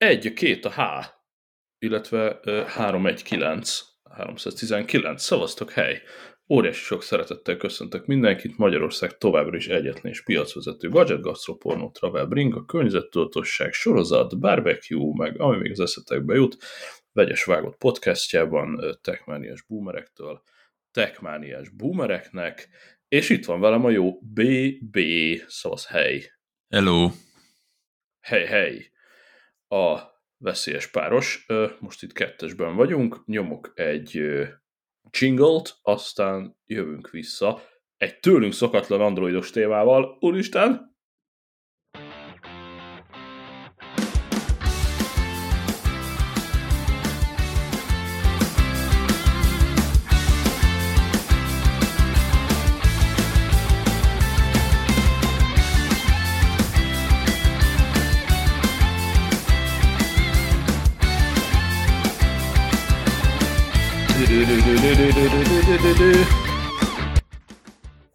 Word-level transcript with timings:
egy, 0.00 0.26
a 0.26 0.32
két, 0.32 0.64
a 0.64 0.70
H, 0.70 1.06
illetve 1.78 2.40
319, 2.66 3.80
319. 4.10 5.22
Szavaztok, 5.22 5.70
hely! 5.70 6.02
Óriási 6.48 6.82
sok 6.84 7.02
szeretettel 7.02 7.56
köszöntök 7.56 8.06
mindenkit, 8.06 8.56
Magyarország 8.56 9.18
továbbra 9.18 9.56
is 9.56 9.68
egyetlen 9.68 10.12
és 10.12 10.22
piacvezető 10.22 10.88
gadget, 10.88 11.20
gasztropornó, 11.20 11.90
travel, 11.90 12.26
bring, 12.26 12.56
a 12.56 12.64
környezettudatosság, 12.64 13.72
sorozat, 13.72 14.38
barbecue, 14.38 15.12
meg 15.16 15.40
ami 15.40 15.56
még 15.56 15.70
az 15.70 15.80
eszetekbe 15.80 16.34
jut, 16.34 16.56
vegyes 17.12 17.44
vágott 17.44 17.76
podcastjában, 17.76 18.98
techmániás 19.00 19.62
boomerektől, 19.62 20.42
techmániás 20.90 21.68
boomereknek, 21.68 22.68
és 23.08 23.28
itt 23.28 23.44
van 23.44 23.60
velem 23.60 23.84
a 23.84 23.90
jó 23.90 24.20
BB, 24.20 24.98
szavaz 25.46 25.86
hely. 25.86 26.32
Hello. 26.68 27.10
Hely, 28.20 28.44
hely. 28.44 28.90
A 29.72 29.98
veszélyes 30.36 30.90
páros, 30.90 31.46
most 31.78 32.02
itt 32.02 32.12
kettesben 32.12 32.76
vagyunk, 32.76 33.26
nyomok 33.26 33.72
egy 33.74 34.22
jingle 35.18 35.62
aztán 35.82 36.56
jövünk 36.66 37.10
vissza 37.10 37.62
egy 37.96 38.20
tőlünk 38.20 38.52
szokatlan 38.52 39.00
androidos 39.00 39.50
témával. 39.50 40.16
Úristen, 40.20 40.89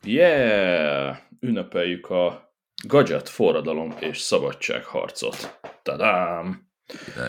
Yeah! 0.03 1.17
Ünnepeljük 1.39 2.09
a 2.09 2.53
gadget 2.87 3.29
forradalom 3.29 3.95
és 3.99 4.17
szabadság 4.17 4.83
harcot. 4.83 5.59
Tadám! 5.83 6.67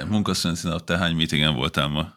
Munkaszönt 0.09 0.85
te 0.85 0.97
hány 0.99 1.15
meetingen 1.17 1.55
voltál 1.55 1.89
ma? 1.89 2.15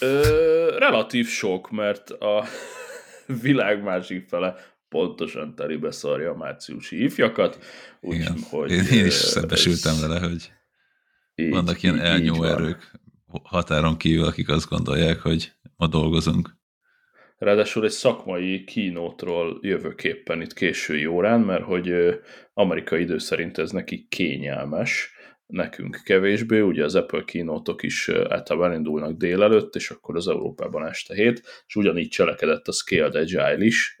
Ö, 0.00 0.76
relatív 0.78 1.26
sok, 1.26 1.70
mert 1.70 2.10
a 2.10 2.44
világ 3.42 3.82
másik 3.82 4.28
fele 4.28 4.54
pontosan 4.88 5.54
telibe 5.54 5.90
szarja 5.90 6.30
a 6.30 6.36
márciusi 6.36 7.02
ifjakat. 7.02 7.58
Úgy, 8.00 8.14
Igen. 8.14 8.36
Hogy, 8.50 8.70
én, 8.70 8.84
én 8.84 9.06
is 9.06 9.14
szembesültem 9.14 9.94
vele, 10.00 10.20
hogy 10.20 10.52
így, 11.34 11.50
vannak 11.50 11.82
ilyen 11.82 12.00
elnyó 12.00 12.44
erők 12.44 12.92
határon 13.42 13.96
kívül, 13.96 14.24
akik 14.24 14.48
azt 14.48 14.68
gondolják, 14.68 15.20
hogy 15.20 15.52
ma 15.76 15.86
dolgozunk. 15.86 16.60
Ráadásul 17.42 17.84
egy 17.84 17.90
szakmai 17.90 18.64
kínótról 18.64 19.58
jövök 19.62 20.04
éppen 20.04 20.40
itt 20.40 20.52
késői 20.52 21.06
órán, 21.06 21.40
mert 21.40 21.64
hogy 21.64 21.94
amerikai 22.52 23.00
idő 23.00 23.18
szerint 23.18 23.58
ez 23.58 23.70
neki 23.70 24.06
kényelmes, 24.08 25.10
nekünk 25.46 26.00
kevésbé, 26.04 26.60
ugye 26.60 26.84
az 26.84 26.94
Apple 26.94 27.22
kínótok 27.24 27.82
is 27.82 28.08
általában 28.08 28.72
indulnak 28.72 29.16
délelőtt, 29.16 29.74
és 29.74 29.90
akkor 29.90 30.16
az 30.16 30.28
Európában 30.28 30.86
este 30.86 31.14
hét, 31.14 31.42
és 31.66 31.76
ugyanígy 31.76 32.08
cselekedett 32.08 32.68
a 32.68 32.72
Scaled 32.72 33.14
Agile 33.14 33.64
is, 33.64 34.00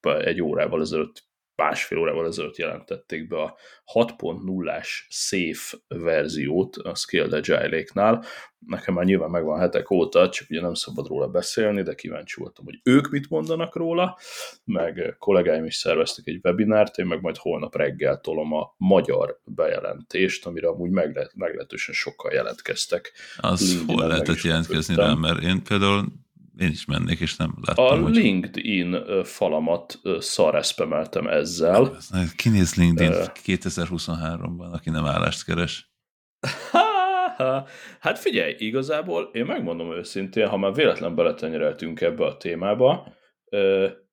egy 0.00 0.42
órával 0.42 0.80
ezelőtt 0.80 1.27
másfél 1.58 1.98
órával 1.98 2.26
ezelőtt 2.26 2.56
jelentették 2.56 3.28
be 3.28 3.42
a 3.42 3.56
6.0-ás 3.94 5.06
safe 5.08 5.76
verziót 5.88 6.76
a 6.76 6.94
Scaled 6.94 7.32
Agile-éknál. 7.32 8.24
Nekem 8.66 8.94
már 8.94 9.04
nyilván 9.04 9.30
megvan 9.30 9.58
hetek 9.58 9.90
óta, 9.90 10.28
csak 10.28 10.50
ugye 10.50 10.60
nem 10.60 10.74
szabad 10.74 11.06
róla 11.06 11.28
beszélni, 11.28 11.82
de 11.82 11.94
kíváncsi 11.94 12.40
voltam, 12.40 12.64
hogy 12.64 12.80
ők 12.82 13.10
mit 13.10 13.28
mondanak 13.28 13.76
róla, 13.76 14.18
meg 14.64 15.16
kollégáim 15.18 15.64
is 15.64 15.74
szerveztek 15.74 16.26
egy 16.26 16.40
webinárt, 16.42 16.98
én 16.98 17.06
meg 17.06 17.20
majd 17.20 17.36
holnap 17.36 17.76
reggel 17.76 18.20
tolom 18.20 18.52
a 18.52 18.74
magyar 18.76 19.40
bejelentést, 19.44 20.46
amire 20.46 20.68
amúgy 20.68 20.90
meglehetősen 21.34 21.94
sokkal 21.94 22.32
jelentkeztek. 22.32 23.12
Az 23.36 23.84
hol 23.86 24.06
lehetett 24.06 24.40
jelentkezni 24.40 24.94
rá, 24.94 25.14
mert 25.14 25.42
én 25.42 25.62
például 25.62 26.04
én 26.58 26.70
is 26.70 26.84
mennék, 26.84 27.20
és 27.20 27.36
nem 27.36 27.54
láttam, 27.60 27.84
A 27.84 28.02
hogy... 28.02 28.14
LinkedIn 28.14 28.96
falamat 29.24 30.00
szareszpemeltem 30.18 31.26
ezzel. 31.26 31.96
Kinéz 32.36 32.74
LinkedIn 32.74 33.12
uh, 33.12 33.26
2023-ban, 33.46 34.70
aki 34.72 34.90
nem 34.90 35.06
állást 35.06 35.44
keres? 35.44 35.92
Hát 38.00 38.18
figyelj, 38.18 38.54
igazából 38.58 39.30
én 39.32 39.44
megmondom 39.44 39.92
őszintén, 39.92 40.46
ha 40.46 40.56
már 40.56 40.74
véletlen 40.74 41.14
beletenyereltünk 41.14 42.00
ebbe 42.00 42.24
a 42.24 42.36
témába, 42.36 43.14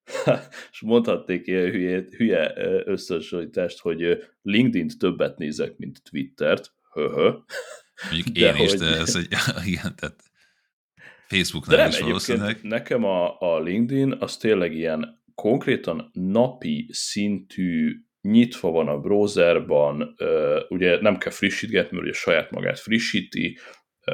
és 0.71 0.81
mondhatnék 0.81 1.47
ilyen 1.47 1.71
hülye, 1.71 2.03
hülye 2.17 2.53
összehasonlítást, 2.85 3.79
hogy 3.79 4.23
LinkedIn-t 4.41 4.97
többet 4.97 5.37
nézek, 5.37 5.77
mint 5.77 6.01
Twittert. 6.09 6.73
Höhö. 6.93 7.31
Mondjuk 8.11 8.27
de 8.27 8.45
én 8.45 8.55
hogy... 8.55 8.65
is, 8.65 8.73
de 8.73 8.85
ez 8.85 9.15
egy, 9.15 9.27
igen, 9.71 9.95
tehát 9.95 10.23
Facebooknál 11.27 11.77
nem, 11.77 11.87
is 11.87 11.99
valószínűleg. 11.99 12.59
Nekem 12.61 13.03
a, 13.03 13.39
a 13.39 13.59
LinkedIn 13.59 14.15
az 14.19 14.37
tényleg 14.37 14.73
ilyen 14.73 15.23
konkrétan 15.35 16.09
napi 16.13 16.89
szintű 16.91 17.95
nyitva 18.21 18.71
van 18.71 18.87
a 18.87 18.99
browserban, 18.99 20.15
ugye 20.69 21.01
nem 21.01 21.17
kell 21.17 21.31
frissítgetni, 21.31 21.97
mert 21.97 22.07
ugye 22.07 22.17
saját 22.17 22.51
magát 22.51 22.79
frissíti, 22.79 23.57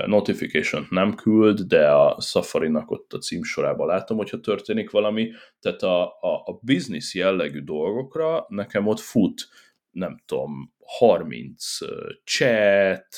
notification 0.06 0.88
nem 0.90 1.16
küld, 1.16 1.60
de 1.60 1.92
a 1.92 2.22
Safari-nak 2.22 2.92
ott 2.92 3.14
a 3.14 3.18
címsorában 3.18 3.88
látom, 3.88 4.18
hogyha 4.18 4.40
történik 4.40 4.90
valami, 4.90 5.32
tehát 5.60 5.82
a, 5.82 6.04
a, 6.06 6.44
a 6.46 6.60
business 6.62 7.14
jellegű 7.14 7.60
dolgokra 7.60 8.46
nekem 8.48 8.88
ott 8.88 9.00
fut, 9.00 9.48
nem 9.92 10.18
tudom, 10.26 10.74
30 10.98 11.78
chat, 12.24 13.18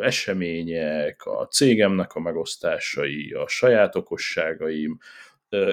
események, 0.00 1.24
a 1.24 1.46
cégemnek 1.46 2.14
a 2.14 2.20
megosztásai, 2.20 3.32
a 3.32 3.48
saját 3.48 3.96
okosságaim, 3.96 4.98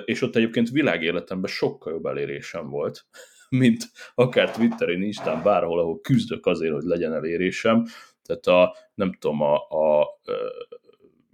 és 0.06 0.22
ott 0.22 0.36
egyébként 0.36 0.70
világéletemben 0.70 1.52
sokkal 1.52 1.94
jobb 1.94 2.06
elérésem 2.06 2.70
volt, 2.70 3.06
mint 3.50 3.84
akár 4.16 4.52
Twitteren, 4.52 5.02
Instán, 5.02 5.44
bárhol, 5.44 5.80
ahol 5.80 6.02
küzdök 6.02 6.46
azért, 6.46 6.74
hogy 6.74 6.84
legyen 6.84 7.14
elérésem. 7.14 7.86
Tehát 8.24 8.46
a, 8.46 8.76
nem 8.94 9.14
tudom, 9.14 9.42
a, 9.42 9.56
a, 9.56 10.20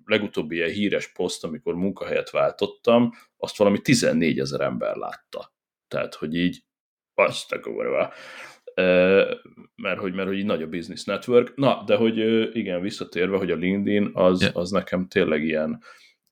legutóbbi 0.06 0.56
ilyen 0.56 0.70
híres 0.70 1.08
poszt, 1.08 1.44
amikor 1.44 1.76
munkahelyet 1.76 2.30
váltottam, 2.30 3.12
azt 3.38 3.58
valami 3.58 3.81
14 3.81 4.40
ezer 4.40 4.62
ember 4.62 4.96
látta. 4.96 5.54
Tehát, 5.88 6.16
hogy 6.16 6.36
így, 6.36 6.64
azt 7.14 7.52
a 7.52 7.60
mert 9.76 10.00
hogy, 10.00 10.14
mert 10.14 10.28
hogy 10.28 10.38
így 10.38 10.46
nagy 10.46 10.62
a 10.62 10.68
business 10.68 11.04
network. 11.04 11.56
Na, 11.56 11.84
de 11.86 11.96
hogy 11.96 12.18
igen, 12.56 12.82
visszatérve, 12.82 13.38
hogy 13.38 13.52
a 13.52 13.56
LinkedIn 13.56 14.10
az, 14.14 14.52
az 14.54 14.70
nekem 14.70 15.08
tényleg 15.08 15.44
ilyen, 15.44 15.84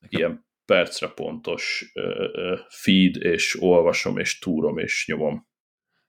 ilyen 0.08 0.46
percre 0.64 1.08
pontos 1.08 1.92
feed, 2.68 3.16
és 3.16 3.56
olvasom, 3.60 4.18
és 4.18 4.38
túrom, 4.38 4.78
és 4.78 5.04
nyomom. 5.06 5.46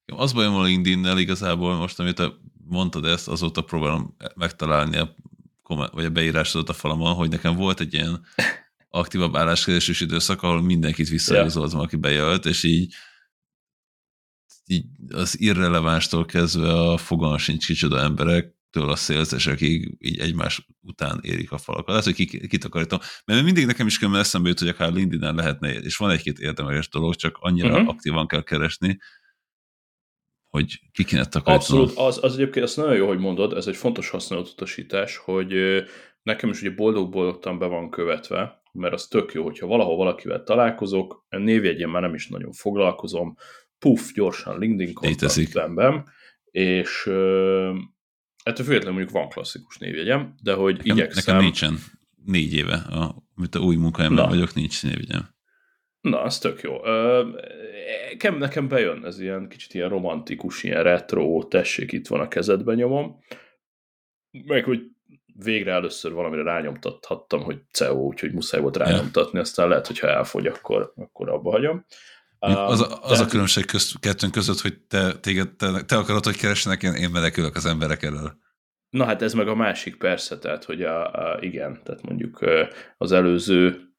Az 0.06 0.34
bajom 0.34 0.56
a 0.56 0.64
LinkedIn-nel 0.64 1.18
igazából 1.18 1.76
most, 1.76 2.00
amit 2.00 2.22
mondtad 2.66 3.06
ezt, 3.06 3.28
azóta 3.28 3.62
próbálom 3.62 4.16
megtalálni 4.36 4.98
a, 4.98 5.16
vagy 5.92 6.06
a 6.06 6.10
beírásodat 6.10 6.70
a 6.70 6.74
falamon, 6.74 7.14
hogy 7.14 7.30
nekem 7.30 7.56
volt 7.56 7.80
egy 7.80 7.94
ilyen 7.94 8.22
aktívabb 8.90 9.36
álláskeresős 9.36 10.02
időszak, 10.02 10.44
ahol 10.44 10.62
mindenkit 10.62 11.10
visszaigazoltam, 11.10 11.74
yeah. 11.74 11.84
aki 11.84 11.96
bejölt, 11.96 12.46
és 12.46 12.64
így 12.64 12.94
így 14.70 14.86
az 15.14 15.40
irrelevánstól 15.40 16.26
kezdve 16.26 16.74
a 16.74 16.98
fogalma 16.98 17.38
sincs 17.38 17.66
kicsoda 17.66 18.00
emberektől 18.00 18.90
a 18.90 18.96
szélzesekig 18.96 19.96
így 20.00 20.20
egymás 20.20 20.68
után 20.82 21.20
érik 21.22 21.52
a 21.52 21.58
falakat. 21.58 21.88
Lehet, 21.88 22.04
hogy 22.04 22.48
kitakarítom. 22.48 23.00
Mert 23.26 23.44
mindig 23.44 23.66
nekem 23.66 23.88
is 23.88 24.00
kell 24.00 24.16
eszembe 24.16 24.48
jut, 24.48 24.60
hogy 24.60 24.68
akár 24.68 24.94
linkedin 24.94 25.36
lehetne, 25.36 25.74
és 25.74 25.98
van 25.98 26.10
egy-két 26.10 26.40
érdemes 26.40 26.90
dolog, 26.90 27.16
csak 27.16 27.38
annyira 27.40 27.72
uh-huh. 27.74 27.90
aktívan 27.90 28.28
kell 28.28 28.44
keresni, 28.44 29.00
hogy 30.50 30.80
ki 30.92 31.04
kéne 31.04 31.26
takarítanom. 31.26 31.84
Abszolút, 31.84 32.08
az, 32.08 32.24
az 32.24 32.34
egyébként 32.34 32.66
azt 32.66 32.78
nagyon 32.78 32.96
jó, 32.96 33.08
hogy 33.08 33.20
mondod, 33.20 33.54
ez 33.54 33.68
egy 33.68 33.76
fontos 33.76 34.10
használatutasítás, 34.10 35.18
hogy 35.18 35.54
nekem 36.24 36.50
is 36.50 36.62
ugye 36.62 36.72
boldog-boldogtan 36.72 37.60
be 37.60 37.66
van 37.66 37.90
követve, 37.90 38.62
mert 38.72 38.94
az 38.94 39.08
tök 39.08 39.34
jó, 39.34 39.44
hogyha 39.44 39.68
valahol 39.68 39.98
valakivel 39.98 40.44
találkozok, 40.44 41.26
névjegyén 41.30 41.88
már 41.88 42.02
nem 42.02 42.14
is 42.14 42.28
nagyon 42.28 42.52
foglalkozom, 42.52 43.36
puff, 43.80 44.12
gyorsan 44.14 44.60
LinkedIn 44.60 44.94
kontaktbenben, 44.94 46.06
és 46.52 47.02
ettől 48.44 48.66
függetlenül 48.66 48.92
mondjuk 48.92 49.10
van 49.10 49.30
klasszikus 49.30 49.78
névjegyem, 49.78 50.36
de 50.44 50.54
hogy 50.54 50.78
nekem, 50.78 50.96
igyekszem... 50.96 51.24
Nekem 51.26 51.42
nincsen 51.44 51.78
négy 52.26 52.54
éve, 52.54 52.76
a, 52.76 53.16
amit 53.36 53.56
a 53.56 53.60
új 53.60 53.76
munkahelyemben 53.76 54.30
vagyok, 54.30 54.54
nincs 54.54 54.84
névjegyem. 54.84 55.38
Na, 56.02 56.22
az 56.22 56.38
tök 56.38 56.62
jó. 56.62 56.78
Nekem, 58.10 58.38
nekem 58.38 58.68
bejön 58.68 59.06
ez 59.06 59.20
ilyen 59.20 59.50
kicsit 59.50 59.74
ilyen 59.74 59.90
romantikus, 59.90 60.64
ilyen 60.64 60.84
retro, 60.84 61.44
tessék, 61.44 61.92
itt 61.92 62.08
van 62.08 62.20
a 62.20 62.28
kezedben 62.28 62.76
nyomom. 62.76 63.20
Meg, 64.46 64.64
hogy 64.64 64.82
végre 65.44 65.72
először 65.72 66.12
valamire 66.12 66.44
rányomtathattam, 66.44 67.42
hogy 67.42 67.62
CEO, 67.72 68.00
úgyhogy 68.00 68.34
muszáj 68.34 68.62
volt 68.62 68.78
rányomtatni, 68.78 69.40
aztán 69.40 69.68
lehet, 69.68 69.88
hogyha 69.88 70.08
elfogy, 70.08 70.48
akkor, 70.48 70.94
akkor 70.96 71.30
abba 71.30 71.52
hagyom. 71.52 71.86
Az 72.40 72.82
a, 72.82 73.00
az 73.02 73.20
a 73.20 73.26
különbség 73.26 73.66
közt, 73.66 74.00
kettőnk 74.00 74.32
között, 74.32 74.60
hogy 74.60 74.78
te, 74.80 75.14
téged, 75.20 75.50
te, 75.50 75.84
te 75.86 75.98
akarod, 75.98 76.24
hogy 76.24 76.38
keressenek, 76.38 76.84
én, 76.84 76.94
én 76.94 77.10
menekülök 77.10 77.56
az 77.56 77.66
emberek 77.66 78.04
elől. 78.04 78.38
Na 78.90 79.06
hát 79.06 79.22
ez 79.22 79.34
meg 79.34 79.48
a 79.48 79.56
másik 79.56 79.96
persze, 79.98 80.38
tehát 80.38 80.64
hogy 80.64 80.82
a, 80.82 81.14
a, 81.14 81.38
igen, 81.42 81.80
tehát 81.84 82.02
mondjuk 82.02 82.40
az 82.98 83.12
előző 83.12 83.90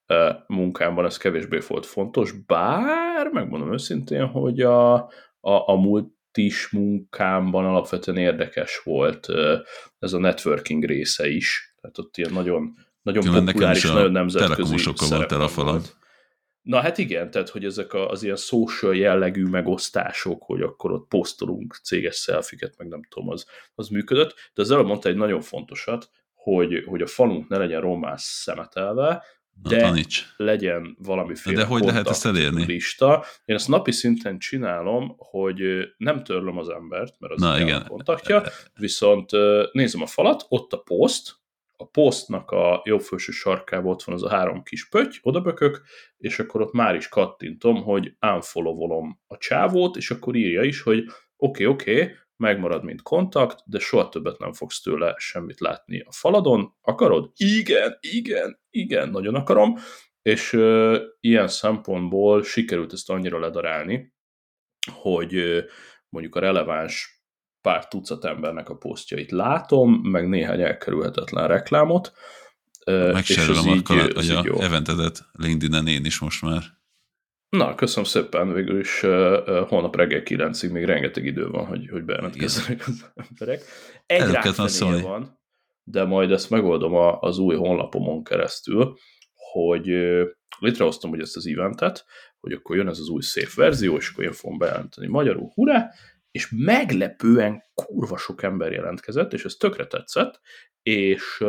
munkámban 0.46 1.04
ez 1.04 1.16
kevésbé 1.16 1.58
volt 1.68 1.86
fontos, 1.86 2.32
bár 2.32 3.28
megmondom 3.32 3.72
őszintén, 3.72 4.26
hogy 4.26 4.60
a, 4.60 4.94
a, 5.40 5.68
a 5.70 5.74
multis 5.74 6.70
munkámban 6.70 7.64
alapvetően 7.64 8.16
érdekes 8.16 8.80
volt 8.84 9.26
ez 9.98 10.12
a 10.12 10.18
networking 10.18 10.84
része 10.84 11.28
is, 11.28 11.74
tehát 11.80 11.98
ott 11.98 12.16
ilyen 12.16 12.32
nagyon, 12.32 12.74
nagyon 13.02 13.24
Külön 13.24 13.44
populáris, 13.44 13.82
nagyon 13.82 14.12
nemzetközi 14.12 14.76
volt 15.08 15.32
el 15.32 15.40
a 15.40 15.48
falad. 15.48 15.98
Na 16.62 16.80
hát 16.80 16.98
igen, 16.98 17.30
tehát 17.30 17.48
hogy 17.48 17.64
ezek 17.64 17.94
az 17.94 18.22
ilyen 18.22 18.36
social 18.36 18.96
jellegű 18.96 19.44
megosztások, 19.44 20.42
hogy 20.42 20.62
akkor 20.62 20.92
ott 20.92 21.08
posztolunk 21.08 21.80
céges 21.82 22.16
szelfiket, 22.16 22.74
meg 22.78 22.88
nem 22.88 23.02
tudom, 23.08 23.28
az, 23.28 23.46
az 23.74 23.88
működött, 23.88 24.34
de 24.54 24.62
az 24.62 24.70
előbb 24.70 24.86
mondta 24.86 25.08
egy 25.08 25.16
nagyon 25.16 25.40
fontosat, 25.40 26.10
hogy, 26.34 26.84
hogy 26.86 27.02
a 27.02 27.06
falunk 27.06 27.48
ne 27.48 27.58
legyen 27.58 27.80
román 27.80 28.16
szemetelve, 28.16 29.24
de 29.62 29.90
Na, 29.90 29.96
legyen 30.36 30.96
valamiféle 30.98 31.56
de 31.56 31.64
hogy 31.64 31.84
lehet 31.84 32.08
ezt 32.08 32.26
elérni? 32.26 32.64
lista. 32.64 33.24
Én 33.44 33.56
ezt 33.56 33.68
napi 33.68 33.92
szinten 33.92 34.38
csinálom, 34.38 35.14
hogy 35.16 35.60
nem 35.96 36.24
törlöm 36.24 36.58
az 36.58 36.68
embert, 36.68 37.14
mert 37.18 37.32
az 37.32 37.40
Na, 37.40 37.60
igen. 37.60 37.80
a 37.80 37.86
kontaktja, 37.86 38.42
viszont 38.74 39.30
nézem 39.72 40.02
a 40.02 40.06
falat, 40.06 40.46
ott 40.48 40.72
a 40.72 40.78
poszt, 40.78 41.39
a 41.80 41.86
posztnak 41.86 42.50
a 42.50 42.82
jobb 42.84 43.00
felső 43.00 43.32
sarkában 43.32 43.92
ott 43.92 44.02
van 44.02 44.14
az 44.14 44.22
a 44.22 44.28
három 44.28 44.62
kis 44.62 44.88
pötty, 44.88 45.18
odabökök, 45.22 45.82
és 46.16 46.38
akkor 46.38 46.60
ott 46.60 46.72
már 46.72 46.94
is 46.94 47.08
kattintom, 47.08 47.82
hogy 47.82 48.16
unfollowolom 48.34 49.20
a 49.26 49.36
csávót, 49.36 49.96
és 49.96 50.10
akkor 50.10 50.34
írja 50.34 50.62
is, 50.62 50.82
hogy 50.82 50.98
oké, 50.98 51.14
okay, 51.36 51.66
oké, 51.66 52.02
okay, 52.02 52.14
megmarad, 52.36 52.84
mint 52.84 53.02
kontakt, 53.02 53.62
de 53.66 53.78
soha 53.78 54.08
többet 54.08 54.38
nem 54.38 54.52
fogsz 54.52 54.80
tőle 54.80 55.14
semmit 55.18 55.60
látni 55.60 56.00
a 56.00 56.12
faladon. 56.12 56.74
Akarod? 56.80 57.30
Igen, 57.34 57.98
igen, 58.00 58.60
igen, 58.70 59.08
nagyon 59.08 59.34
akarom. 59.34 59.76
És 60.22 60.52
ö, 60.52 61.02
ilyen 61.20 61.48
szempontból 61.48 62.42
sikerült 62.42 62.92
ezt 62.92 63.10
annyira 63.10 63.38
ledarálni, 63.38 64.14
hogy 64.92 65.34
ö, 65.34 65.60
mondjuk 66.08 66.34
a 66.34 66.40
releváns 66.40 67.19
pár 67.62 67.88
tucat 67.88 68.24
embernek 68.24 68.68
a 68.68 68.76
posztjait 68.76 69.30
látom, 69.30 69.92
meg 69.92 70.28
néhány 70.28 70.60
elkerülhetetlen 70.60 71.48
reklámot. 71.48 72.12
Megserülöm 72.84 73.68
akkor, 73.68 73.96
így, 73.96 74.12
hogy 74.12 74.30
a 74.30 74.42
jó. 74.44 74.60
eventedet 74.60 75.20
LinkedIn-en 75.32 75.86
én 75.86 76.04
is 76.04 76.18
most 76.18 76.42
már. 76.42 76.62
Na, 77.48 77.74
köszönöm 77.74 78.04
szépen, 78.04 78.52
végül 78.52 78.80
is 78.80 79.02
uh, 79.02 79.68
holnap 79.68 79.96
reggel 79.96 80.22
9-ig 80.24 80.72
még 80.72 80.84
rengeteg 80.84 81.24
idő 81.24 81.48
van, 81.48 81.66
hogy, 81.66 81.88
hogy 81.90 82.04
bejelentkezzenek 82.04 82.86
az 82.86 83.10
emberek. 83.14 83.62
Egy 84.06 84.30
rákfenéje 84.30 85.02
van, 85.02 85.40
de 85.82 86.04
majd 86.04 86.30
ezt 86.30 86.50
megoldom 86.50 86.94
a, 86.94 87.20
az 87.20 87.38
új 87.38 87.56
honlapomon 87.56 88.24
keresztül, 88.24 88.96
hogy 89.52 89.90
uh, 89.90 90.22
létrehoztam 90.58 91.10
hogy 91.10 91.20
ezt 91.20 91.36
az 91.36 91.46
eventet, 91.46 92.04
hogy 92.40 92.52
akkor 92.52 92.76
jön 92.76 92.88
ez 92.88 92.98
az 92.98 93.08
új 93.08 93.22
szép 93.22 93.52
verzió, 93.52 93.96
és 93.96 94.08
akkor 94.08 94.24
én 94.24 94.32
fogom 94.32 94.58
bejelenteni 94.58 95.06
magyarul, 95.06 95.50
hurrá, 95.54 95.90
és 96.30 96.50
meglepően 96.56 97.62
kurva 97.74 98.16
sok 98.16 98.42
ember 98.42 98.72
jelentkezett, 98.72 99.32
és 99.32 99.44
ez 99.44 99.54
tökre 99.54 99.86
tetszett, 99.86 100.40
és 100.82 101.44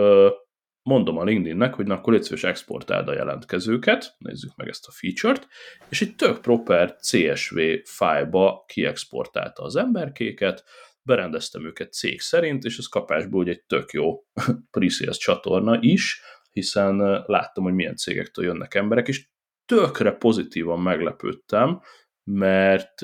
mondom 0.83 1.17
a 1.17 1.23
LinkedInnek, 1.23 1.73
hogy 1.73 1.85
na 1.85 1.93
akkor 1.93 2.13
légy 2.13 2.23
szíves 2.23 2.43
exportáld 2.43 3.07
a 3.07 3.13
jelentkezőket, 3.13 4.15
nézzük 4.17 4.55
meg 4.55 4.67
ezt 4.67 4.87
a 4.87 4.91
feature-t, 4.91 5.47
és 5.89 6.01
egy 6.01 6.15
tök 6.15 6.41
proper 6.41 6.95
CSV 6.95 7.59
fájlba 7.83 8.63
kiexportálta 8.67 9.63
az 9.63 9.75
emberkéket, 9.75 10.63
berendeztem 11.03 11.65
őket 11.65 11.93
cég 11.93 12.21
szerint, 12.21 12.63
és 12.63 12.77
ez 12.77 12.85
kapásból 12.85 13.47
egy 13.47 13.63
tök 13.63 13.91
jó 13.91 14.23
pre 14.71 15.11
csatorna 15.11 15.77
is, 15.81 16.21
hiszen 16.51 17.23
láttam, 17.25 17.63
hogy 17.63 17.73
milyen 17.73 17.95
cégektől 17.95 18.45
jönnek 18.45 18.75
emberek, 18.75 19.07
és 19.07 19.29
tökre 19.65 20.11
pozitívan 20.11 20.79
meglepődtem, 20.79 21.81
mert 22.23 23.01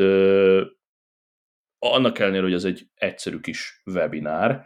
annak 1.80 2.20
ellenére, 2.20 2.44
hogy 2.44 2.54
ez 2.54 2.64
egy 2.64 2.88
egyszerű 2.94 3.40
kis 3.40 3.82
webinár, 3.86 4.66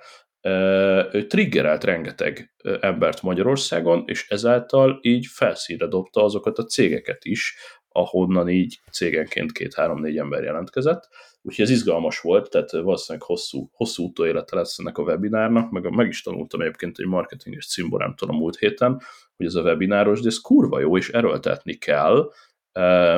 ő 1.11 1.25
triggerelt 1.27 1.83
rengeteg 1.83 2.53
embert 2.79 3.21
Magyarországon, 3.21 4.03
és 4.05 4.29
ezáltal 4.29 4.99
így 5.01 5.25
felszínre 5.25 5.87
dobta 5.87 6.23
azokat 6.23 6.57
a 6.57 6.65
cégeket 6.65 7.25
is, 7.25 7.55
ahonnan 7.87 8.49
így 8.49 8.79
cégenként 8.91 9.51
két-három-négy 9.51 10.17
ember 10.17 10.43
jelentkezett. 10.43 11.09
Úgyhogy 11.41 11.65
ez 11.65 11.71
izgalmas 11.71 12.19
volt, 12.19 12.49
tehát 12.49 12.71
valószínűleg 12.71 13.27
hosszú, 13.27 13.69
hosszú 13.71 14.03
utóélete 14.03 14.55
lesz 14.55 14.79
ennek 14.79 14.97
a 14.97 15.03
webinárnak, 15.03 15.71
meg 15.71 15.89
meg 15.89 16.07
is 16.07 16.21
tanultam 16.21 16.61
egyébként 16.61 16.97
egy 16.99 17.05
marketinges 17.05 17.67
cimborámtól 17.67 18.29
a 18.29 18.33
múlt 18.33 18.57
héten, 18.57 19.01
hogy 19.37 19.45
ez 19.45 19.55
a 19.55 19.61
webináros, 19.61 20.21
de 20.21 20.27
ez 20.27 20.37
kurva 20.37 20.79
jó, 20.79 20.97
és 20.97 21.09
erőltetni 21.09 21.73
kell, 21.73 22.31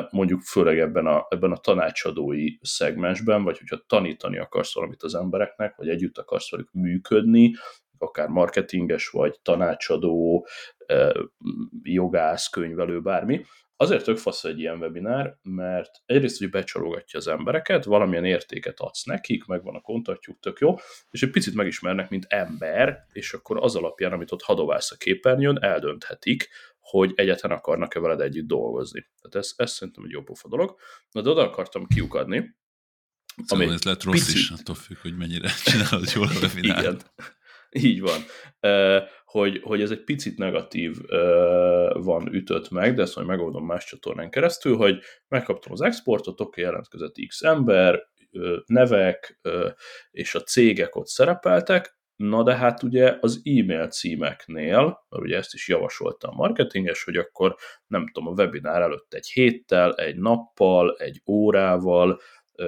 mondjuk 0.10 0.42
főleg 0.42 0.80
ebben 0.80 1.06
a, 1.06 1.26
ebben 1.30 1.52
a 1.52 1.58
tanácsadói 1.58 2.48
szegmensben, 2.62 3.44
vagy 3.44 3.58
hogyha 3.58 3.84
tanítani 3.88 4.38
akarsz 4.38 4.74
valamit 4.74 5.04
az 5.04 5.16
embereknek, 5.16 5.76
vagy 5.76 5.90
együtt 5.90 6.18
akarsz 6.18 6.52
velük 6.52 6.72
működni, 6.72 7.54
akár 7.98 8.28
marketinges, 8.28 9.10
vagy 9.10 9.40
tanácsadó, 9.42 10.48
jogász, 11.84 12.48
könyvelő, 12.50 13.02
bármi, 13.02 13.46
Azért 13.84 14.04
tök 14.04 14.18
fasz 14.18 14.44
egy 14.44 14.60
ilyen 14.60 14.78
webinár, 14.78 15.38
mert 15.42 15.92
egyrészt, 16.06 16.40
hogy 16.40 16.50
becsalogatja 16.50 17.20
az 17.20 17.28
embereket, 17.28 17.84
valamilyen 17.84 18.26
értéket 18.26 18.80
adsz 18.80 19.04
nekik, 19.04 19.46
megvan 19.46 19.76
a 19.76 19.82
kontaktjuk, 19.82 20.40
tök 20.40 20.60
jó, 20.60 20.76
és 21.12 21.24
egy 21.24 21.30
picit 21.30 21.54
megismernek, 21.54 22.10
mint 22.10 22.26
ember, 22.30 23.06
és 23.12 23.34
akkor 23.34 23.58
az 23.64 23.76
alapján, 23.76 24.12
amit 24.12 24.32
ott 24.32 24.42
hadoválsz 24.42 24.92
a 24.92 24.96
képernyőn, 24.96 25.64
eldönthetik, 25.64 26.50
hogy 26.84 27.12
egyetlen 27.16 27.52
akarnak-e 27.52 28.00
veled 28.00 28.22
együtt 28.22 28.48
dolgozni. 28.48 29.10
Tehát 29.22 29.36
ez, 29.46 29.54
ez 29.56 29.72
szerintem 29.72 30.04
egy 30.04 30.12
jó 30.12 30.22
pofa 30.22 30.48
dolog. 30.48 30.80
Na, 31.12 31.22
de 31.22 31.30
oda 31.30 31.42
akartam 31.42 31.88
kiukadni. 31.88 32.56
Szóval 33.46 33.66
ami 33.66 33.76
ez 33.76 33.84
lett 33.84 34.04
rossz 34.04 34.26
picit... 34.26 34.36
is, 34.36 34.50
attól 34.50 34.76
függ, 34.76 34.98
hogy 34.98 35.18
mennyire 35.18 35.50
csinálod 35.66 36.12
jól 36.16 36.28
a 36.28 36.40
webinárt. 36.42 36.84
Igen, 36.84 37.00
így 37.70 38.02
van. 38.02 38.22
hogy, 39.26 39.60
hogy 39.64 39.82
ez 39.82 39.92
egy 39.92 40.04
picit 40.04 40.38
negatív 40.38 40.98
van 41.94 42.34
ütött 42.34 42.70
meg, 42.70 42.96
de 42.96 43.02
ezt 43.02 43.16
majd 43.16 43.28
megoldom 43.28 43.66
más 43.66 43.86
csatornán 43.86 44.30
keresztül, 44.30 44.76
hogy 44.76 45.00
megkaptam 45.28 45.72
az 45.72 45.82
exportot, 45.82 46.42
oké, 46.42 46.62
jelentkezett 46.62 47.16
X 47.28 47.42
ember, 47.42 48.12
nevek 48.66 49.40
és 50.12 50.36
a 50.36 50.42
cégek 50.42 50.96
ott 50.96 51.08
szerepeltek, 51.08 51.98
Na 52.16 52.44
de 52.44 52.56
hát 52.56 52.84
ugye 52.84 53.18
az 53.20 53.42
e-mail 53.44 53.88
címeknél, 53.88 55.06
mert 55.10 55.24
ugye 55.24 55.38
ezt 55.38 55.54
is 55.54 55.68
javasolta 55.68 56.28
a 56.28 56.36
marketinges, 56.36 57.04
hogy 57.04 57.16
akkor 57.16 57.56
nem 57.88 58.08
tudom, 58.12 58.30
a 58.30 58.42
webinár 58.42 58.82
előtt 58.82 59.14
egy 59.14 59.28
héttel, 59.28 59.94
egy 59.94 60.16
nappal, 60.16 60.96
egy 60.98 61.22
órával, 61.28 62.22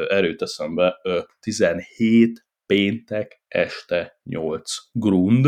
erőt 0.07 0.41
eszembe, 0.41 1.01
17 1.39 2.45
péntek 2.65 3.41
este 3.47 4.19
8 4.23 4.71
grund, 4.91 5.47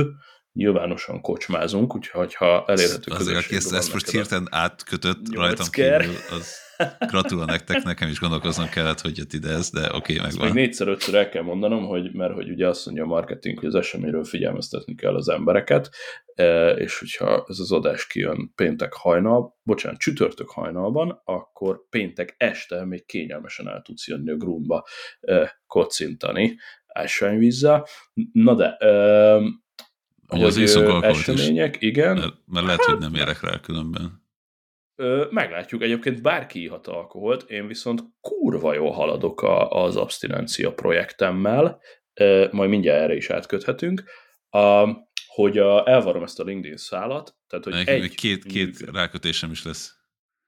nyilvánosan 0.57 1.21
kocsmázunk, 1.21 1.95
úgyhogy 1.95 2.35
ha 2.35 2.65
elérhető 2.67 3.11
Azért, 3.11 3.37
aki 3.37 3.55
ezt, 3.55 3.73
ezt 3.73 3.93
most 3.93 4.09
hirtelen 4.09 4.47
átkötött 4.51 5.33
rajtam 5.33 5.67
kívül, 5.71 6.15
az 6.31 6.65
gratulál 7.07 7.45
nektek, 7.45 7.83
nekem 7.83 8.09
is 8.09 8.19
gondolkoznom 8.19 8.69
kellett, 8.69 9.01
hogy 9.01 9.17
jött 9.17 9.33
ide 9.33 9.49
ez, 9.49 9.69
de 9.69 9.79
oké, 9.79 9.95
okay, 9.95 10.19
megvan. 10.19 10.45
Még 10.45 10.53
négyszer, 10.53 10.87
ötször 10.87 11.15
el 11.15 11.29
kell 11.29 11.43
mondanom, 11.43 11.85
hogy, 11.85 12.13
mert 12.13 12.33
hogy 12.33 12.49
ugye 12.49 12.67
azt 12.67 12.85
mondja 12.85 13.03
a 13.03 13.07
marketing, 13.07 13.59
hogy 13.59 13.67
az 13.67 13.75
eseményről 13.75 14.23
figyelmeztetni 14.23 14.95
kell 14.95 15.15
az 15.15 15.29
embereket, 15.29 15.89
e, 16.35 16.69
és 16.69 16.99
hogyha 16.99 17.45
ez 17.47 17.59
az 17.59 17.71
adás 17.71 18.07
kijön 18.07 18.51
péntek 18.55 18.93
hajnal, 18.93 19.57
bocsánat, 19.63 19.99
csütörtök 19.99 20.49
hajnalban, 20.49 21.21
akkor 21.25 21.87
péntek 21.89 22.35
este 22.37 22.85
még 22.85 23.05
kényelmesen 23.05 23.67
el 23.67 23.81
tudsz 23.81 24.07
jönni 24.07 24.31
a 24.31 24.35
grúnba 24.35 24.87
e, 25.21 25.61
kocintani 25.67 26.57
ásványvízzel. 26.87 27.87
Na 28.31 28.55
de, 28.55 28.77
hogy 30.27 30.43
az 30.43 30.57
események, 31.03 31.75
is. 31.75 31.87
igen. 31.87 32.17
Mert, 32.17 32.33
mert 32.45 32.65
lehet, 32.65 32.85
hát, 32.85 32.89
hogy 32.89 32.99
nem 32.99 33.13
érek 33.13 33.41
rá 33.41 33.59
különben. 33.59 34.25
Ö, 34.95 35.25
meglátjuk, 35.29 35.81
egyébként 35.81 36.21
bárki 36.21 36.61
ihat 36.61 36.87
alkoholt, 36.87 37.49
én 37.49 37.67
viszont 37.67 38.03
kurva 38.21 38.73
jól 38.73 38.91
haladok 38.91 39.41
a, 39.41 39.69
az 39.71 39.95
abstinencia 39.95 40.73
projektemmel, 40.73 41.81
ö, 42.13 42.47
majd 42.51 42.69
mindjárt 42.69 43.01
erre 43.01 43.15
is 43.15 43.29
átköthetünk, 43.29 44.03
a, 44.49 44.87
hogy 45.27 45.57
a, 45.57 45.87
elvarom 45.87 46.23
ezt 46.23 46.39
a 46.39 46.43
LinkedIn 46.43 46.77
szálat, 46.77 47.35
tehát 47.47 47.65
hogy 47.65 47.73
Nekem 47.73 48.01
egy 48.01 48.15
két, 48.15 48.43
két 48.43 48.79
rákötésem 48.79 49.51
is 49.51 49.63
lesz. 49.63 49.95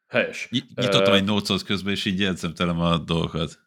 Helyes. 0.08 0.50
Nyitottam 0.76 1.14
uh, 1.14 1.20
egy 1.20 1.24
nócot 1.24 1.64
közben, 1.64 1.94
és 1.94 2.06
így 2.06 2.20
jegyzem 2.20 2.54
telem 2.54 2.80
a 2.80 2.98
dolgokat. 2.98 3.60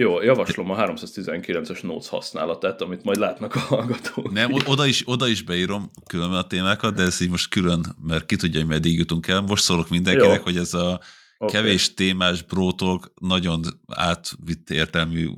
Jó, 0.00 0.22
javaslom 0.22 0.70
a 0.70 0.76
319-es 0.76 1.82
Notes 1.82 2.08
használatát, 2.08 2.80
amit 2.80 3.04
majd 3.04 3.18
látnak 3.18 3.54
a 3.54 3.58
hallgatók. 3.58 4.32
Nem, 4.32 4.52
oda 4.66 4.86
is, 4.86 5.02
oda 5.06 5.28
is 5.28 5.42
beírom 5.42 5.90
különben 6.06 6.38
a 6.38 6.46
témákat, 6.46 6.94
de 6.94 7.02
ez 7.02 7.20
így 7.20 7.30
most 7.30 7.50
külön, 7.50 7.84
mert 8.02 8.26
ki 8.26 8.36
tudja, 8.36 8.60
hogy 8.60 8.68
meddig 8.68 8.98
jutunk 8.98 9.28
el. 9.28 9.40
Most 9.40 9.62
szólok 9.62 9.88
mindenkinek, 9.88 10.36
Jó. 10.36 10.42
hogy 10.42 10.56
ez 10.56 10.74
a 10.74 11.00
okay. 11.38 11.60
kevés 11.60 11.94
témás 11.94 12.42
brótok 12.42 13.12
nagyon 13.20 13.60
átvitt 13.86 14.70
értelmű 14.70 15.28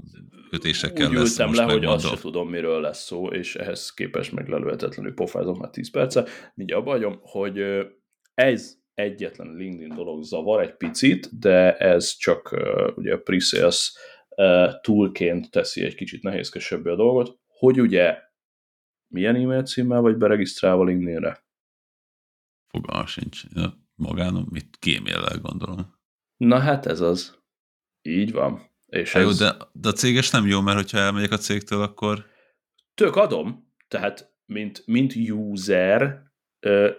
kötésekkel 0.51 1.09
Úgy 1.09 1.15
lesz. 1.15 1.41
Úgy 1.41 1.55
le, 1.55 1.63
hogy 1.63 1.85
azt 1.85 2.09
se 2.09 2.17
tudom, 2.17 2.49
miről 2.49 2.81
lesz 2.81 3.05
szó, 3.05 3.27
és 3.27 3.55
ehhez 3.55 3.93
képest 3.95 4.33
meg 4.33 4.49
lelőhetetlenül 4.49 5.15
pofázom 5.15 5.59
már 5.59 5.71
10 5.71 5.91
perce. 5.91 6.25
Mindjárt 6.55 6.87
abba 6.87 7.19
hogy 7.23 7.61
ez 8.35 8.75
egyetlen 8.95 9.55
LinkedIn 9.57 9.95
dolog 9.95 10.25
zavar 10.25 10.63
egy 10.63 10.77
picit, 10.77 11.39
de 11.39 11.77
ez 11.77 12.17
csak 12.17 12.53
uh, 12.53 12.97
ugye 12.97 13.15
a 13.15 13.19
pre-sales 13.19 13.93
toolként 14.81 15.51
teszi 15.51 15.85
egy 15.85 15.95
kicsit 15.95 16.23
nehézkesebbé 16.23 16.91
a 16.91 16.97
dolgot, 16.97 17.39
hogy 17.47 17.81
ugye 17.81 18.19
milyen 19.09 19.37
e-mail 19.37 19.63
címmel 19.63 20.01
vagy 20.01 20.17
beregisztrálva 20.17 20.85
LinkedInre? 20.85 21.45
Fogalma 22.67 23.07
sincs. 23.07 23.43
Magán, 23.95 24.47
mit 24.51 24.79
gmail 24.81 25.39
gondolom. 25.43 25.95
Na 26.37 26.59
hát 26.59 26.87
ez 26.87 27.01
az. 27.01 27.41
Így 28.03 28.33
van. 28.33 28.71
És 28.87 29.13
hát 29.13 29.23
ez... 29.23 29.41
jó, 29.41 29.47
de, 29.47 29.57
de 29.73 29.89
a 29.89 29.93
céges 29.93 30.31
nem 30.31 30.47
jó, 30.47 30.61
mert 30.61 30.77
hogyha 30.77 30.99
elmegyek 30.99 31.31
a 31.33 31.37
cégtől, 31.37 31.83
akkor... 31.83 32.27
Tök 32.95 33.17
adom. 33.17 33.73
Tehát, 33.89 34.35
mint, 34.47 34.83
mint 34.87 35.15
user, 35.15 36.32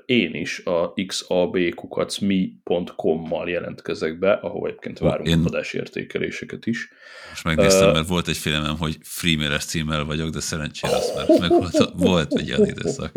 én 0.05 0.34
is 0.34 0.65
a 0.65 0.93
xabkukacmi.com-mal 1.08 3.50
jelentkezek 3.50 4.20
be, 4.20 4.32
ahol 4.32 4.67
egyébként 4.67 5.00
várunk 5.00 5.29
én... 5.29 5.43
adásértékeléseket 5.46 6.65
is. 6.65 6.89
Most 7.29 7.43
megnéztem, 7.43 7.88
uh, 7.88 7.93
mert 7.93 8.08
volt 8.08 8.27
egy 8.27 8.38
félelmem, 8.38 8.77
hogy 8.77 8.98
freemeres 9.01 9.65
címmel 9.65 10.05
vagyok, 10.05 10.29
de 10.29 10.39
szerencsére 10.39 10.96
az 10.96 11.13
mert 11.15 11.39
meg 11.39 11.50
volt, 11.50 11.91
volt 12.10 12.34
egy 12.34 12.48
ilyen 12.48 12.65
időszak. 12.65 13.12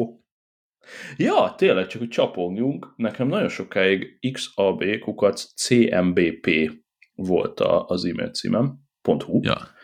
Ja, 1.17 1.55
tényleg, 1.57 1.87
csak 1.87 2.01
hogy 2.01 2.09
csapongjunk. 2.09 2.93
Nekem 2.97 3.29
nagyon 3.29 3.49
sokáig 3.49 4.19
xabkukacmbp 4.33 6.51
volt 7.15 7.61
az 7.61 8.05
e-mail 8.05 8.31
címem, 8.31 8.79
.hu. 9.03 9.41
Ja 9.43 9.75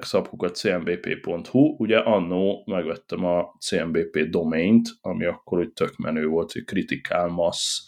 szabhukat 0.00 0.56
cmbp.hu. 0.56 1.74
Ugye 1.78 1.98
annó 1.98 2.62
megvettem 2.66 3.24
a 3.24 3.56
cmbp 3.58 4.18
domaint, 4.18 4.88
ami 5.00 5.24
akkor 5.24 5.58
úgy 5.58 5.72
tök 5.72 5.96
menő 5.96 6.26
volt, 6.26 6.52
hogy 6.52 6.64
Critical 6.64 7.28
Mass 7.28 7.80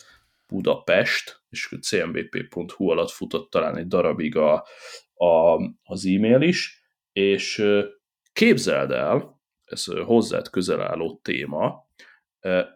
Budapest, 0.48 1.42
és 1.48 1.74
cmbp.hu 1.80 2.88
alatt 2.88 3.10
futott 3.10 3.50
talán 3.50 3.76
egy 3.76 3.86
darabig 3.86 4.36
a, 4.36 4.66
a, 5.14 5.56
az 5.82 6.06
e-mail 6.06 6.40
is, 6.40 6.82
és 7.12 7.64
képzeld 8.32 8.90
el, 8.90 9.40
ez 9.64 9.84
hozzád 9.84 10.50
közel 10.50 10.80
álló 10.80 11.20
téma, 11.22 11.88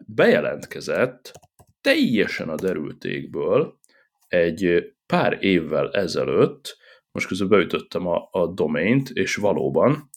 bejelentkezett 0.05 1.31
teljesen 1.81 2.49
a 2.49 2.55
derültékből 2.55 3.79
egy 4.27 4.93
pár 5.05 5.37
évvel 5.43 5.91
ezelőtt 5.91 6.77
most 7.19 7.31
közben 7.31 7.59
beütöttem 7.59 8.07
a, 8.07 8.27
a 8.31 8.47
domaint, 8.47 9.09
és 9.09 9.35
valóban 9.35 10.09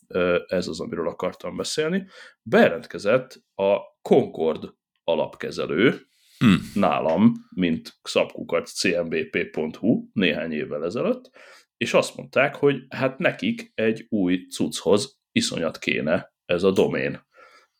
ez 0.46 0.68
az, 0.68 0.80
amiről 0.80 1.08
akartam 1.08 1.56
beszélni. 1.56 2.06
Bejelentkezett 2.42 3.42
a 3.54 3.76
Concord 4.02 4.74
alapkezelő 5.04 6.06
hmm. 6.38 6.70
nálam, 6.74 7.32
mint 7.54 7.92
szabkukat 8.02 8.66
cmbp.hu 8.66 10.08
néhány 10.12 10.52
évvel 10.52 10.84
ezelőtt, 10.84 11.30
és 11.76 11.94
azt 11.94 12.16
mondták, 12.16 12.56
hogy 12.56 12.76
hát 12.88 13.18
nekik 13.18 13.72
egy 13.74 14.06
új 14.08 14.46
cucchoz 14.46 15.20
iszonyat 15.32 15.78
kéne 15.78 16.34
ez 16.44 16.62
a 16.62 16.70
domén. 16.70 17.20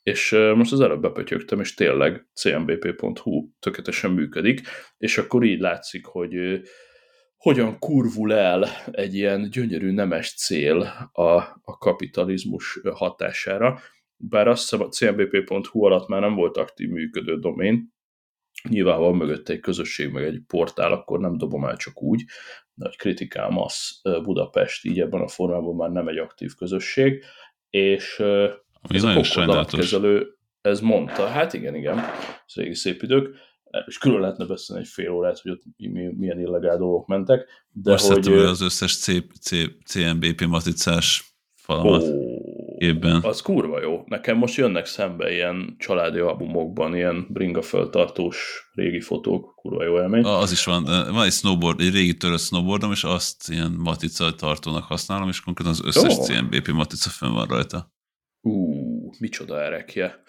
És 0.03 0.31
most 0.55 0.73
az 0.73 0.81
előbb 0.81 1.03
bepötyögtem, 1.03 1.61
és 1.61 1.75
tényleg 1.75 2.29
cmbp.hu 2.35 3.49
tökéletesen 3.59 4.11
működik, 4.11 4.61
és 4.97 5.19
akkor 5.19 5.45
így 5.45 5.61
látszik, 5.61 6.05
hogy 6.05 6.63
hogyan 7.43 7.79
kurvul 7.79 8.33
el 8.33 8.67
egy 8.91 9.15
ilyen 9.15 9.51
gyönyörű 9.51 9.93
nemes 9.93 10.35
cél 10.35 10.81
a, 11.13 11.33
a 11.63 11.79
kapitalizmus 11.79 12.81
hatására. 12.95 13.79
Bár 14.17 14.49
azt 14.49 14.61
hiszem 14.61 14.87
a 14.87 14.89
cmbp.hu 14.89 15.85
alatt 15.85 16.09
már 16.09 16.21
nem 16.21 16.35
volt 16.35 16.57
aktív 16.57 16.89
működő 16.89 17.39
domén, 17.39 17.93
nyilván 18.69 18.99
van 18.99 19.17
mögött 19.17 19.49
egy 19.49 19.61
közösség, 19.61 20.13
meg 20.13 20.25
egy 20.25 20.41
portál, 20.47 20.93
akkor 20.93 21.21
nem 21.21 21.37
dobom 21.37 21.65
el 21.65 21.77
csak 21.77 22.03
úgy, 22.03 22.25
hogy 22.75 22.97
Critical 22.97 23.51
Mass 23.51 24.01
Budapest 24.03 24.85
így 24.85 25.01
ebben 25.01 25.21
a 25.21 25.29
formában 25.29 25.77
már 25.77 25.91
nem 25.91 26.09
egy 26.09 26.19
aktív 26.19 26.55
közösség, 26.55 27.25
és 27.71 28.23
ez 28.83 29.05
a 29.05 29.65
kezelő 29.65 30.37
ez 30.61 30.81
mondta, 30.81 31.27
hát 31.27 31.53
igen, 31.53 31.75
igen, 31.75 31.99
ez 32.47 32.55
régi 32.55 32.75
szép 32.75 33.03
idők, 33.03 33.37
és 33.87 33.99
külön 33.99 34.21
lehetne 34.21 34.47
beszélni 34.47 34.83
egy 34.83 34.89
fél 34.89 35.11
órát, 35.11 35.41
hogy 35.41 35.51
ott 35.51 35.63
milyen 36.17 36.41
illegál 36.41 36.79
dolgok 36.79 37.07
mentek. 37.07 37.47
De 37.73 37.91
Most 37.91 38.07
hogy... 38.07 38.29
az 38.29 38.61
összes 38.61 38.97
C, 38.97 39.11
C, 39.41 39.51
CMBP 39.85 40.41
matricás 40.47 41.33
falamat 41.55 42.03
oh, 42.03 42.43
évben. 42.79 43.23
Az 43.23 43.41
kurva 43.41 43.81
jó. 43.81 44.03
Nekem 44.07 44.37
most 44.37 44.57
jönnek 44.57 44.87
szembe 44.87 45.33
ilyen 45.33 45.75
családi 45.79 46.19
albumokban, 46.19 46.95
ilyen 46.95 47.27
bringa 47.29 47.63
föltartós 47.63 48.69
régi 48.75 49.01
fotók, 49.01 49.55
kurva 49.55 49.85
jó 49.85 49.99
élmény. 49.99 50.25
Az 50.25 50.53
is 50.53 50.65
van. 50.65 50.85
Van 50.85 51.25
egy 51.25 51.33
snowboard, 51.33 51.81
egy 51.81 51.93
régi 51.93 52.17
törött 52.17 52.41
snowboardom, 52.41 52.91
és 52.91 53.05
azt 53.05 53.51
ilyen 53.51 53.71
matrica 53.79 54.35
tartónak 54.35 54.85
használom, 54.85 55.29
és 55.29 55.41
konkrétan 55.41 55.73
az 55.73 55.85
összes 55.85 56.17
oh. 56.17 56.25
CMBP 56.25 56.69
matrica 56.69 57.11
fönn 57.11 57.33
van 57.33 57.47
rajta. 57.47 57.93
Ú, 58.41 58.51
uh, 58.51 59.15
micsoda 59.19 59.63
erekje. 59.63 60.23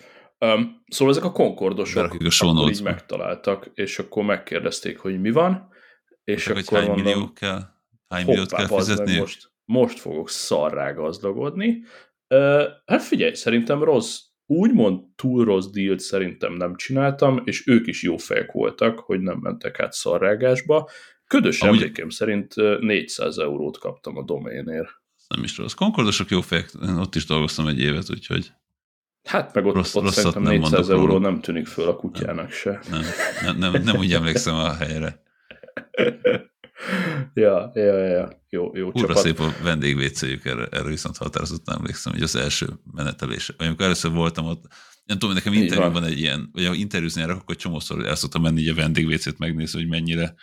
Um, 0.44 0.84
szóval 0.88 1.14
ezek 1.14 1.26
a 1.26 1.32
konkordosok 1.32 2.14
a 2.14 2.46
akkor 2.46 2.72
így 2.72 2.84
megtaláltak, 2.84 3.72
és 3.74 4.00
akkor 4.00 4.24
megkérdezték, 4.24 4.98
hogy 4.98 5.22
mi 5.22 5.32
van, 5.32 5.70
és 6.24 6.44
Csak, 6.44 6.58
akkor 6.58 6.80
hogy 6.80 6.88
hány 6.88 6.88
mondom, 6.88 7.06
millió 7.06 7.34
kell, 7.34 7.62
hány 8.08 8.26
milliót 8.26 8.54
kell 8.54 8.68
fizetni? 8.68 9.20
Most, 9.20 9.52
most 9.66 10.00
fogok 10.00 10.30
szarrá 10.30 10.92
gazdagodni. 10.92 11.84
Uh, 12.30 12.64
hát 12.86 13.02
figyelj, 13.02 13.34
szerintem 13.34 13.84
rossz, 13.84 14.20
úgymond 14.46 15.02
túl 15.16 15.46
rossz 15.46 15.68
dílt 15.68 16.00
szerintem 16.00 16.54
nem 16.54 16.76
csináltam, 16.76 17.42
és 17.46 17.68
ők 17.68 17.88
is 17.88 18.04
jó 18.04 18.18
fejek 18.18 18.52
voltak, 18.52 19.00
hogy 19.00 19.20
nem 19.20 19.38
mentek 19.42 19.80
át 19.80 19.94
szarrágásba. 19.94 20.90
Ködös 21.28 21.62
Amúgy... 21.62 21.78
emlékem 21.78 22.10
szerint 22.10 22.56
400 22.80 23.38
eurót 23.38 23.78
kaptam 23.78 24.18
a 24.18 24.24
doménért. 24.24 25.02
Nem 25.28 25.44
is 25.44 25.58
rossz. 25.58 25.74
Konkordosok 25.74 26.30
jó 26.30 26.42
fejek, 26.42 26.70
ott 26.98 27.16
is 27.16 27.26
dolgoztam 27.26 27.68
egy 27.68 27.80
évet, 27.80 28.10
úgyhogy 28.10 28.52
Hát 29.24 29.54
meg 29.54 29.66
ott, 29.66 29.74
Rossz, 29.74 29.96
ott 29.96 30.08
szerintem 30.08 30.42
nem 30.42 30.60
400 30.60 30.90
euró 30.90 31.06
róla. 31.06 31.20
nem 31.20 31.42
tűnik 31.42 31.68
föl 31.68 31.88
a 31.88 31.96
kutyának 31.96 32.52
se. 32.52 32.80
Nem, 32.90 33.02
nem, 33.44 33.58
nem, 33.58 33.84
nem 33.84 33.98
úgy 33.98 34.14
emlékszem 34.14 34.56
a 34.56 34.74
helyre. 34.74 35.22
ja, 37.34 37.72
ja, 37.74 37.98
ja, 37.98 38.42
jó, 38.50 38.76
jó 38.76 38.88
Úrra 38.88 39.00
csapat. 39.00 39.18
szép 39.18 39.40
a 39.40 39.54
vendégvécéjük, 39.64 40.46
erre, 40.46 40.68
erre 40.72 40.90
viszont 40.90 41.18
határozottan 41.18 41.76
emlékszem, 41.78 42.14
hogy 42.14 42.22
az 42.22 42.36
első 42.36 42.68
menetelés. 42.92 43.54
Vagy 43.58 43.68
amikor 43.68 43.86
először 43.86 44.12
voltam 44.12 44.46
ott, 44.46 44.64
nem 45.06 45.18
tudom, 45.20 45.36
nekem 45.36 45.54
interjúban 45.54 46.04
egy 46.04 46.20
ilyen, 46.20 46.50
vagy 46.52 46.66
ha 46.66 46.74
interjúzni 46.74 47.22
járok, 47.22 47.40
akkor 47.42 47.56
csomószor 47.56 48.06
el 48.06 48.16
szoktam 48.16 48.42
menni 48.42 48.62
így 48.62 48.70
a 48.70 48.76
vendégvécét 48.76 49.38
megnézni, 49.38 49.80
hogy 49.80 49.90
mennyire 49.90 50.34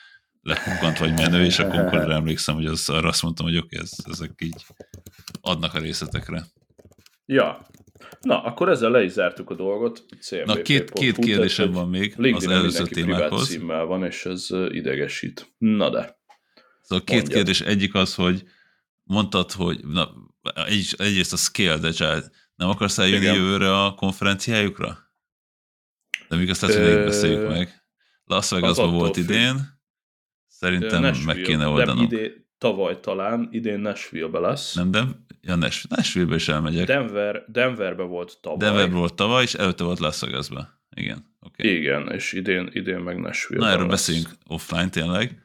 lepukkant 0.42 0.98
vagy 0.98 1.12
menő, 1.12 1.44
és 1.44 1.58
akkor 1.58 1.78
akkor 1.78 2.10
emlékszem, 2.10 2.54
hogy 2.54 2.66
az, 2.66 2.88
arra 2.88 3.08
azt 3.08 3.22
mondtam, 3.22 3.46
hogy 3.46 3.56
oké, 3.56 3.76
okay, 3.76 3.78
ez, 3.78 4.12
ezek 4.12 4.30
így 4.38 4.64
adnak 5.40 5.74
a 5.74 5.78
részletekre. 5.78 6.46
Ja, 7.26 7.66
Na, 8.20 8.42
akkor 8.42 8.68
ezzel 8.68 8.90
le 8.90 9.02
is 9.02 9.10
zártuk 9.10 9.50
a 9.50 9.54
dolgot. 9.54 10.04
Na, 10.44 10.62
két, 10.62 10.90
két 10.90 11.16
kérdésem 11.18 11.70
van 11.70 11.88
még 11.88 12.14
LinkedIn 12.16 12.50
az 12.50 12.56
előző 12.56 12.84
témákhoz. 12.84 13.48
címmel 13.48 13.84
van, 13.84 14.04
és 14.04 14.24
ez 14.24 14.48
idegesít. 14.68 15.54
Na 15.58 15.90
de. 15.90 16.18
Szóval 16.82 17.04
két 17.04 17.16
mondjad. 17.16 17.32
kérdés. 17.36 17.60
Egyik 17.60 17.94
az, 17.94 18.14
hogy 18.14 18.44
mondtad, 19.02 19.52
hogy 19.52 19.84
na, 19.84 20.10
egy, 20.66 20.94
egyrészt 20.98 21.32
a 21.32 21.36
Scale, 21.36 21.78
de 21.78 21.92
nem 22.54 22.68
akarsz 22.68 22.98
eljönni 22.98 23.22
Igen. 23.22 23.34
jövőre 23.34 23.84
a 23.84 23.94
konferenciájukra? 23.94 24.98
De 26.28 26.36
még 26.36 26.50
azt 26.50 26.60
lehet, 26.60 26.94
hogy 26.94 27.04
beszéljük 27.04 27.48
meg. 27.48 27.84
Las 28.24 28.50
Vegasban 28.50 28.92
volt 28.92 29.14
függ. 29.14 29.24
idén. 29.24 29.80
Szerintem 30.46 31.02
Nashville. 31.02 31.34
meg 31.34 31.42
kéne 31.42 31.66
oldanom. 31.66 32.04
Idé, 32.04 32.46
tavaly 32.58 33.00
talán, 33.00 33.48
idén 33.50 33.80
Nashville-be 33.80 34.38
lesz. 34.38 34.74
Nem, 34.74 34.90
de 34.90 35.04
ja, 35.40 35.56
Nashville-be 35.88 36.34
is 36.34 36.48
elmegyek. 36.48 36.86
Denver, 36.86 37.44
Denverbe 37.48 38.02
volt 38.02 38.38
tavaly. 38.40 38.58
Denverbe 38.58 38.96
volt 38.96 39.14
tavaly, 39.14 39.42
és 39.42 39.54
előtte 39.54 39.84
volt 39.84 39.98
Las 39.98 40.20
Vegasbe. 40.20 40.80
Igen. 40.90 41.36
Okay. 41.40 41.76
Igen, 41.76 42.12
és 42.12 42.32
idén, 42.32 42.68
idén 42.72 42.98
meg 42.98 43.20
Nashville. 43.20 43.64
Na, 43.64 43.70
erről 43.70 43.86
lesz. 43.86 43.90
beszéljünk 43.90 44.28
offline 44.46 44.88
tényleg. 44.88 45.42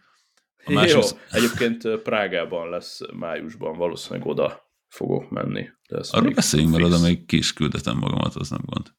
A 0.66 0.72
másik... 0.72 0.94
Jó, 0.94 1.02
egyébként 1.32 2.02
Prágában 2.02 2.70
lesz 2.70 3.00
májusban, 3.14 3.78
valószínűleg 3.78 4.28
oda 4.28 4.72
fogok 4.88 5.30
menni. 5.30 5.70
De 5.90 6.00
Arról 6.10 6.34
beszéljünk, 6.34 6.72
mert 6.72 6.84
oda 6.84 7.00
még 7.00 7.26
kis 7.26 7.54
küldetem 7.54 7.98
magamat, 7.98 8.36
az 8.36 8.50
nem 8.50 8.62
gond. 8.66 8.94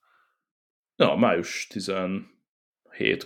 Na, 0.97 1.17
május 1.17 1.67
17 1.67 2.27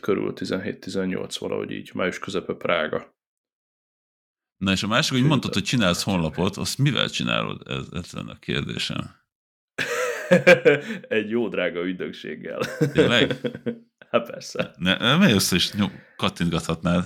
körül, 0.00 0.32
17-18 0.36 1.36
valahogy 1.38 1.70
így, 1.70 1.90
május 1.94 2.18
közepe 2.18 2.54
Prága. 2.54 3.18
Na 4.60 4.72
és 4.72 4.82
a 4.82 4.86
másik, 4.86 5.12
hogy 5.12 5.26
mondtad, 5.26 5.54
hogy 5.54 5.62
csinálsz 5.62 6.02
honlapot, 6.02 6.56
azt 6.56 6.78
mivel 6.78 7.08
csinálod? 7.08 7.62
Ez, 7.66 7.86
ez 7.92 8.12
lenne 8.12 8.30
a 8.30 8.38
kérdésem. 8.40 9.10
Egy 11.08 11.30
jó 11.30 11.48
drága 11.48 11.84
ügynökséggel. 11.84 12.60
Tényleg? 12.92 13.36
Hát 14.10 14.30
persze. 14.30 14.72
Ne, 14.76 14.96
nem 14.96 15.22
össze 15.22 15.56
is 15.56 15.72
kattintgathatnád. 16.16 17.04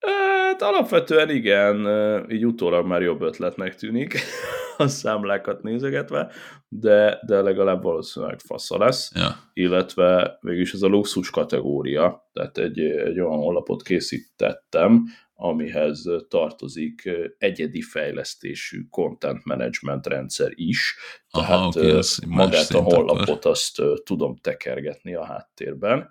Hát 0.00 0.62
alapvetően 0.62 1.30
igen, 1.30 1.86
így 2.30 2.46
utólag 2.46 2.86
már 2.86 3.02
jobb 3.02 3.22
ötletnek 3.22 3.74
tűnik 3.74 4.18
a 4.76 4.88
számlákat 4.88 5.62
nézegetve, 5.62 6.30
de, 6.68 7.20
de 7.26 7.40
legalább 7.40 7.82
valószínűleg 7.82 8.38
fasza 8.38 8.78
lesz, 8.78 9.12
ja. 9.14 9.36
illetve 9.52 10.38
mégis 10.40 10.72
ez 10.72 10.82
a 10.82 10.86
luxus 10.86 11.30
kategória, 11.30 12.30
tehát 12.32 12.58
egy, 12.58 12.80
egy 12.80 13.20
olyan 13.20 13.38
honlapot 13.38 13.82
készítettem, 13.82 15.04
amihez 15.40 16.04
tartozik 16.28 17.10
egyedi 17.38 17.82
fejlesztésű 17.82 18.86
content 18.90 19.44
management 19.44 20.06
rendszer 20.06 20.50
is, 20.54 20.96
tehát 21.30 21.50
Aha, 21.50 21.66
okay, 21.66 22.00
magát 22.26 22.70
a 22.70 22.80
honlapot 22.80 23.44
azt 23.44 23.82
tudom 24.04 24.36
tekergetni 24.36 25.14
a 25.14 25.24
háttérben. 25.24 26.08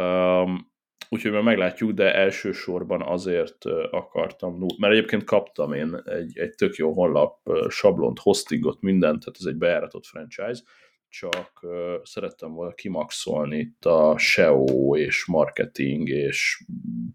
Um, 0.00 0.72
úgyhogy 1.08 1.32
már 1.32 1.42
meglátjuk, 1.42 1.90
de 1.90 2.14
elsősorban 2.14 3.02
azért 3.02 3.64
akartam, 3.90 4.66
mert 4.78 4.92
egyébként 4.92 5.24
kaptam 5.24 5.72
én 5.72 6.02
egy, 6.04 6.38
egy 6.38 6.54
tök 6.54 6.74
jó 6.74 6.92
honlap, 6.92 7.50
sablont, 7.68 8.18
hostingot, 8.18 8.80
mindent, 8.80 9.20
tehát 9.20 9.36
ez 9.40 9.46
egy 9.46 9.56
bejáratott 9.56 10.06
franchise, 10.06 10.62
csak 11.10 11.66
szerettem 12.02 12.52
volna 12.52 12.72
kimaxolni 12.72 13.58
itt 13.58 13.84
a 13.84 14.14
SEO 14.18 14.96
és 14.96 15.26
marketing 15.26 16.08
és 16.08 16.64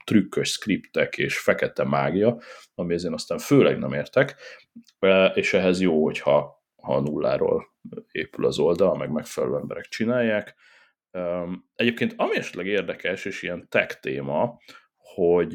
trükkös 0.06 0.50
skriptek 0.50 1.18
és 1.18 1.40
fekete 1.40 1.84
mágia, 1.84 2.42
ami 2.76 2.94
ezért 2.94 3.14
aztán 3.14 3.38
főleg 3.38 3.78
nem 3.78 3.94
értek, 3.94 4.36
és 5.34 5.54
ehhez 5.54 5.82
jó, 5.82 6.04
hogyha 6.04 6.64
ha 6.82 7.00
nulláról 7.00 7.74
épül 8.12 8.46
az 8.46 8.60
oldal, 8.60 8.98
meg 8.98 9.12
megfelelő 9.12 9.56
emberek 9.56 9.86
csinálják. 9.86 10.56
Egyébként 11.76 12.14
ami 12.18 12.38
esetleg 12.38 12.66
érdekes, 12.66 13.26
és 13.26 13.42
ilyen 13.42 13.68
tech 13.70 14.00
téma, 14.00 14.60
hogy 14.98 15.54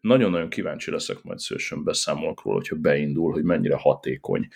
nagyon-nagyon 0.00 0.48
kíváncsi 0.48 0.90
leszek, 0.90 1.22
majd 1.22 1.38
szősen 1.38 1.84
beszámolok 1.84 2.42
róla, 2.42 2.56
hogyha 2.56 2.76
beindul, 2.76 3.32
hogy 3.32 3.44
mennyire 3.44 3.76
hatékony 3.76 4.48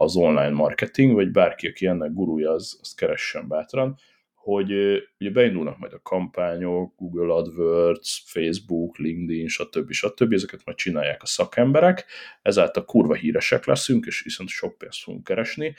az 0.00 0.16
online 0.16 0.50
marketing, 0.50 1.14
vagy 1.14 1.30
bárki, 1.30 1.66
aki 1.66 1.86
ennek 1.86 2.12
gurúja, 2.12 2.50
az, 2.50 2.78
az 2.80 2.94
keressen 2.94 3.48
bátran, 3.48 3.98
hogy 4.34 4.72
ugye 5.18 5.30
beindulnak 5.30 5.78
majd 5.78 5.92
a 5.92 6.00
kampányok, 6.02 6.94
Google 6.96 7.34
AdWords, 7.34 8.22
Facebook, 8.26 8.98
LinkedIn, 8.98 9.48
stb. 9.48 9.90
stb. 9.90 10.32
Ezeket 10.32 10.60
majd 10.64 10.78
csinálják 10.78 11.22
a 11.22 11.26
szakemberek, 11.26 12.04
ezáltal 12.42 12.84
kurva 12.84 13.14
híresek 13.14 13.64
leszünk, 13.66 14.06
és 14.06 14.22
viszont 14.22 14.48
sok 14.48 14.78
pénzt 14.78 15.02
fogunk 15.02 15.24
keresni, 15.24 15.74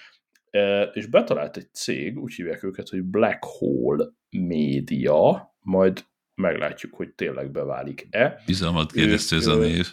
és 0.94 1.06
betalált 1.06 1.58
egy 1.58 1.74
cég, 1.74 2.18
úgy 2.20 2.34
hívják 2.34 2.64
őket, 2.64 2.90
hogy 2.90 3.04
Black 3.04 3.44
Hole 3.44 4.06
Media, 4.30 5.56
majd 5.60 6.06
meglátjuk, 6.36 6.94
hogy 6.94 7.10
tényleg 7.10 7.52
beválik-e. 7.52 8.42
Bizalmat 8.46 8.92
kérdezte 8.92 9.36
ez 9.36 9.48
a 9.48 9.56
név. 9.56 9.88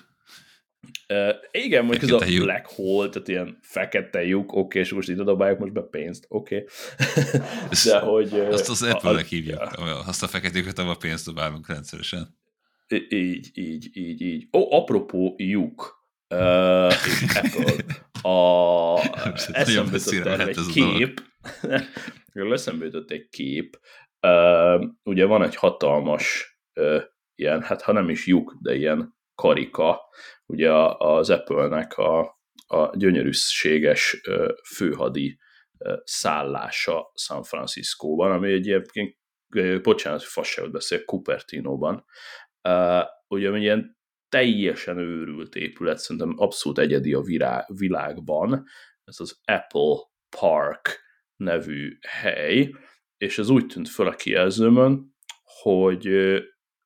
Uh, 1.09 1.35
igen, 1.51 1.85
mondjuk 1.85 2.11
ez 2.11 2.23
a 2.23 2.25
lyuk. 2.31 2.45
black 2.45 2.67
hole, 2.67 3.09
tehát 3.09 3.29
ilyen 3.29 3.59
fekete 3.63 4.25
lyuk, 4.25 4.53
oké, 4.53 4.59
okay, 4.59 4.81
és 4.83 4.93
most 4.93 5.09
ide 5.09 5.23
dobáljuk 5.23 5.59
most 5.59 5.73
be 5.73 5.83
pénzt, 5.83 6.25
oké. 6.29 6.65
Okay. 7.69 7.85
De 7.85 7.99
hogy... 7.99 8.41
Azt 8.41 8.69
az 8.69 8.83
Apple-nek 8.83 9.27
hívjuk, 9.27 9.59
ja. 9.77 9.99
azt 10.07 10.23
a 10.23 10.27
feketéket, 10.27 10.79
ahol 10.79 10.97
pénzt 10.97 11.27
dobálunk 11.27 11.69
rendszeresen. 11.69 12.37
Így, 12.89 13.51
így, 13.53 13.97
így, 13.97 14.21
így. 14.21 14.49
Ó, 14.53 14.61
oh, 14.61 14.81
apropó 14.81 15.35
lyuk, 15.37 16.07
uh, 16.35 16.93
Apple, 17.43 17.85
a, 18.23 19.01
eszembe 19.53 19.99
jutott 20.11 20.39
egy 20.39 20.67
kép, 20.73 21.23
eszembe 22.33 22.85
jutott 22.85 23.11
egy 23.11 23.29
kép, 23.29 23.81
uh, 24.21 24.85
ugye 25.03 25.25
van 25.25 25.43
egy 25.43 25.55
hatalmas 25.55 26.59
uh, 26.75 27.03
ilyen, 27.35 27.63
hát 27.63 27.83
ha 27.83 27.93
nem 27.93 28.09
is 28.09 28.27
lyuk, 28.27 28.57
de 28.61 28.75
ilyen 28.75 29.18
karika, 29.43 30.01
ugye 30.47 30.73
az 30.99 31.31
Apple-nek 31.31 31.99
a, 31.99 32.41
a 32.67 32.97
gyönyörűséges 32.97 34.21
főhadi 34.75 35.39
szállása 36.05 37.13
San 37.15 37.43
Franciscóban, 37.43 38.31
ami 38.33 38.53
egyébként, 38.53 39.17
bocsánat, 39.83 40.23
fasságot 40.23 40.73
beszél, 40.73 41.05
Cupertino-ban, 41.05 42.05
ugye 43.29 43.57
ilyen 43.57 43.99
teljesen 44.29 44.99
őrült 44.99 45.55
épület, 45.55 45.99
szerintem 45.99 46.35
abszolút 46.37 46.79
egyedi 46.79 47.15
a 47.15 47.23
világban, 47.67 48.65
ez 49.05 49.21
az 49.21 49.41
Apple 49.45 49.97
Park 50.41 51.01
nevű 51.37 51.99
hely, 52.09 52.75
és 53.17 53.39
ez 53.39 53.49
úgy 53.49 53.67
tűnt 53.67 53.89
föl 53.89 54.07
a 54.07 54.15
kijelzőmön, 54.15 55.15
hogy 55.63 56.09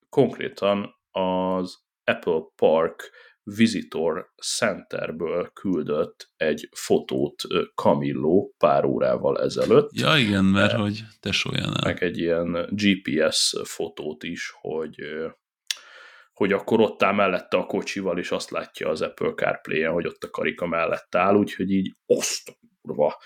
konkrétan 0.08 0.94
az 1.10 1.81
Apple 2.04 2.40
Park 2.54 3.10
Visitor 3.44 4.32
Centerből 4.56 5.50
küldött 5.52 6.30
egy 6.36 6.68
fotót 6.76 7.42
Camillo 7.74 8.48
pár 8.58 8.84
órával 8.84 9.40
ezelőtt. 9.40 9.90
Ja 9.92 10.16
igen, 10.16 10.44
mert 10.44 10.72
hogy 10.72 11.02
tesójánál. 11.20 11.80
Meg 11.84 12.02
egy 12.02 12.18
ilyen 12.18 12.68
GPS 12.70 13.56
fotót 13.64 14.22
is, 14.22 14.52
hogy 14.60 14.94
hogy 16.32 16.52
akkor 16.52 16.80
ott 16.80 17.02
áll 17.02 17.14
mellette 17.14 17.56
a 17.56 17.66
kocsival, 17.66 18.18
és 18.18 18.30
azt 18.30 18.50
látja 18.50 18.88
az 18.88 19.02
Apple 19.02 19.32
CarPlay-en, 19.32 19.92
hogy 19.92 20.06
ott 20.06 20.22
a 20.22 20.30
karika 20.30 20.66
mellett 20.66 21.14
áll, 21.14 21.34
úgyhogy 21.34 21.70
így 21.70 21.94
oszt 22.06 22.58
kurva. 22.82 23.16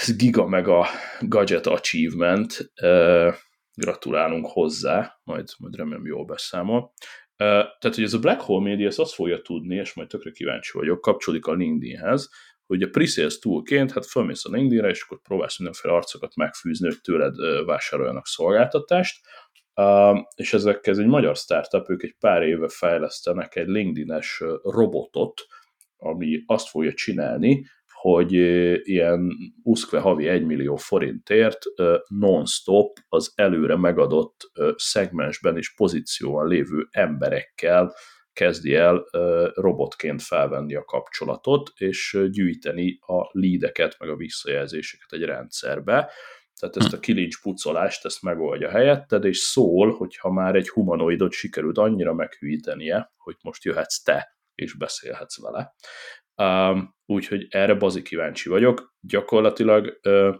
Ez 0.00 0.16
giga 0.16 0.46
meg 0.46 0.68
a 0.68 0.86
gadget 1.20 1.66
achievement. 1.66 2.70
Gratulálunk 3.74 4.46
hozzá, 4.46 5.18
majd, 5.24 5.48
majd 5.58 5.74
remélem 5.76 6.06
jól 6.06 6.24
beszámol. 6.24 6.92
Tehát, 7.38 7.94
hogy 7.94 8.02
ez 8.02 8.12
a 8.12 8.18
Black 8.18 8.40
Hole 8.40 8.68
Media 8.68 8.88
azt 8.96 9.14
fogja 9.14 9.42
tudni, 9.42 9.74
és 9.74 9.94
majd 9.94 10.08
tökre 10.08 10.30
kíváncsi 10.30 10.78
vagyok, 10.78 11.00
kapcsolódik 11.00 11.46
a 11.46 11.52
LinkedInhez, 11.52 12.30
hogy 12.66 12.82
a 12.82 12.88
pre-sales 12.88 13.38
toolként, 13.38 13.92
hát 13.92 14.06
fölmész 14.06 14.44
a 14.44 14.50
LinkedInre, 14.50 14.88
és 14.88 15.02
akkor 15.02 15.20
próbálsz 15.20 15.58
mindenféle 15.58 15.94
arcokat 15.94 16.34
megfűzni, 16.34 16.86
hogy 16.86 17.00
tőled 17.00 17.64
vásároljanak 17.64 18.26
szolgáltatást, 18.26 19.20
és 20.34 20.52
ezek, 20.52 20.86
ez 20.86 20.98
egy 20.98 21.06
magyar 21.06 21.36
startup, 21.36 21.90
ők 21.90 22.02
egy 22.02 22.16
pár 22.20 22.42
éve 22.42 22.68
fejlesztenek 22.68 23.56
egy 23.56 23.68
LinkedIn-es 23.68 24.42
robotot, 24.62 25.46
ami 25.96 26.42
azt 26.46 26.68
fogja 26.68 26.92
csinálni, 26.92 27.66
hogy 28.00 28.32
ilyen 28.88 29.32
uszkve 29.62 30.00
havi 30.00 30.28
1 30.28 30.44
millió 30.44 30.76
forintért 30.76 31.58
non-stop 32.06 32.98
az 33.08 33.32
előre 33.34 33.76
megadott 33.76 34.50
szegmensben 34.76 35.56
és 35.56 35.74
pozícióban 35.74 36.48
lévő 36.48 36.88
emberekkel 36.90 37.94
kezdi 38.32 38.74
el 38.74 39.04
robotként 39.54 40.22
felvenni 40.22 40.74
a 40.74 40.84
kapcsolatot, 40.84 41.70
és 41.74 42.18
gyűjteni 42.30 42.98
a 43.00 43.38
lídeket, 43.38 43.96
meg 43.98 44.08
a 44.08 44.16
visszajelzéseket 44.16 45.12
egy 45.12 45.22
rendszerbe. 45.22 46.10
Tehát 46.60 46.76
ezt 46.76 46.92
a 46.92 46.98
kilincs 46.98 47.42
pucolást, 47.42 48.04
ezt 48.04 48.22
megoldja 48.22 48.70
helyetted, 48.70 49.24
és 49.24 49.38
szól, 49.38 49.90
hogyha 49.90 50.32
már 50.32 50.54
egy 50.54 50.68
humanoidot 50.68 51.32
sikerült 51.32 51.78
annyira 51.78 52.14
meghűítenie, 52.14 53.12
hogy 53.16 53.36
most 53.42 53.64
jöhetsz 53.64 54.02
te, 54.02 54.38
és 54.54 54.76
beszélhetsz 54.76 55.42
vele. 55.42 55.74
Um, 56.42 56.96
úgyhogy 57.06 57.46
erre 57.50 57.74
bazi 57.74 58.02
kíváncsi 58.02 58.48
vagyok. 58.48 58.94
Gyakorlatilag 59.00 60.00
uh, 60.02 60.34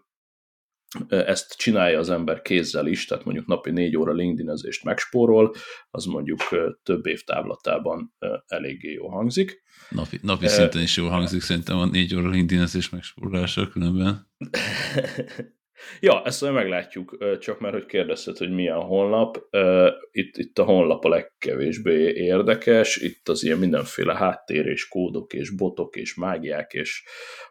ezt 1.08 1.56
csinálja 1.56 1.98
az 1.98 2.10
ember 2.10 2.42
kézzel 2.42 2.86
is, 2.86 3.04
tehát 3.04 3.24
mondjuk 3.24 3.46
napi 3.46 3.70
négy 3.70 3.96
óra 3.96 4.12
LinkedIn-ezést 4.12 4.84
megspórol, 4.84 5.54
az 5.90 6.04
mondjuk 6.04 6.40
több 6.82 7.06
év 7.06 7.22
távlatában 7.22 8.14
eléggé 8.46 8.92
jó 8.92 9.08
hangzik. 9.08 9.62
Napi, 9.88 10.18
napi 10.22 10.46
szinten 10.46 10.82
is 10.82 10.96
jó 10.96 11.08
hangzik, 11.08 11.40
szerintem 11.40 11.78
a 11.78 11.86
négy 11.86 12.14
óra 12.14 12.28
LinkedIn-ezés 12.28 12.88
megspórolása 12.88 13.68
különben. 13.68 14.26
Ja, 16.00 16.22
ezt 16.24 16.40
majd 16.40 16.52
meglátjuk, 16.52 17.38
csak 17.40 17.60
mert 17.60 17.74
hogy 17.74 17.86
kérdezted, 17.86 18.36
hogy 18.36 18.50
milyen 18.50 18.80
honlap. 18.80 19.38
Itt, 20.10 20.36
itt 20.36 20.58
a 20.58 20.64
honlap 20.64 21.04
a 21.04 21.08
legkevésbé 21.08 22.12
érdekes, 22.12 22.96
itt 22.96 23.28
az 23.28 23.44
ilyen 23.44 23.58
mindenféle 23.58 24.14
háttér 24.14 24.66
és 24.66 24.88
kódok 24.88 25.32
és 25.32 25.50
botok 25.50 25.96
és 25.96 26.14
mágiák, 26.14 26.72
és 26.72 27.04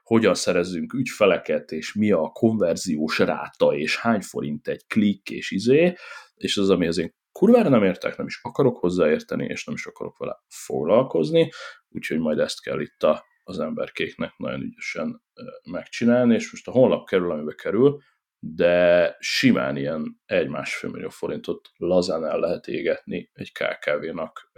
hogyan 0.03 0.35
szerezzünk 0.35 0.93
ügyfeleket, 0.93 1.71
és 1.71 1.93
mi 1.93 2.11
a 2.11 2.29
konverziós 2.33 3.19
ráta, 3.19 3.75
és 3.75 3.97
hány 3.97 4.21
forint 4.21 4.67
egy 4.67 4.85
klik, 4.87 5.29
és 5.29 5.51
izé, 5.51 5.93
és 6.35 6.57
az, 6.57 6.69
ami 6.69 6.87
az 6.87 6.97
én 6.97 7.15
kurvára 7.31 7.69
nem 7.69 7.83
értek, 7.83 8.17
nem 8.17 8.25
is 8.25 8.39
akarok 8.41 8.77
hozzáérteni, 8.77 9.45
és 9.45 9.65
nem 9.65 9.75
is 9.75 9.85
akarok 9.85 10.17
vele 10.17 10.43
foglalkozni, 10.47 11.49
úgyhogy 11.89 12.19
majd 12.19 12.39
ezt 12.39 12.61
kell 12.61 12.79
itt 12.79 13.03
a, 13.03 13.25
az 13.43 13.59
emberkéknek 13.59 14.37
nagyon 14.37 14.61
ügyesen 14.61 15.21
megcsinálni, 15.63 16.33
és 16.33 16.51
most 16.51 16.67
a 16.67 16.71
honlap 16.71 17.07
kerül, 17.07 17.31
amibe 17.31 17.53
kerül, 17.53 18.01
de 18.39 19.15
simán 19.19 19.77
ilyen 19.77 20.21
egy-másfél 20.25 20.89
millió 20.89 21.09
forintot 21.09 21.69
lazán 21.77 22.25
el 22.25 22.39
lehet 22.39 22.67
égetni 22.67 23.29
egy 23.33 23.51
KKV-nak 23.51 24.51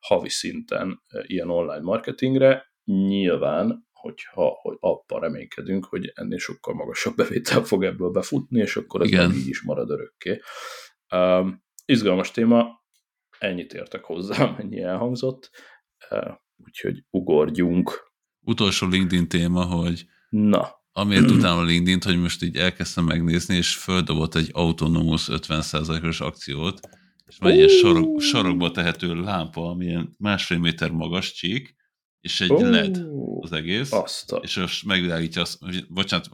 havi 0.00 0.28
szinten 0.28 1.02
ilyen 1.22 1.50
online 1.50 1.82
marketingre. 1.82 2.74
Nyilván, 2.84 3.86
hogyha 3.92 4.58
hogy 4.60 4.76
abban 4.80 5.20
reménykedünk, 5.20 5.84
hogy 5.84 6.12
ennél 6.14 6.38
sokkal 6.38 6.74
magasabb 6.74 7.14
bevétel 7.16 7.62
fog 7.62 7.84
ebből 7.84 8.10
befutni, 8.10 8.60
és 8.60 8.76
akkor 8.76 9.00
ez 9.00 9.08
Igen. 9.08 9.32
így 9.32 9.48
is 9.48 9.62
marad 9.62 9.90
örökké. 9.90 10.40
Um, 11.14 11.64
izgalmas 11.84 12.30
téma, 12.30 12.84
ennyit 13.38 13.74
értek 13.74 14.04
hozzá, 14.04 14.50
mennyi 14.58 14.82
elhangzott, 14.82 15.50
uh, 16.10 16.34
úgyhogy 16.56 17.04
ugorjunk. 17.10 18.12
Utolsó 18.40 18.86
LinkedIn 18.86 19.28
téma, 19.28 19.64
hogy 19.64 20.04
Na. 20.28 20.84
Amiért 20.98 21.30
utána 21.30 21.58
a 21.58 21.62
linkedin 21.62 21.98
hogy 22.04 22.20
most 22.20 22.42
így 22.42 22.56
elkezdtem 22.56 23.04
megnézni, 23.04 23.56
és 23.56 23.74
földobott 23.74 24.34
egy 24.34 24.50
autonomous 24.52 25.28
50%-os 25.30 26.20
akciót, 26.20 26.80
és 27.26 27.36
van 27.38 27.50
egy 27.50 27.56
ilyen 27.56 27.68
sarok, 27.68 28.20
sarokba 28.20 28.70
tehető 28.70 29.14
lámpa, 29.14 29.70
ami 29.70 29.84
ilyen 29.84 30.14
másfél 30.18 30.58
méter 30.58 30.90
magas 30.90 31.32
csík, 31.32 31.74
és 32.20 32.40
egy 32.40 32.50
uh, 32.50 32.70
LED 32.70 33.06
az 33.40 33.52
egész, 33.52 33.92
Aztán. 33.92 34.40
és 34.42 34.56
most 34.56 34.84
megvilágítja 34.84 35.40
azt, 35.40 35.58
hogy, 35.60 35.86
bocsánat, 35.88 36.30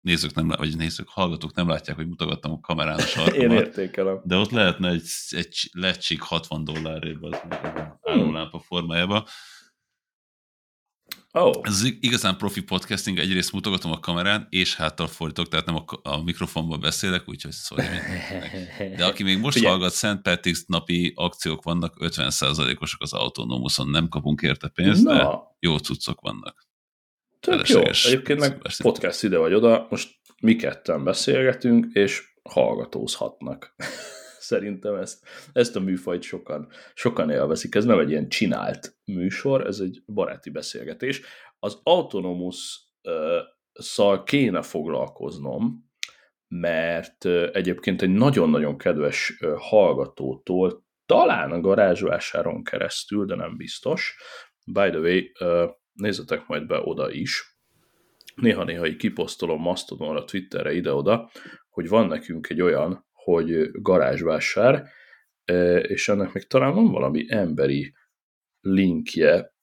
nézők 0.00 0.34
nem, 0.34 0.48
vagy 0.48 0.76
nézők, 0.76 1.08
hallgatók 1.08 1.54
nem 1.54 1.68
látják, 1.68 1.96
hogy 1.96 2.08
mutogattam 2.08 2.52
a 2.52 2.60
kamerán 2.60 2.98
a 2.98 3.02
sarkomat. 3.12 3.42
Én 3.42 3.50
értékelem. 3.50 4.20
De 4.24 4.36
ott 4.36 4.50
lehetne 4.50 4.88
egy, 4.88 5.08
egy 5.30 5.70
LED 5.72 5.96
csík 5.96 6.20
60 6.20 6.64
dollárért 6.64 7.18
az 7.20 7.40
állólámpa 8.02 8.58
formájában, 8.58 9.24
Oh. 11.36 11.60
Ez 11.62 11.82
igazán 12.00 12.36
profi 12.36 12.62
podcasting, 12.62 13.18
egyrészt 13.18 13.52
mutogatom 13.52 13.92
a 13.92 13.98
kamerán, 14.00 14.46
és 14.50 14.76
háttal 14.76 15.06
fordítok, 15.06 15.48
tehát 15.48 15.66
nem 15.66 15.74
a, 15.74 15.84
a 16.02 16.22
mikrofonba 16.22 16.76
beszélek, 16.76 17.28
úgyhogy 17.28 17.50
szóval 17.50 17.86
De 18.96 19.04
aki 19.04 19.22
még 19.22 19.38
most 19.38 19.56
Ugye. 19.56 19.68
hallgat, 19.68 19.92
Szent 19.92 20.20
Patrick's 20.28 20.66
napi 20.66 21.12
akciók 21.16 21.62
vannak, 21.62 21.96
50%-osok 22.00 23.02
az 23.02 23.12
autonómuszon, 23.12 23.88
nem 23.88 24.08
kapunk 24.08 24.40
érte 24.40 24.68
pénzt, 24.68 25.02
Na. 25.02 25.12
de 25.12 25.38
jó 25.58 25.76
cuccok 25.76 26.20
vannak. 26.20 26.66
Tök 27.40 27.68
jó. 27.68 27.80
Egyébként 27.80 28.38
meg 28.38 28.62
podcast 28.82 29.22
ide 29.22 29.38
vagy 29.38 29.54
oda, 29.54 29.86
most 29.90 30.10
mi 30.40 30.56
ketten 30.56 31.04
beszélgetünk, 31.04 31.86
és 31.92 32.22
hallgatózhatnak. 32.42 33.74
Szerintem 34.44 34.94
ezt, 34.94 35.26
ezt 35.52 35.76
a 35.76 35.80
műfajt 35.80 36.22
sokan, 36.22 36.68
sokan 36.94 37.30
élvezik. 37.30 37.74
Ez 37.74 37.84
nem 37.84 37.98
egy 37.98 38.10
ilyen 38.10 38.28
csinált 38.28 38.96
műsor, 39.04 39.66
ez 39.66 39.78
egy 39.78 40.02
baráti 40.06 40.50
beszélgetés. 40.50 41.20
Az 41.58 41.80
autonomus 41.82 42.88
szal 43.72 44.22
kéne 44.22 44.62
foglalkoznom, 44.62 45.92
mert 46.48 47.24
egyébként 47.52 48.02
egy 48.02 48.10
nagyon-nagyon 48.10 48.78
kedves 48.78 49.38
hallgatótól, 49.56 50.84
talán 51.06 51.50
a 51.50 51.60
garázsvásáron 51.60 52.64
keresztül, 52.64 53.24
de 53.24 53.34
nem 53.34 53.56
biztos. 53.56 54.16
By 54.72 54.90
the 54.90 54.98
way, 54.98 55.20
nézzetek 55.92 56.46
majd 56.46 56.66
be 56.66 56.80
oda 56.82 57.10
is. 57.10 57.58
Néha-néha 58.34 58.86
így 58.86 58.96
kiposztolom 58.96 59.60
Mastodonra, 59.60 60.24
Twitterre, 60.24 60.72
ide-oda, 60.72 61.30
hogy 61.68 61.88
van 61.88 62.06
nekünk 62.06 62.48
egy 62.48 62.60
olyan 62.60 63.06
hogy 63.24 63.70
garázsvásár, 63.72 64.88
és 65.82 66.08
ennek 66.08 66.32
még 66.32 66.46
talán 66.46 66.74
van 66.74 66.90
valami 66.90 67.24
emberi 67.28 67.94
linkje 68.60 69.54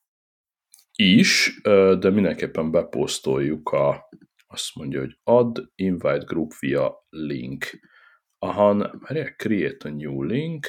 is, 0.94 1.60
de 1.98 2.10
mindenképpen 2.10 2.70
beposztoljuk 2.70 3.70
a, 3.70 4.08
azt 4.46 4.74
mondja, 4.74 5.00
hogy 5.00 5.18
add 5.22 5.60
invite 5.74 6.24
group 6.24 6.52
via 6.60 7.06
link. 7.08 7.64
Aha, 8.38 8.98
várják, 8.98 9.36
create 9.36 9.88
a 9.88 9.92
new 9.92 10.22
link, 10.22 10.66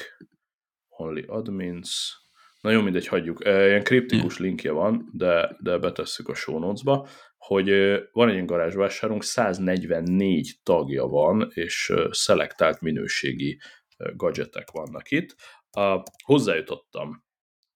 only 0.88 1.24
admins, 1.26 2.22
na 2.60 2.70
jó, 2.70 2.80
mindegy, 2.80 3.06
hagyjuk. 3.06 3.44
Ilyen 3.44 3.82
kriptikus 3.82 4.38
linkje 4.38 4.72
van, 4.72 5.08
de, 5.12 5.56
de 5.60 5.78
betesszük 5.78 6.28
a 6.28 6.34
show 6.34 6.58
notes-ba 6.58 7.08
hogy 7.46 7.70
van 8.12 8.28
egy 8.28 8.44
garázsvásárunk, 8.44 9.22
144 9.22 10.54
tagja 10.62 11.06
van, 11.06 11.50
és 11.54 11.92
szelektált 12.10 12.80
minőségi 12.80 13.60
gadgetek 14.16 14.70
vannak 14.70 15.10
itt. 15.10 15.34
Hozzájutottam 16.24 17.24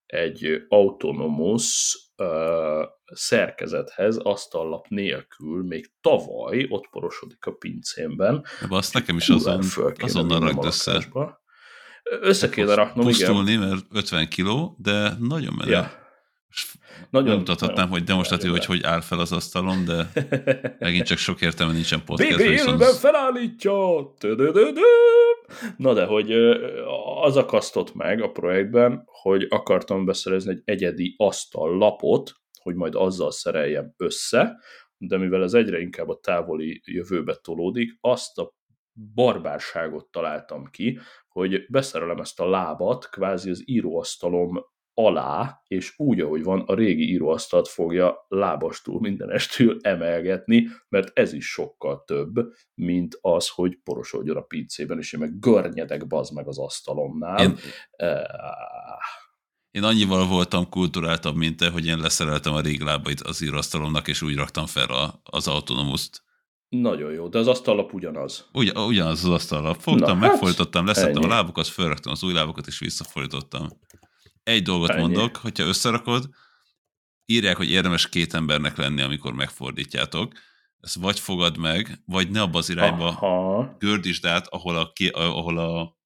egy 0.06 0.64
autonomous 0.68 1.96
szerkezethez, 3.04 4.16
asztallap 4.16 4.86
nélkül, 4.88 5.62
még 5.62 5.90
tavaly 6.00 6.66
ott 6.68 6.88
porosodik 6.90 7.46
a 7.46 7.52
pincémben. 7.52 8.44
De 8.68 8.76
azt 8.76 8.94
nekem 8.94 9.16
is 9.16 9.28
azon, 9.28 9.62
azonnal 9.98 10.40
rakd 10.40 10.64
össze. 10.64 11.04
Össze 12.20 12.48
kéne 12.48 12.74
raknom, 12.74 13.06
Pusztulni, 13.06 13.50
igen. 13.50 13.68
mert 13.68 13.84
50 13.90 14.28
kiló, 14.28 14.76
de 14.78 15.12
nagyon 15.18 15.54
menő. 15.54 15.70
Ja. 15.70 16.06
Nagyon, 17.10 17.28
nem 17.28 17.38
mutathatnám, 17.38 17.88
hogy 17.88 18.04
demonstratív, 18.04 18.50
hogy 18.50 18.64
hogy 18.64 18.82
áll 18.82 19.00
fel 19.00 19.18
az 19.18 19.32
asztalon, 19.32 19.84
de 19.84 20.10
megint 20.78 21.06
csak 21.06 21.18
sok 21.18 21.40
értelme 21.40 21.72
nincsen 21.72 22.04
podcast. 22.04 22.36
Bibi 22.36 22.48
viszont... 22.48 22.82
felállítja! 22.84 23.74
Na 25.76 25.94
de, 25.94 26.04
hogy 26.04 26.32
az 27.22 27.36
akasztott 27.36 27.94
meg 27.94 28.22
a 28.22 28.30
projektben, 28.30 29.02
hogy 29.06 29.46
akartam 29.48 30.04
beszerezni 30.04 30.50
egy 30.50 30.62
egyedi 30.64 31.14
asztallapot, 31.16 32.32
hogy 32.62 32.74
majd 32.74 32.94
azzal 32.94 33.30
szereljem 33.30 33.94
össze, 33.96 34.60
de 34.96 35.16
mivel 35.16 35.42
ez 35.42 35.54
egyre 35.54 35.80
inkább 35.80 36.08
a 36.08 36.18
távoli 36.22 36.80
jövőbe 36.84 37.34
tolódik, 37.42 37.96
azt 38.00 38.38
a 38.38 38.52
barbárságot 39.14 40.10
találtam 40.10 40.64
ki, 40.70 40.98
hogy 41.28 41.66
beszerelem 41.68 42.18
ezt 42.18 42.40
a 42.40 42.48
lábat 42.48 43.08
kvázi 43.10 43.50
az 43.50 43.62
íróasztalom 43.64 44.64
alá, 44.98 45.62
és 45.66 45.94
úgy, 45.96 46.20
ahogy 46.20 46.42
van, 46.42 46.60
a 46.60 46.74
régi 46.74 47.10
íróasztalt 47.10 47.68
fogja 47.68 48.26
lábastól 48.28 49.00
mindenestül 49.00 49.78
emelgetni, 49.82 50.68
mert 50.88 51.18
ez 51.18 51.32
is 51.32 51.46
sokkal 51.50 52.04
több, 52.06 52.34
mint 52.74 53.18
az, 53.20 53.48
hogy 53.48 53.78
porosodjon 53.84 54.36
a 54.36 54.40
pincében, 54.40 54.98
és 54.98 55.12
én 55.12 55.20
meg 55.20 55.38
görnyedek 55.38 56.06
bazd 56.06 56.34
meg 56.34 56.48
az 56.48 56.58
asztalomnál. 56.58 57.40
Én, 57.40 57.56
uh, 57.98 58.08
én 59.70 59.82
annyival 59.82 60.26
voltam 60.26 60.68
kulturáltabb, 60.68 61.36
mint 61.36 61.56
te, 61.56 61.70
hogy 61.70 61.86
én 61.86 61.98
leszereltem 61.98 62.54
a 62.54 62.60
régi 62.60 62.84
lábait 62.84 63.20
az 63.20 63.42
íróasztalomnak, 63.42 64.08
és 64.08 64.22
úgy 64.22 64.36
raktam 64.36 64.66
fel 64.66 64.88
a, 64.88 65.20
az 65.22 65.48
autonomuszt. 65.48 66.22
Nagyon 66.68 67.12
jó, 67.12 67.28
de 67.28 67.38
az 67.38 67.46
asztallap 67.46 67.94
ugyanaz. 67.94 68.48
Ugy, 68.52 68.72
ugyanaz 68.76 69.24
az 69.24 69.30
asztallap. 69.30 69.80
Fogtam, 69.80 70.18
Na, 70.18 70.24
hát, 70.24 70.30
megfordítottam, 70.30 70.86
leszettem 70.86 71.22
ennyi. 71.22 71.32
a 71.32 71.34
lábukat, 71.34 71.66
felraktam 71.66 72.12
az 72.12 72.22
új 72.22 72.32
lábakat, 72.32 72.66
és 72.66 72.78
visszafordítottam. 72.78 73.68
Egy 74.48 74.62
dolgot 74.62 74.90
Ennyi. 74.90 75.00
mondok, 75.00 75.36
hogyha 75.36 75.64
összerakod, 75.64 76.28
írják, 77.26 77.56
hogy 77.56 77.70
érdemes 77.70 78.08
két 78.08 78.34
embernek 78.34 78.76
lenni, 78.76 79.00
amikor 79.00 79.32
megfordítjátok. 79.32 80.32
Ezt 80.80 80.94
vagy 80.94 81.20
fogad 81.20 81.58
meg, 81.58 82.02
vagy 82.04 82.30
ne 82.30 82.40
abba 82.40 82.58
az 82.58 82.70
irányba 82.70 83.06
Aha. 83.06 83.76
gördítsd 83.78 84.24
át, 84.24 84.46
ahol, 84.46 84.76
a, 84.76 84.92
ahol 85.12 85.58
a, 85.58 85.96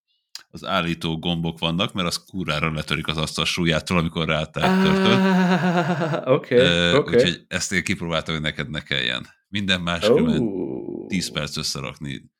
az 0.50 0.64
állító 0.64 1.18
gombok 1.18 1.58
vannak, 1.58 1.92
mert 1.92 2.08
az 2.08 2.24
kurrára 2.24 2.72
letörik 2.72 3.06
az 3.06 3.16
asztal 3.16 3.44
súlyától, 3.44 3.98
amikor 3.98 4.28
rá 4.28 4.44
törtöd. 4.44 5.06
Ah, 5.06 6.32
oké, 6.34 6.54
okay, 6.54 6.94
okay. 6.94 7.14
Úgyhogy 7.14 7.44
ezt 7.48 7.72
én 7.72 7.82
kipróbáltam, 7.82 8.34
hogy 8.34 8.42
neked 8.42 8.70
ne 8.70 8.80
kelljen. 8.80 9.26
Minden 9.48 9.80
más 9.80 10.08
oh. 10.08 11.06
10 11.06 11.32
perc 11.32 11.56
összerakni. 11.56 12.30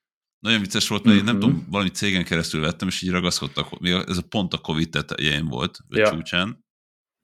Nagyon 0.42 0.60
vicces 0.60 0.88
volt, 0.88 1.04
mert 1.04 1.16
uh-huh. 1.16 1.28
én 1.28 1.38
nem 1.38 1.48
mhm. 1.48 1.54
tudom, 1.54 1.70
valami 1.70 1.90
cégen 1.90 2.24
keresztül 2.24 2.60
vettem, 2.60 2.88
és 2.88 3.02
így 3.02 3.10
ragaszkodtak, 3.10 3.80
még 3.80 3.92
ez 3.92 4.16
a 4.16 4.22
pont 4.22 4.52
a 4.54 4.58
Covid 4.58 4.90
tetején 4.90 5.46
volt, 5.46 5.78
vagy 5.88 5.98
ja. 5.98 6.10
csúcsán. 6.10 6.64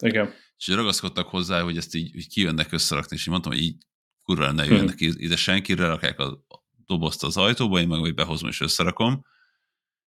Igen. 0.02 0.32
És 0.56 0.68
így 0.68 0.74
ragaszkodtak 0.74 1.28
hozzá, 1.28 1.62
hogy 1.62 1.76
ezt 1.76 1.94
így 1.94 2.12
hogy 2.12 2.28
kijönnek 2.28 2.72
összerakni, 2.72 3.16
és 3.16 3.26
én 3.26 3.32
mondtam, 3.32 3.52
hogy 3.52 3.62
így 3.62 3.76
kurva 4.22 4.52
ne 4.52 4.64
jönnek 4.64 4.94
uh-huh. 5.00 5.22
ide 5.22 5.36
senki, 5.36 5.72
rakják 5.72 6.18
a 6.18 6.44
dobozt 6.86 7.24
az 7.24 7.36
ajtóba, 7.36 7.80
én 7.80 7.88
meg 7.88 8.14
behozom 8.14 8.48
és 8.48 8.60
összerakom. 8.60 9.24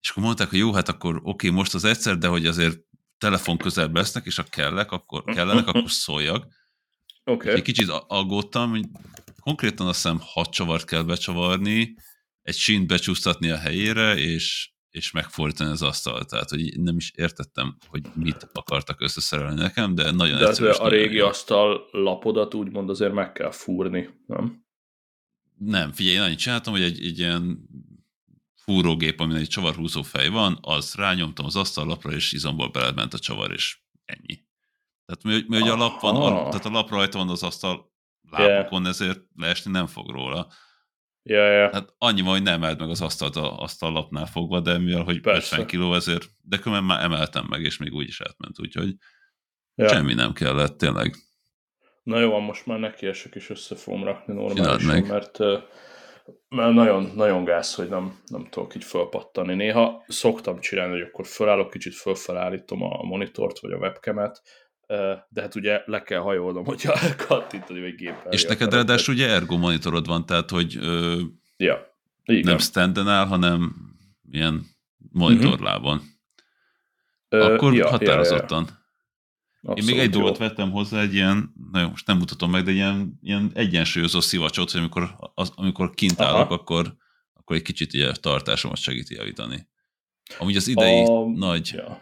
És 0.02 0.10
akkor 0.10 0.24
mondták, 0.24 0.50
hogy 0.50 0.60
jó, 0.60 0.74
hát 0.74 0.90
akkor 0.90 1.16
oké, 1.16 1.28
okay, 1.30 1.50
most 1.50 1.74
az 1.74 1.84
egyszer, 1.84 2.18
de 2.18 2.28
hogy 2.28 2.46
azért 2.46 2.80
telefon 3.18 3.58
közel 3.58 3.90
lesznek, 3.94 4.26
és 4.26 4.36
ha 4.36 4.44
kellek, 4.44 4.92
akkor 4.92 5.24
kellenek, 5.24 5.68
akkor 5.68 5.92
szóljak. 5.92 6.48
Okay. 7.24 7.54
Egy 7.54 7.62
kicsit 7.62 7.90
aggódtam, 7.90 8.70
hogy 8.70 8.86
konkrétan 9.40 9.88
azt 9.88 10.02
hiszem 10.02 10.20
hat 10.22 10.50
csavart 10.52 10.86
kell 10.86 11.04
becsavarni, 11.04 11.96
egy 12.44 12.56
sínt 12.56 12.88
becsúsztatni 12.88 13.50
a 13.50 13.58
helyére, 13.58 14.16
és, 14.16 14.72
és 14.90 15.12
megfordítani 15.12 15.70
az 15.70 15.82
asztalt. 15.82 16.30
Tehát, 16.30 16.50
hogy 16.50 16.80
nem 16.80 16.98
is 16.98 17.12
értettem, 17.16 17.78
hogy 17.88 18.02
mit 18.14 18.50
akartak 18.54 19.02
összeszerelni 19.02 19.62
nekem, 19.62 19.96
de 19.96 20.12
nagyon 20.12 20.38
de 20.38 20.48
egyszerű. 20.48 20.70
a 20.70 20.88
régi 20.88 21.16
jó. 21.16 21.26
asztal 21.26 21.88
lapodat 21.92 22.54
úgymond 22.54 22.90
azért 22.90 23.14
meg 23.14 23.32
kell 23.32 23.52
fúrni, 23.52 24.10
nem? 24.28 24.66
Nem, 25.58 25.92
figyelj, 25.92 26.16
én 26.16 26.22
annyit 26.22 26.40
csináltam, 26.40 26.74
hogy 26.74 26.82
egy, 26.82 27.06
egy 27.06 27.20
ilyen 27.20 27.70
fúrógép, 28.56 29.20
amin 29.20 29.36
egy 29.36 29.48
csavarhúzó 29.48 30.02
fej 30.02 30.30
van, 30.30 30.58
az 30.62 30.94
rányomtam 30.96 31.46
az 31.46 31.56
asztallapra, 31.56 32.12
és 32.12 32.32
izomból 32.32 32.70
belement 32.70 33.14
a 33.14 33.20
csavar, 33.20 33.52
és 33.52 33.78
ennyi. 34.06 34.46
Tehát 35.06 35.24
mi, 35.24 35.46
mi 35.48 35.62
hogy 35.62 35.70
a 35.70 35.76
lap 35.76 36.02
van, 36.02 36.16
a, 36.16 36.50
tehát 36.50 36.66
a 36.66 36.70
lap 36.70 36.90
rajta 36.90 37.18
van 37.18 37.30
az 37.30 37.44
asztal 37.44 37.92
lábokon, 38.30 38.82
yeah. 38.82 38.94
ezért 38.94 39.22
leesni 39.36 39.72
nem 39.72 39.88
fog 39.88 40.10
róla 40.10 40.48
Ja, 41.24 41.52
ja. 41.52 41.70
Hát 41.72 41.94
annyi 41.98 42.22
van, 42.22 42.32
hogy 42.32 42.44
nem 42.44 42.54
emelt 42.54 42.80
meg 42.80 42.90
az 42.90 43.02
asztalt 43.02 43.36
a 43.36 43.60
asztallapnál 43.60 44.26
fogva, 44.26 44.60
de 44.60 44.78
mivel, 44.78 45.04
hogy 45.04 45.22
Persze. 45.22 45.56
50 45.56 45.68
kiló 45.68 45.94
ezért, 45.94 46.30
de 46.42 46.58
különben 46.58 46.86
már 46.86 47.04
emeltem 47.04 47.46
meg, 47.50 47.62
és 47.62 47.78
még 47.78 47.94
úgy 47.94 48.08
is 48.08 48.22
átment, 48.22 48.60
úgyhogy 48.60 48.96
ja. 49.76 49.88
semmi 49.88 50.14
nem 50.14 50.34
kellett, 50.34 50.78
tényleg. 50.78 51.16
Na 52.04 52.20
jó, 52.20 52.40
most 52.40 52.66
már 52.66 52.80
nekiesek 52.80 53.36
és 53.36 53.50
össze 53.50 53.76
fogom 53.76 54.04
rakni 54.04 54.34
normálisan, 54.34 55.02
mert, 55.02 55.38
mert 56.50 56.74
nagyon, 56.74 57.12
nagyon 57.16 57.44
gáz, 57.44 57.76
hogy 57.76 57.90
nem, 57.90 58.20
nem 58.28 58.48
tudok 58.50 58.76
így 58.76 58.84
fölpattani. 58.84 59.54
Néha 59.54 60.04
szoktam 60.08 60.60
csinálni, 60.60 60.92
hogy 60.92 61.02
akkor 61.02 61.28
fölállok, 61.28 61.70
kicsit 61.70 61.94
fölfelállítom 61.96 62.84
a 62.84 63.04
monitort 63.04 63.60
vagy 63.60 63.72
a 63.72 63.78
webcamet, 63.78 64.42
ö, 64.42 64.63
de 65.30 65.42
hát 65.42 65.56
ugye 65.56 65.82
le 65.86 66.04
kell 66.04 66.20
hajolnom, 66.20 66.66
hogyha 66.74 67.16
kattintani 67.28 67.82
vagy 67.82 67.96
géppel. 67.96 68.32
És 68.32 68.44
neked 68.46 68.74
ráadásul 68.74 69.14
ugye 69.14 69.30
ergo 69.30 69.58
monitorod 69.58 70.08
van, 70.08 70.26
tehát 70.26 70.50
hogy 70.50 70.78
ö, 70.82 71.20
Ja, 71.58 71.96
igen. 72.26 72.42
nem 72.44 72.58
standen 72.58 73.08
áll, 73.08 73.26
hanem 73.26 73.76
ilyen 74.32 74.66
monitorlábon. 75.12 76.02
Ö, 77.30 77.54
Akkor 77.54 77.74
ja, 77.76 77.90
határozottan. 77.90 78.64
Ja, 78.64 79.70
Én 79.70 79.70
Abszolút 79.72 79.96
még 79.96 80.00
egy 80.00 80.10
dolgot 80.10 80.38
vettem 80.38 80.72
hozzá, 80.72 81.02
egy 81.02 81.14
ilyen, 81.14 81.54
na 81.72 81.80
jó, 81.80 81.88
most 81.90 82.08
nem 82.08 82.18
mutatom 82.18 82.52
meg, 82.52 82.64
de 82.64 82.72
ilyen, 82.72 83.20
ilyen 83.22 83.52
egyensúlyozó 83.54 84.20
szivacsot, 84.20 84.72
hogy 84.72 84.80
amikor, 84.80 85.16
az, 85.34 85.52
amikor 85.56 85.94
kint 85.94 86.20
Aha. 86.20 86.36
állok, 86.36 86.52
akkor, 86.52 86.96
akkor 87.34 87.56
egy 87.56 87.62
kicsit 87.62 87.94
ilyen 87.94 88.14
tartásomat 88.22 88.78
segíti 88.78 89.16
javítani. 89.16 89.68
Amúgy 90.38 90.56
az 90.56 90.68
idei 90.68 91.04
A- 91.04 91.28
nagy 91.36 91.72
Ja. 91.76 92.02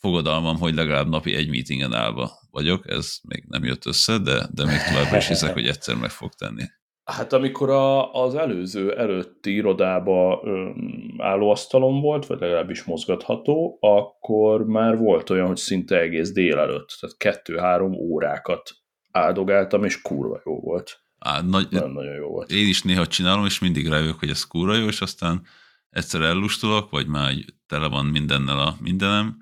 Fogadalmam, 0.00 0.56
hogy 0.56 0.74
legalább 0.74 1.08
napi 1.08 1.34
egy 1.34 1.48
meetingen 1.48 1.94
állva 1.94 2.30
vagyok, 2.50 2.90
ez 2.90 3.16
még 3.28 3.44
nem 3.48 3.64
jött 3.64 3.86
össze, 3.86 4.18
de, 4.18 4.48
de 4.54 4.64
még 4.64 4.78
továbbra 4.88 5.16
is 5.16 5.28
hiszek, 5.28 5.52
hogy 5.52 5.66
egyszer 5.66 5.96
meg 5.96 6.10
fog 6.10 6.32
tenni. 6.32 6.64
Hát 7.04 7.32
amikor 7.32 7.70
a, 7.70 8.12
az 8.12 8.34
előző 8.34 8.96
előtti 8.96 9.54
irodába 9.54 10.40
öm, 10.44 12.00
volt, 12.00 12.26
vagy 12.26 12.40
legalábbis 12.40 12.84
mozgatható, 12.84 13.78
akkor 13.80 14.64
már 14.66 14.96
volt 14.96 15.30
olyan, 15.30 15.46
hogy 15.46 15.56
szinte 15.56 15.98
egész 15.98 16.32
délelőtt, 16.32 16.96
tehát 17.00 17.16
kettő-három 17.16 17.92
órákat 17.92 18.70
áldogáltam, 19.10 19.84
és 19.84 20.02
kurva 20.02 20.40
jó 20.44 20.60
volt. 20.60 21.00
Á, 21.18 21.40
nagy, 21.42 21.66
Nagyon-nagyon 21.70 22.14
jó 22.14 22.28
volt. 22.28 22.50
én 22.50 22.68
is 22.68 22.82
néha 22.82 23.06
csinálom, 23.06 23.44
és 23.44 23.58
mindig 23.58 23.88
rájövök, 23.88 24.18
hogy 24.18 24.30
ez 24.30 24.44
kúra 24.44 24.74
jó, 24.74 24.86
és 24.86 25.00
aztán 25.00 25.42
egyszer 25.90 26.20
ellustulok, 26.20 26.90
vagy 26.90 27.06
már 27.06 27.32
tele 27.66 27.88
van 27.88 28.06
mindennel 28.06 28.58
a 28.58 28.76
mindenem, 28.80 29.36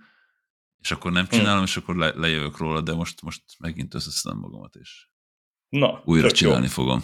és 0.81 0.91
akkor 0.91 1.13
nem 1.13 1.27
csinálom, 1.27 1.63
és 1.63 1.77
akkor 1.77 1.97
le, 1.97 2.13
lejövök 2.15 2.59
róla, 2.59 2.81
de 2.81 2.95
most, 2.95 3.23
most 3.23 3.43
megint 3.59 3.95
összeszedem 3.95 4.39
magamat, 4.39 4.75
és 4.75 5.09
Na, 5.69 6.03
újra 6.05 6.29
tök 6.29 6.39
jó. 6.39 6.47
csinálni 6.47 6.69
fogom. 6.69 7.01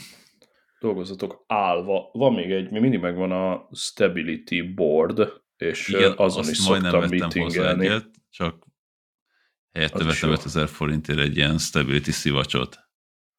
Dolgozatok 0.81 1.45
állva. 1.47 2.11
Van 2.13 2.35
még 2.35 2.51
egy, 2.51 2.71
mi 2.71 2.79
mindig 2.81 3.01
megvan 3.01 3.33
a 3.33 3.69
Stability 3.73 4.75
Board, 4.75 5.43
és 5.57 5.89
Igen, 5.89 6.13
azon 6.17 6.41
azt 6.41 6.51
is 6.51 6.67
majdnem 6.67 6.91
szoktam 6.91 7.19
vettem 7.19 7.43
hozzá 7.43 7.73
egyet, 7.73 8.11
csak 8.31 8.67
helyette 9.73 10.05
vettem 10.05 10.29
jó. 10.29 10.35
5000 10.35 10.69
forintért 10.69 11.19
egy 11.19 11.37
ilyen 11.37 11.59
stability 11.59 12.11
szivacsot. 12.11 12.79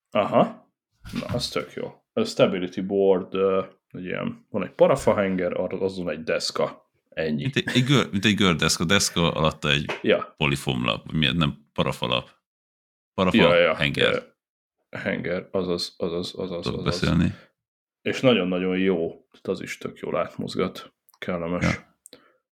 Aha, 0.09 0.71
na, 1.11 1.25
az 1.25 1.49
tök 1.49 1.73
jó. 1.73 1.91
A 2.13 2.23
Stability 2.23 2.81
Board, 2.81 3.33
egy 3.87 4.03
ilyen, 4.03 4.45
van 4.49 4.63
egy 4.63 4.73
parafahenger, 4.73 5.59
ar- 5.59 5.81
azon 5.81 6.09
egy 6.09 6.23
deszka. 6.23 6.82
Ennyi. 7.13 7.41
Mint 7.41 7.55
egy, 7.55 7.69
egy, 7.73 7.83
gör, 7.83 8.09
mint 8.11 8.25
egy 8.25 8.35
gördeszka, 8.35 8.85
deszka 8.85 9.31
alatta 9.31 9.69
egy 9.69 9.85
Ja, 10.01 10.33
polifomlap, 10.37 11.11
miért 11.11 11.35
nem 11.35 11.69
parafalap. 11.73 12.29
Parafa, 13.13 13.37
ja, 13.37 13.55
ja. 13.55 13.75
henger, 13.75 14.13
ja. 14.89 14.99
Henger, 14.99 15.47
azaz, 15.51 15.93
azaz, 15.97 16.33
azaz, 16.35 16.63
tudok 16.63 16.85
azaz. 16.85 16.99
beszélni. 16.99 17.35
És 18.01 18.21
nagyon-nagyon 18.21 18.77
jó, 18.77 19.07
tehát 19.07 19.47
az 19.47 19.61
is 19.61 19.77
tök 19.77 19.97
jól 19.97 20.17
átmozgat. 20.17 20.93
Kellemes. 21.17 21.63
Ja. 21.63 21.91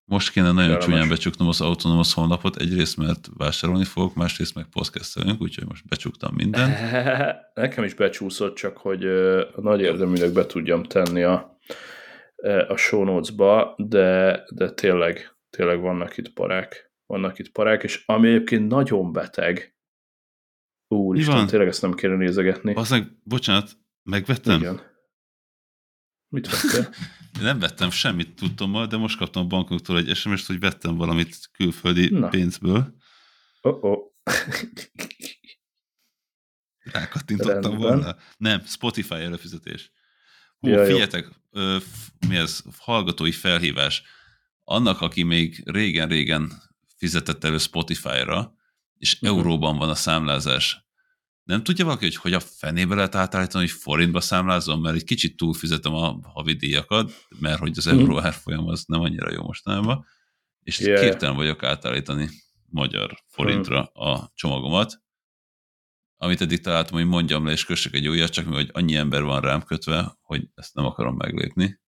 Most 0.03 0.31
kéne 0.31 0.45
nagyon 0.45 0.61
Kellemes. 0.61 0.85
csúnyán 0.85 1.09
becsuknom 1.09 1.47
az 1.47 1.61
autonomos 1.61 2.13
honlapot, 2.13 2.55
egyrészt 2.55 2.97
mert 2.97 3.29
vásárolni 3.37 3.83
fogok, 3.83 4.15
másrészt 4.15 4.55
meg 4.55 4.65
podcastelünk, 4.65 5.41
úgyhogy 5.41 5.67
most 5.67 5.87
becsuktam 5.87 6.33
mindent. 6.35 6.77
Nekem 7.53 7.83
is 7.83 7.93
becsúszott, 7.93 8.55
csak 8.55 8.77
hogy 8.77 8.99
nagy 9.55 9.81
érdeműleg 9.81 10.33
be 10.33 10.45
tudjam 10.45 10.83
tenni 10.83 11.23
a, 11.23 11.57
a 12.67 12.75
show 12.75 13.03
notes-ba, 13.03 13.73
de, 13.77 14.43
de 14.53 14.71
tényleg, 14.71 15.37
tényleg 15.49 15.79
vannak 15.79 16.17
itt 16.17 16.33
parák. 16.33 16.91
Vannak 17.05 17.39
itt 17.39 17.51
parák, 17.51 17.83
és 17.83 18.03
ami 18.05 18.27
egyébként 18.27 18.67
nagyon 18.67 19.11
beteg, 19.11 19.75
úristen, 20.87 21.35
van? 21.35 21.47
tényleg 21.47 21.67
ezt 21.67 21.81
nem 21.81 21.93
kéne 21.93 22.15
nézegetni. 22.15 22.73
Az 22.73 22.89
meg, 22.89 23.17
bocsánat, 23.23 23.77
megvettem? 24.03 24.59
Igen. 24.59 24.81
Mit 26.27 26.49
vettél? 26.49 26.89
Én 27.37 27.43
nem 27.49 27.59
vettem 27.59 27.89
semmit 27.89 28.35
tudtommal, 28.35 28.87
de 28.87 28.97
most 28.97 29.17
kaptam 29.17 29.43
a 29.43 29.47
bankoktól 29.47 29.97
egy 29.97 30.15
SMS-t, 30.15 30.47
hogy 30.47 30.59
vettem 30.59 30.95
valamit 30.95 31.49
külföldi 31.51 32.09
Na. 32.09 32.27
pénzből. 32.27 32.95
Oh 33.61 33.83
-oh. 33.83 33.99
Rákattintottam 36.93 37.77
volna. 37.77 38.15
Nem, 38.37 38.61
Spotify 38.65 39.13
előfizetés. 39.13 39.91
Hú, 40.61 40.69
Ja, 40.69 40.85
figyeljetek, 40.85 41.27
ö, 41.51 41.77
mi 42.27 42.35
ez? 42.35 42.61
Hallgatói 42.77 43.31
felhívás. 43.31 44.03
Annak, 44.63 45.01
aki 45.01 45.23
még 45.23 45.61
régen-régen 45.65 46.51
fizetett 46.97 47.43
elő 47.43 47.57
Spotify-ra, 47.57 48.55
és 48.97 49.19
Mhm. 49.19 49.31
euróban 49.31 49.77
van 49.77 49.89
a 49.89 49.95
számlázás, 49.95 50.85
nem 51.43 51.63
tudja 51.63 51.85
valaki, 51.85 52.03
hogy 52.05 52.15
hogy 52.15 52.33
a 52.33 52.39
fenébe 52.39 52.95
lehet 52.95 53.15
átállítani, 53.15 53.63
hogy 53.63 53.73
forintba 53.79 54.21
számlázom, 54.21 54.81
mert 54.81 54.95
egy 54.95 55.03
kicsit 55.03 55.37
túlfizetem 55.37 55.93
a 55.93 56.19
havidíjakat, 56.23 57.11
mert 57.39 57.59
hogy 57.59 57.77
az 57.77 57.85
Mhm. 57.85 57.99
euró 57.99 58.19
árfolyam 58.19 58.67
az 58.67 58.83
nem 58.87 59.01
annyira 59.01 59.31
jó 59.31 59.43
mostanában, 59.43 60.05
és 60.63 60.79
Yeah. 60.79 61.01
képtelen 61.01 61.35
vagyok 61.35 61.63
átállítani 61.63 62.29
magyar 62.69 63.17
forintra 63.27 63.83
a 63.83 64.31
csomagomat, 64.35 65.01
amit 66.23 66.41
eddig 66.41 66.61
találtam, 66.61 66.97
hogy 66.97 67.07
mondjam 67.07 67.45
le 67.45 67.51
és 67.51 67.65
kössek 67.65 67.93
egy 67.93 68.07
újat, 68.07 68.29
csak 68.29 68.47
hogy 68.47 68.69
annyi 68.73 68.95
ember 68.95 69.23
van 69.23 69.41
rám 69.41 69.63
kötve, 69.63 70.17
hogy 70.21 70.47
ezt 70.55 70.75
nem 70.75 70.85
akarom 70.85 71.15
meglépni. 71.15 71.79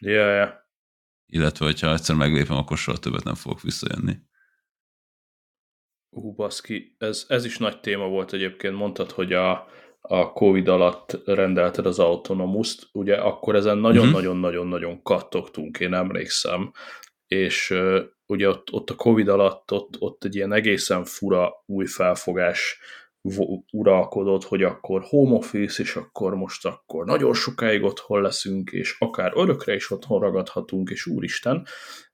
Ja, 0.00 0.30
ja. 0.30 0.70
Illetve, 1.26 1.64
hogyha 1.64 1.92
egyszer 1.92 2.16
meglépem, 2.16 2.56
akkor 2.56 2.78
soha 2.78 2.98
többet 2.98 3.24
nem 3.24 3.34
fogok 3.34 3.60
visszajönni. 3.60 4.18
Hú, 6.10 6.34
baszki, 6.34 6.96
ez, 6.98 7.24
ez 7.28 7.44
is 7.44 7.58
nagy 7.58 7.80
téma 7.80 8.08
volt 8.08 8.32
egyébként, 8.32 8.74
mondtad, 8.74 9.10
hogy 9.10 9.32
a, 9.32 9.66
a 10.00 10.32
Covid 10.32 10.68
alatt 10.68 11.20
rendelted 11.24 11.86
az 11.86 11.98
autonomuszt, 11.98 12.88
ugye 12.92 13.16
akkor 13.16 13.54
ezen 13.54 13.78
nagyon-nagyon-nagyon-nagyon 13.78 15.02
kattogtunk, 15.02 15.80
én 15.80 15.94
emlékszem, 15.94 16.72
és 17.26 17.70
uh, 17.70 18.00
ugye 18.26 18.48
ott, 18.48 18.72
ott 18.72 18.90
a 18.90 18.94
Covid 18.94 19.28
alatt 19.28 19.72
ott, 19.72 19.96
ott 19.98 20.24
egy 20.24 20.34
ilyen 20.34 20.52
egészen 20.52 21.04
fura 21.04 21.62
új 21.66 21.86
felfogás 21.86 22.78
uralkodott, 23.70 24.44
hogy 24.44 24.62
akkor 24.62 25.02
home 25.02 25.36
office, 25.36 25.82
és 25.82 25.96
akkor 25.96 26.34
most 26.34 26.66
akkor 26.66 27.04
nagyon 27.04 27.34
sokáig 27.34 27.82
otthon 27.82 28.22
leszünk, 28.22 28.70
és 28.70 28.96
akár 28.98 29.32
örökre 29.34 29.74
is 29.74 29.90
otthon 29.90 30.20
ragadhatunk, 30.20 30.90
és 30.90 31.06
úristen, 31.06 31.66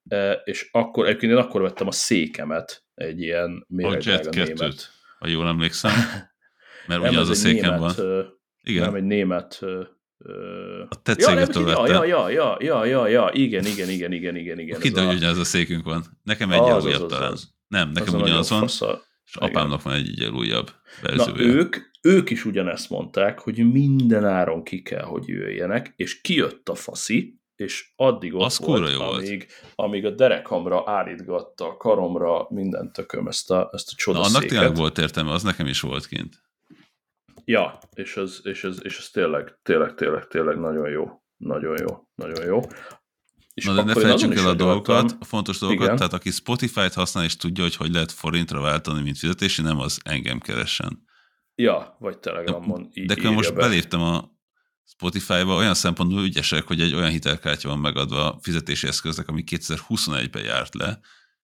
E, 0.09 0.33
és 0.45 0.69
akkor, 0.73 1.07
egyébként 1.07 1.33
én 1.33 1.39
akkor 1.39 1.61
vettem 1.63 1.87
a 1.87 1.93
székemet, 1.93 2.85
egy 2.95 3.21
ilyen 3.21 3.51
A 3.61 3.65
méregdrága 3.75 4.31
Jet 4.33 4.47
német. 4.47 4.59
2 4.59 4.75
ha 5.19 5.29
jól 5.29 5.47
emlékszem, 5.47 5.93
mert 6.87 7.01
Nem, 7.01 7.11
ugye 7.11 7.19
az 7.19 7.29
a 7.29 7.31
egy 7.31 7.37
széken 7.37 7.75
német, 7.75 7.97
van. 7.97 8.27
Igen, 8.63 8.83
Nem, 8.83 8.95
egy 8.95 9.05
német... 9.05 9.59
a 10.89 11.03
te 11.03 11.15
Ja, 11.19 11.35
nem, 11.35 11.45
cégetől 11.45 11.69
ja, 11.69 11.87
ja, 11.87 12.05
ja, 12.05 12.29
ja, 12.31 12.57
ja, 12.61 12.85
ja, 12.85 13.07
ja, 13.07 13.31
igen, 13.33 13.65
igen, 13.65 13.89
igen, 13.89 14.13
igen, 14.13 14.37
igen, 14.37 14.59
igen. 14.59 14.77
Ez 14.77 14.83
hogy 14.83 14.99
a- 15.07 15.13
ugyanaz 15.13 15.39
a 15.39 15.45
székünk 15.45 15.85
van. 15.85 16.05
Nekem 16.23 16.53
egy 16.53 16.61
Az, 16.61 16.85
az, 16.85 16.95
az, 16.95 17.01
az, 17.01 17.09
talán. 17.09 17.33
az. 17.33 17.49
Nem, 17.67 17.89
az 17.89 17.95
nekem 17.95 18.15
a 18.15 18.23
ugyanaz 18.23 18.51
van, 18.51 18.61
fasz 18.61 18.81
és 19.29 19.37
apámnak 19.37 19.83
van 19.83 19.95
egy 19.95 20.19
ilyen 20.19 20.35
újabb 20.35 20.71
Na, 21.03 21.09
verziója. 21.09 21.43
ők, 21.55 21.77
ők 22.03 22.31
is 22.31 22.45
ugyanezt 22.45 22.91
mondták, 22.91 23.39
hogy 23.39 23.73
minden 23.73 24.25
áron 24.25 24.63
ki 24.65 24.83
kell, 24.83 25.05
hogy 25.05 25.29
jöjjenek, 25.29 25.93
és 25.97 26.21
kijött 26.21 26.69
a 26.69 26.75
faszi, 26.75 27.41
és 27.57 27.93
addig 27.97 28.35
ott 28.35 28.43
Az 28.43 28.59
volt, 28.59 28.91
jó 28.93 28.97
volt. 28.99 29.17
amíg, 29.19 29.47
amíg 29.75 30.05
a 30.05 30.11
derekamra 30.11 30.83
állítgatta, 30.87 31.67
a 31.69 31.77
karomra, 31.77 32.47
minden 32.51 32.93
tököm 32.93 33.27
ezt 33.27 33.51
a, 33.51 33.71
ezt 33.73 33.89
a 33.89 33.93
Na, 33.97 34.03
csodaszéket. 34.03 34.37
annak 34.37 34.49
tényleg 34.51 34.77
volt 34.77 34.99
értelme, 34.99 35.33
az 35.33 35.43
nekem 35.43 35.67
is 35.67 35.81
volt 35.81 36.07
kint. 36.07 36.35
Ja, 37.45 37.79
és 37.95 38.17
ez, 38.17 38.41
és 38.43 38.65
ez, 38.65 38.79
és 38.83 38.99
ez 38.99 39.09
tényleg, 39.11 39.59
tényleg, 39.63 39.95
tényleg, 39.95 40.27
tényleg 40.27 40.59
nagyon 40.59 40.91
jó. 40.91 41.23
Nagyon 41.37 41.77
jó, 41.81 42.09
nagyon 42.15 42.45
jó. 42.47 42.61
És 43.59 43.65
Na 43.65 43.75
de 43.75 43.83
ne 43.83 43.93
felejtsük 43.93 44.35
el 44.35 44.49
a 44.49 44.55
dolgokat, 44.55 45.17
a 45.21 45.25
fontos 45.25 45.59
dolgokat, 45.59 45.85
Igen. 45.85 45.97
tehát 45.97 46.13
aki 46.13 46.31
Spotify-t 46.31 46.95
használ 46.95 47.25
és 47.25 47.37
tudja, 47.37 47.63
hogy 47.63 47.77
hogy 47.77 47.93
lehet 47.93 48.13
forintra 48.13 48.61
váltani, 48.61 49.03
mint 49.03 49.19
fizetési, 49.19 49.63
nem 49.63 49.79
az 49.79 50.01
engem 50.05 50.39
keressen. 50.39 51.05
Ja, 51.55 51.97
vagy 51.99 52.19
Telegramon 52.19 52.91
De 53.07 53.15
akkor 53.15 53.31
most 53.31 53.55
be. 53.55 53.61
beléptem 53.61 54.01
a 54.01 54.31
Spotify-ba, 54.85 55.57
olyan 55.57 55.75
szempontból 55.75 56.23
ügyesek, 56.23 56.67
hogy 56.67 56.81
egy 56.81 56.95
olyan 56.95 57.11
hitelkártya 57.11 57.69
van 57.69 57.79
megadva 57.79 58.33
a 58.33 58.39
fizetési 58.41 58.87
eszköznek, 58.87 59.29
ami 59.29 59.45
2021-ben 59.51 60.45
járt 60.45 60.75
le, 60.75 61.01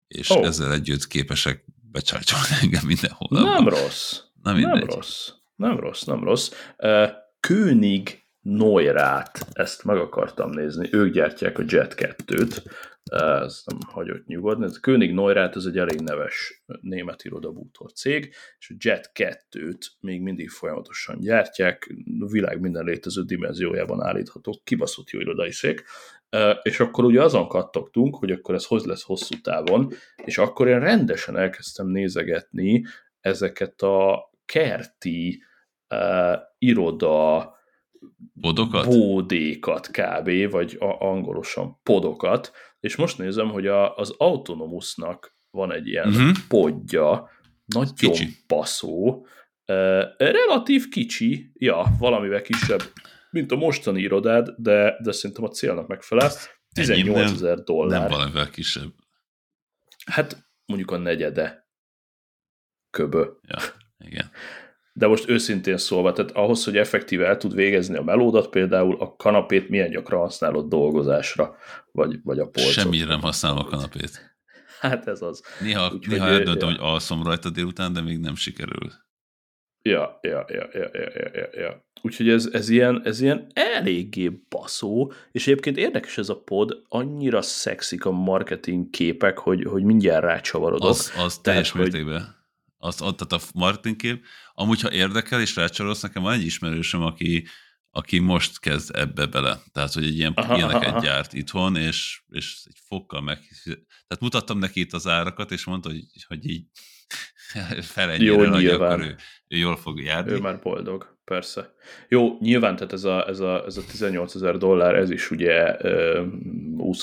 és 0.08 0.30
oh. 0.30 0.46
ezzel 0.46 0.72
együtt 0.72 1.08
képesek 1.08 1.66
becsárcsolni 1.92 2.48
engem 2.62 2.86
minden 2.86 3.12
hónapban. 3.12 3.54
Nem 3.54 3.68
rossz. 3.68 4.20
Nem 4.44 4.56
mindegy. 4.56 4.86
rossz. 4.86 5.30
Nem 5.56 5.80
rossz, 5.80 6.02
nem 6.02 6.24
rossz. 6.24 6.52
Uh, 6.78 7.10
König 7.40 8.25
Noirát, 8.46 9.48
ezt 9.54 9.84
meg 9.84 9.98
akartam 9.98 10.50
nézni. 10.50 10.90
Ők 10.92 11.14
gyártják 11.14 11.60
a 11.60 11.64
Jet 11.68 11.94
2-t, 11.98 12.66
ez 13.04 13.62
nem 13.66 13.78
hagyott 13.88 14.26
nyugodni. 14.26 14.66
Ez 14.66 14.80
König 14.80 15.14
Neurát, 15.14 15.56
ez 15.56 15.66
egy 15.66 15.78
elég 15.78 16.00
neves 16.00 16.64
német 16.82 17.24
irodabútor 17.24 17.92
cég, 17.92 18.34
és 18.60 18.70
a 18.70 18.76
Jet 18.78 19.12
2-t 19.14 19.86
még 20.00 20.22
mindig 20.22 20.50
folyamatosan 20.50 21.20
gyártják, 21.20 21.96
a 22.20 22.26
világ 22.26 22.60
minden 22.60 22.84
létező 22.84 23.24
dimenziójában 23.24 24.04
állítható, 24.04 24.62
kibaszott 24.64 25.10
jó 25.10 25.20
irodai 25.20 25.52
szék, 25.52 25.84
és 26.62 26.80
akkor 26.80 27.04
ugye 27.04 27.24
azon 27.24 27.48
kattogtunk, 27.48 28.16
hogy 28.16 28.32
akkor 28.32 28.56
ez 28.56 28.66
hogy 28.66 28.84
lesz 28.84 29.04
hosszú 29.04 29.42
távon, 29.42 29.92
és 30.16 30.38
akkor 30.38 30.68
én 30.68 30.80
rendesen 30.80 31.38
elkezdtem 31.38 31.88
nézegetni 31.88 32.86
ezeket 33.20 33.82
a 33.82 34.30
kerti 34.46 35.44
uh, 35.90 36.40
iroda 36.58 37.54
Podokat? 38.42 38.86
bódékat 38.86 39.88
kb., 39.92 40.52
vagy 40.52 40.78
a, 40.80 41.06
angolosan 41.06 41.80
podokat, 41.84 42.52
és 42.80 42.96
most 42.96 43.18
nézem, 43.18 43.50
hogy 43.50 43.68
a, 43.68 43.96
az 43.96 44.16
Autonomusnak 44.18 45.36
van 45.50 45.72
egy 45.72 45.88
ilyen 45.88 46.08
uh-huh. 46.08 46.32
podja, 46.48 47.30
nagyon 47.66 47.94
kicsi. 47.96 48.28
baszó, 48.48 49.26
uh, 49.66 50.04
relatív 50.18 50.88
kicsi, 50.90 51.52
ja, 51.54 51.86
valamivel 52.00 52.42
kisebb, 52.42 52.82
mint 53.30 53.52
a 53.52 53.56
mostani 53.56 54.02
irodád, 54.02 54.50
de, 54.58 54.98
de 55.04 55.12
szerintem 55.12 55.46
a 55.46 55.50
célnak 55.50 55.88
megfelel. 55.88 56.32
18 56.74 57.32
ezer 57.32 57.64
dollár. 57.64 58.00
Nem 58.00 58.10
valamivel 58.10 58.50
kisebb. 58.50 58.94
Hát 60.06 60.46
mondjuk 60.66 60.92
a 60.92 60.98
negyede 60.98 61.68
köbö. 62.90 63.26
Ja, 63.42 63.58
igen. 63.98 64.32
De 64.98 65.08
most 65.08 65.30
őszintén 65.30 65.78
szólva, 65.78 66.14
tehát 66.14 66.32
ahhoz, 66.32 66.64
hogy 66.64 66.78
effektíve 66.78 67.26
el 67.26 67.38
tud 67.38 67.56
végezni 67.56 67.98
a 67.98 68.04
melódat, 68.04 68.50
például 68.50 68.96
a 69.00 69.16
kanapét 69.16 69.70
milyen 69.70 69.90
gyakran 69.90 70.20
használod 70.20 70.70
dolgozásra, 70.70 71.56
vagy, 71.92 72.20
vagy 72.24 72.40
a 72.40 72.48
polcot. 72.48 72.72
Semmire 72.72 73.06
nem 73.06 73.22
használom 73.22 73.58
a 73.58 73.64
kanapét. 73.64 74.36
Hát 74.80 75.08
ez 75.08 75.22
az. 75.22 75.44
Néha, 75.62 75.92
Úgy, 75.94 76.08
néha 76.08 76.28
eldöntöm, 76.28 76.70
ja. 76.70 76.76
hogy 76.76 76.86
alszom 76.88 77.24
rajta 77.24 77.50
délután, 77.50 77.94
de 77.94 78.02
még 78.02 78.20
nem 78.20 78.36
sikerül. 78.36 78.92
Ja, 79.82 80.20
ja, 80.22 80.46
ja, 80.48 80.68
ja, 80.74 80.90
ja, 80.94 81.10
ja, 81.14 81.30
ja, 81.34 81.48
ja. 81.52 81.86
Úgyhogy 82.02 82.30
ez, 82.30 82.50
ez, 82.52 82.70
ilyen, 82.70 83.02
ez 83.04 83.22
ilyen 83.22 83.48
eléggé 83.54 84.30
baszó, 84.50 85.12
és 85.32 85.48
egyébként 85.48 85.78
érdekes 85.78 86.18
ez 86.18 86.30
a 86.30 86.42
pod, 86.42 86.82
annyira 86.88 87.42
szexik 87.42 88.06
a 88.06 88.12
marketing 88.12 88.90
képek, 88.90 89.38
hogy, 89.38 89.64
hogy 89.64 89.84
mindjárt 89.84 90.24
rácsavarodok. 90.24 90.90
Az, 90.90 91.14
az 91.18 91.38
teljes 91.38 91.72
Tehát, 91.72 91.88
mértékben. 91.88 92.22
Hogy 92.22 92.34
azt, 92.86 92.98
tehát 92.98 93.32
a 93.32 93.40
marketing 93.54 93.96
kép. 93.96 94.26
Amúgy, 94.54 94.82
ha 94.82 94.92
érdekel 94.92 95.42
és 95.42 95.56
rácsalódsz, 95.56 96.02
nekem 96.02 96.24
van 96.24 96.34
egy 96.34 96.46
ismerősöm, 96.46 97.02
aki, 97.02 97.48
aki 97.92 98.20
most 98.20 98.60
kezd 98.60 98.96
ebbe 98.96 99.26
bele. 99.26 99.60
Tehát, 99.72 99.94
hogy 99.94 100.06
egy 100.06 100.18
ilyen 100.18 100.34
aha, 100.36 100.58
ilyeneket 100.58 100.90
aha. 100.90 101.02
gyárt 101.02 101.34
itthon, 101.34 101.76
és, 101.76 102.22
és 102.30 102.62
egy 102.66 102.78
fokkal 102.88 103.22
meg... 103.22 103.40
Tehát 103.88 104.20
mutattam 104.20 104.60
neki 104.60 104.80
itt 104.80 104.94
az 104.94 105.08
árakat, 105.08 105.52
és 105.52 105.66
mondta, 105.66 105.90
hogy, 105.90 106.04
hogy 106.28 106.50
így 106.50 106.66
felennyire 107.96 108.50
nagy, 108.50 108.68
akkor 108.68 109.00
ő, 109.00 109.16
ő 109.48 109.58
jól 109.58 109.78
fog 109.78 110.02
járni. 110.02 110.32
Ő 110.32 110.40
már 110.40 110.60
boldog, 110.60 111.18
persze. 111.24 111.74
Jó, 112.10 112.38
nyilván, 112.40 112.76
tehát 112.76 112.94
ez 112.94 113.04
a, 113.04 113.28
ez 113.28 113.40
a, 113.40 113.66
ez 113.66 113.78
a 113.78 113.86
18 113.92 114.36
ezer 114.36 114.58
dollár, 114.58 114.96
ez 114.96 115.10
is 115.10 115.32
ugye 115.32 115.78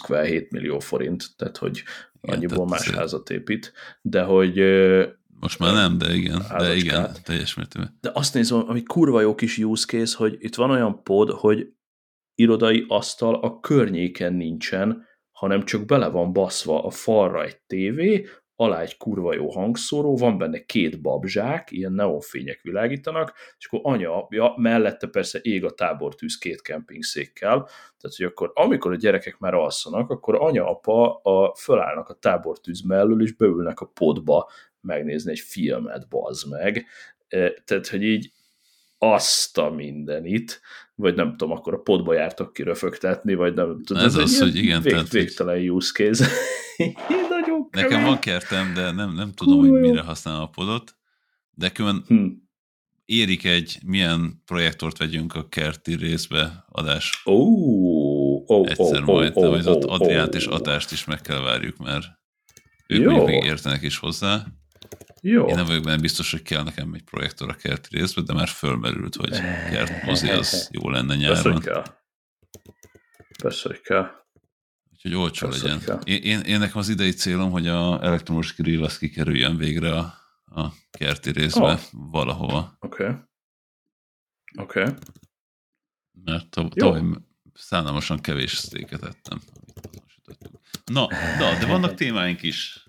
uh, 0.09 0.25
7 0.25 0.51
millió 0.51 0.79
forint, 0.79 1.37
tehát 1.37 1.57
hogy 1.57 1.83
igen, 2.23 2.37
annyiból 2.37 2.67
tehát 2.67 2.71
más 2.71 2.91
házat 2.91 3.31
épít, 3.31 3.73
de 4.01 4.23
hogy 4.23 4.59
most 5.43 5.59
már 5.59 5.73
nem, 5.73 5.99
de 5.99 6.15
igen, 6.15 6.43
de 6.59 6.75
igen, 6.75 7.11
teljes 7.23 7.55
mértékben. 7.55 7.99
De 8.01 8.11
azt 8.15 8.35
nézem, 8.35 8.65
ami 8.69 8.83
kurva 8.83 9.21
jó 9.21 9.35
kis 9.35 9.59
use 9.59 9.87
case, 9.87 10.17
hogy 10.17 10.37
itt 10.39 10.55
van 10.55 10.71
olyan 10.71 11.03
pod, 11.03 11.31
hogy 11.31 11.69
irodai 12.35 12.85
asztal 12.89 13.35
a 13.35 13.61
környéken 13.61 14.33
nincsen, 14.33 15.07
hanem 15.31 15.65
csak 15.65 15.85
bele 15.85 16.09
van 16.09 16.33
baszva 16.33 16.85
a 16.85 16.91
falra 16.91 17.45
egy 17.45 17.61
tévé, 17.67 18.27
alá 18.57 18.81
egy 18.81 18.97
kurva 18.97 19.35
jó 19.35 19.51
hangszóró, 19.51 20.17
van 20.17 20.39
benne 20.39 20.65
két 20.65 21.01
babzsák, 21.01 21.71
ilyen 21.71 21.93
neonfények 21.93 22.61
világítanak, 22.63 23.33
és 23.59 23.67
akkor 23.67 23.81
anya, 23.83 24.27
ja, 24.31 24.55
mellette 24.57 25.07
persze 25.07 25.39
ég 25.43 25.65
a 25.65 25.71
tábortűz 25.71 26.39
két 26.39 26.63
kempingszékkel, 26.63 27.63
tehát 27.99 28.17
hogy 28.17 28.27
akkor 28.27 28.53
amikor 28.55 28.93
a 28.93 28.97
gyerekek 28.97 29.39
már 29.39 29.55
alszanak, 29.55 30.11
akkor 30.11 30.35
anya, 30.35 30.69
apa 30.69 31.15
a, 31.15 31.55
fölállnak 31.55 32.09
a 32.09 32.15
tábortűz 32.15 32.81
mellől, 32.81 33.23
és 33.23 33.33
beülnek 33.37 33.81
a 33.81 33.91
podba 33.95 34.51
megnézni 34.83 35.31
egy 35.31 35.41
filmet, 35.41 36.09
bazd 36.09 36.51
meg. 36.51 36.87
Tehát, 37.65 37.89
hogy 37.89 38.03
így 38.03 38.33
azt 38.99 39.59
a 39.59 39.71
mindenit, 39.71 40.61
vagy 40.95 41.15
nem 41.15 41.31
tudom, 41.31 41.57
akkor 41.57 41.75
a 41.75 41.79
podba 41.79 42.15
jártok 42.15 42.53
ki 42.53 42.63
röfögtetni, 42.63 43.35
vagy 43.35 43.55
nem 43.55 43.83
tudom. 43.85 44.05
Ez, 44.05 44.15
ez 44.15 44.23
az, 44.23 44.41
hogy 44.41 44.57
igen. 44.57 44.83
Vég, 44.83 44.93
tehát, 44.93 45.09
végtelen 45.09 45.69
use 45.69 45.93
case. 45.93 46.27
Nagyon 47.29 47.69
Nekem 47.71 48.03
van 48.03 48.19
kertem, 48.19 48.75
de 48.75 48.91
nem, 48.91 49.15
nem 49.15 49.33
tudom, 49.33 49.59
Hú, 49.59 49.71
hogy 49.71 49.81
mire 49.81 50.01
használom 50.01 50.43
a 50.43 50.47
podot, 50.47 50.97
de 51.51 51.71
külön 51.71 52.05
hmm. 52.07 52.49
érik 53.05 53.45
egy, 53.45 53.79
milyen 53.87 54.43
projektort 54.47 54.99
vegyünk 54.99 55.35
a 55.35 55.49
kerti 55.49 55.95
részbe 55.95 56.65
adás. 56.69 57.23
Oh, 57.25 58.43
oh, 58.47 58.71
Egyszer 58.71 59.01
oh, 59.01 59.07
majd, 59.07 59.33
oh, 59.35 59.63
de 59.63 59.71
ott 59.71 59.85
oh, 59.85 59.93
Adriánt 59.93 60.35
oh, 60.35 60.41
és 60.41 60.47
Atást 60.47 60.93
is 60.93 61.05
meg 61.05 61.21
kell 61.21 61.41
várjuk, 61.41 61.77
mert 61.77 62.07
ők 62.87 63.03
Jó. 63.03 63.25
még 63.25 63.45
értenek 63.45 63.83
is 63.83 63.99
hozzá. 63.99 64.47
Jó. 65.25 65.47
Én 65.47 65.65
vagyok 65.67 65.83
benne 65.83 66.01
biztos, 66.01 66.31
hogy 66.31 66.43
kell 66.43 66.63
nekem 66.63 66.95
egy 66.95 67.03
projektor 67.03 67.49
a 67.49 67.55
kerti 67.55 67.97
részbe, 67.97 68.23
de 68.23 68.33
már 68.33 68.49
fölmerült, 68.49 69.15
hogy 69.15 69.41
mozi 70.05 70.31
az 70.31 70.69
jó 70.81 70.91
lenne 70.91 71.15
nyáron. 71.15 71.43
Persze, 71.43 71.51
hogy 71.53 71.63
kell. 71.63 71.85
Persze, 73.43 73.69
hogy 73.69 73.81
kell. 73.81 74.11
Úgyhogy 74.93 75.15
olcsó 75.15 75.49
Persze, 75.49 75.69
legyen. 75.69 76.01
Én, 76.05 76.23
én, 76.23 76.41
én, 76.41 76.59
nekem 76.59 76.79
az 76.79 76.89
idei 76.89 77.11
célom, 77.11 77.51
hogy 77.51 77.67
a 77.67 78.03
elektromos 78.03 78.55
grill 78.55 78.85
az 78.85 78.99
kikerüljön 78.99 79.57
végre 79.57 79.97
a, 79.97 80.15
a 80.45 80.73
kerti 80.91 81.31
részbe 81.31 81.73
oh. 81.73 81.81
valahova. 81.91 82.77
Oké. 82.79 83.03
Okay. 83.03 83.17
Oké. 84.57 84.81
Okay. 84.81 84.95
Mert 86.25 86.51
tavaly 86.51 87.03
szánalmasan 87.55 88.21
kevés 88.21 88.55
sztéket 88.55 89.03
ettem. 89.03 89.41
Na, 90.85 91.07
na, 91.39 91.59
de 91.59 91.67
vannak 91.67 91.95
témáink 91.95 92.43
is. 92.43 92.89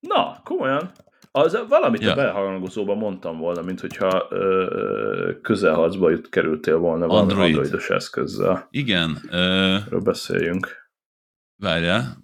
Na, 0.00 0.40
komolyan. 0.42 0.92
Az 1.30 1.58
valamit 1.68 2.02
ja. 2.02 2.12
a 2.12 2.14
belhangozóban 2.14 2.96
mondtam 2.96 3.38
volna, 3.38 3.62
mint 3.62 3.80
hogyha 3.80 4.26
ö, 4.30 5.38
közelharcba 5.42 6.10
jut, 6.10 6.28
kerültél 6.28 6.76
volna 6.78 7.06
valami 7.06 7.30
Android. 7.30 7.54
androidos 7.54 7.90
eszközzel. 7.90 8.66
Igen. 8.70 9.18
Ö... 9.30 9.36
Erről 9.86 10.00
beszéljünk. 10.00 10.90
Várjál. 11.56 12.18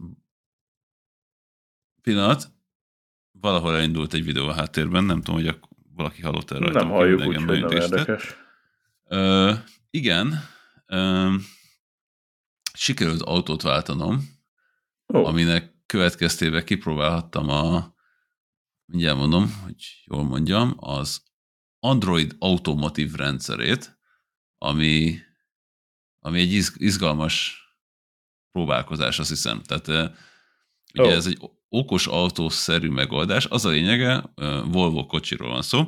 Pillanat. 2.03 2.53
Valahol 3.41 3.75
elindult 3.75 4.15
egy 4.15 4.25
videó 4.25 4.49
a 4.49 4.53
háttérben, 4.53 5.05
nem 5.05 5.23
tudom, 5.23 5.43
hogy 5.43 5.59
valaki 5.97 6.23
hallott 6.23 6.51
erről. 6.51 6.71
Nem 6.71 6.91
halljuk, 6.91 7.27
úgyhogy 7.27 7.61
nem 7.61 7.71
érdekes. 7.71 8.37
Ö, 9.05 9.53
igen. 9.91 10.41
Ö, 10.87 11.29
sikerült 12.73 13.23
autót 13.23 13.63
váltanom, 13.63 14.19
oh. 15.07 15.29
aminek 15.29 15.75
következtében 15.87 16.65
kipróbálhattam 16.65 17.49
a 17.49 17.94
mindjárt 18.85 19.19
mondom, 19.19 19.61
hogy 19.63 20.03
jól 20.05 20.25
mondjam, 20.25 20.75
az 20.77 21.23
Android 21.79 22.37
automotív 22.39 23.13
rendszerét, 23.13 23.99
ami, 24.59 25.19
ami 26.19 26.41
egy 26.41 26.53
izgalmas 26.75 27.63
próbálkozás, 28.51 29.19
azt 29.19 29.29
hiszem. 29.29 29.63
Tehát 29.63 29.89
ugye 30.95 31.09
oh. 31.09 31.13
ez 31.13 31.27
egy 31.27 31.39
okos 31.69 32.07
autószerű 32.07 32.89
megoldás. 32.89 33.47
Az 33.47 33.65
a 33.65 33.69
lényege, 33.69 34.33
Volvo 34.65 35.07
kocsiról 35.07 35.51
van 35.51 35.63
szó, 35.63 35.79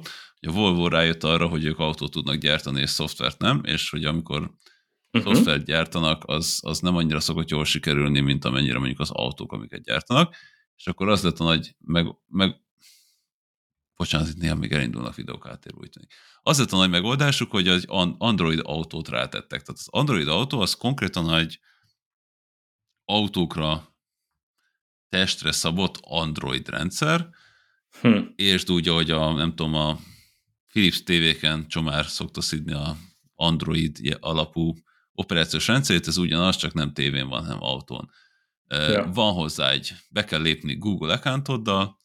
hogy 0.41 0.49
a 0.49 0.53
Volvo 0.53 0.89
rájött 0.89 1.25
arra, 1.25 1.47
hogy 1.47 1.65
ők 1.65 1.79
autót 1.79 2.11
tudnak 2.11 2.35
gyártani, 2.35 2.81
és 2.81 2.91
szoftvert 2.91 3.39
nem, 3.39 3.61
és 3.65 3.91
hogy 3.91 4.05
amikor 4.05 4.41
uh-huh. 4.41 5.35
szoftvert 5.35 5.65
gyártanak, 5.65 6.23
az, 6.27 6.59
az 6.63 6.81
nem 6.81 6.97
annyira 6.97 7.21
szokott 7.21 7.51
jól 7.51 7.65
sikerülni, 7.65 8.21
mint 8.21 8.45
amennyire 8.45 8.79
mondjuk 8.79 9.01
az 9.01 9.11
autók, 9.11 9.53
amiket 9.53 9.83
gyártanak, 9.83 10.35
és 10.77 10.87
akkor 10.87 11.09
az 11.09 11.23
lett 11.23 11.39
a 11.39 11.45
nagy 11.45 11.77
meg, 11.79 12.07
meg, 12.27 12.61
Bocsánat, 13.97 14.29
itt 14.29 14.37
néha 14.37 14.55
még 14.55 14.73
elindulnak 14.73 15.15
videók 15.15 15.59
tűnik. 15.61 16.15
Az 16.43 16.59
lett 16.59 16.73
a 16.73 16.77
nagy 16.77 16.91
megoldásuk, 16.91 17.51
hogy 17.51 17.69
az 17.69 17.85
Android 18.19 18.61
autót 18.63 19.09
rátettek. 19.09 19.63
Tehát 19.63 19.81
az 19.81 19.89
Android 19.91 20.29
autó 20.29 20.61
az 20.61 20.75
konkrétan 20.75 21.35
egy 21.35 21.61
autókra 23.05 23.97
testre 25.09 25.53
szabott 25.53 25.99
Android 26.01 26.69
rendszer, 26.69 27.29
hm. 28.01 28.19
és 28.35 28.69
úgy, 28.69 28.89
ahogy 28.89 29.11
a, 29.11 29.33
nem 29.33 29.55
tudom, 29.55 29.75
a 29.75 29.99
Philips 30.69 31.03
TV-ken 31.03 31.69
csomár 31.69 32.07
szokta 32.07 32.41
szidni 32.41 32.73
a 32.73 32.97
Android 33.35 34.17
alapú 34.21 34.75
operációs 35.13 35.67
rendszerét, 35.67 36.07
ez 36.07 36.17
ugyanaz, 36.17 36.57
csak 36.57 36.73
nem 36.73 36.93
tévén 36.93 37.29
van, 37.29 37.43
hanem 37.43 37.63
autón. 37.63 38.11
Ja. 38.69 39.11
Van 39.13 39.33
hozzá 39.33 39.71
egy, 39.71 39.93
be 40.11 40.25
kell 40.25 40.41
lépni 40.41 40.77
Google 40.77 41.13
accountoddal, 41.13 41.99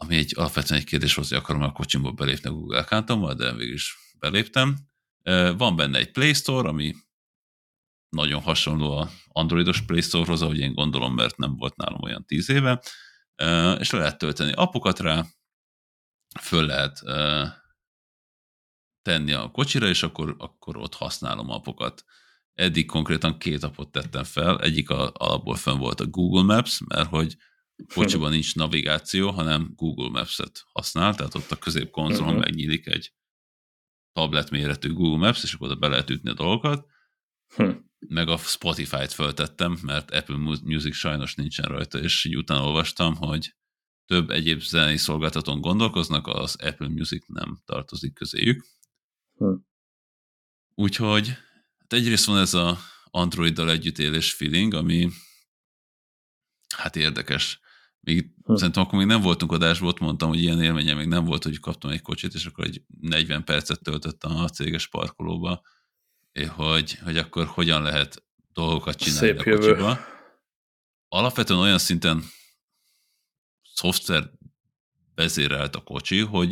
ami 0.00 0.16
egy 0.16 0.32
alapvetően 0.36 0.80
egy 0.80 0.86
kérdés 0.86 1.14
volt, 1.14 1.28
hogy 1.28 1.36
akarom 1.36 1.62
a 1.62 1.72
kocsimból 1.72 2.12
belépni 2.12 2.48
a 2.48 2.52
Google 2.52 2.78
accountommal, 2.78 3.34
de 3.34 3.54
végül 3.54 3.74
is 3.74 3.96
beléptem. 4.18 4.76
Van 5.56 5.76
benne 5.76 5.98
egy 5.98 6.10
Play 6.10 6.32
Store, 6.32 6.68
ami 6.68 6.94
nagyon 8.08 8.42
hasonló 8.42 8.96
a 8.96 9.10
androidos 9.26 9.82
Play 9.82 10.00
Store-hoz, 10.00 10.42
ahogy 10.42 10.58
én 10.58 10.74
gondolom, 10.74 11.14
mert 11.14 11.36
nem 11.36 11.56
volt 11.56 11.76
nálam 11.76 12.02
olyan 12.02 12.24
tíz 12.26 12.48
éve, 12.48 12.82
és 13.78 13.90
le 13.90 13.98
lehet 13.98 14.18
tölteni 14.18 14.52
apokat 14.52 14.98
rá, 14.98 15.24
föl 16.40 16.66
lehet 16.66 17.00
tenni 19.02 19.32
a 19.32 19.50
kocsira, 19.50 19.88
és 19.88 20.02
akkor, 20.02 20.34
akkor 20.38 20.76
ott 20.76 20.94
használom 20.94 21.50
apokat. 21.50 22.04
Eddig 22.54 22.86
konkrétan 22.86 23.38
két 23.38 23.62
apot 23.62 23.90
tettem 23.90 24.24
fel, 24.24 24.60
egyik 24.60 24.90
alapból 24.90 25.56
fönn 25.56 25.78
volt 25.78 26.00
a 26.00 26.06
Google 26.06 26.54
Maps, 26.54 26.80
mert 26.86 27.08
hogy 27.08 27.36
kocsiban 27.94 28.30
nincs 28.30 28.54
navigáció, 28.54 29.30
hanem 29.30 29.72
Google 29.74 30.08
Maps-et 30.08 30.64
használ, 30.72 31.14
tehát 31.14 31.34
ott 31.34 31.50
a 31.50 31.56
középkonzolon 31.56 32.28
uh-huh. 32.28 32.44
megnyílik 32.44 32.86
egy 32.86 33.12
tablet 34.12 34.50
méretű 34.50 34.92
Google 34.92 35.26
Maps, 35.26 35.42
és 35.42 35.52
akkor 35.52 35.66
oda 35.66 35.78
be 35.78 35.88
lehet 35.88 36.10
ütni 36.10 36.30
a 36.30 36.34
dolgokat. 36.34 36.86
Hm. 37.54 37.70
Meg 37.98 38.28
a 38.28 38.36
Spotify-t 38.36 39.12
föltettem, 39.12 39.78
mert 39.82 40.10
Apple 40.10 40.36
Music 40.62 40.94
sajnos 40.94 41.34
nincsen 41.34 41.68
rajta, 41.68 41.98
és 41.98 42.24
így 42.24 42.36
utána 42.36 42.64
olvastam, 42.64 43.14
hogy 43.14 43.54
több 44.06 44.30
egyéb 44.30 44.60
zenei 44.60 44.96
szolgáltatón 44.96 45.60
gondolkoznak, 45.60 46.26
az 46.26 46.56
Apple 46.56 46.88
Music 46.88 47.24
nem 47.26 47.60
tartozik 47.64 48.14
közéjük. 48.14 48.66
Hm. 49.34 49.54
Úgyhogy 50.74 51.28
hát 51.78 51.92
egyrészt 51.92 52.24
van 52.24 52.38
ez 52.38 52.54
a 52.54 52.78
Androiddal 53.04 53.70
együttélés 53.70 54.32
feeling, 54.32 54.74
ami 54.74 55.08
hát 56.76 56.96
érdekes. 56.96 57.60
Még 58.08 58.30
hm. 58.44 58.54
szerintem 58.54 58.82
akkor 58.82 58.98
még 58.98 59.06
nem 59.06 59.20
voltunk 59.20 59.52
adásból, 59.52 59.88
ott 59.88 59.98
mondtam, 59.98 60.28
hogy 60.28 60.42
ilyen 60.42 60.62
élménye 60.62 60.94
még 60.94 61.06
nem 61.06 61.24
volt, 61.24 61.42
hogy 61.42 61.60
kaptam 61.60 61.90
egy 61.90 62.02
kocsit, 62.02 62.34
és 62.34 62.46
akkor 62.46 62.64
egy 62.64 62.82
40 63.00 63.44
percet 63.44 63.82
töltöttem 63.82 64.36
a 64.36 64.48
céges 64.48 64.86
parkolóba, 64.86 65.62
hogy, 66.48 66.98
hogy 67.04 67.18
akkor 67.18 67.46
hogyan 67.46 67.82
lehet 67.82 68.24
dolgokat 68.52 68.96
csinálni 68.96 69.26
Szép 69.26 69.38
a 69.38 69.42
kocsiba. 69.42 69.88
Jövő. 69.88 70.00
Alapvetően 71.08 71.60
olyan 71.60 71.78
szinten 71.78 72.24
szoftver 73.74 74.30
vezérelt 75.14 75.76
a 75.76 75.80
kocsi, 75.80 76.18
hogy, 76.18 76.50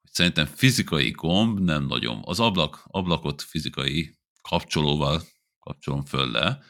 hogy 0.00 0.10
szerintem 0.10 0.46
fizikai 0.46 1.10
gomb 1.10 1.58
nem 1.58 1.86
nagyon. 1.86 2.22
Az 2.24 2.40
ablak, 2.40 2.82
ablakot 2.84 3.42
fizikai 3.42 4.18
kapcsolóval 4.42 5.22
kapcsolom 5.58 6.04
föl 6.04 6.30
le, 6.30 6.62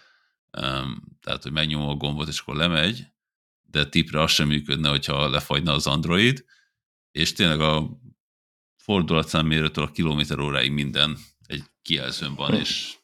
tehát, 1.21 1.43
hogy 1.43 1.53
megnyomom 1.53 1.89
a 1.89 1.95
gombot, 1.95 2.29
és 2.29 2.41
akkor 2.41 2.57
lemegy, 2.57 3.15
de 3.77 3.89
tipre 3.89 4.23
az 4.23 4.31
sem 4.31 4.49
működne, 4.49 4.89
hogyha 4.89 5.29
lefagyna 5.29 5.73
az 5.73 5.87
Android, 5.87 6.45
és 7.11 7.33
tényleg 7.33 7.61
a 7.61 8.01
fordulatszám 8.77 9.47
méretől 9.47 9.85
a 9.85 9.91
kilométer 9.91 10.39
óráig 10.39 10.71
minden 10.71 11.19
egy 11.47 11.65
kijelzőn 11.83 12.35
van, 12.35 12.55
és, 12.55 12.97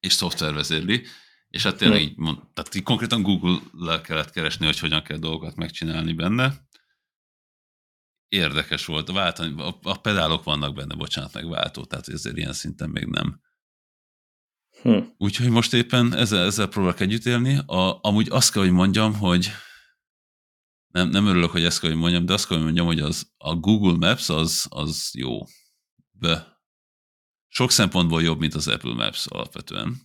és 0.00 0.12
szoftver 0.12 0.54
vezérli, 0.54 1.06
és 1.48 1.62
hát 1.62 1.76
tényleg 1.76 2.00
így, 2.00 2.16
mond, 2.16 2.38
tehát 2.52 2.74
így 2.74 2.82
konkrétan 2.82 3.22
Google-lel 3.22 4.00
kellett 4.00 4.30
keresni, 4.30 4.66
hogy 4.66 4.78
hogyan 4.78 5.02
kell 5.02 5.18
dolgokat 5.18 5.56
megcsinálni 5.56 6.12
benne. 6.12 6.66
Érdekes 8.28 8.84
volt, 8.84 9.10
váltani, 9.10 9.62
a, 9.62 9.78
a 9.82 10.00
pedálok 10.00 10.44
vannak 10.44 10.74
benne, 10.74 10.94
bocsánat, 10.94 11.32
meg 11.32 11.48
váltó, 11.48 11.84
tehát 11.84 12.08
ezért 12.08 12.36
ilyen 12.36 12.52
szinten 12.52 12.90
még 12.90 13.06
nem. 13.06 13.40
Hm. 14.84 14.98
Úgyhogy 15.18 15.48
most 15.48 15.72
éppen 15.72 16.14
ezzel, 16.14 16.44
ezzel 16.44 16.66
próbálok 16.66 17.00
együtt 17.00 17.24
élni. 17.24 17.56
A, 17.66 17.98
amúgy 18.02 18.28
azt 18.30 18.52
kell, 18.52 18.62
hogy 18.62 18.72
mondjam, 18.72 19.14
hogy 19.14 19.50
nem, 20.86 21.08
nem 21.08 21.26
örülök, 21.26 21.50
hogy 21.50 21.64
ezt 21.64 21.80
kell, 21.80 21.90
hogy 21.90 21.98
mondjam, 21.98 22.26
de 22.26 22.32
azt 22.32 22.46
kell, 22.46 22.56
hogy 22.56 22.66
mondjam, 22.66 22.86
hogy 22.86 23.00
az, 23.00 23.32
a 23.36 23.54
Google 23.54 24.08
Maps 24.08 24.28
az, 24.28 24.66
az 24.70 25.10
jó. 25.14 25.38
De 26.10 26.46
sok 27.48 27.70
szempontból 27.70 28.22
jobb, 28.22 28.38
mint 28.38 28.54
az 28.54 28.68
Apple 28.68 28.94
Maps 28.94 29.26
alapvetően. 29.26 29.96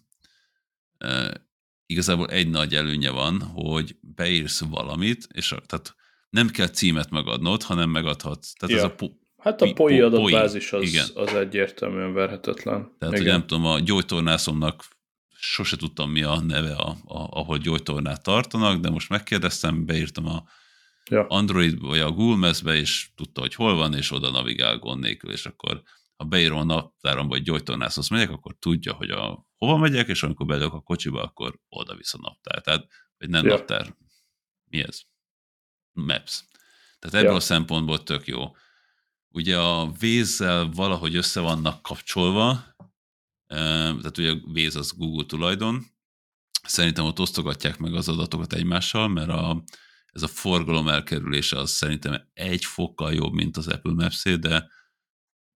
E, 0.97 1.41
igazából 1.85 2.27
egy 2.27 2.49
nagy 2.49 2.75
előnye 2.75 3.09
van, 3.09 3.41
hogy 3.41 3.97
beírsz 4.01 4.59
valamit, 4.59 5.27
és 5.31 5.51
a, 5.51 5.59
tehát 5.59 5.95
nem 6.29 6.49
kell 6.49 6.67
címet 6.67 7.09
megadnod, 7.09 7.63
hanem 7.63 7.89
megadhatsz. 7.89 8.53
Tehát 8.53 8.75
ja. 8.75 8.81
ez 8.81 8.91
a 8.91 8.95
Hát 9.39 9.61
a 9.61 9.73
POI 9.73 10.01
adatbázis 10.01 10.73
az, 10.73 10.83
igen. 10.83 11.05
az 11.13 11.33
egyértelműen 11.33 12.13
verhetetlen. 12.13 12.95
Tehát, 12.99 13.15
igen. 13.15 13.23
hogy 13.23 13.25
nem 13.25 13.47
tudom, 13.47 13.65
a 13.65 13.79
gyógytornászomnak 13.79 14.83
sose 15.39 15.77
tudtam, 15.77 16.11
mi 16.11 16.23
a 16.23 16.39
neve, 16.41 16.75
a, 16.75 16.89
a, 16.89 17.27
ahol 17.39 17.57
gyógytornát 17.57 18.23
tartanak, 18.23 18.79
de 18.79 18.89
most 18.89 19.09
megkérdeztem, 19.09 19.85
beírtam 19.85 20.27
a 20.27 20.43
ja. 21.09 21.25
Android 21.27 21.79
vagy 21.79 21.99
a 21.99 22.11
Google 22.11 22.47
Maps-be, 22.47 22.75
és 22.75 23.09
tudta, 23.15 23.41
hogy 23.41 23.55
hol 23.55 23.75
van, 23.75 23.93
és 23.93 24.11
oda 24.11 24.29
navigál 24.29 24.77
gond 24.77 25.01
nélkül, 25.01 25.31
és 25.31 25.45
akkor 25.45 25.81
ha 26.15 26.25
beírom 26.25 26.57
a 26.57 26.63
naptáramba, 26.63 27.29
vagy 27.29 27.43
gyógytornászhoz 27.43 28.07
megyek, 28.07 28.29
akkor 28.29 28.55
tudja, 28.59 28.93
hogy 28.93 29.09
a, 29.09 29.47
hova 29.57 29.77
megyek, 29.77 30.07
és 30.07 30.23
amikor 30.23 30.45
belök 30.45 30.73
a 30.73 30.81
kocsiba, 30.81 31.23
akkor 31.23 31.59
oda 31.69 31.95
visz 31.95 32.13
a 32.13 32.17
naptár. 32.21 32.61
Tehát, 32.61 32.87
vagy 33.17 33.29
nem 33.29 33.45
ja. 33.45 33.51
naptár, 33.51 33.95
mi 34.69 34.83
ez? 34.83 35.01
Maps. 35.91 36.43
Tehát 36.99 37.15
ebből 37.15 37.29
ja. 37.29 37.35
a 37.35 37.39
szempontból 37.39 38.03
tök 38.03 38.27
jó 38.27 38.51
ugye 39.31 39.59
a 39.59 39.91
vézzel 39.91 40.69
valahogy 40.69 41.15
össze 41.15 41.39
vannak 41.39 41.81
kapcsolva, 41.81 42.75
tehát 43.47 44.17
ugye 44.17 44.31
a 44.31 44.51
véz 44.51 44.75
az 44.75 44.93
Google 44.97 45.25
tulajdon, 45.25 45.85
szerintem 46.63 47.05
ott 47.05 47.19
osztogatják 47.19 47.77
meg 47.77 47.93
az 47.93 48.09
adatokat 48.09 48.53
egymással, 48.53 49.07
mert 49.07 49.29
a, 49.29 49.63
ez 50.05 50.23
a 50.23 50.27
forgalom 50.27 50.87
elkerülése 50.87 51.57
az 51.57 51.71
szerintem 51.71 52.29
egy 52.33 52.65
fokkal 52.65 53.13
jobb, 53.13 53.33
mint 53.33 53.57
az 53.57 53.67
Apple 53.67 53.93
maps 53.93 54.23
de, 54.23 54.69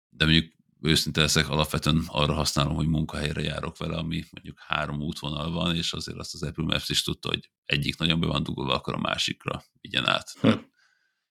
de 0.08 0.24
mondjuk 0.24 0.52
őszinte 0.80 1.20
leszek, 1.20 1.48
alapvetően 1.48 2.04
arra 2.06 2.34
használom, 2.34 2.74
hogy 2.74 2.86
munkahelyre 2.86 3.42
járok 3.42 3.78
vele, 3.78 3.96
ami 3.96 4.24
mondjuk 4.30 4.58
három 4.60 5.00
útvonal 5.00 5.50
van, 5.50 5.74
és 5.76 5.92
azért 5.92 6.18
azt 6.18 6.34
az 6.34 6.42
Apple 6.42 6.64
Maps 6.64 6.88
is 6.88 7.02
tudta, 7.02 7.28
hogy 7.28 7.50
egyik 7.64 7.98
nagyon 7.98 8.20
be 8.20 8.26
van 8.26 8.42
dugolva, 8.42 8.74
akkor 8.74 8.94
a 8.94 8.98
másikra 8.98 9.64
vigyen 9.80 10.08
át. 10.08 10.30
Hm. 10.40 10.52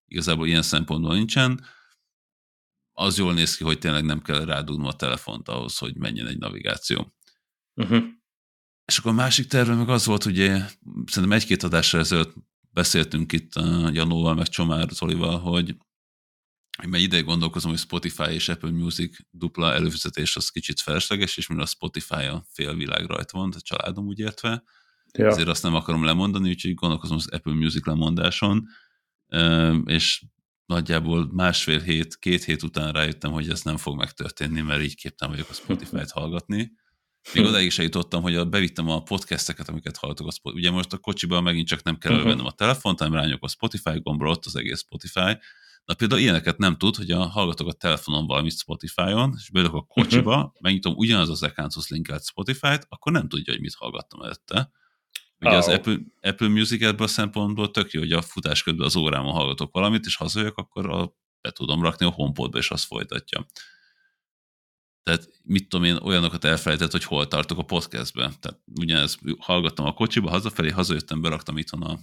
Igazából 0.05 0.47
ilyen 0.47 0.61
szempontból 0.61 1.13
nincsen 1.13 1.65
az 3.01 3.17
jól 3.17 3.33
néz 3.33 3.57
ki, 3.57 3.63
hogy 3.63 3.79
tényleg 3.79 4.03
nem 4.03 4.21
kell 4.21 4.45
rádugnom 4.45 4.87
a 4.87 4.93
telefont 4.93 5.47
ahhoz, 5.47 5.77
hogy 5.77 5.95
menjen 5.95 6.27
egy 6.27 6.37
navigáció. 6.37 7.13
Uh-huh. 7.75 8.03
És 8.85 8.97
akkor 8.97 9.11
a 9.11 9.15
másik 9.15 9.47
terve 9.47 9.75
meg 9.75 9.89
az 9.89 10.05
volt, 10.05 10.25
ugye 10.25 10.65
szerintem 11.05 11.37
egy-két 11.37 11.63
adásra 11.63 11.99
ezelőtt 11.99 12.33
beszéltünk 12.69 13.31
itt 13.31 13.55
a 13.55 13.61
uh, 13.61 13.93
Janóval, 13.93 14.35
meg 14.35 14.47
Csomár 14.47 14.89
Zolival, 14.89 15.39
hogy 15.39 15.75
mert 16.87 17.03
ideig 17.03 17.25
gondolkozom, 17.25 17.69
hogy 17.69 17.79
Spotify 17.79 18.31
és 18.31 18.49
Apple 18.49 18.71
Music 18.71 19.17
dupla 19.29 19.73
előfizetés 19.73 20.35
az 20.35 20.49
kicsit 20.49 20.79
felesleges, 20.79 21.37
és 21.37 21.47
mivel 21.47 21.63
a 21.63 21.67
Spotify 21.67 22.23
a 22.23 22.45
félvilág 22.47 23.05
rajta 23.05 23.37
van, 23.37 23.53
a 23.55 23.61
családom 23.61 24.05
úgy 24.05 24.19
értve, 24.19 24.63
ja. 25.11 25.27
ezért 25.27 25.47
azt 25.47 25.63
nem 25.63 25.75
akarom 25.75 26.03
lemondani, 26.03 26.49
úgyhogy 26.49 26.73
gondolkozom 26.73 27.17
az 27.17 27.27
Apple 27.27 27.53
Music 27.53 27.85
lemondáson, 27.85 28.67
és 29.85 30.23
nagyjából 30.71 31.29
másfél 31.31 31.79
hét, 31.79 32.17
két 32.19 32.43
hét 32.43 32.63
után 32.63 32.91
rájöttem, 32.91 33.31
hogy 33.31 33.49
ez 33.49 33.61
nem 33.61 33.77
fog 33.77 33.97
megtörténni, 33.97 34.61
mert 34.61 34.81
így 34.81 34.95
képtem 34.95 35.29
vagyok 35.29 35.49
a 35.49 35.53
Spotify-t 35.53 36.11
hallgatni. 36.19 36.71
Még 37.33 37.45
odáig 37.45 37.65
is 37.65 37.77
eljutottam, 37.77 38.21
hogy 38.21 38.49
bevittem 38.49 38.89
a 38.89 39.03
podcasteket, 39.03 39.69
amiket 39.69 39.97
hallgatok 39.97 40.27
a 40.27 40.31
Spotify. 40.31 40.61
Ugye 40.61 40.71
most 40.71 40.93
a 40.93 40.97
kocsiban 40.97 41.43
megint 41.43 41.67
csak 41.67 41.83
nem 41.83 41.97
kell 41.97 42.23
uh-huh. 42.23 42.45
a 42.45 42.51
telefont, 42.51 42.99
hanem 42.99 43.13
rányok 43.13 43.43
a 43.43 43.47
Spotify 43.47 43.99
gombra, 43.99 44.29
ott 44.29 44.45
az 44.45 44.55
egész 44.55 44.79
Spotify. 44.79 45.37
Na 45.85 45.93
például 45.93 46.21
ilyeneket 46.21 46.57
nem 46.57 46.77
tud, 46.77 46.95
hogy 46.95 47.11
a, 47.11 47.25
hallgatok 47.25 47.67
a 47.67 47.73
telefonon 47.73 48.25
valamit 48.25 48.57
Spotify-on, 48.57 49.33
és 49.37 49.49
beülök 49.49 49.73
a 49.73 49.81
kocsiba, 49.81 50.35
uh-huh. 50.35 50.51
megnyitom 50.59 50.93
ugyanaz 50.95 51.29
az 51.29 51.43
accounthoz 51.43 51.87
linkelt 51.87 52.25
Spotify-t, 52.25 52.85
akkor 52.89 53.11
nem 53.11 53.27
tudja, 53.27 53.53
hogy 53.53 53.61
mit 53.61 53.75
hallgattam 53.75 54.21
előtte. 54.21 54.71
Ugye 55.41 55.51
oh. 55.51 55.57
az 55.57 55.67
Apple, 55.67 55.97
Apple 56.21 56.47
Music 56.47 56.81
ebből 56.81 57.05
a 57.05 57.09
szempontból 57.09 57.71
tök 57.71 57.91
jó, 57.91 57.99
hogy 57.99 58.11
a 58.11 58.21
futás 58.21 58.63
közben 58.63 58.85
az 58.85 58.95
órámon 58.95 59.33
hallgatok 59.33 59.73
valamit, 59.73 60.05
és 60.05 60.15
hazajövök, 60.15 60.57
akkor 60.57 60.89
a, 60.89 61.15
be 61.41 61.51
tudom 61.51 61.81
rakni 61.81 62.05
a 62.05 62.09
HomePodba, 62.09 62.57
és 62.57 62.71
azt 62.71 62.85
folytatja. 62.85 63.45
Tehát 65.03 65.27
mit 65.43 65.69
tudom 65.69 65.85
én, 65.85 65.95
olyanokat 65.95 66.43
elfelejtett, 66.43 66.91
hogy 66.91 67.03
hol 67.03 67.27
tartok 67.27 67.57
a 67.57 67.63
podcastben. 67.63 68.33
Tehát 68.39 68.59
ugyanez 68.79 69.17
hallgattam 69.39 69.85
a 69.85 69.93
kocsiba, 69.93 70.29
hazafelé, 70.29 70.69
hazajöttem, 70.69 71.21
beraktam 71.21 71.57
itthon 71.57 71.81
a 71.81 71.99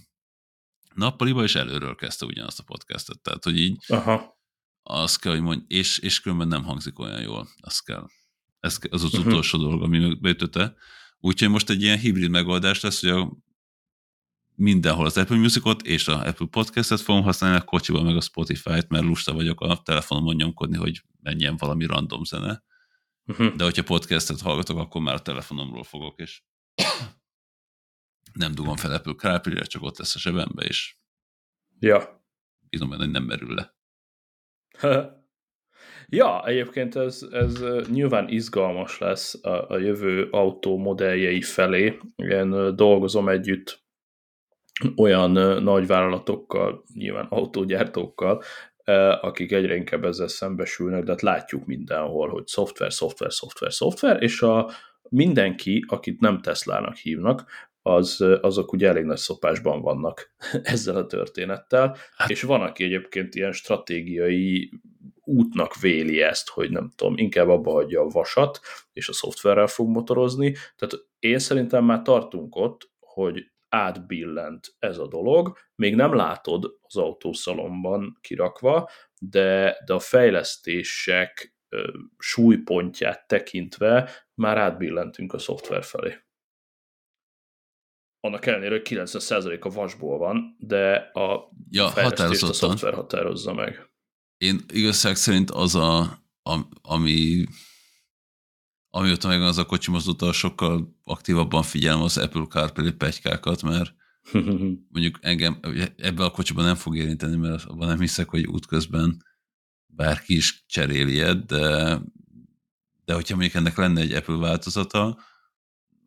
nappaliba, 0.95 1.43
és 1.43 1.55
előről 1.55 1.95
kezdte 1.95 2.25
ugyanazt 2.25 2.59
a 2.59 2.63
podcastet. 2.63 3.21
Tehát, 3.21 3.43
hogy 3.43 3.59
így 3.59 3.77
Aha. 3.87 4.37
azt 4.83 5.19
kell, 5.19 5.31
hogy 5.31 5.41
mondj, 5.41 5.63
és, 5.67 5.97
és 5.97 6.21
különben 6.21 6.47
nem 6.47 6.63
hangzik 6.63 6.99
olyan 6.99 7.21
jól, 7.21 7.47
azt 7.59 7.83
kell. 7.83 8.07
Ez 8.59 8.77
az 8.89 9.03
az 9.03 9.13
uh-huh. 9.13 9.27
utolsó 9.27 9.57
dolog, 9.57 9.81
ami 9.81 10.15
beütötte. 10.15 10.75
Úgyhogy 11.19 11.49
most 11.49 11.69
egy 11.69 11.81
ilyen 11.81 11.97
hibrid 11.97 12.29
megoldás 12.29 12.81
lesz, 12.81 13.01
hogy 13.01 13.09
a 13.09 13.37
mindenhol 14.55 15.05
az 15.05 15.17
Apple 15.17 15.37
Musicot 15.37 15.81
és 15.81 16.07
a 16.07 16.25
Apple 16.25 16.47
Podcast-et 16.47 17.01
fogom 17.01 17.23
használni, 17.23 17.57
a 17.57 17.63
kocsiban 17.63 18.05
meg 18.05 18.15
a 18.15 18.21
Spotify-t, 18.21 18.89
mert 18.89 19.03
lusta 19.03 19.33
vagyok 19.33 19.61
a 19.61 19.81
telefonomon 19.83 20.35
nyomkodni, 20.35 20.77
hogy 20.77 21.03
menjen 21.21 21.57
valami 21.57 21.85
random 21.85 22.23
zene. 22.23 22.63
Uh-huh. 23.25 23.55
De 23.55 23.63
hogyha 23.63 23.83
podcastet 23.83 24.41
hallgatok, 24.41 24.77
akkor 24.77 25.01
már 25.01 25.13
a 25.13 25.21
telefonomról 25.21 25.83
fogok, 25.83 26.19
és 26.19 26.43
nem 28.33 28.55
dugom 28.55 28.75
fel 28.75 28.91
Apple 28.91 29.13
CarPlay-re, 29.13 29.63
csak 29.63 29.81
ott 29.81 29.97
lesz 29.97 30.15
a 30.15 30.19
zsebembe, 30.19 30.63
és 30.63 30.97
ja. 31.79 32.23
bízom 32.69 32.89
benne, 32.89 33.03
hogy 33.03 33.11
nem 33.11 33.23
merül 33.23 33.53
le. 33.53 33.77
Ja, 36.09 36.45
egyébként 36.45 36.95
ez, 36.95 37.27
ez 37.31 37.63
nyilván 37.91 38.29
izgalmas 38.29 38.97
lesz 38.97 39.43
a, 39.43 39.69
a 39.69 39.77
jövő 39.77 40.27
autó 40.31 40.77
modelljei 40.77 41.41
felé. 41.41 41.97
Én 42.15 42.75
dolgozom 42.75 43.29
együtt 43.29 43.79
olyan 44.95 45.31
nagyvállalatokkal, 45.63 46.83
nyilván 46.93 47.25
autógyártókkal, 47.29 48.43
akik 49.21 49.51
egyre 49.51 49.75
inkább 49.75 50.05
ezzel 50.05 50.27
szembesülnek, 50.27 51.03
de 51.03 51.11
hát 51.11 51.21
látjuk 51.21 51.65
mindenhol, 51.65 52.29
hogy 52.29 52.47
szoftver, 52.47 52.93
szoftver, 52.93 53.33
szoftver, 53.33 53.73
szoftver, 53.73 54.23
és 54.23 54.41
a 54.41 54.71
mindenki, 55.09 55.85
akit 55.87 56.19
nem 56.19 56.41
Teslának 56.41 56.95
hívnak, 56.95 57.45
az, 57.81 58.25
azok 58.41 58.71
ugye 58.73 58.87
elég 58.87 59.03
nagy 59.03 59.17
szopásban 59.17 59.81
vannak 59.81 60.35
ezzel 60.63 60.95
a 60.95 61.05
történettel, 61.05 61.95
hát. 62.15 62.29
és 62.29 62.41
van, 62.41 62.61
aki 62.61 62.83
egyébként 62.83 63.35
ilyen 63.35 63.51
stratégiai 63.51 64.71
útnak 65.29 65.79
véli 65.79 66.21
ezt, 66.21 66.49
hogy 66.49 66.71
nem 66.71 66.91
tudom, 66.95 67.17
inkább 67.17 67.47
abba 67.47 67.71
hagyja 67.71 68.01
a 68.01 68.07
vasat, 68.07 68.59
és 68.93 69.09
a 69.09 69.13
szoftverrel 69.13 69.67
fog 69.67 69.87
motorozni. 69.87 70.51
Tehát 70.51 71.05
én 71.19 71.39
szerintem 71.39 71.85
már 71.85 72.01
tartunk 72.01 72.55
ott, 72.55 72.91
hogy 72.99 73.51
átbillent 73.69 74.75
ez 74.79 74.97
a 74.97 75.07
dolog, 75.07 75.57
még 75.75 75.95
nem 75.95 76.15
látod 76.15 76.77
az 76.81 76.97
autószalomban 76.97 78.17
kirakva, 78.21 78.89
de, 79.19 79.77
de 79.85 79.93
a 79.93 79.99
fejlesztések 79.99 81.55
ö, 81.69 81.87
súlypontját 82.17 83.27
tekintve 83.27 84.09
már 84.33 84.57
átbillentünk 84.57 85.33
a 85.33 85.37
szoftver 85.37 85.83
felé. 85.83 86.15
Annak 88.19 88.45
ellenére, 88.45 88.71
hogy 88.71 88.87
90% 88.89 89.61
a 89.61 89.69
vasból 89.69 90.17
van, 90.17 90.55
de 90.59 90.95
a 90.95 91.51
ja, 91.69 91.87
fejlesztést 91.87 92.43
a 92.43 92.53
szoftver 92.53 92.93
határozza 92.93 93.53
meg. 93.53 93.89
Én 94.39 94.59
igazság 94.71 95.15
szerint 95.15 95.51
az 95.51 95.75
a, 95.75 96.23
ami 96.81 97.45
amióta 98.89 99.27
megvan 99.27 99.47
az 99.47 99.57
a 99.57 99.65
kocsim, 99.65 99.93
azóta 99.93 100.31
sokkal 100.31 100.99
aktívabban 101.03 101.63
figyelem 101.63 102.01
az 102.01 102.17
Apple 102.17 102.45
CarPlay 102.45 102.91
pegykákat, 102.91 103.61
mert 103.61 103.93
mondjuk 104.93 105.19
engem 105.21 105.59
ebbe 105.97 106.23
a 106.23 106.31
kocsiban 106.31 106.65
nem 106.65 106.75
fog 106.75 106.95
érinteni, 106.95 107.35
mert 107.35 107.63
abban 107.63 107.87
nem 107.87 107.99
hiszek, 107.99 108.29
hogy 108.29 108.45
útközben 108.45 109.23
bárki 109.85 110.35
is 110.35 110.65
cserél 110.67 111.07
ilyet, 111.07 111.45
de, 111.45 111.99
de 113.05 113.13
hogyha 113.13 113.35
még 113.35 113.51
ennek 113.53 113.77
lenne 113.77 114.01
egy 114.01 114.13
Apple 114.13 114.37
változata, 114.37 115.19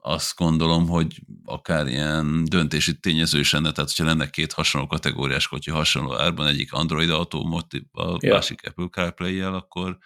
azt 0.05 0.37
gondolom, 0.37 0.89
hogy 0.89 1.21
akár 1.45 1.87
ilyen 1.87 2.45
döntési 2.45 2.99
tényező 2.99 3.39
is 3.39 3.53
lenne, 3.53 3.73
tehát 3.73 3.91
hogyha 3.91 4.05
lenne 4.05 4.31
két 4.31 4.53
hasonló 4.53 4.87
kategóriás 4.87 5.49
kocsi 5.49 5.71
hasonló 5.71 6.15
árban, 6.19 6.47
egyik 6.47 6.73
Android 6.73 7.11
autó, 7.11 7.65
a 7.93 8.17
ja. 8.21 8.35
másik 8.35 8.67
Apple 8.67 8.89
CarPlay-jel, 8.91 9.55
akkor 9.55 9.99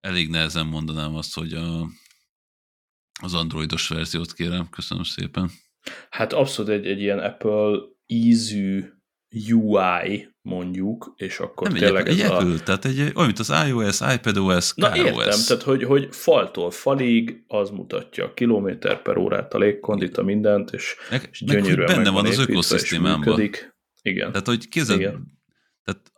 elég 0.00 0.28
nehezen 0.28 0.66
mondanám 0.66 1.14
azt, 1.14 1.34
hogy 1.34 1.52
a, 1.52 1.86
az 3.22 3.34
androidos 3.34 3.88
verziót 3.88 4.32
kérem. 4.32 4.68
Köszönöm 4.68 5.04
szépen. 5.04 5.50
Hát 6.10 6.32
abszolút 6.32 6.70
egy, 6.70 6.86
egy 6.86 7.00
ilyen 7.00 7.18
Apple 7.18 7.78
ízű 8.06 8.84
UI 9.50 10.31
mondjuk, 10.42 11.12
és 11.16 11.38
akkor 11.38 11.68
nem 11.68 11.76
tényleg 11.76 12.08
egy, 12.08 12.20
ez 12.20 12.24
egy 12.24 12.30
a... 12.30 12.38
Apple, 12.38 12.58
tehát 12.58 12.84
egy, 12.84 13.00
olyan, 13.00 13.12
mint 13.16 13.38
az 13.38 13.52
iOS, 13.68 14.00
iPadOS, 14.14 14.72
Na 14.74 14.96
értem, 14.96 15.38
tehát 15.46 15.62
hogy, 15.62 15.84
hogy 15.84 16.08
faltól 16.10 16.70
falig 16.70 17.44
az 17.46 17.70
mutatja 17.70 18.24
a 18.24 18.34
kilométer 18.34 19.02
per 19.02 19.16
órát, 19.16 19.54
a 19.54 19.58
légkondit, 19.58 20.16
a 20.16 20.22
mindent, 20.22 20.70
és, 20.70 20.96
meg, 21.10 21.28
és 21.32 21.44
gyönyörűen 21.44 21.86
meg, 21.86 21.96
benne 21.96 22.10
van 22.10 22.26
az 22.26 22.38
ökoszisztémámban. 22.38 23.50
Igen. 24.02 24.32
Tehát, 24.32 24.46
hogy 24.46 24.68
kézzel, 24.68 24.98
tehát 25.84 26.12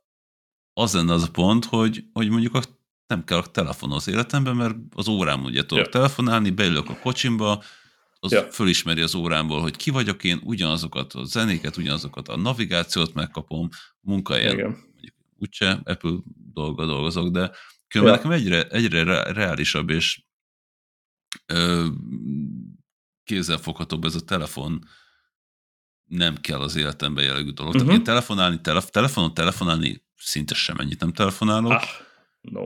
az 0.72 0.94
lenne 0.94 1.12
az 1.12 1.22
a 1.22 1.30
pont, 1.30 1.64
hogy, 1.64 2.04
hogy 2.12 2.28
mondjuk 2.30 2.54
a 2.54 2.62
nem 3.06 3.24
kell 3.24 3.38
a 3.38 3.46
telefon 3.46 3.92
az 3.92 4.08
életemben, 4.08 4.56
mert 4.56 4.76
az 4.94 5.08
órám 5.08 5.44
ugye 5.44 5.66
tudok 5.66 5.84
ja. 5.84 5.90
telefonálni, 5.90 6.50
beülök 6.50 6.88
a 6.88 6.98
kocsimba, 7.02 7.62
az 8.24 8.32
ja. 8.32 8.50
fölismeri 8.50 9.00
az 9.00 9.14
órámból, 9.14 9.60
hogy 9.60 9.76
ki 9.76 9.90
vagyok 9.90 10.24
én, 10.24 10.40
ugyanazokat 10.44 11.12
a 11.12 11.24
zenéket, 11.24 11.76
ugyanazokat 11.76 12.28
a 12.28 12.36
navigációt 12.36 13.14
megkapom, 13.14 13.68
munkahelyen, 14.00 14.56
mondjuk 14.56 15.14
úgyse 15.38 15.80
Apple 15.84 16.16
dolga 16.52 16.86
dolgozok, 16.86 17.28
de 17.28 17.50
különben 17.88 18.16
ja. 18.16 18.22
nekem 18.22 18.40
egyre, 18.40 18.68
egyre 18.68 19.22
reálisabb 19.32 19.90
és 19.90 20.24
ö, 21.46 21.86
kézzelfoghatóbb 23.24 24.04
ez 24.04 24.14
a 24.14 24.24
telefon 24.24 24.84
nem 26.04 26.36
kell 26.40 26.60
az 26.60 26.76
életembe 26.76 27.22
jellegű 27.22 27.50
dolog. 27.50 27.74
Uh-huh. 27.74 27.86
Tehát 27.86 27.98
én 27.98 28.04
telefonálni, 28.04 28.60
telef- 28.60 28.90
telefonon 28.90 29.34
telefonálni 29.34 30.06
szinte 30.16 30.54
sem 30.54 30.76
ennyit 30.76 31.00
nem 31.00 31.12
telefonálok. 31.12 31.72
Ah, 31.72 31.88
no. 32.40 32.62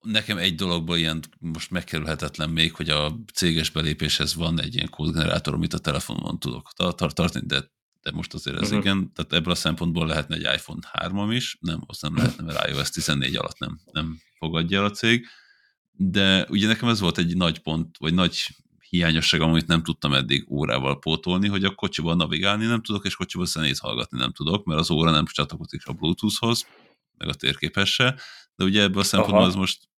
Nekem 0.00 0.38
egy 0.38 0.54
dologból 0.54 0.96
ilyen 0.96 1.20
most 1.38 1.70
megkerülhetetlen 1.70 2.50
még, 2.50 2.74
hogy 2.74 2.90
a 2.90 3.18
céges 3.34 3.70
belépéshez 3.70 4.34
van 4.34 4.60
egy 4.60 4.74
ilyen 4.74 4.88
kódgenerátor, 4.88 5.54
amit 5.54 5.74
a 5.74 5.78
telefonon 5.78 6.38
tudok 6.38 6.72
tartani, 6.74 7.46
de, 7.46 7.70
de 8.02 8.10
most 8.10 8.34
azért 8.34 8.56
ez 8.56 8.62
uh-huh. 8.62 8.78
igen, 8.78 9.12
tehát 9.12 9.32
ebből 9.32 9.52
a 9.52 9.56
szempontból 9.56 10.06
lehetne 10.06 10.34
egy 10.34 10.54
iPhone 10.54 10.80
3-am 10.92 11.28
is, 11.34 11.56
nem, 11.60 11.82
azt 11.86 12.02
nem 12.02 12.16
lehetne, 12.16 12.44
mert 12.44 12.68
iOS 12.68 12.90
14 12.90 13.36
alatt 13.36 13.58
nem, 13.58 13.80
nem 13.92 14.18
fogadja 14.38 14.78
el 14.78 14.84
a 14.84 14.90
cég, 14.90 15.26
de 15.90 16.46
ugye 16.48 16.66
nekem 16.66 16.88
ez 16.88 17.00
volt 17.00 17.18
egy 17.18 17.36
nagy 17.36 17.58
pont, 17.58 17.96
vagy 17.98 18.14
nagy 18.14 18.46
hiányosság, 18.88 19.40
amit 19.40 19.66
nem 19.66 19.82
tudtam 19.82 20.12
eddig 20.12 20.50
órával 20.50 20.98
pótolni, 20.98 21.48
hogy 21.48 21.64
a 21.64 21.74
kocsiban 21.74 22.16
navigálni 22.16 22.66
nem 22.66 22.82
tudok, 22.82 23.04
és 23.04 23.16
kocsiban 23.16 23.46
zenét 23.46 23.78
hallgatni 23.78 24.18
nem 24.18 24.32
tudok, 24.32 24.64
mert 24.64 24.80
az 24.80 24.90
óra 24.90 25.10
nem 25.10 25.24
csatlakozik 25.26 25.86
a 25.86 25.92
Bluetoothhoz, 25.92 26.66
meg 27.16 27.28
a 27.28 27.34
térképhez 27.34 27.88
se, 27.88 28.20
de 28.54 28.64
ugye 28.64 28.82
ebből 28.82 29.00
a 29.00 29.04
szempontból 29.04 29.44
az 29.44 29.54
most 29.54 29.89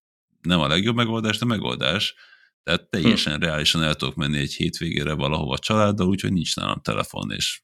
nem 0.42 0.60
a 0.60 0.68
legjobb 0.68 0.96
megoldás, 0.96 1.38
de 1.38 1.46
megoldás. 1.46 2.16
Tehát 2.64 2.90
teljesen 2.90 3.34
hm. 3.34 3.42
reálisan 3.42 3.84
el 3.84 3.96
tudok 3.96 4.16
menni 4.16 4.38
egy 4.38 4.54
hétvégére 4.54 5.14
valahova 5.14 5.58
családdal, 5.58 6.08
úgyhogy 6.08 6.34
nincs 6.34 6.56
nálam 6.56 6.82
telefon, 6.82 7.32
és 7.32 7.62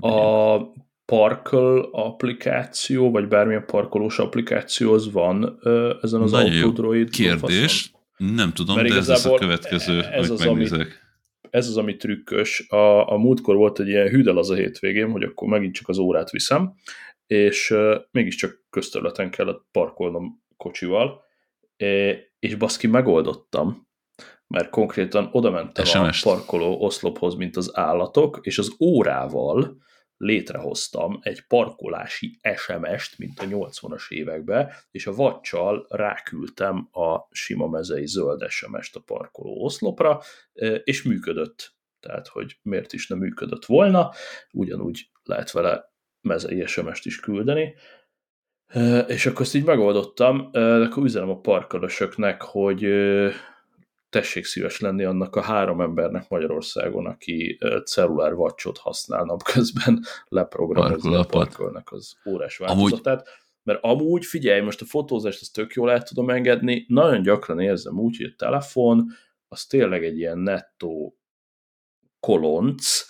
A 0.00 0.58
Parkle 1.04 1.82
applikáció, 1.90 3.10
vagy 3.10 3.28
bármilyen 3.28 3.66
parkolós 3.66 4.18
applikáció 4.18 4.92
az 4.92 5.12
van 5.12 5.58
ezen 6.02 6.20
az 6.20 6.32
Autodroid 6.32 7.10
kérdés. 7.10 7.82
Faszon. 7.82 8.36
Nem 8.36 8.52
tudom, 8.52 8.76
Mert 8.76 8.88
de 8.88 8.94
ez 8.94 9.08
lesz 9.08 9.24
a 9.24 9.34
következő, 9.34 10.02
ez 10.02 10.30
az, 10.30 10.46
Ami, 10.46 10.68
ez 11.50 11.68
az, 11.68 11.76
ami 11.76 11.96
trükkös. 11.96 12.66
A, 12.68 13.12
a 13.12 13.16
múltkor 13.16 13.56
volt 13.56 13.80
egy 13.80 13.88
ilyen 13.88 14.08
hűdel 14.08 14.36
az 14.36 14.50
a 14.50 14.54
hétvégém, 14.54 15.10
hogy 15.10 15.22
akkor 15.22 15.48
megint 15.48 15.74
csak 15.74 15.88
az 15.88 15.98
órát 15.98 16.30
viszem, 16.30 16.74
és 17.26 17.70
uh, 17.70 17.94
mégiscsak 18.10 18.64
közterületen 18.70 19.30
kellett 19.30 19.66
parkolnom 19.72 20.42
kocsival, 20.56 21.24
és 22.38 22.54
baszki 22.58 22.86
megoldottam, 22.86 23.88
mert 24.46 24.70
konkrétan 24.70 25.28
oda 25.32 25.50
mentem 25.50 26.02
a 26.02 26.20
parkoló 26.22 26.80
oszlophoz, 26.80 27.34
mint 27.34 27.56
az 27.56 27.76
állatok, 27.76 28.38
és 28.42 28.58
az 28.58 28.76
órával 28.80 29.80
létrehoztam 30.16 31.18
egy 31.22 31.46
parkolási 31.46 32.38
SMS-t, 32.56 33.18
mint 33.18 33.38
a 33.38 33.44
80-as 33.44 34.10
években, 34.10 34.70
és 34.90 35.06
a 35.06 35.14
vacsal 35.14 35.86
ráküldtem 35.88 36.88
a 36.92 37.26
sima 37.30 37.66
mezei 37.66 38.06
zöld 38.06 38.48
SMS-t 38.48 38.96
a 38.96 39.00
parkoló 39.00 39.64
oszlopra, 39.64 40.20
és 40.84 41.02
működött. 41.02 41.74
Tehát, 42.00 42.28
hogy 42.28 42.58
miért 42.62 42.92
is 42.92 43.06
nem 43.06 43.18
működött 43.18 43.64
volna, 43.64 44.10
ugyanúgy 44.52 45.10
lehet 45.22 45.50
vele 45.50 45.92
mezei 46.20 46.66
SMS-t 46.66 47.04
is 47.04 47.20
küldeni, 47.20 47.74
és 49.06 49.26
akkor 49.26 49.40
ezt 49.40 49.54
így 49.54 49.64
megoldottam, 49.64 50.48
de 50.52 50.84
akkor 50.84 51.04
üzenem 51.04 51.30
a 51.30 51.40
parkolosoknak, 51.40 52.42
hogy 52.42 52.86
tessék 54.10 54.44
szíves 54.44 54.80
lenni 54.80 55.04
annak 55.04 55.36
a 55.36 55.42
három 55.42 55.80
embernek 55.80 56.28
Magyarországon, 56.28 57.06
aki 57.06 57.58
cellulár 57.84 58.34
vacsot 58.34 58.78
használ 58.78 59.24
napközben 59.24 60.02
leprogramozni 60.28 61.14
a 61.14 61.24
parkolnak 61.24 61.92
az 61.92 62.16
órás 62.26 62.56
változatát. 62.56 63.18
Amúgy... 63.18 63.40
Mert 63.62 63.78
amúgy, 63.82 64.24
figyelj, 64.24 64.60
most 64.60 64.80
a 64.80 64.84
fotózást 64.84 65.40
azt 65.40 65.52
tök 65.52 65.72
jól 65.72 65.90
el 65.90 66.02
tudom 66.02 66.30
engedni, 66.30 66.84
nagyon 66.88 67.22
gyakran 67.22 67.60
érzem 67.60 67.98
úgy, 67.98 68.16
hogy 68.16 68.26
a 68.26 68.44
telefon 68.44 69.06
az 69.48 69.66
tényleg 69.66 70.04
egy 70.04 70.18
ilyen 70.18 70.38
nettó 70.38 71.16
kolonc, 72.20 73.06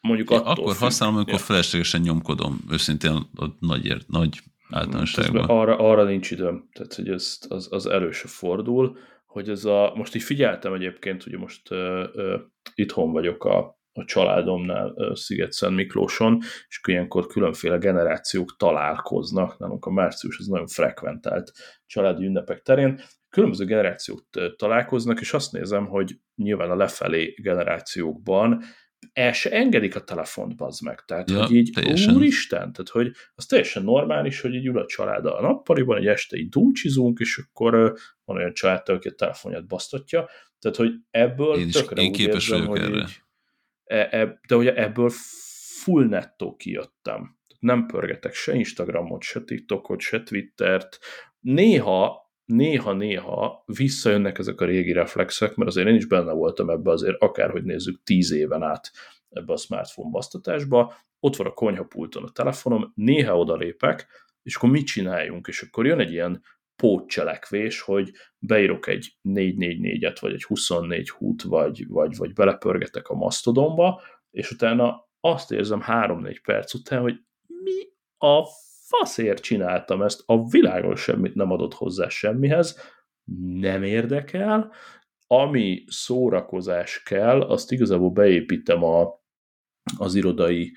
mondjuk 0.00 0.30
attól 0.30 0.46
akkor 0.46 0.72
függ, 0.72 0.82
használom, 0.82 1.16
amikor 1.16 1.32
ja. 1.32 1.38
feleslegesen 1.38 2.00
nyomkodom, 2.00 2.60
őszintén 2.70 3.10
a 3.10 3.46
nagy, 3.58 4.04
nagy 4.06 4.40
általánosságban. 4.70 5.44
Arra, 5.44 5.78
arra 5.78 6.04
nincs 6.04 6.30
időm, 6.30 6.68
tehát 6.72 6.94
hogy 6.94 7.08
ez, 7.08 7.38
az, 7.48 7.68
az 7.70 7.86
előse 7.86 8.28
fordul, 8.28 8.98
hogy 9.26 9.48
ez 9.48 9.64
a, 9.64 9.92
most 9.94 10.14
így 10.14 10.22
figyeltem 10.22 10.72
egyébként, 10.72 11.22
hogy 11.22 11.38
most 11.38 11.70
uh, 11.70 11.78
uh, 12.14 12.40
itthon 12.74 13.12
vagyok 13.12 13.44
a, 13.44 13.78
a 13.92 14.04
családomnál 14.04 14.94
Sziget-Szent 15.14 15.74
Miklóson, 15.74 16.38
és 16.68 16.80
ilyenkor 16.88 17.26
különféle 17.26 17.76
generációk 17.76 18.56
találkoznak, 18.56 19.58
nálunk 19.58 19.84
a 19.84 19.90
március 19.90 20.38
az 20.38 20.46
nagyon 20.46 20.66
frekventált 20.66 21.52
családi 21.86 22.24
ünnepek 22.24 22.62
terén, 22.62 23.00
különböző 23.28 23.64
generációk 23.64 24.28
találkoznak, 24.56 25.20
és 25.20 25.32
azt 25.32 25.52
nézem, 25.52 25.86
hogy 25.86 26.20
nyilván 26.34 26.70
a 26.70 26.76
lefelé 26.76 27.34
generációkban 27.42 28.62
el 29.12 29.32
se 29.32 29.50
engedik 29.50 29.96
a 29.96 30.04
telefont, 30.04 30.56
bazd 30.56 30.82
meg. 30.84 31.04
Tehát, 31.04 31.30
Ja, 31.30 31.42
hogy 31.46 31.54
így, 31.56 31.70
teljesen. 31.74 32.14
úristen, 32.14 32.58
tehát, 32.72 32.88
hogy 32.88 33.10
az 33.34 33.46
teljesen 33.46 33.82
normális, 33.82 34.40
hogy 34.40 34.54
így 34.54 34.66
ül 34.66 34.78
a 34.78 34.86
család 34.86 35.26
a 35.26 35.40
nappaliban, 35.40 35.96
egy 35.98 36.06
este 36.06 36.36
így 36.36 36.48
dumcsizunk, 36.48 37.18
és 37.18 37.38
akkor 37.48 37.94
van 38.24 38.36
olyan 38.36 38.52
családtag, 38.54 38.96
aki 38.96 39.08
a 39.08 39.14
telefonját 39.14 39.66
basztatja. 39.66 40.28
Tehát, 40.58 40.76
hogy 40.76 40.92
ebből 41.10 41.54
Én 41.56 41.66
is- 41.66 41.74
tökre 41.74 42.02
én 42.02 42.08
úgy 42.10 42.16
képes 42.16 42.48
érzem, 42.50 42.66
vagyok 42.66 42.84
hogy 42.84 42.94
erre. 42.94 43.02
így, 43.02 43.20
e, 43.84 44.08
e, 44.10 44.40
de 44.48 44.56
ugye 44.56 44.74
ebből 44.74 45.10
full 45.82 46.04
nettó 46.06 46.56
kijöttem. 46.56 47.38
Nem 47.58 47.86
pörgetek 47.86 48.34
se 48.34 48.54
Instagramot, 48.54 49.22
se 49.22 49.40
TikTokot, 49.40 50.00
se 50.00 50.22
Twittert. 50.22 50.98
Néha, 51.40 52.29
néha-néha 52.50 53.62
visszajönnek 53.66 54.38
ezek 54.38 54.60
a 54.60 54.64
régi 54.64 54.92
reflexek, 54.92 55.54
mert 55.54 55.70
azért 55.70 55.88
én 55.88 55.94
is 55.94 56.06
benne 56.06 56.32
voltam 56.32 56.70
ebbe 56.70 56.90
azért, 56.90 57.20
akárhogy 57.22 57.64
nézzük, 57.64 58.02
tíz 58.02 58.32
éven 58.32 58.62
át 58.62 58.90
ebbe 59.28 59.52
a 59.52 59.56
smartphone 59.56 60.10
basztatásba. 60.10 60.94
Ott 61.20 61.36
van 61.36 61.46
a 61.46 61.52
konyhapulton 61.52 62.22
a 62.22 62.30
telefonom, 62.30 62.92
néha 62.94 63.38
odalépek, 63.38 64.06
és 64.42 64.56
akkor 64.56 64.70
mit 64.70 64.86
csináljunk? 64.86 65.46
És 65.46 65.62
akkor 65.62 65.86
jön 65.86 66.00
egy 66.00 66.12
ilyen 66.12 66.42
pótcselekvés, 66.76 67.80
hogy 67.80 68.10
beírok 68.38 68.86
egy 68.86 69.16
444-et, 69.28 70.16
vagy 70.20 70.32
egy 70.32 70.42
24 70.42 71.10
hút, 71.10 71.42
vagy, 71.42 71.86
vagy, 71.88 72.16
vagy 72.16 72.32
belepörgetek 72.32 73.08
a 73.08 73.14
masztodonba, 73.14 74.02
és 74.30 74.50
utána 74.50 75.08
azt 75.20 75.52
érzem 75.52 75.82
3-4 75.86 76.36
perc 76.44 76.74
után, 76.74 77.00
hogy 77.00 77.14
mi 77.46 77.88
a 78.18 78.44
faszért 78.90 79.42
csináltam 79.42 80.02
ezt, 80.02 80.22
a 80.26 80.48
világon 80.48 80.96
semmit 80.96 81.34
nem 81.34 81.50
adott 81.50 81.74
hozzá 81.74 82.08
semmihez, 82.08 82.78
nem 83.60 83.82
érdekel, 83.82 84.72
ami 85.26 85.84
szórakozás 85.86 87.02
kell, 87.02 87.40
azt 87.40 87.72
igazából 87.72 88.10
beépítem 88.10 88.84
a, 88.84 89.20
az 89.98 90.14
irodai 90.14 90.72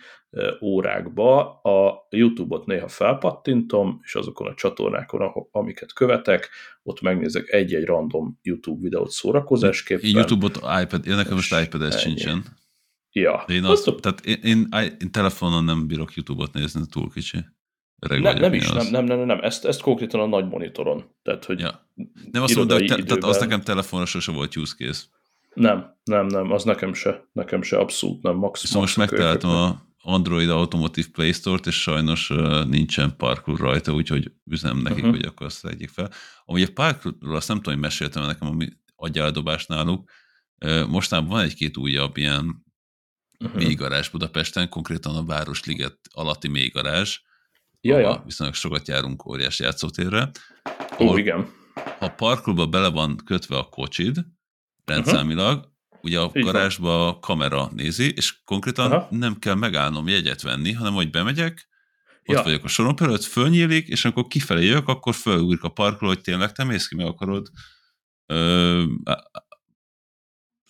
órákba, 0.61 1.59
a 1.61 2.07
YouTube-ot 2.09 2.66
néha 2.66 2.88
felpattintom, 2.88 3.99
és 4.03 4.16
azokon 4.16 4.47
a 4.47 4.53
csatornákon, 4.53 5.47
amiket 5.51 5.93
követek, 5.93 6.49
ott 6.84 7.01
megnézek 7.01 7.49
egy-egy 7.49 7.86
random 7.86 8.39
YouTube 8.41 8.82
videót 8.82 9.09
szórakozásképpen. 9.09 10.09
YouTube-ot 10.09 10.55
iPad, 10.55 11.07
én 11.07 11.16
nekem 11.16 11.36
most 11.36 11.61
iPad-es 11.61 11.99
sincsen. 11.99 12.43
Ja, 13.11 13.43
De 13.47 13.53
én, 13.53 13.64
azt, 13.64 13.95
tehát 13.99 14.26
én, 14.26 14.39
én, 14.43 14.68
én, 14.99 15.11
telefonon 15.11 15.64
nem 15.64 15.88
bírok 15.88 16.14
YouTube-ot 16.14 16.53
nézni, 16.53 16.82
túl 16.89 17.09
kicsi. 17.11 17.38
Öreg 18.04 18.22
nem, 18.22 18.34
vagyok 18.34 18.39
nem 18.49 18.54
is, 18.54 18.70
nem, 18.70 18.88
nem, 18.88 19.06
nem, 19.06 19.20
nem, 19.20 19.39
ezt, 19.41 19.66
ezt 19.66 19.82
konkrétan 19.82 20.20
a 20.20 20.26
nagy 20.26 20.47
monitoron. 20.47 21.16
Tehát, 21.24 21.45
hogy 21.45 21.60
Ja. 21.60 21.89
Nem 22.32 22.43
azt 22.43 22.56
mondom, 22.56 22.78
hogy 22.78 22.88
te, 22.88 23.04
tehát 23.04 23.24
az 23.24 23.39
nekem 23.39 23.62
telefonra 23.62 24.06
sose 24.06 24.32
volt 24.32 24.56
use 24.56 24.76
case. 24.78 25.04
Nem, 25.54 25.95
nem, 26.04 26.26
nem, 26.26 26.51
az 26.51 26.64
nekem 26.64 26.93
se, 26.93 27.30
nekem 27.32 27.62
se, 27.62 27.78
abszolút 27.78 28.22
nem, 28.22 28.36
max. 28.36 28.62
Viszont 28.62 28.82
most 28.86 28.97
max 28.97 29.12
megtaláltam 29.12 29.49
a 29.49 29.82
Android 30.01 30.49
Automotive 30.49 31.08
Play 31.12 31.32
Store-t, 31.32 31.66
és 31.68 31.82
sajnos 31.82 32.30
uh, 32.30 32.66
nincsen 32.66 33.16
parkour 33.18 33.60
rajta, 33.60 33.93
úgyhogy 33.93 34.32
üzenem 34.45 34.78
nekik, 34.78 34.97
Uh-huh. 35.04 35.16
hogy 35.16 35.26
akkor 35.26 35.45
azt 35.45 35.62
vegyék 35.62 35.89
fel. 35.89 36.12
Amúgy 36.45 36.62
a 36.62 36.72
parkourról 36.74 37.36
azt 37.36 37.47
nem 37.47 37.58
tudom, 37.58 37.74
hogy 37.74 37.84
meséltem 37.84 38.26
nekem, 38.26 38.47
ami 38.47 38.68
agyeldobás 38.95 39.66
náluk. 39.66 40.10
Uh, 40.66 40.88
Mostában 40.88 41.30
van 41.30 41.41
egy-két 41.43 41.78
újabb 41.78 42.18
ilyen 42.18 42.62
Uh-huh. 43.39 43.62
mélygarázs 43.62 44.10
Budapesten, 44.10 44.70
konkrétan 44.70 45.16
a 45.16 45.24
Városliget 45.26 45.97
alatti 46.12 46.47
mélygarázs, 46.47 47.20
Ja, 47.86 47.99
ja. 47.99 48.21
viszonylag 48.25 48.55
sokat 48.55 48.88
járunk 48.88 49.25
óriási 49.25 49.63
játszótérre. 49.63 50.29
Ó, 50.99 51.05
ahol 51.05 51.19
igen. 51.19 51.49
ha 51.73 52.05
a 52.05 52.09
parkolba 52.09 52.67
bele 52.67 52.89
van 52.89 53.17
kötve 53.25 53.57
a 53.57 53.69
kocsid, 53.69 54.25
rendszámilag, 54.86 55.57
uh-huh. 55.57 55.71
ugye 56.01 56.19
a 56.19 56.31
Így 56.34 56.43
van. 56.43 56.53
garázsba 56.53 57.07
a 57.07 57.19
kamera 57.19 57.69
nézi, 57.73 58.13
és 58.15 58.43
konkrétan 58.43 58.91
Aha. 58.91 59.07
nem 59.09 59.39
kell 59.39 59.55
megállnom 59.55 60.07
jegyet 60.07 60.41
venni, 60.41 60.71
hanem 60.71 60.93
hogy 60.93 61.09
bemegyek, 61.09 61.67
ott 62.25 62.36
Ja. 62.36 62.43
vagyok 62.43 62.63
a 62.63 62.67
soron 62.67 62.95
előtt, 62.99 63.23
fölnyílik, 63.23 63.88
és 63.88 64.05
amikor 64.05 64.27
kifelé 64.27 64.65
jövök, 64.65 64.88
akkor 64.88 65.13
fölugrik 65.15 65.63
a 65.63 65.69
parkoló, 65.69 66.11
hogy 66.11 66.21
tényleg 66.21 66.51
te 66.51 66.63
mész 66.63 66.88
ki, 66.88 66.95
meg 66.95 67.05
akarod 67.05 67.49
ö, 68.25 68.84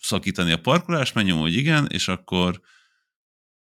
szakítani 0.00 0.52
a 0.52 0.60
parkolást, 0.60 1.14
menjünk, 1.14 1.40
hogy 1.40 1.54
igen, 1.54 1.86
és 1.86 2.08
akkor 2.08 2.60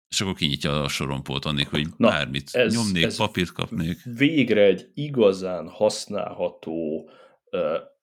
és 0.08 0.20
akkor 0.20 0.34
kinyitja 0.34 0.82
a 0.82 0.88
sorompót, 0.88 1.44
annék, 1.44 1.68
hogy 1.68 1.86
Na, 1.96 2.08
bármit 2.08 2.50
ez- 2.52 2.74
nyomnék, 2.74 3.04
ez 3.04 3.16
papírt 3.16 3.52
kapnék. 3.52 3.98
Végre 4.04 4.62
egy 4.62 4.90
igazán 4.94 5.68
használható 5.68 7.10
uh, 7.50 7.60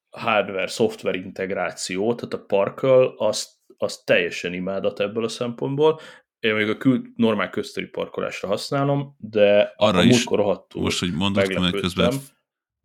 hardware-szoftver 0.09 1.15
integráció, 1.15 2.15
tehát 2.15 2.33
a 2.33 2.45
Parkle 2.45 3.07
azt, 3.17 3.49
azt 3.77 4.05
teljesen 4.05 4.53
imádat 4.53 4.99
ebből 4.99 5.23
a 5.23 5.27
szempontból. 5.27 5.99
Én 6.39 6.53
még 6.53 6.69
a 6.69 6.77
kül, 6.77 7.01
normál 7.15 7.49
közteri 7.49 7.85
parkolásra 7.85 8.47
használom, 8.47 9.15
de 9.19 9.73
Arra 9.75 9.97
a 9.99 10.03
is, 10.03 10.23
Most, 10.81 10.99
hogy 10.99 11.11
mert 11.11 11.33
meglepődtem. 11.33 11.81
közben 11.81 12.13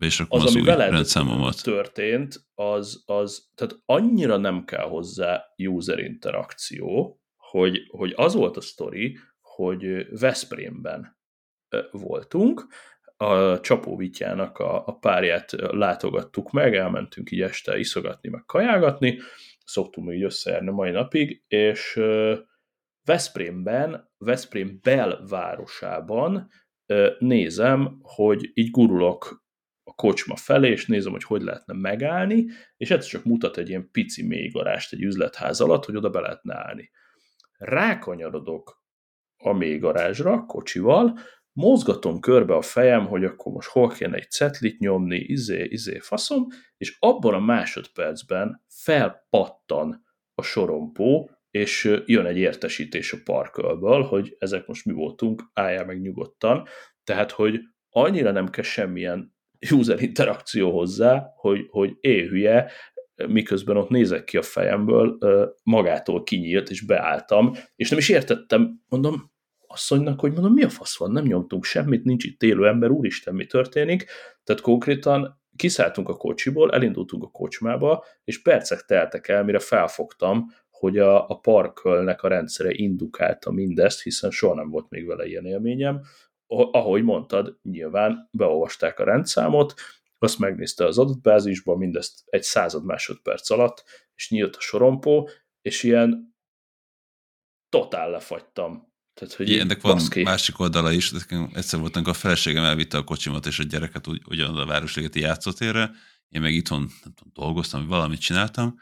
be 0.00 0.06
is 0.06 0.18
rakom 0.18 0.40
az, 0.40 0.44
az, 0.46 0.54
ami 0.54 0.64
veled 0.64 0.90
rendszámomat. 0.90 1.62
történt, 1.62 2.46
az, 2.54 3.02
az, 3.06 3.50
tehát 3.54 3.74
annyira 3.84 4.36
nem 4.36 4.64
kell 4.64 4.84
hozzá 4.88 5.44
user 5.56 5.98
interakció, 5.98 7.17
hogy, 7.50 7.86
hogy 7.88 8.12
az 8.16 8.34
volt 8.34 8.56
a 8.56 8.60
sztori, 8.60 9.18
hogy 9.40 10.06
Veszprémben 10.18 11.18
voltunk, 11.90 12.66
a 13.16 13.60
Csapóvityának 13.60 14.58
a, 14.58 14.86
a 14.86 14.98
párját 14.98 15.50
látogattuk 15.52 16.50
meg, 16.50 16.74
elmentünk 16.74 17.30
így 17.30 17.40
este 17.40 17.78
iszogatni, 17.78 18.28
meg 18.28 18.44
kajágatni, 18.46 19.18
szoktunk 19.64 20.06
még 20.06 20.22
összejárni 20.22 20.70
mai 20.70 20.90
napig, 20.90 21.44
és 21.48 22.00
Veszprémben, 23.04 24.10
Veszprém 24.18 24.78
belvárosában 24.82 26.50
nézem, 27.18 27.98
hogy 28.02 28.50
így 28.54 28.70
gurulok 28.70 29.46
a 29.82 29.94
kocsma 29.94 30.36
felé, 30.36 30.70
és 30.70 30.86
nézem, 30.86 31.12
hogy 31.12 31.24
hogy 31.24 31.42
lehetne 31.42 31.74
megállni, 31.74 32.46
és 32.76 32.90
ez 32.90 33.06
csak 33.06 33.24
mutat 33.24 33.56
egy 33.56 33.68
ilyen 33.68 33.90
pici 33.90 34.26
mélygarást 34.26 34.92
egy 34.92 35.02
üzletház 35.02 35.60
alatt, 35.60 35.84
hogy 35.84 35.96
oda 35.96 36.10
be 36.10 36.20
lehetne 36.20 36.54
állni. 36.54 36.90
Rákanyarodok 37.58 38.82
a 39.36 39.52
mélygarázsra 39.52 40.44
kocsival, 40.44 41.18
mozgatom 41.52 42.20
körbe 42.20 42.54
a 42.54 42.62
fejem, 42.62 43.06
hogy 43.06 43.24
akkor 43.24 43.52
most 43.52 43.68
hol 43.68 43.88
kéne 43.88 44.16
egy 44.16 44.30
cetlit 44.30 44.78
nyomni, 44.78 45.16
izé, 45.16 45.64
izé, 45.64 45.98
faszom, 45.98 46.46
és 46.76 46.96
abban 46.98 47.34
a 47.34 47.38
másodpercben 47.38 48.64
felpattan 48.68 50.04
a 50.34 50.42
sorompó, 50.42 51.30
és 51.50 52.00
jön 52.04 52.26
egy 52.26 52.36
értesítés 52.36 53.12
a 53.12 53.18
parkölből, 53.24 54.02
hogy 54.02 54.36
ezek 54.38 54.66
most 54.66 54.84
mi 54.84 54.92
voltunk, 54.92 55.42
álljál 55.52 55.84
meg 55.84 56.00
nyugodtan, 56.00 56.66
tehát, 57.04 57.30
hogy 57.30 57.60
annyira 57.88 58.30
nem 58.30 58.48
kell 58.48 58.64
semmilyen 58.64 59.36
user 59.70 60.02
interakció 60.02 60.70
hozzá, 60.78 61.32
hogy, 61.36 61.66
hogy 61.70 61.96
éhülye, 62.00 62.70
miközben 63.26 63.76
ott 63.76 63.88
nézek 63.88 64.24
ki 64.24 64.36
a 64.36 64.42
fejemből, 64.42 65.18
magától 65.62 66.22
kinyílt, 66.22 66.70
és 66.70 66.80
beálltam, 66.80 67.52
és 67.76 67.90
nem 67.90 67.98
is 67.98 68.08
értettem, 68.08 68.80
mondom, 68.88 69.32
asszonynak, 69.66 70.20
hogy 70.20 70.32
mondom, 70.32 70.52
mi 70.52 70.62
a 70.62 70.68
fasz 70.68 70.98
van, 70.98 71.10
nem 71.10 71.24
nyomtunk 71.24 71.64
semmit, 71.64 72.04
nincs 72.04 72.24
itt 72.24 72.42
élő 72.42 72.66
ember, 72.66 72.90
úristen, 72.90 73.34
mi 73.34 73.46
történik, 73.46 74.06
tehát 74.44 74.62
konkrétan 74.62 75.40
kiszálltunk 75.56 76.08
a 76.08 76.16
kocsiból, 76.16 76.72
elindultunk 76.72 77.24
a 77.24 77.30
kocsmába, 77.30 78.04
és 78.24 78.42
percek 78.42 78.80
teltek 78.80 79.28
el, 79.28 79.44
mire 79.44 79.58
felfogtam, 79.58 80.46
hogy 80.70 80.98
a, 80.98 81.28
a 81.28 81.38
parkölnek 81.38 82.22
a 82.22 82.28
rendszere 82.28 82.70
indukálta 82.72 83.50
mindezt, 83.50 84.02
hiszen 84.02 84.30
soha 84.30 84.54
nem 84.54 84.70
volt 84.70 84.88
még 84.88 85.06
vele 85.06 85.26
ilyen 85.26 85.44
élményem. 85.44 86.00
Ah- 86.46 86.74
Ahogy 86.74 87.02
mondtad, 87.02 87.58
nyilván 87.62 88.28
beolvasták 88.32 88.98
a 88.98 89.04
rendszámot, 89.04 89.74
azt 90.18 90.38
megnézte 90.38 90.84
az 90.84 90.98
adatbázisban, 90.98 91.78
mindezt 91.78 92.22
egy 92.24 92.42
század 92.42 92.84
másodperc 92.84 93.50
alatt, 93.50 93.84
és 94.14 94.30
nyílt 94.30 94.56
a 94.56 94.60
sorompó, 94.60 95.30
és 95.60 95.82
ilyen 95.82 96.36
totál 97.68 98.10
lefagytam. 98.10 98.86
Tehát, 99.14 99.34
hogy 99.34 99.48
Igen, 99.48 99.60
ennek 99.60 99.80
van 99.80 99.92
baszki. 99.92 100.22
másik 100.22 100.58
oldala 100.58 100.92
is. 100.92 101.12
Egyszer 101.52 101.80
voltunk, 101.80 102.08
a 102.08 102.12
feleségem 102.12 102.64
elvitte 102.64 102.96
a 102.98 103.04
kocsimat 103.04 103.46
és 103.46 103.58
a 103.58 103.62
gyereket 103.62 104.06
ugy, 104.06 104.22
ugyanaz 104.26 104.56
a 104.58 104.66
Városligeti 104.66 105.20
játszótérre, 105.20 105.90
én 106.28 106.40
meg 106.40 106.54
itthon 106.54 106.80
nem 106.80 107.12
tudom, 107.14 107.32
dolgoztam, 107.32 107.80
vagy 107.80 107.88
valamit 107.88 108.20
csináltam, 108.20 108.74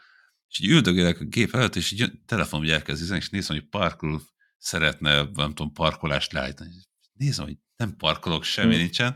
és 0.49 0.61
így 0.61 0.70
üldögélek 0.70 1.20
a 1.20 1.24
gép 1.24 1.55
előtt, 1.55 1.76
és 1.76 1.93
így 1.93 2.11
telefonom 2.26 2.64
így 2.66 2.72
elkezd 2.72 3.03
üzenni, 3.03 3.20
és 3.20 3.28
nézem, 3.30 3.57
hogy 3.57 3.68
parkol 3.68 4.22
szeretne, 4.59 5.14
nem 5.22 5.55
tudom, 5.55 5.72
parkolást 5.72 6.32
leállítani. 6.32 6.70
Nézem, 7.12 7.45
hogy 7.45 7.57
nem 7.76 7.97
parkolok, 7.97 8.45
semmi 8.45 8.72
Hmm. 8.72 8.82
nincsen, 8.82 9.14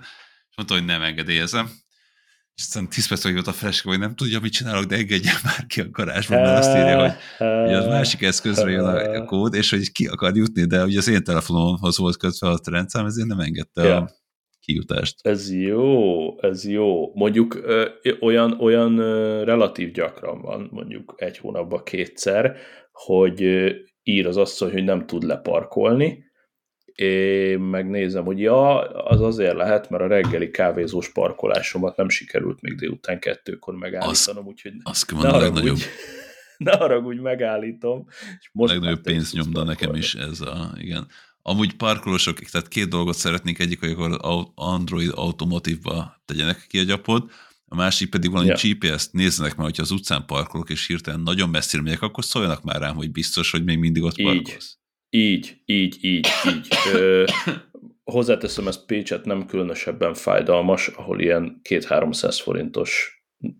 és 0.51 0.57
mondta, 0.57 0.75
hogy 0.75 0.85
nem 0.85 1.03
engedélyezem. 1.03 1.71
És 2.61 2.67
aztán 2.67 2.89
10 2.89 3.09
perc 3.09 3.23
vagy 3.23 3.33
volt 3.33 3.47
a 3.47 3.53
feleségem, 3.53 3.91
hogy 3.93 4.01
nem 4.01 4.15
tudja, 4.15 4.41
mit 4.41 4.53
csinálok, 4.53 4.85
de 4.85 4.97
engedje 4.97 5.33
már 5.45 5.67
ki 5.67 5.81
a 5.81 5.91
garázsból, 5.91 6.39
mert 6.39 6.59
azt 6.59 6.77
írja, 6.77 7.01
hogy 7.01 7.13
hogy 7.39 7.73
az 7.73 7.87
másik 7.87 8.23
eszközre 8.23 8.71
jön 8.71 8.85
a 8.85 9.25
kód, 9.25 9.55
és 9.55 9.71
hogy 9.71 9.93
ki 9.93 10.07
akar 10.07 10.37
jutni, 10.37 10.65
de 10.65 10.85
ugye 10.85 10.99
az 10.99 11.09
én 11.09 11.25
telefonomhoz 11.25 11.99
volt 11.99 12.17
kötve 12.17 12.49
a 12.49 12.59
rendszám, 12.71 13.07
ezért 13.07 13.29
nem 13.29 13.39
engedte 13.39 13.83
Ja. 13.83 13.97
a 13.97 14.11
kijutást. 14.61 15.27
Ez 15.27 15.53
jó, 15.53 16.41
ez 16.41 16.69
jó. 16.69 17.15
Mondjuk 17.15 17.55
ö, 17.55 17.89
olyan, 18.21 18.53
olyan 18.61 18.99
ö, 18.99 19.45
relatív 19.45 19.91
gyakran 19.91 20.41
van, 20.41 20.69
mondjuk 20.73 21.15
egy 21.17 21.39
hónapban 21.39 21.83
kétszer, 21.85 22.57
hogy 22.93 23.43
ö, 23.43 23.71
ír 24.03 24.27
az 24.27 24.37
asszony, 24.37 24.73
hogy 24.73 24.85
nem 24.85 25.07
tud 25.07 25.23
leparkolni, 25.23 26.30
én 27.01 27.59
megnézem, 27.59 28.25
hogy 28.25 28.41
ja, 28.41 28.79
az 28.91 29.21
azért 29.21 29.55
lehet, 29.55 29.91
mert 29.91 30.03
a 30.03 30.07
reggeli 30.07 30.51
kávézós 30.51 31.13
parkolásomat 31.13 31.97
nem 31.97 32.09
sikerült 32.09 32.61
még 32.61 32.75
délután 32.75 33.19
kettőkor 33.19 33.75
megállítanom, 33.75 34.47
úgyhogy 34.47 34.73
az 34.83 35.07
ne, 35.21 35.29
a 35.29 35.39
legnagyobb. 35.39 35.79
ne 36.57 36.77
haragudj, 36.77 37.21
megállítom. 37.21 38.07
És 38.41 38.51
most 38.53 38.71
a 38.71 38.75
legnagyobb 38.75 39.03
pénznyomda 39.03 39.65
nekem 39.65 39.95
is 39.95 40.15
ez 40.15 40.41
a, 40.41 40.73
igen. 40.77 41.07
Amúgy 41.43 41.77
parkolósok, 41.77 42.39
tehát 42.39 42.69
két 42.69 42.89
dolgot 42.89 43.17
szeretnék, 43.17 43.59
egyik, 43.59 43.81
hogy 43.81 43.91
akkor 43.91 44.51
Android 44.55 45.11
automotive-ba 45.15 46.23
tegyenek 46.25 46.65
ki 46.69 46.79
a 46.79 46.83
gyapot, 46.83 47.31
a 47.73 47.77
másik 47.77 48.11
pedig 48.11 48.31
valami 48.31 48.49
yeah. 48.49 48.61
GPS-t 48.61 49.13
nézzenek 49.13 49.57
már, 49.57 49.67
hogyha 49.67 49.83
az 49.83 49.91
utcán 49.91 50.27
parkolok, 50.27 50.71
és 50.71 50.87
hirtelen 50.87 51.21
nagyon 51.21 51.49
messzire 51.49 51.83
megyek, 51.83 52.03
akkor 52.03 52.25
szóljanak 52.25 52.63
már 52.63 52.81
rám, 52.81 52.95
hogy 52.95 53.11
biztos, 53.11 53.51
hogy 53.51 53.65
még 53.65 53.79
mindig 53.79 54.03
ott 54.03 54.23
parkolsz. 54.23 54.80
Így, 55.11 55.57
így, 55.65 55.99
így, 56.01 56.27
így. 56.47 56.69
Ö, 56.95 57.25
hozzáteszem, 58.05 58.69
ez 58.69 58.85
Pécset 58.85 59.25
nem 59.25 59.47
különösebben 59.47 60.15
fájdalmas, 60.15 60.89
ahol 60.89 61.21
ilyen 61.21 61.61
2-300 61.69 62.39
forintos 62.43 63.15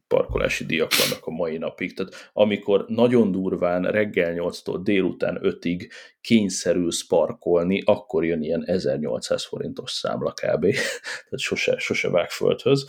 parkolási 0.07 0.65
díjak 0.65 0.91
vannak 0.97 1.27
a 1.27 1.31
mai 1.31 1.59
napig. 1.59 1.95
Tehát 1.95 2.31
amikor 2.33 2.85
nagyon 2.89 3.33
durván 3.33 3.83
reggel 3.83 4.35
8-tól 4.37 4.81
délután 4.83 5.39
5-ig 5.43 5.91
kényszerülsz 6.21 7.07
parkolni, 7.07 7.83
akkor 7.85 8.25
jön 8.25 8.43
ilyen 8.43 8.65
1800 8.65 9.45
forintos 9.45 9.91
számla 9.91 10.33
kb. 10.33 10.61
Tehát 11.25 11.39
sose, 11.39 11.79
sose 11.79 12.11
vág 12.11 12.31
földhöz. 12.31 12.87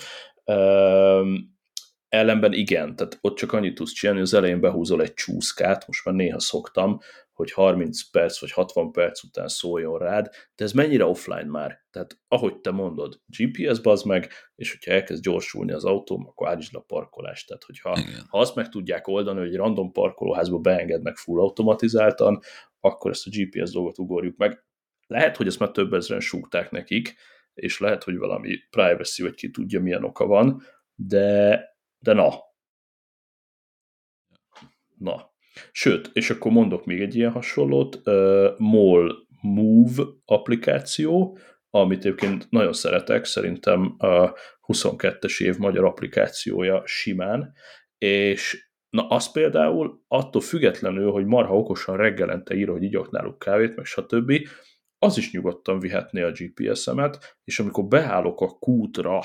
Ellenben 2.09 2.53
igen, 2.53 2.95
tehát 2.95 3.17
ott 3.21 3.35
csak 3.35 3.53
annyit 3.53 3.75
tudsz 3.75 3.91
csinálni, 3.91 4.21
az 4.21 4.33
elején 4.33 4.59
behúzol 4.59 5.01
egy 5.01 5.13
csúszkát, 5.13 5.87
most 5.87 6.05
már 6.05 6.15
néha 6.15 6.39
szoktam, 6.39 6.99
hogy 7.41 7.51
30 7.51 8.09
perc 8.09 8.39
vagy 8.39 8.51
60 8.51 8.91
perc 8.91 9.23
után 9.23 9.47
szóljon 9.47 9.97
rád, 9.97 10.29
de 10.55 10.63
ez 10.63 10.71
mennyire 10.71 11.05
offline 11.05 11.49
már? 11.49 11.85
Tehát 11.89 12.19
ahogy 12.27 12.59
te 12.59 12.71
mondod, 12.71 13.21
GPS 13.37 13.79
bazd 13.79 14.05
meg, 14.05 14.31
és 14.55 14.71
hogyha 14.71 14.91
elkezd 14.91 15.23
gyorsulni 15.23 15.71
az 15.71 15.85
autóm, 15.85 16.27
akkor 16.27 16.47
állítsd 16.47 16.73
le 16.73 16.79
a 16.79 16.83
parkolást. 16.87 17.47
Tehát 17.47 17.63
hogyha 17.63 17.97
ha 18.27 18.39
azt 18.39 18.55
meg 18.55 18.69
tudják 18.69 19.07
oldani, 19.07 19.39
hogy 19.39 19.47
egy 19.47 19.55
random 19.55 19.91
parkolóházba 19.91 20.57
beengednek 20.57 21.15
full 21.15 21.39
automatizáltan, 21.39 22.39
akkor 22.79 23.11
ezt 23.11 23.27
a 23.27 23.29
GPS 23.33 23.71
dolgot 23.71 23.99
ugorjuk 23.99 24.37
meg. 24.37 24.65
Lehet, 25.07 25.37
hogy 25.37 25.47
ezt 25.47 25.59
már 25.59 25.71
több 25.71 25.93
ezeren 25.93 26.21
súgták 26.21 26.71
nekik, 26.71 27.15
és 27.53 27.79
lehet, 27.79 28.03
hogy 28.03 28.17
valami 28.17 28.57
privacy, 28.69 29.23
vagy 29.23 29.33
ki 29.33 29.51
tudja, 29.51 29.81
milyen 29.81 30.03
oka 30.03 30.25
van, 30.25 30.61
de, 30.95 31.59
de 31.99 32.13
na. 32.13 32.33
Na, 34.97 35.30
Sőt, 35.71 36.09
és 36.13 36.29
akkor 36.29 36.51
mondok 36.51 36.85
még 36.85 37.01
egy 37.01 37.15
ilyen 37.15 37.31
hasonlót, 37.31 38.01
uh, 38.05 38.57
MOL 38.57 39.27
Move 39.41 40.03
applikáció, 40.25 41.37
amit 41.69 42.05
egyébként 42.05 42.47
nagyon 42.49 42.73
szeretek, 42.73 43.25
szerintem 43.25 43.95
a 43.97 44.33
22-es 44.67 45.41
év 45.41 45.57
magyar 45.57 45.85
applikációja 45.85 46.81
simán, 46.85 47.53
és 47.97 48.69
na 48.89 49.07
az 49.07 49.31
például 49.31 50.03
attól 50.07 50.41
függetlenül, 50.41 51.11
hogy 51.11 51.25
marha 51.25 51.57
okosan 51.57 51.97
reggelente 51.97 52.55
ír, 52.55 52.67
hogy 52.67 52.83
igyok 52.83 53.11
náluk 53.11 53.39
kávét, 53.39 53.75
meg 53.75 53.85
stb., 53.85 54.47
az 54.99 55.17
is 55.17 55.31
nyugodtan 55.31 55.79
vihetné 55.79 56.21
a 56.21 56.31
GPS-emet, 56.31 57.37
és 57.43 57.59
amikor 57.59 57.85
beállok 57.85 58.41
a 58.41 58.47
kútra, 58.47 59.19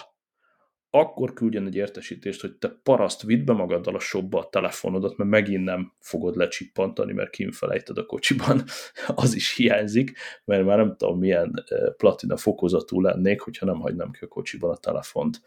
akkor 0.98 1.32
küldjen 1.32 1.66
egy 1.66 1.74
értesítést, 1.74 2.40
hogy 2.40 2.56
te 2.56 2.68
paraszt, 2.82 3.22
vidd 3.22 3.44
be 3.44 3.52
magaddal 3.52 3.94
a 3.94 4.00
shopba 4.00 4.38
a 4.38 4.48
telefonodat, 4.48 5.16
mert 5.16 5.30
megint 5.30 5.64
nem 5.64 5.92
fogod 6.00 6.36
lecsippantani, 6.36 7.12
mert 7.12 7.30
kinfelejted 7.30 7.98
a 7.98 8.06
kocsiban, 8.06 8.64
az 9.14 9.34
is 9.34 9.54
hiányzik, 9.54 10.18
mert 10.44 10.64
már 10.64 10.76
nem 10.76 10.96
tudom, 10.96 11.18
milyen 11.18 11.64
platina 11.96 12.36
fokozatú 12.36 13.00
lennék, 13.00 13.40
hogyha 13.40 13.66
nem 13.66 13.80
hagynám 13.80 14.10
ki 14.10 14.24
a 14.24 14.28
kocsiban 14.28 14.70
a 14.70 14.76
telefont 14.76 15.40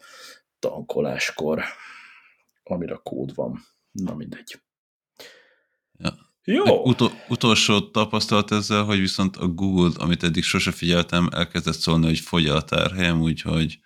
tankoláskor, 0.58 1.62
amire 2.62 3.00
kód 3.02 3.34
van. 3.34 3.58
Na 3.92 4.14
mindegy. 4.14 4.60
Ja. 5.98 6.28
Jó. 6.44 6.84
Utol, 6.84 7.10
utolsó 7.28 7.80
tapasztalat 7.80 8.50
ezzel, 8.50 8.84
hogy 8.84 8.98
viszont 8.98 9.36
a 9.36 9.46
Google, 9.46 9.90
amit 9.96 10.22
eddig 10.22 10.42
sose 10.42 10.70
figyeltem, 10.70 11.28
elkezdett 11.32 11.74
szólni, 11.74 12.06
hogy 12.06 12.18
fogy 12.18 12.46
a 12.46 12.62
tárhelyem, 12.62 13.20
úgyhogy 13.20 13.78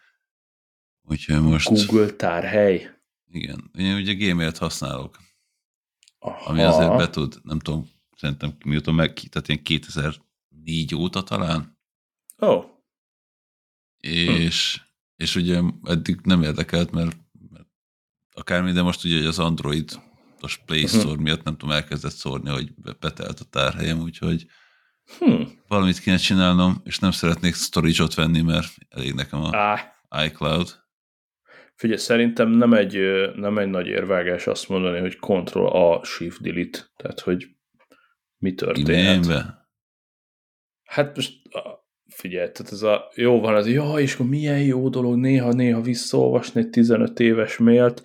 Úgyhogy 1.09 1.41
most... 1.41 1.87
Google 1.87 2.11
tárhely. 2.11 2.91
Igen, 3.31 3.71
én 3.79 3.95
ugye 3.95 4.13
Gmailt 4.13 4.59
használok. 4.59 5.19
Aha. 6.19 6.51
Ami 6.51 6.63
azért 6.63 6.97
be 6.97 7.11
tud, 7.11 7.41
nem 7.43 7.59
tudom, 7.59 7.89
szerintem 8.17 8.57
mióta 8.65 8.93
meg, 8.93 9.13
tehát 9.13 9.49
ilyen 9.49 9.63
2004 9.63 10.95
óta 10.95 11.23
talán. 11.23 11.79
Ó. 12.41 12.47
Oh. 12.47 12.65
És, 14.01 14.77
hm. 14.77 15.23
és 15.23 15.37
ugye 15.37 15.61
eddig 15.83 16.21
nem 16.23 16.43
érdekelt, 16.43 16.91
mert, 16.91 17.17
mert 17.51 17.67
akármi, 18.33 18.73
de 18.73 18.83
most 18.83 19.05
ugye 19.05 19.29
az 19.29 19.39
Android 19.39 20.03
a 20.41 20.63
Play 20.67 20.83
mhm. 20.83 20.89
Store 20.89 21.05
uh-huh. 21.05 21.23
miatt 21.23 21.43
nem 21.43 21.57
tudom, 21.57 21.75
elkezdett 21.75 22.13
szórni, 22.13 22.51
hogy 22.51 22.75
betelt 23.01 23.41
a 23.41 23.45
tárhelyem, 23.45 24.01
úgyhogy 24.01 24.47
hmm. 25.19 25.63
valamit 25.69 25.99
kéne 25.99 26.17
csinálnom, 26.17 26.81
és 26.85 26.99
nem 26.99 27.11
szeretnék 27.11 27.55
storage-ot 27.55 28.15
venni, 28.15 28.41
mert 28.41 28.75
elég 28.89 29.15
nekem 29.15 29.43
a 29.43 29.51
ah. 29.51 30.25
iCloud. 30.25 30.84
Figyelj, 31.75 31.99
szerintem 31.99 32.51
nem 32.51 32.73
egy, 32.73 32.99
nem 33.37 33.59
egy 33.59 33.69
nagy 33.69 33.87
érvágás 33.87 34.47
azt 34.47 34.69
mondani, 34.69 34.99
hogy 34.99 35.19
Ctrl 35.19 35.67
A 35.67 36.05
Shift 36.05 36.43
Delete, 36.43 36.79
tehát 36.97 37.21
hogy 37.21 37.47
mi 38.37 38.55
történt. 38.55 39.27
Hát 40.85 41.17
most 41.17 41.33
figyelj, 42.09 42.51
tehát 42.53 42.73
ez 42.73 42.83
a 42.83 43.11
jó 43.15 43.41
van, 43.41 43.55
az 43.55 43.69
jó, 43.69 43.99
és 43.99 44.15
akkor 44.15 44.27
milyen 44.27 44.63
jó 44.63 44.89
dolog 44.89 45.17
néha-néha 45.17 45.81
visszaolvasni 45.81 46.61
egy 46.61 46.71
15 46.71 47.21
éves 47.21 47.57
mailt. 47.57 48.03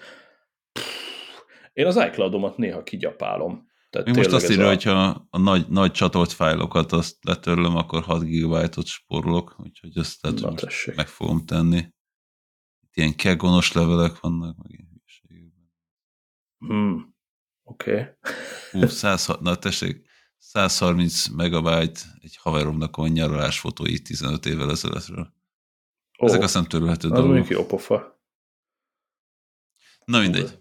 Én 1.73 1.85
az 1.85 1.95
iCloud-omat 1.95 2.57
néha 2.57 2.83
kigyapálom. 2.83 3.67
Tehát 3.89 4.07
Én 4.07 4.13
most 4.15 4.31
azt 4.31 4.49
írja, 4.49 4.65
a... 4.65 4.67
hogyha 4.67 5.27
a 5.29 5.37
nagy, 5.37 5.65
nagy 5.69 5.91
csatolt 5.91 6.31
fájlokat 6.31 6.91
azt 6.91 7.17
letörlöm, 7.21 7.75
akkor 7.75 8.03
6 8.03 8.23
GB-ot 8.23 8.85
spórolok, 8.85 9.55
úgyhogy 9.59 9.97
ezt 9.97 10.21
lehet, 10.21 10.95
meg 10.95 11.07
fogom 11.07 11.45
tenni 11.45 11.97
ilyen 12.93 13.15
kegonos 13.15 13.71
levelek 13.71 14.19
vannak, 14.19 14.57
meg 14.57 14.71
ilyen 14.71 14.87
hülyeségekben. 14.91 15.71
Hmm. 16.57 17.15
Oké. 17.63 18.17
Okay. 18.71 19.35
na 19.39 19.55
tessék, 19.55 20.07
130 20.37 21.27
megabyte 21.27 21.99
egy 22.21 22.37
haveromnak 22.37 22.97
a 22.97 23.07
nyaralás 23.07 23.59
fotói 23.59 24.01
15 24.01 24.45
évvel 24.45 24.71
ezelőttről. 24.71 25.33
Oh, 26.17 26.29
Ezek 26.29 26.41
azt 26.41 26.53
nem 26.53 26.65
törülhető 26.65 27.07
dolgok. 27.07 27.25
Az 27.25 27.31
mondjuk 27.31 27.59
jó 27.59 27.65
pofa. 27.65 28.21
Na 30.05 30.19
mindegy. 30.19 30.57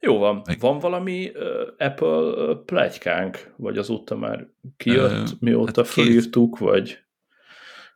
Jó 0.00 0.18
van. 0.18 0.42
Meg... 0.44 0.60
Van 0.60 0.78
valami 0.78 1.30
uh, 1.34 1.42
Apple 1.78 2.08
uh, 2.08 2.64
plegykánk, 2.64 3.54
vagy 3.56 3.78
azóta 3.78 4.16
már 4.16 4.48
kijött, 4.76 5.28
uh, 5.28 5.40
mióta 5.40 5.82
hát 5.82 5.90
felírtuk, 5.90 6.58
két... 6.58 6.68
vagy, 6.68 6.98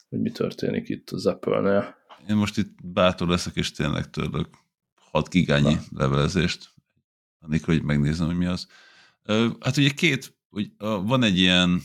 vagy 0.08 0.20
mi 0.20 0.30
történik 0.30 0.88
itt 0.88 1.10
az 1.10 1.26
Apple-nél? 1.26 1.96
Én 2.28 2.36
most 2.36 2.58
itt 2.58 2.84
bátor 2.84 3.28
leszek, 3.28 3.54
és 3.54 3.70
tényleg 3.70 4.10
törlök 4.10 4.48
6 4.94 5.28
gigányi 5.28 5.74
Na. 5.74 5.80
levelezést, 5.90 6.74
anélkül, 7.38 7.74
hogy 7.74 7.84
megnézem, 7.84 8.26
hogy 8.26 8.36
mi 8.36 8.46
az. 8.46 8.66
Hát 9.60 9.76
ugye 9.76 9.90
két, 9.90 10.38
hogy 10.50 10.72
van 10.78 11.22
egy 11.22 11.38
ilyen 11.38 11.80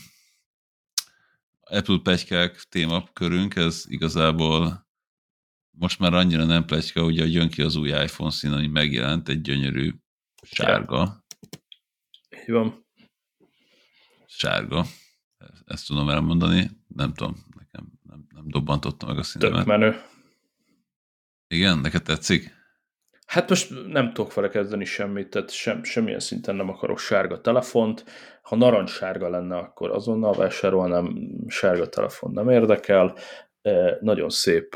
Apple 1.60 1.98
plegykák 2.02 2.62
témakörünk, 2.68 3.56
ez 3.56 3.84
igazából 3.86 4.86
most 5.70 5.98
már 5.98 6.14
annyira 6.14 6.44
nem 6.44 6.64
plegyka, 6.64 7.04
ugye, 7.04 7.22
hogy 7.22 7.32
jön 7.32 7.48
ki 7.48 7.62
az 7.62 7.76
új 7.76 7.88
iPhone 7.88 8.30
szín, 8.30 8.52
ami 8.52 8.66
megjelent, 8.66 9.28
egy 9.28 9.40
gyönyörű 9.40 9.94
sárga. 10.42 11.24
Így 12.30 12.50
van. 12.50 12.86
Sárga. 14.26 14.86
Ezt 15.64 15.86
tudom 15.86 16.08
elmondani. 16.08 16.70
Nem 16.86 17.14
tudom, 17.14 17.46
nekem 17.58 17.92
nem, 18.02 18.26
nem 18.34 18.48
dobbantotta 18.48 19.06
meg 19.06 19.18
a 19.18 19.22
színemet. 19.22 19.56
Tök 19.56 19.66
menő. 19.66 20.02
Igen, 21.48 21.78
neked 21.78 22.02
tetszik? 22.02 22.56
Hát 23.26 23.48
most 23.48 23.86
nem 23.86 24.12
tudok 24.12 24.34
vele 24.34 24.48
kezdeni 24.48 24.84
semmit, 24.84 25.28
tehát 25.28 25.50
sem, 25.50 25.84
semmilyen 25.84 26.20
szinten 26.20 26.56
nem 26.56 26.68
akarok 26.68 26.98
sárga 26.98 27.40
telefont. 27.40 28.04
Ha 28.42 28.56
narancssárga 28.56 29.28
lenne, 29.28 29.56
akkor 29.56 29.90
azonnal 29.90 30.34
vásárolnám, 30.34 31.30
sárga 31.46 31.88
telefon 31.88 32.32
nem 32.32 32.48
érdekel. 32.48 33.16
Nagyon 34.00 34.28
szép 34.28 34.74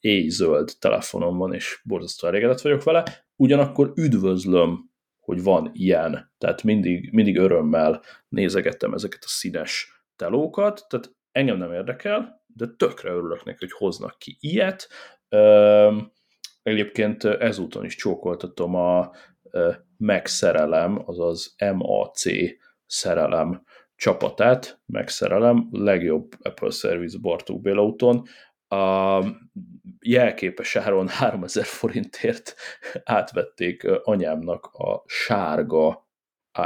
éjzöld 0.00 0.72
telefonom 0.78 1.36
van, 1.36 1.54
és 1.54 1.80
borzasztó 1.84 2.26
elégedett 2.26 2.60
vagyok 2.60 2.82
vele. 2.82 3.26
Ugyanakkor 3.36 3.92
üdvözlöm, 3.94 4.90
hogy 5.20 5.42
van 5.42 5.70
ilyen, 5.72 6.32
tehát 6.38 6.62
mindig, 6.62 7.12
mindig 7.12 7.36
örömmel 7.36 8.02
nézegettem 8.28 8.92
ezeket 8.92 9.22
a 9.24 9.28
színes 9.28 10.02
telókat, 10.16 10.86
tehát 10.88 11.16
engem 11.32 11.56
nem 11.56 11.72
érdekel, 11.72 12.42
de 12.46 12.66
tökre 12.76 13.10
örülök 13.10 13.44
neki, 13.44 13.58
hogy 13.58 13.72
hoznak 13.72 14.18
ki 14.18 14.36
ilyet, 14.40 14.88
Egyébként 16.62 17.24
ezúton 17.24 17.84
is 17.84 17.96
csókoltatom 17.96 18.74
a 18.74 19.10
Mac 19.96 20.30
szerelem, 20.30 21.02
azaz 21.06 21.54
MAC 21.74 22.22
szerelem 22.86 23.62
csapatát 23.96 24.80
megszerelem, 24.86 25.68
legjobb 25.70 26.32
Apple 26.42 26.70
Service 26.70 27.18
Bartók 27.20 27.60
Béla 27.60 27.94
a 28.68 29.24
jelképes 30.00 30.76
áron 30.76 31.08
3000 31.18 31.64
forintért 31.64 32.54
átvették 33.04 33.84
anyámnak 34.02 34.66
a 34.66 35.02
sárga 35.06 36.08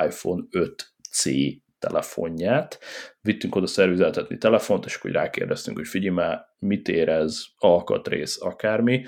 iPhone 0.07 0.43
5C 0.51 1.57
telefonját. 1.79 2.79
Vittünk 3.23 3.55
oda 3.55 3.67
szervizeltetni 3.67 4.39
telefont, 4.39 4.85
és 4.85 4.95
akkor 4.95 5.11
rákérdeztünk, 5.11 5.77
hogy 5.77 5.87
figyelj 5.87 6.15
már, 6.15 6.47
mit 6.59 6.89
érez, 6.89 7.47
alkatrész, 7.57 8.41
akármi. 8.41 9.05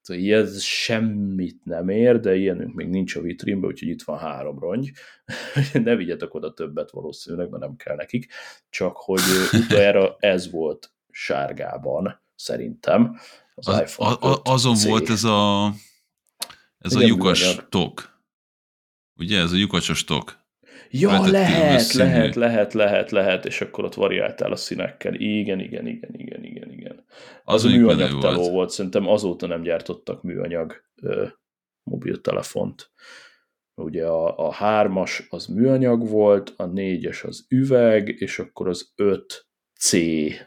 Szóval 0.00 0.32
ez 0.32 0.62
semmit 0.62 1.64
nem 1.64 1.88
ér, 1.88 2.20
de 2.20 2.34
ilyenünk 2.36 2.74
még 2.74 2.88
nincs 2.88 3.16
a 3.16 3.20
vitrínben, 3.20 3.70
úgyhogy 3.70 3.88
itt 3.88 4.02
van 4.02 4.18
három 4.18 4.58
rongy. 4.58 4.90
ne 5.72 5.96
vigyetek 5.96 6.34
oda 6.34 6.52
többet 6.52 6.90
valószínűleg, 6.90 7.50
mert 7.50 7.62
nem 7.62 7.76
kell 7.76 7.96
nekik. 7.96 8.32
Csak 8.70 8.96
hogy 8.96 9.20
utoljára 9.52 10.16
ez 10.18 10.50
volt 10.50 10.92
sárgában, 11.10 12.22
szerintem. 12.34 13.18
Az, 13.54 13.68
az 13.68 13.80
iPhone 13.80 14.10
a, 14.10 14.32
a, 14.32 14.40
azon 14.42 14.74
C. 14.74 14.86
volt 14.86 15.08
ez 15.08 15.24
a 15.24 15.72
ez 16.80 16.92
Igen, 16.92 17.04
a 17.04 17.06
lyukas 17.06 17.56
tok. 17.68 18.18
Ugye, 19.16 19.38
ez 19.40 19.52
a 19.52 19.56
lyukacsos 19.56 20.04
tok. 20.04 20.39
Ja, 20.92 21.26
lehet, 21.26 21.92
lehet, 21.92 22.34
lehet, 22.34 22.72
lehet, 22.72 23.10
lehet, 23.10 23.46
és 23.46 23.60
akkor 23.60 23.84
ott 23.84 23.94
variáltál 23.94 24.52
a 24.52 24.56
színekkel. 24.56 25.14
Igen, 25.14 25.60
igen, 25.60 25.86
igen, 25.86 26.10
igen, 26.12 26.44
igen, 26.44 26.72
igen. 26.72 27.04
Az, 27.44 27.64
az 27.64 27.72
műanyag 27.72 28.20
teló 28.20 28.38
volt. 28.38 28.50
volt, 28.50 28.70
szerintem 28.70 29.08
azóta 29.08 29.46
nem 29.46 29.62
gyártottak 29.62 30.22
műanyag 30.22 30.82
ö, 31.02 31.26
mobiltelefont. 31.82 32.90
Ugye 33.74 34.06
a, 34.06 34.46
a 34.46 34.52
hármas 34.52 35.26
az 35.28 35.46
műanyag 35.46 36.08
volt, 36.08 36.52
a 36.56 36.66
négyes 36.66 37.24
az 37.24 37.46
üveg, 37.48 38.08
és 38.08 38.38
akkor 38.38 38.68
az 38.68 38.92
öt 38.96 39.48
C 39.78 39.92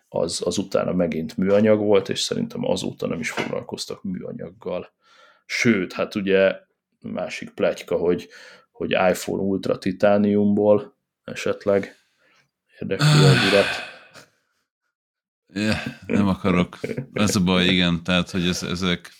az, 0.07 0.41
az 0.45 0.57
utána 0.57 0.93
megint 0.93 1.37
műanyag 1.37 1.79
volt, 1.79 2.09
és 2.09 2.19
szerintem 2.19 2.65
azóta 2.65 3.07
nem 3.07 3.19
is 3.19 3.29
foglalkoztak 3.31 4.03
műanyaggal. 4.03 4.93
Sőt, 5.45 5.93
hát 5.93 6.15
ugye 6.15 6.55
másik 6.99 7.49
pletyka, 7.49 7.95
hogy 7.95 8.27
hogy 8.73 8.91
iPhone 8.91 9.41
Ultra 9.41 9.77
titániumból 9.77 10.97
esetleg 11.23 11.95
érdekli 12.79 13.05
az 13.05 13.51
urat. 13.51 13.91
Yeah, 15.53 15.77
nem 16.05 16.27
akarok. 16.27 16.77
Ez 17.13 17.35
a 17.35 17.43
baj, 17.43 17.65
igen, 17.65 18.03
tehát, 18.03 18.29
hogy 18.29 18.47
ez, 18.47 18.63
ezek 18.63 19.11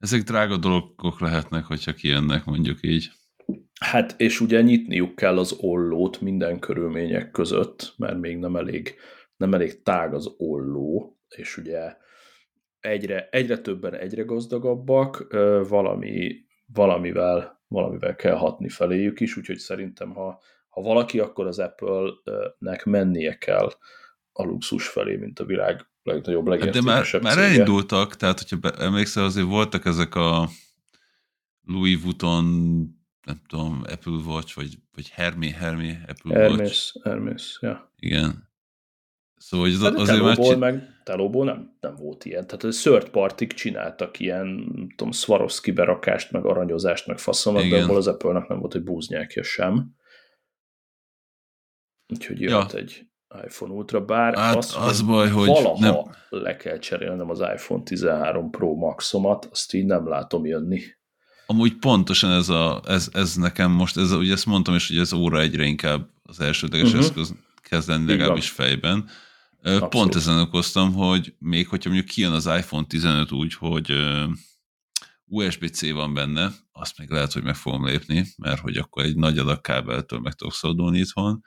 ezek 0.00 0.22
drága 0.22 0.56
dolgok 0.56 1.20
lehetnek, 1.20 1.64
hogyha 1.64 1.92
kijönnek, 1.92 2.44
mondjuk 2.44 2.78
így. 2.80 3.10
Hát, 3.80 4.14
és 4.20 4.40
ugye 4.40 4.60
nyitniuk 4.62 5.14
kell 5.14 5.38
az 5.38 5.56
ollót 5.60 6.20
minden 6.20 6.58
körülmények 6.58 7.30
között, 7.30 7.94
mert 7.96 8.20
még 8.20 8.36
nem 8.36 8.56
elég, 8.56 8.94
nem 9.36 9.54
elég 9.54 9.82
tág 9.82 10.14
az 10.14 10.34
olló, 10.36 11.18
és 11.28 11.56
ugye 11.56 11.96
egyre, 12.80 13.28
egyre 13.30 13.58
többen 13.58 13.94
egyre 13.94 14.22
gazdagabbak, 14.22 15.26
valami, 15.68 16.36
valamivel 16.72 17.60
valamivel 17.70 18.16
kell 18.16 18.34
hatni 18.34 18.68
feléjük 18.68 19.20
is, 19.20 19.36
úgyhogy 19.36 19.58
szerintem, 19.58 20.14
ha, 20.14 20.40
ha 20.68 20.80
valaki, 20.80 21.18
akkor 21.18 21.46
az 21.46 21.58
Apple-nek 21.58 22.84
mennie 22.84 23.38
kell 23.38 23.72
a 24.32 24.42
luxus 24.42 24.88
felé, 24.88 25.16
mint 25.16 25.38
a 25.38 25.44
világ 25.44 25.86
legnagyobb, 26.02 26.46
legértékesebb 26.46 27.22
De 27.22 27.28
már, 27.28 27.36
már 27.36 27.44
elindultak, 27.44 28.16
tehát 28.16 28.38
hogyha 28.38 28.56
be, 28.56 28.70
emlékszel, 28.70 29.24
azért 29.24 29.46
voltak 29.46 29.84
ezek 29.84 30.14
a 30.14 30.48
Louis 31.64 32.02
Vuitton, 32.02 32.44
nem 33.26 33.40
tudom, 33.46 33.82
Apple 33.90 34.12
Watch, 34.26 34.56
vagy, 34.56 34.78
vagy 34.94 35.08
Hermé, 35.08 35.50
Hermé, 35.50 35.98
Apple 36.06 36.40
Hermes, 36.40 36.58
Watch. 36.58 37.08
Hermes, 37.08 37.58
ja. 37.60 37.92
Igen. 37.96 38.49
Szóval 39.40 39.66
hogy 39.66 39.74
az, 39.74 39.82
hát 39.82 39.94
azért 39.94 40.22
már... 40.22 40.38
Csin... 40.38 40.58
meg 40.58 41.00
telóból 41.04 41.44
nem, 41.44 41.76
nem 41.80 41.94
volt 41.94 42.24
ilyen. 42.24 42.46
Tehát 42.46 42.64
a 42.64 42.68
third 42.68 43.08
party 43.08 43.46
csináltak 43.46 44.18
ilyen, 44.18 44.68
tudom, 44.96 45.12
Swarovski 45.12 45.70
berakást, 45.70 46.30
meg 46.30 46.44
aranyozást, 46.44 47.06
meg 47.06 47.18
faszomat, 47.18 47.68
de 47.68 47.82
abból 47.82 47.96
az 47.96 48.06
apple 48.06 48.32
nem 48.48 48.58
volt 48.58 48.74
egy 48.74 48.82
búznyákja 48.82 49.42
sem. 49.42 49.94
Úgyhogy 52.12 52.40
jött 52.40 52.72
ja. 52.72 52.78
egy 52.78 53.06
iPhone 53.44 53.72
Ultra, 53.72 54.04
bár 54.04 54.36
hát 54.36 54.56
az, 54.56 54.76
az 54.78 55.02
baj, 55.02 55.28
hogy 55.28 55.46
valaha 55.46 55.78
nem. 55.78 55.94
le 56.28 56.56
kell 56.56 56.78
cserélnem 56.78 57.30
az 57.30 57.40
iPhone 57.40 57.82
13 57.82 58.50
Pro 58.50 58.74
Maxomat, 58.74 59.48
azt 59.50 59.74
így 59.74 59.86
nem 59.86 60.08
látom 60.08 60.46
jönni. 60.46 60.80
Amúgy 61.46 61.76
pontosan 61.76 62.30
ez, 62.30 62.48
a, 62.48 62.82
ez, 62.86 63.08
ez 63.12 63.34
nekem 63.34 63.70
most, 63.70 63.96
ez, 63.96 64.12
ugye 64.12 64.32
ezt 64.32 64.46
mondtam 64.46 64.74
is, 64.74 64.88
hogy 64.88 64.98
ez 64.98 65.12
óra 65.12 65.40
egyre 65.40 65.64
inkább 65.64 66.08
az 66.22 66.40
elsődleges 66.40 66.88
uh-huh. 66.88 67.04
eszköz 67.04 67.34
kezd 67.60 67.88
lenni 67.88 68.06
legalábbis 68.06 68.50
fejben 68.50 69.08
Abszolút. 69.62 69.88
Pont 69.88 70.14
ezen 70.14 70.38
okoztam, 70.38 70.92
hogy 70.92 71.34
még 71.38 71.68
hogyha 71.68 71.90
mondjuk 71.90 72.10
kijön 72.10 72.32
az 72.32 72.46
iPhone 72.46 72.86
15 72.86 73.32
úgy, 73.32 73.54
hogy 73.54 73.92
USB-C 75.24 75.90
van 75.90 76.14
benne, 76.14 76.50
azt 76.72 76.98
még 76.98 77.10
lehet, 77.10 77.32
hogy 77.32 77.42
meg 77.42 77.54
fogom 77.54 77.86
lépni, 77.86 78.24
mert 78.36 78.60
hogy 78.60 78.76
akkor 78.76 79.04
egy 79.04 79.16
nagy 79.16 79.38
adag 79.38 79.60
kábeltől 79.60 80.18
meg 80.18 80.32
tudok 80.32 80.54
szabadulni 80.54 80.98
itthon. 80.98 81.40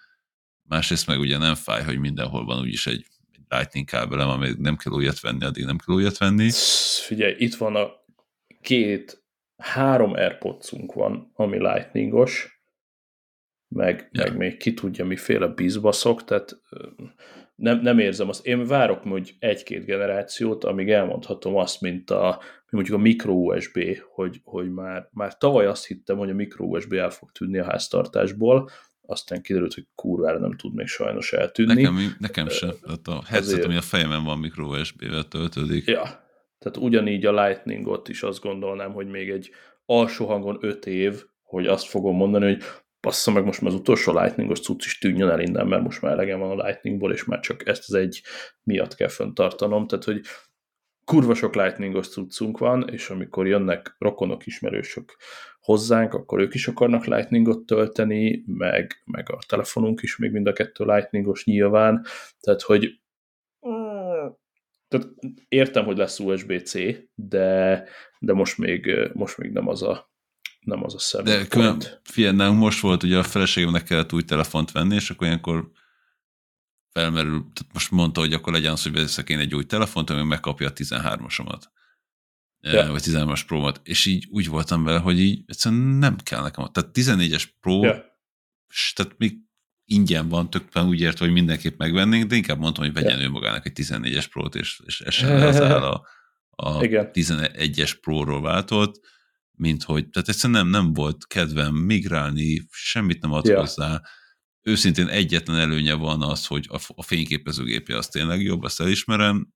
Másrészt 0.62 1.08
meg 1.08 1.20
ugye 1.20 1.38
nem 1.38 1.56
fáj, 1.56 1.84
hogy 1.84 2.00
mindenhol 2.00 2.46
van 2.46 2.60
úgyis 2.60 2.88
egy, 2.88 3.06
egy 3.32 3.42
Lightning 3.48 3.86
kábelem, 3.86 4.30
amíg 4.30 4.56
nem 4.58 4.76
kell 4.76 4.94
újat 4.94 5.20
venni, 5.20 5.46
addig 5.46 5.66
nem 5.66 5.78
kell 5.78 5.96
újat 5.96 6.18
venni. 6.18 6.50
Figyelj, 7.06 7.36
itt 7.38 7.56
van 7.56 7.76
a 7.76 7.92
két, 8.62 9.24
három 9.58 10.14
airpods 10.14 10.74
van, 10.94 11.32
ami 11.34 11.58
lightningos, 11.58 12.62
meg, 13.68 14.10
ja. 14.12 14.24
meg 14.24 14.38
még 14.38 14.58
ki 14.58 14.74
tudja 14.74 15.06
miféle 15.06 15.48
bizbaszok, 15.48 16.24
tehát 16.24 16.62
nem, 17.64 17.80
nem 17.82 18.00
érzem 18.00 18.30
azt. 18.30 18.46
Én 18.46 18.66
várok 18.66 19.04
hogy 19.04 19.36
egy-két 19.40 19.86
generációt, 19.86 20.64
amíg 20.64 20.90
elmondhatom 20.90 21.56
azt, 21.56 21.82
mint 21.82 22.10
a 22.10 22.42
mondjuk 22.70 22.98
a 22.98 23.02
micro 23.02 23.34
USB, 23.34 23.80
hogy, 24.14 24.42
hogy 24.44 24.72
már, 24.72 25.10
már 25.12 25.38
tavaly 25.38 25.66
azt 25.66 25.88
hittem, 25.88 26.18
hogy 26.18 26.30
a 26.30 26.34
micro 26.34 26.66
USB 26.66 26.94
el 26.94 27.10
fog 27.10 27.32
tűnni 27.32 27.58
a 27.58 27.64
háztartásból, 27.64 28.70
aztán 29.02 29.42
kiderült, 29.42 29.74
hogy 29.74 29.88
kurvára 29.96 30.40
nem 30.40 30.56
tud 30.56 30.74
még 30.74 30.88
sajnos 30.88 31.34
eltűnni. 31.34 31.74
Nekem, 31.74 32.16
nekem 32.20 32.50
sem. 32.50 32.72
Tehát 32.82 33.08
a 33.08 33.22
headset, 33.26 33.54
Azért... 33.54 33.66
ami 33.66 33.76
a 33.76 33.82
fejemen 33.82 34.24
van, 34.24 34.40
micro 34.40 34.80
USB-vel 34.80 35.24
töltődik. 35.24 35.88
Ja, 35.88 36.02
tehát 36.60 36.78
ugyanígy 36.78 37.26
a 37.26 37.44
Lightningot 37.44 38.10
is 38.10 38.24
azt 38.24 38.42
gondolnám, 38.42 38.92
hogy 38.92 39.08
még 39.08 39.30
egy 39.30 39.50
alsó 39.86 40.26
hangon 40.26 40.58
öt 40.62 40.86
év, 40.86 41.24
hogy 41.42 41.68
azt 41.68 41.88
fogom 41.88 42.16
mondani, 42.16 42.46
hogy 42.46 42.64
bassza 43.04 43.32
meg 43.32 43.46
most 43.46 43.62
már 43.62 43.72
az 43.72 43.80
utolsó 43.80 44.20
Lightningos 44.20 44.60
cucc 44.60 44.86
is 44.86 44.98
tűnjön 44.98 45.30
el 45.30 45.40
innen, 45.40 45.68
mert 45.68 45.84
most 45.84 46.02
már 46.02 46.12
elegem 46.12 46.40
van 46.40 46.60
a 46.60 46.64
Lightningból, 46.64 47.14
és 47.14 47.24
már 47.24 47.40
csak 47.40 47.68
ezt 47.68 47.84
az 47.88 47.94
egy 47.94 48.22
miatt 48.64 48.96
kell 48.96 49.08
föntartanom, 49.08 49.88
tehát 49.88 50.04
hogy 50.04 50.22
kurva 51.06 51.34
sok 51.34 51.56
Lightningos 51.56 52.10
cuccunk 52.10 52.58
van, 52.58 52.90
és 52.90 53.10
amikor 53.10 53.48
jönnek 53.48 53.96
rokonok, 54.00 54.46
ismerősök 54.46 55.18
hozzánk, 55.62 56.14
akkor 56.14 56.40
ők 56.40 56.54
is 56.54 56.68
akarnak 56.68 57.06
Lightningot 57.06 57.66
tölteni, 57.66 58.44
meg, 58.46 59.02
meg 59.06 59.32
a 59.32 59.38
telefonunk 59.48 60.02
is 60.02 60.18
még 60.18 60.32
mind 60.32 60.48
a 60.48 60.54
kettő 60.54 60.86
Lightningos 60.86 61.46
nyilván, 61.46 62.06
tehát 62.40 62.62
hogy 62.62 63.02
tehát 64.88 65.08
értem, 65.48 65.86
hogy 65.86 65.98
lesz 65.98 66.20
USB-C, 66.20 66.74
de, 67.16 67.84
de 68.20 68.34
most 68.34 68.58
még, 68.58 69.10
most 69.14 69.38
még 69.38 69.52
nem 69.52 69.68
az 69.68 69.84
a 69.84 70.13
nem 70.64 70.84
az 70.84 70.94
a 70.94 71.00
szem. 71.00 71.24
De 71.24 71.48
külön, 71.48 71.82
figyelj, 72.04 72.54
most 72.54 72.80
volt, 72.80 73.04
ugye 73.04 73.18
a 73.18 73.24
feleségemnek 73.24 73.84
kellett 73.84 74.14
új 74.14 74.24
telefont 74.24 74.72
venni, 74.72 74.96
és 74.96 75.10
akkor 75.10 75.28
ilyenkor 75.28 75.72
felmerül, 76.94 77.40
tehát 77.40 77.74
most 77.74 77.92
mondta, 77.92 78.20
hogy 78.20 78.34
akkor 78.34 78.54
legyen 78.54 78.72
az, 78.72 78.84
hogy 78.84 78.92
veszek 78.92 79.30
én 79.30 79.40
egy 79.40 79.56
új 79.56 79.66
telefont, 79.66 80.10
ami 80.10 80.24
megkapja 80.24 80.68
a 80.68 80.74
13-asomat. 80.74 81.62
Ja. 82.60 82.92
Vagy 82.92 83.04
13-as 83.06 83.42
Pro-mat. 83.48 83.82
És 83.84 84.06
így 84.06 84.28
úgy 84.30 84.48
voltam 84.48 84.84
vele, 84.84 85.00
hogy 85.00 85.20
így 85.20 85.44
egyszerűen 85.46 85.82
nem 85.82 86.18
kell 86.18 86.42
nekem. 86.42 86.72
Tehát 86.72 86.90
14-es 86.94 87.44
Pro, 87.60 87.84
ja. 87.84 88.06
tehát 88.96 89.18
még 89.18 89.38
ingyen 89.86 90.30
van, 90.30 90.50
tökben 90.50 90.88
úgy 90.88 91.02
ért, 91.02 91.18
hogy 91.18 91.32
mindenképp 91.32 91.78
megvennénk, 91.78 92.30
de 92.30 92.36
inkább 92.36 92.60
mondtam, 92.60 92.84
hogy 92.84 92.94
vegyen 92.94 93.20
ja. 93.20 93.26
ő 93.26 93.30
magának 93.30 93.66
egy 93.66 93.72
14-es 93.76 94.26
Pro-t, 94.30 94.56
és, 94.56 94.82
és 94.86 95.02
essen 95.02 95.42
az 95.42 95.62
áll 95.62 95.84
a, 95.84 96.08
a 96.50 96.78
11-es 96.80 97.94
Pro-ról 98.02 98.42
váltott 98.42 99.02
mint 99.58 99.84
hogy, 99.84 100.10
tehát 100.10 100.30
egyszerűen 100.30 100.60
nem, 100.60 100.68
nem 100.82 100.94
volt 100.94 101.28
kedvem 101.28 101.76
migrálni, 101.76 102.68
semmit 102.70 103.22
nem 103.22 103.32
ad 103.32 103.46
ja. 103.46 103.60
hozzá. 103.60 104.02
Őszintén 104.62 105.08
egyetlen 105.08 105.58
előnye 105.58 105.94
van 105.94 106.22
az, 106.22 106.46
hogy 106.46 106.68
a, 106.70 106.80
a 106.96 107.04
fényképezőgépje 107.04 107.98
az 107.98 108.08
tényleg 108.08 108.42
jobb, 108.42 108.64
azt 108.64 108.82
elismerem. 108.82 109.48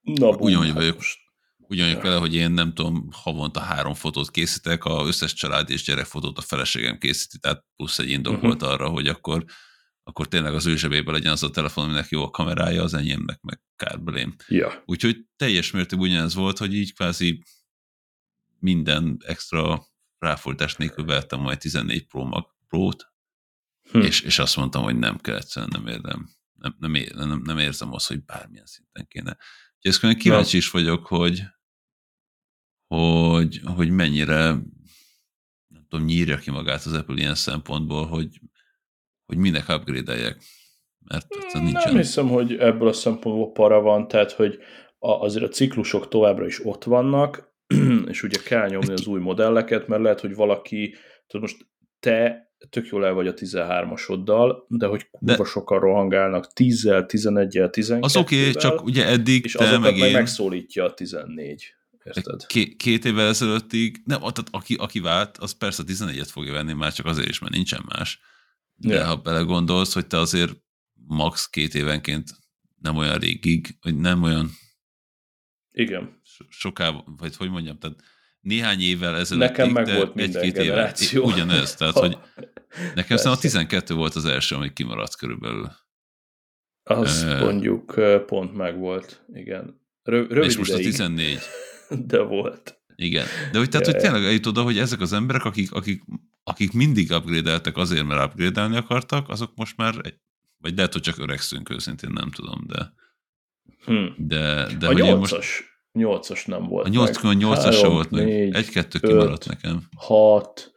Na, 0.00 0.28
ugyanúgy 0.28 0.72
vagyok, 0.72 1.02
ugyanúgy 1.56 2.02
vele, 2.02 2.16
hogy 2.16 2.34
én 2.34 2.50
nem 2.50 2.74
tudom, 2.74 3.08
havonta 3.12 3.60
három 3.60 3.94
fotót 3.94 4.30
készítek, 4.30 4.84
a 4.84 5.06
összes 5.06 5.32
család 5.32 5.70
és 5.70 5.82
gyerekfotót 5.82 6.38
a 6.38 6.42
feleségem 6.42 6.98
készíti, 6.98 7.38
tehát 7.38 7.64
plusz 7.76 7.98
egy 7.98 8.10
indok 8.10 8.32
uh-huh. 8.32 8.48
volt 8.48 8.62
arra, 8.62 8.88
hogy 8.88 9.08
akkor 9.08 9.44
akkor 10.04 10.28
tényleg 10.28 10.54
az 10.54 10.66
ő 10.66 10.76
zsebében 10.76 11.14
legyen 11.14 11.32
az 11.32 11.42
a 11.42 11.50
telefon, 11.50 11.84
aminek 11.84 12.08
jó 12.08 12.22
a 12.22 12.30
kamerája, 12.30 12.82
az 12.82 12.94
enyémnek 12.94 13.40
meg 13.40 13.60
kárbelém. 13.76 14.34
Ja. 14.48 14.82
Úgyhogy 14.86 15.16
teljes 15.36 15.70
mértékben 15.70 16.08
ugyanez 16.08 16.34
volt, 16.34 16.58
hogy 16.58 16.74
így 16.74 16.94
kvázi 16.94 17.42
minden 18.62 19.16
extra 19.26 19.86
ráfordítás 20.18 20.76
nélkül 20.76 21.04
vettem 21.04 21.40
majd 21.40 21.58
14 21.58 22.06
Pro 22.06 22.24
Mag 22.24 22.46
Pro-t. 22.68 23.12
hm. 23.90 24.00
és, 24.00 24.20
és 24.20 24.38
azt 24.38 24.56
mondtam, 24.56 24.82
hogy 24.82 24.98
nem 24.98 25.18
kell, 25.18 25.36
egyszerűen 25.36 25.70
nem 25.72 25.86
érdem. 25.86 26.28
Nem, 26.52 26.76
nem, 26.78 26.94
ér, 26.94 27.14
nem, 27.14 27.42
nem 27.44 27.58
érzem 27.58 27.92
azt, 27.92 28.08
hogy 28.08 28.24
bármilyen 28.24 28.66
szinten 28.66 29.06
kéne. 29.08 29.36
Úgyhogy 29.76 30.08
ezt 30.08 30.18
kíváncsi 30.18 30.56
is 30.56 30.70
vagyok, 30.70 31.06
hogy, 31.06 31.42
hogy, 32.86 33.60
hogy 33.64 33.90
mennyire 33.90 34.38
nem 35.68 35.86
tudom, 35.88 36.04
nyírja 36.04 36.36
ki 36.36 36.50
magát 36.50 36.84
az 36.84 36.92
Apple 36.92 37.16
ilyen 37.16 37.34
szempontból, 37.34 38.06
hogy, 38.06 38.40
hogy 39.24 39.36
minek 39.36 39.68
upgrade-eljek. 39.68 40.42
Mert 40.98 41.26
nincsen. 41.52 41.82
Nem 41.84 41.96
hiszem, 41.96 42.28
hogy 42.28 42.56
ebből 42.56 42.88
a 42.88 42.92
szempontból 42.92 43.52
para 43.52 43.80
van, 43.80 44.08
tehát 44.08 44.32
hogy 44.32 44.58
a, 44.98 45.10
azért 45.10 45.44
a 45.44 45.48
ciklusok 45.48 46.08
továbbra 46.08 46.46
is 46.46 46.64
ott 46.64 46.84
vannak, 46.84 47.51
és 48.12 48.22
ugye 48.22 48.38
kell 48.44 48.68
nyomni 48.68 48.92
az 48.92 49.06
új 49.06 49.20
modelleket, 49.20 49.88
mert 49.88 50.02
lehet, 50.02 50.20
hogy 50.20 50.34
valaki, 50.34 50.94
tehát 51.26 51.40
most 51.40 51.66
te 52.00 52.46
tök 52.70 52.86
jól 52.86 53.06
el 53.06 53.12
vagy 53.12 53.26
a 53.26 53.34
13-asoddal, 53.34 54.56
de 54.68 54.86
hogy 54.86 55.10
kurva 55.10 55.42
de... 55.42 55.44
sokan 55.44 55.80
rohangálnak 55.80 56.46
10-el, 56.54 57.04
11-el, 57.08 57.70
12 57.70 57.98
Az 58.00 58.16
oké, 58.16 58.40
okay, 58.40 58.52
csak 58.52 58.84
ugye 58.84 59.06
eddig 59.06 59.44
és 59.44 59.52
te 59.52 59.78
meg 59.78 59.96
én... 59.96 60.12
megszólítja 60.12 60.84
a 60.84 60.94
14. 60.94 61.74
Érted? 62.04 62.46
Két, 62.46 62.76
két 62.76 63.04
évvel 63.04 63.28
ezelőttig, 63.28 64.00
nem, 64.04 64.18
tehát 64.18 64.48
aki, 64.50 64.74
aki 64.74 65.00
vált, 65.00 65.38
az 65.38 65.52
persze 65.52 65.82
a 65.86 65.90
14-et 65.90 66.28
fogja 66.30 66.52
venni, 66.52 66.72
már 66.72 66.92
csak 66.92 67.06
azért 67.06 67.28
is, 67.28 67.38
mert 67.38 67.52
nincsen 67.52 67.84
más. 67.88 68.20
De 68.74 68.94
yeah. 68.94 69.06
ha 69.06 69.16
belegondolsz, 69.16 69.94
hogy 69.94 70.06
te 70.06 70.18
azért 70.18 70.52
max 71.06 71.48
két 71.48 71.74
évenként 71.74 72.30
nem 72.80 72.96
olyan 72.96 73.18
régig, 73.18 73.76
vagy 73.82 73.96
nem 73.96 74.22
olyan 74.22 74.50
igen. 75.72 76.20
Soká, 76.48 77.02
vagy 77.16 77.36
hogy 77.36 77.50
mondjam, 77.50 77.78
tehát 77.78 77.96
néhány 78.40 78.80
évvel 78.80 79.16
ezelőtt 79.16 79.48
Nekem 79.48 79.70
meg 79.70 79.86
volt 79.86 80.14
minden 80.14 80.42
egy-két 80.42 80.62
generáció. 80.62 81.22
Éve, 81.22 81.32
ugyanez, 81.32 81.74
tehát 81.74 81.98
hogy 81.98 82.18
nekem 82.94 83.16
szerintem 83.16 83.32
a 83.32 83.36
12 83.36 83.94
volt 83.94 84.14
az 84.14 84.24
első, 84.24 84.54
ami 84.54 84.72
kimaradt 84.72 85.16
körülbelül. 85.16 85.70
Az 86.82 87.22
uh, 87.22 87.40
mondjuk 87.40 88.00
pont 88.26 88.54
meg 88.54 88.78
volt, 88.78 89.24
igen. 89.32 89.80
Rö- 90.02 90.32
rövid 90.32 90.50
és 90.50 90.56
most 90.56 90.70
ideig, 90.70 90.86
a 90.86 90.90
14. 90.96 91.38
De 92.06 92.20
volt. 92.20 92.80
Igen. 92.94 93.26
De 93.52 93.58
hogy, 93.58 93.68
tehát, 93.68 93.86
ja, 93.86 93.92
hogy 93.92 94.02
tényleg 94.02 94.24
eljut 94.24 94.46
oda, 94.46 94.62
hogy 94.62 94.78
ezek 94.78 95.00
az 95.00 95.12
emberek, 95.12 95.44
akik, 95.44 95.72
akik, 95.72 96.02
akik 96.42 96.72
mindig 96.72 97.10
upgrade 97.10 97.60
azért, 97.74 98.06
mert 98.06 98.24
upgrade 98.24 98.76
akartak, 98.76 99.28
azok 99.28 99.52
most 99.54 99.76
már, 99.76 99.94
vagy 100.58 100.76
lehet, 100.76 100.92
hogy 100.92 101.02
csak 101.02 101.18
öregszünk 101.18 101.70
őszintén, 101.70 102.10
nem 102.12 102.30
tudom, 102.30 102.64
de 102.66 102.92
Hmm. 103.84 104.14
De, 104.16 104.66
de 104.78 104.86
a 104.86 104.92
nyolcas, 104.92 105.71
nyolcas 105.92 106.46
nem 106.46 106.66
volt 106.66 106.86
A 106.86 106.88
nyolc, 106.88 107.24
a 107.24 107.32
nyolcas 107.32 107.78
se 107.78 107.88
volt 107.88 108.10
meg. 108.10 108.28
Egy-kettő 108.54 108.98
kimaradt 108.98 109.46
nekem. 109.48 109.82
Hat, 109.96 110.72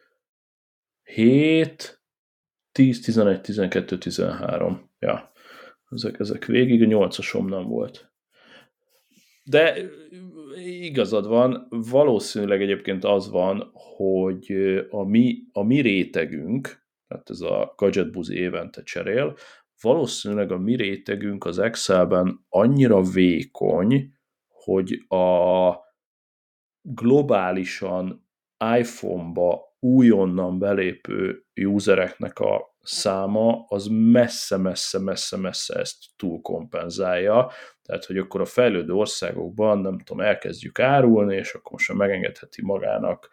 hét, 1.03 2.01
tíz, 2.72 3.01
tizenegy, 3.01 3.41
tizenkettő, 3.41 3.97
tizenhárom. 3.97 4.91
Ja, 4.99 5.32
ezek, 5.89 6.20
ezek 6.20 6.45
végig, 6.45 6.82
a 6.82 6.86
nyolcasom 6.86 7.47
nem 7.47 7.63
volt. 7.63 8.13
De 9.43 9.78
igazad 10.63 11.28
van, 11.28 11.68
valószínűleg 11.70 12.61
egyébként 12.61 13.03
az 13.03 13.30
van, 13.30 13.72
hogy 13.74 14.51
a 14.89 15.03
mi, 15.03 15.38
a 15.51 15.63
mi 15.63 15.80
rétegünk, 15.80 16.84
tehát 17.07 17.30
ez 17.30 17.41
a 17.41 17.74
gadget 17.78 18.11
buzi 18.11 18.36
évente 18.36 18.84
cserél, 18.84 19.36
valószínűleg 19.82 20.51
a 20.51 20.57
mi 20.57 20.76
rétegünk 20.76 21.45
az 21.45 21.59
Excelben 21.59 22.45
annyira 22.49 23.01
vékony, 23.01 24.13
hogy 24.66 25.05
a 25.07 25.74
globálisan 26.82 28.28
iPhone-ba 28.78 29.76
újonnan 29.80 30.59
belépő 30.59 31.45
usereknek 31.55 32.39
a 32.39 32.76
száma 32.82 33.66
az 33.68 33.88
messze-messze-messze-messze 33.91 35.80
ezt 35.80 35.95
túlkompenzálja, 36.16 37.51
tehát 37.82 38.05
hogy 38.05 38.18
akkor 38.18 38.41
a 38.41 38.45
fejlődő 38.45 38.93
országokban, 38.93 39.80
nem 39.80 39.99
tudom, 39.99 40.26
elkezdjük 40.26 40.80
árulni, 40.80 41.36
és 41.36 41.53
akkor 41.53 41.72
most 41.72 41.93
megengedheti 41.93 42.61
magának 42.61 43.30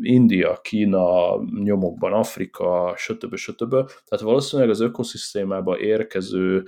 India, 0.00 0.60
Kína, 0.62 1.36
nyomokban 1.62 2.12
Afrika, 2.12 2.94
stb. 2.96 3.36
stb. 3.36 3.70
Tehát 3.70 4.20
valószínűleg 4.20 4.70
az 4.70 4.80
ökoszisztémába 4.80 5.78
érkező 5.78 6.64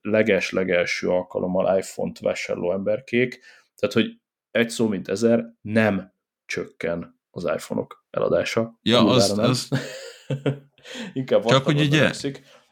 leges-legelső 0.00 1.08
alkalommal 1.08 1.78
iPhone-t 1.78 2.18
vásárló 2.18 2.72
emberkék, 2.72 3.40
tehát 3.76 3.94
hogy 3.94 4.20
egy 4.50 4.70
szó 4.70 4.88
mint 4.88 5.08
ezer 5.08 5.44
nem 5.60 6.12
csökken 6.46 7.20
az 7.30 7.44
iPhone-ok 7.44 8.06
eladása. 8.10 8.78
Ja, 8.82 9.06
az, 9.06 9.38
az... 9.38 9.68
Inkább 11.12 11.44
Csak 11.44 11.64
hogy 11.64 11.80
ugye... 11.80 12.10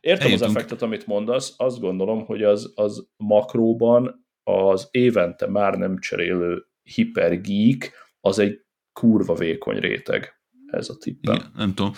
Értem 0.00 0.26
eljutunk. 0.26 0.50
az 0.50 0.56
effektet, 0.56 0.82
amit 0.82 1.06
mondasz, 1.06 1.54
azt 1.56 1.80
gondolom, 1.80 2.24
hogy 2.24 2.42
az, 2.42 2.72
az 2.74 3.08
makróban 3.16 4.26
az 4.42 4.88
évente 4.90 5.46
már 5.46 5.74
nem 5.74 5.98
cserélő 5.98 6.66
hipergeek, 6.82 7.92
az 8.20 8.38
egy 8.38 8.64
kurva 8.92 9.34
vékony 9.34 9.78
réteg. 9.78 10.40
Ez 10.66 10.88
a 10.88 10.96
tippem. 10.96 11.34
Igen, 11.34 11.52
nem 11.56 11.74
tudom. 11.74 11.92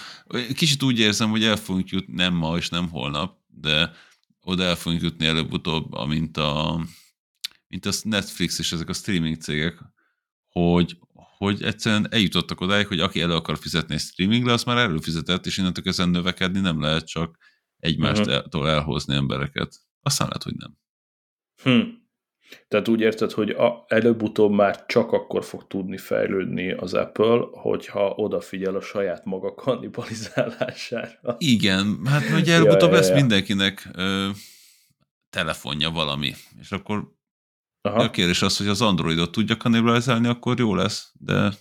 Kicsit 0.55 0.83
úgy 0.83 0.99
érzem, 0.99 1.31
hogy 1.31 1.45
el 1.45 1.57
fogunk 1.57 1.89
jutni, 1.89 2.15
nem 2.15 2.35
ma 2.35 2.57
és 2.57 2.69
nem 2.69 2.89
holnap, 2.91 3.39
de 3.47 3.91
oda 4.45 4.63
el 4.63 4.77
fogunk 4.77 5.03
jutni 5.03 5.27
előbb-utóbb, 5.27 5.93
amint 5.93 6.37
a, 6.37 6.85
mint 7.69 7.87
a 7.87 7.93
Netflix 8.03 8.59
és 8.59 8.73
ezek 8.73 8.89
a 8.89 8.93
streaming 8.93 9.37
cégek, 9.37 9.79
hogy, 10.49 10.99
hogy 11.13 11.63
egyszerűen 11.63 12.13
eljutottak 12.13 12.61
odáig, 12.61 12.87
hogy 12.87 13.01
aki 13.01 13.21
elő 13.21 13.35
akar 13.35 13.59
fizetni 13.59 13.95
egy 13.95 14.01
streamingre, 14.01 14.53
az 14.53 14.65
már 14.65 14.77
előfizetett, 14.77 15.47
és 15.47 15.57
innentől 15.59 15.85
ezen 15.87 16.09
növekedni 16.09 16.61
nem 16.61 16.81
lehet 16.81 17.07
csak 17.07 17.39
egymástól 17.77 18.45
uh-huh. 18.47 18.69
elhozni 18.69 19.15
embereket. 19.15 19.81
Aztán 20.03 20.27
lehet, 20.27 20.43
hogy 20.43 20.55
nem. 20.55 20.77
Hm. 21.63 22.04
Tehát 22.69 22.89
úgy 22.89 23.01
érted, 23.01 23.33
hogy 23.33 23.51
a, 23.51 23.85
előbb-utóbb 23.89 24.51
már 24.53 24.87
csak 24.87 25.13
akkor 25.13 25.45
fog 25.45 25.67
tudni 25.67 25.97
fejlődni 25.99 26.73
az 26.73 26.95
Apple, 26.95 27.47
hogyha 27.53 28.11
odafigyel 28.11 28.75
a 28.75 28.81
saját 28.81 29.25
maga 29.25 29.55
kannibalizálására. 29.55 31.37
Igen, 31.39 32.01
hát 32.05 32.23
ugye 32.41 32.55
előbb-utóbb 32.57 32.91
ja, 32.91 32.97
lesz 32.97 33.09
ja, 33.09 33.15
ja. 33.15 33.21
mindenkinek 33.21 33.89
ö, 33.95 34.29
telefonja 35.31 35.91
valami, 35.91 36.35
és 36.61 36.73
akkor 36.73 37.13
Aha. 37.81 38.03
a 38.03 38.11
kérdés 38.11 38.43
az, 38.43 38.57
hogy 38.57 38.69
az 38.69 38.83
Androidot 38.83 39.33
tudja 39.33 39.57
kannibalizálni, 39.57 40.29
akkor 40.29 40.59
jó 40.59 40.75
lesz, 40.75 41.13
de, 41.19 41.53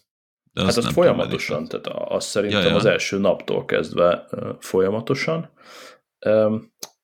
de 0.51 0.61
azt 0.61 0.75
hát 0.75 0.85
az 0.85 0.93
folyamatosan, 0.93 1.67
tehát 1.67 1.87
azt 1.87 2.27
szerintem 2.27 2.61
ja, 2.61 2.67
ja. 2.67 2.75
az 2.75 2.85
első 2.85 3.17
naptól 3.17 3.65
kezdve 3.65 4.27
folyamatosan. 4.59 5.49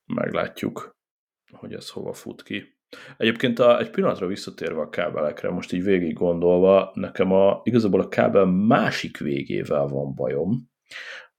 Meglátjuk, 0.06 0.98
hogy 1.52 1.74
ez 1.74 1.90
hova 1.90 2.14
fut 2.14 2.44
ki. 2.44 2.79
Egyébként 3.18 3.60
a, 3.60 3.80
egy 3.80 3.90
pillanatra 3.90 4.28
visszatérve 4.28 4.82
a 4.82 4.90
kábelekre, 4.90 5.50
most 5.50 5.74
így 5.74 5.84
végig 5.84 6.14
gondolva, 6.14 6.92
nekem 6.94 7.32
a, 7.32 7.62
igazából 7.64 8.02
a 8.02 8.08
kábel 8.08 8.46
másik 8.46 9.18
végével 9.18 9.88
van 9.88 10.16
bajom, 10.16 10.70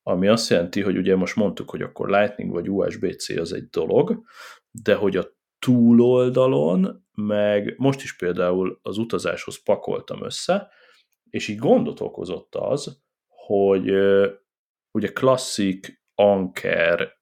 ami 0.02 0.28
azt 0.28 0.50
jelenti, 0.50 0.80
hogy 0.80 0.96
ugye 0.96 1.16
most 1.16 1.36
mondtuk, 1.36 1.70
hogy 1.70 1.82
akkor 1.82 2.08
Lightning 2.08 2.52
vagy 2.52 2.70
USB-C 2.70 3.28
az 3.28 3.52
egy 3.52 3.68
dolog, 3.68 4.22
de 4.70 4.94
hogy 4.94 5.16
a 5.16 5.38
túloldalon, 5.58 7.06
meg 7.14 7.74
most 7.76 8.02
is 8.02 8.16
például 8.16 8.78
az 8.82 8.98
utazáshoz 8.98 9.62
pakoltam 9.62 10.24
össze, 10.24 10.68
és 11.30 11.48
így 11.48 11.58
gondot 11.58 12.00
okozott 12.00 12.54
az, 12.54 13.02
hogy 13.26 13.90
ugye 14.90 15.08
klasszik 15.12 16.02
Anker 16.14 17.19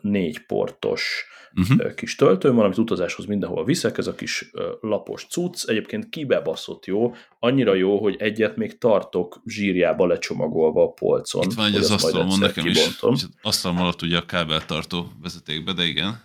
négy 0.00 0.46
portos 0.46 1.24
uh-huh. 1.54 1.94
kis 1.94 2.14
töltőm 2.14 2.54
van, 2.54 2.64
amit 2.64 2.78
utazáshoz 2.78 3.26
mindenhol 3.26 3.64
viszek, 3.64 3.98
ez 3.98 4.06
a 4.06 4.14
kis 4.14 4.50
lapos 4.80 5.26
cucc, 5.26 5.68
egyébként 5.68 6.08
kibebaszott 6.08 6.86
jó, 6.86 7.14
annyira 7.38 7.74
jó, 7.74 7.98
hogy 7.98 8.16
egyet 8.18 8.56
még 8.56 8.78
tartok 8.78 9.40
zsírjába 9.46 10.06
lecsomagolva 10.06 10.82
a 10.82 10.90
polcon. 10.92 11.42
Itt 11.42 11.52
van 11.52 11.66
egy 11.66 11.76
az 11.76 11.90
asztalon 11.90 12.38
nekem 12.38 12.64
kibontom. 12.64 13.14
is, 13.14 13.22
asztalom 13.42 13.78
alatt 13.78 14.02
ugye 14.02 14.16
a 14.16 14.24
kábeltartó 14.24 15.06
vezetékbe, 15.22 15.72
de 15.72 15.84
igen. 15.84 16.22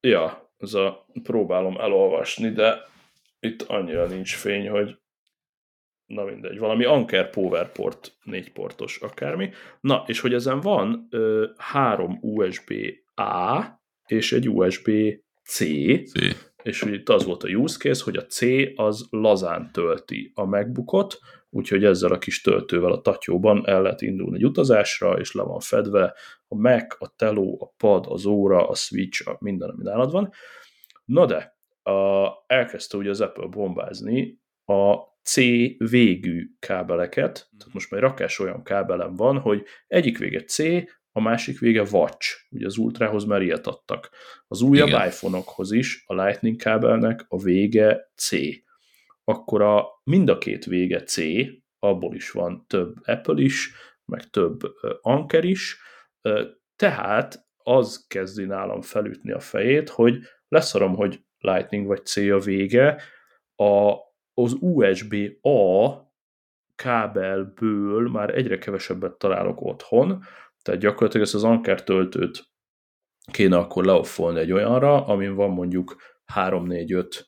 Ja, 0.00 0.52
ez 0.58 0.74
a 0.74 1.06
próbálom 1.22 1.80
elolvasni, 1.80 2.50
de 2.50 2.92
itt 3.40 3.62
annyira 3.62 4.06
nincs 4.06 4.34
fény, 4.34 4.68
hogy 4.68 4.98
na 6.06 6.24
mindegy, 6.24 6.58
valami 6.58 6.84
Anker 6.84 7.30
Powerport, 7.30 8.12
négy 8.22 8.52
portos 8.52 8.98
akármi. 9.00 9.50
Na, 9.80 10.04
és 10.06 10.20
hogy 10.20 10.34
ezen 10.34 10.60
van 10.60 11.06
ö, 11.10 11.46
három 11.56 12.18
USB-A 12.20 13.62
és 14.06 14.32
egy 14.32 14.48
USB-C, 14.48 15.24
C. 15.44 15.60
és 16.62 16.80
hogy 16.80 16.92
itt 16.92 17.08
az 17.08 17.24
volt 17.24 17.42
a 17.42 17.48
use 17.48 17.78
case, 17.78 18.04
hogy 18.04 18.16
a 18.16 18.26
C 18.26 18.40
az 18.74 19.06
lazán 19.10 19.70
tölti 19.72 20.32
a 20.34 20.44
MacBookot, 20.44 21.18
úgyhogy 21.50 21.84
ezzel 21.84 22.12
a 22.12 22.18
kis 22.18 22.40
töltővel 22.40 22.92
a 22.92 23.00
tatyóban 23.00 23.66
el 23.66 23.82
lehet 23.82 24.00
indulni 24.00 24.36
egy 24.36 24.44
utazásra, 24.44 25.18
és 25.18 25.32
le 25.32 25.42
van 25.42 25.60
fedve 25.60 26.14
a 26.48 26.54
Mac, 26.56 27.02
a 27.02 27.12
Teló, 27.16 27.58
a 27.60 27.74
pad, 27.76 28.04
az 28.08 28.26
óra, 28.26 28.68
a 28.68 28.74
switch, 28.74 29.28
a 29.28 29.36
minden, 29.40 29.68
ami 29.68 29.82
nálad 29.82 30.10
van. 30.10 30.30
Na 31.04 31.26
de, 31.26 31.56
a, 31.82 32.28
elkezdte 32.46 32.96
ugye 32.96 33.10
az 33.10 33.20
Apple 33.20 33.46
bombázni 33.46 34.40
a 34.64 34.96
C 35.24 35.36
végű 35.90 36.46
kábeleket, 36.58 37.48
tehát 37.58 37.74
most 37.74 37.90
már 37.90 38.00
rakás 38.00 38.38
olyan 38.38 38.62
kábelem 38.62 39.14
van, 39.14 39.38
hogy 39.38 39.64
egyik 39.86 40.18
vége 40.18 40.44
C, 40.44 40.58
a 41.16 41.20
másik 41.20 41.58
vége 41.58 41.82
Watch, 41.82 42.46
ugye 42.50 42.66
az 42.66 42.76
Ultrahoz 42.76 43.24
már 43.24 43.42
ilyet 43.42 43.66
adtak. 43.66 44.10
Az 44.46 44.60
újabb 44.60 44.88
Igen. 44.88 45.06
iPhone-okhoz 45.06 45.72
is 45.72 46.04
a 46.06 46.22
Lightning 46.22 46.56
kábelnek 46.56 47.24
a 47.28 47.42
vége 47.42 48.12
C. 48.16 48.30
Akkor 49.24 49.62
a, 49.62 49.86
mind 50.04 50.28
a 50.28 50.38
két 50.38 50.64
vége 50.64 51.02
C, 51.02 51.16
abból 51.78 52.14
is 52.14 52.30
van 52.30 52.64
több 52.66 52.94
Apple 53.04 53.42
is, 53.42 53.72
meg 54.04 54.30
több 54.30 54.60
Anker 55.00 55.44
is, 55.44 55.78
tehát 56.76 57.46
az 57.56 58.06
kezdi 58.08 58.44
nálam 58.44 58.80
felütni 58.80 59.32
a 59.32 59.40
fejét, 59.40 59.88
hogy 59.88 60.18
leszarom, 60.48 60.94
hogy 60.94 61.24
Lightning 61.38 61.86
vagy 61.86 62.04
C 62.04 62.16
a 62.16 62.38
vége, 62.38 63.02
a, 63.56 63.92
az 64.34 64.56
USB-A 64.60 65.90
kábelből 66.74 68.10
már 68.10 68.34
egyre 68.34 68.58
kevesebbet 68.58 69.18
találok 69.18 69.60
otthon, 69.60 70.22
tehát 70.62 70.80
gyakorlatilag 70.80 71.26
ezt 71.26 71.34
az 71.34 71.44
Anker 71.44 71.84
töltőt 71.84 72.52
kéne 73.32 73.56
akkor 73.56 73.84
leoffolni 73.84 74.38
egy 74.40 74.52
olyanra, 74.52 75.06
amin 75.06 75.34
van 75.34 75.50
mondjuk 75.50 75.96
3-4-5 76.34 77.24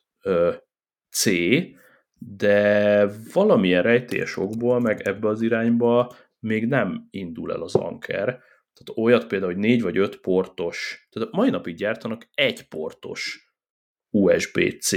C, 1.09 1.29
de 2.19 3.05
valamilyen 3.33 3.83
rejtés 3.83 4.37
okból, 4.37 4.79
meg 4.79 5.01
ebbe 5.01 5.27
az 5.27 5.41
irányba 5.41 6.15
még 6.39 6.67
nem 6.67 7.07
indul 7.09 7.51
el 7.51 7.61
az 7.61 7.75
Anker. 7.75 8.25
Tehát 8.25 8.93
olyat 8.95 9.27
például, 9.27 9.51
hogy 9.51 9.61
4 9.61 9.81
vagy 9.81 9.97
5 9.97 10.19
portos, 10.19 11.07
tehát 11.09 11.31
mai 11.31 11.49
napig 11.49 11.75
gyártanak 11.75 12.29
egy 12.33 12.67
portos 12.67 13.51
USB-C 14.09 14.91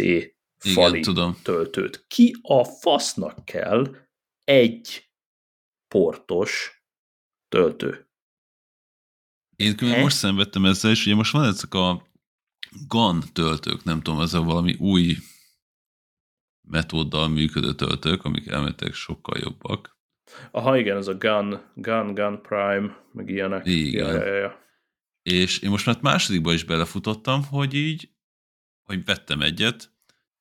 fali 0.61 0.91
Igen, 0.91 1.03
tudom. 1.03 1.37
töltőt. 1.43 2.05
Ki 2.09 2.37
a 2.43 2.65
fasznak 2.65 3.45
kell 3.45 3.97
egy 4.45 5.11
portos 5.89 6.83
töltő? 7.49 8.09
Én 9.57 9.77
különben 9.77 10.03
most 10.03 10.17
szenvedtem 10.17 10.65
ezzel, 10.65 10.91
és 10.91 11.07
ugye 11.07 11.15
most 11.15 11.33
van 11.33 11.45
ezek 11.45 11.75
a 11.75 12.07
GAN 12.87 13.23
töltők, 13.33 13.85
nem 13.85 14.01
tudom, 14.01 14.21
ez 14.21 14.35
a 14.35 14.43
valami 14.43 14.75
új 14.79 15.17
metóddal 16.69 17.29
működő 17.29 17.75
töltők, 17.75 18.25
amik 18.25 18.47
elmentek 18.47 18.95
sokkal 18.95 19.39
jobbak. 19.39 19.99
Aha, 20.51 20.79
igen, 20.79 20.97
ez 20.97 21.07
a 21.07 21.15
Gun, 21.15 21.73
Gun, 21.75 22.15
Gun 22.15 22.43
Prime, 22.43 23.05
meg 23.13 23.29
ilyenek. 23.29 23.67
Igen. 23.67 24.15
Ja, 24.15 24.27
ja, 24.27 24.35
ja. 24.35 24.59
És 25.23 25.59
én 25.59 25.71
most 25.71 25.87
már 25.87 25.99
másodikba 26.01 26.53
is 26.53 26.65
belefutottam, 26.65 27.45
hogy 27.45 27.75
így, 27.75 28.11
hogy 28.83 29.05
vettem 29.05 29.41
egyet, 29.41 29.93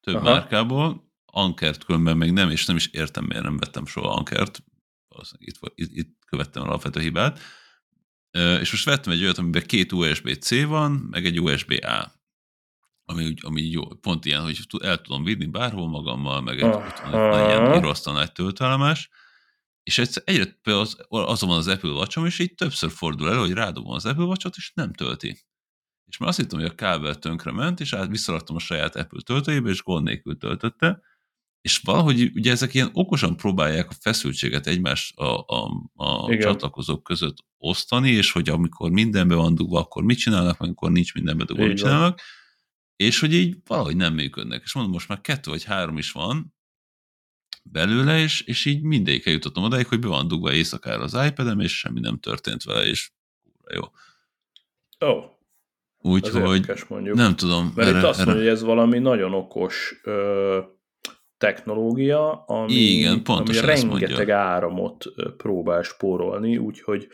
több 0.02 0.16
Aha. 0.16 0.24
márkából, 0.24 1.12
Ankert 1.26 1.84
különben 1.84 2.18
még 2.18 2.32
nem, 2.32 2.50
és 2.50 2.66
nem 2.66 2.76
is 2.76 2.88
értem, 2.88 3.26
miért 3.26 3.43
nem 3.43 3.58
vettem 3.58 3.86
soha 3.86 4.10
Ankert, 4.14 4.64
itt, 5.38 5.60
itt, 5.76 5.89
itt 5.91 6.18
követtem 6.26 6.64
alapvető 6.64 7.00
hibát, 7.00 7.39
és 8.32 8.72
most 8.72 8.86
vettem 8.86 9.14
egy 9.14 9.22
olyat, 9.22 9.38
amiben 9.38 9.64
két 9.66 9.91
USB-C 9.91 10.64
van, 10.64 10.91
meg 10.91 11.26
egy 11.26 11.41
USB-A. 11.41 12.18
Ami, 13.06 13.34
ami 13.41 13.62
jó, 13.62 13.88
pont 13.88 14.26
ilyen, 14.26 14.41
hogy 14.41 14.60
el 14.84 15.02
tudom 15.02 15.24
vinni 15.24 15.45
bárhol 15.45 15.88
magammal, 15.88 16.41
meg 16.41 16.62
egy, 16.62 16.70
ott 16.70 17.00
van 17.00 17.39
egy 17.39 17.47
ilyen 17.47 17.76
írasztal 17.76 18.14
nagy 18.14 18.32
töltelemes, 18.32 19.10
és 19.84 19.97
egyszer 19.97 20.24
egyre 20.26 20.58
az, 20.64 20.97
azon 21.08 21.50
van 21.50 21.58
az 21.58 21.68
Apple 21.68 21.89
watch 21.89 22.26
és 22.26 22.39
így 22.39 22.54
többször 22.54 22.91
fordul 22.91 23.30
elő, 23.30 23.38
hogy 23.38 23.52
rádobom 23.52 23.93
az 23.93 24.06
Apple 24.06 24.24
watch 24.24 24.52
és 24.56 24.72
nem 24.76 24.93
tölti. 24.93 25.49
És 26.10 26.18
már 26.18 26.30
azt 26.30 26.38
hittem, 26.38 26.60
hogy 26.60 26.68
a 26.68 26.76
kábel 26.76 27.16
tönkre 27.16 27.51
ment, 27.51 27.80
és 27.80 27.93
át 27.93 28.10
visszaraktam 28.10 28.55
a 28.55 28.60
saját 28.60 28.95
Apple 28.95 29.22
töltőjébe, 29.26 29.70
és 29.70 29.84
gond 29.84 30.03
nélkül 30.03 30.38
töltötte, 30.38 31.01
és 31.62 31.78
valahogy 31.78 32.32
ugye 32.36 32.51
ezek 32.51 32.74
ilyen 32.74 32.89
okosan 32.93 33.38
próbálják 33.38 33.89
a 33.89 33.95
feszültséget 33.99 34.68
egymás 34.68 35.14
a, 35.16 35.45
a, 35.47 35.70
a 35.93 36.38
csatlakozók 36.38 37.03
között 37.03 37.38
osztani, 37.57 38.10
és 38.10 38.32
hogy 38.32 38.49
amikor 38.49 38.91
mindenbe 38.91 39.36
van 39.36 39.55
dugva, 39.55 39.80
akkor 39.80 40.03
mit 40.03 40.18
csinálnak, 40.18 40.60
amikor 40.60 40.91
nincs 40.91 41.14
mindenbe 41.14 41.43
dugva, 41.43 41.66
mit 41.66 41.78
csinálnak, 41.78 42.22
és 42.95 43.20
hogy 43.20 43.34
így 43.34 43.57
valahogy 43.66 43.95
nem 43.95 44.14
működnek. 44.14 44.62
És 44.64 44.74
mondom, 44.74 44.93
most 44.93 45.07
már 45.07 45.22
kettő 45.22 45.51
vagy 45.51 45.64
három 45.64 45.97
is 45.97 46.12
van 46.12 46.53
belőle, 47.64 48.20
és, 48.20 48.41
és 48.41 48.66
így 48.66 48.82
mindegyik 48.82 49.26
eljutottam 49.26 49.64
odáig, 49.64 49.88
hogy 49.88 49.99
be 49.99 50.07
van 50.07 50.28
dugva 50.28 50.53
éjszakára 50.53 51.03
az 51.03 51.18
iPad-em, 51.28 51.60
és 51.60 51.78
semmi 51.78 51.99
nem 51.99 52.20
történt 52.20 52.64
vele, 52.64 52.86
és 52.86 53.12
jó. 53.74 53.82
Ó. 53.82 55.12
Oh. 55.12 55.38
Úgyhogy 56.02 56.72
nem 57.14 57.36
tudom. 57.36 57.72
Mert 57.76 57.89
erre, 57.89 57.97
itt 57.97 58.04
azt 58.04 58.26
mondja, 58.26 58.43
hogy 58.43 58.52
ez 58.52 58.64
valami 58.64 59.00
nagyon 59.00 59.34
okos 59.34 60.00
ö, 60.04 60.60
technológia, 61.38 62.43
ami, 62.47 62.74
Igen, 62.74 63.22
ami 63.26 63.60
rengeteg 63.60 64.30
áramot 64.30 65.06
próbál 65.38 65.82
spórolni, 65.82 66.58
úgyhogy 66.58 67.08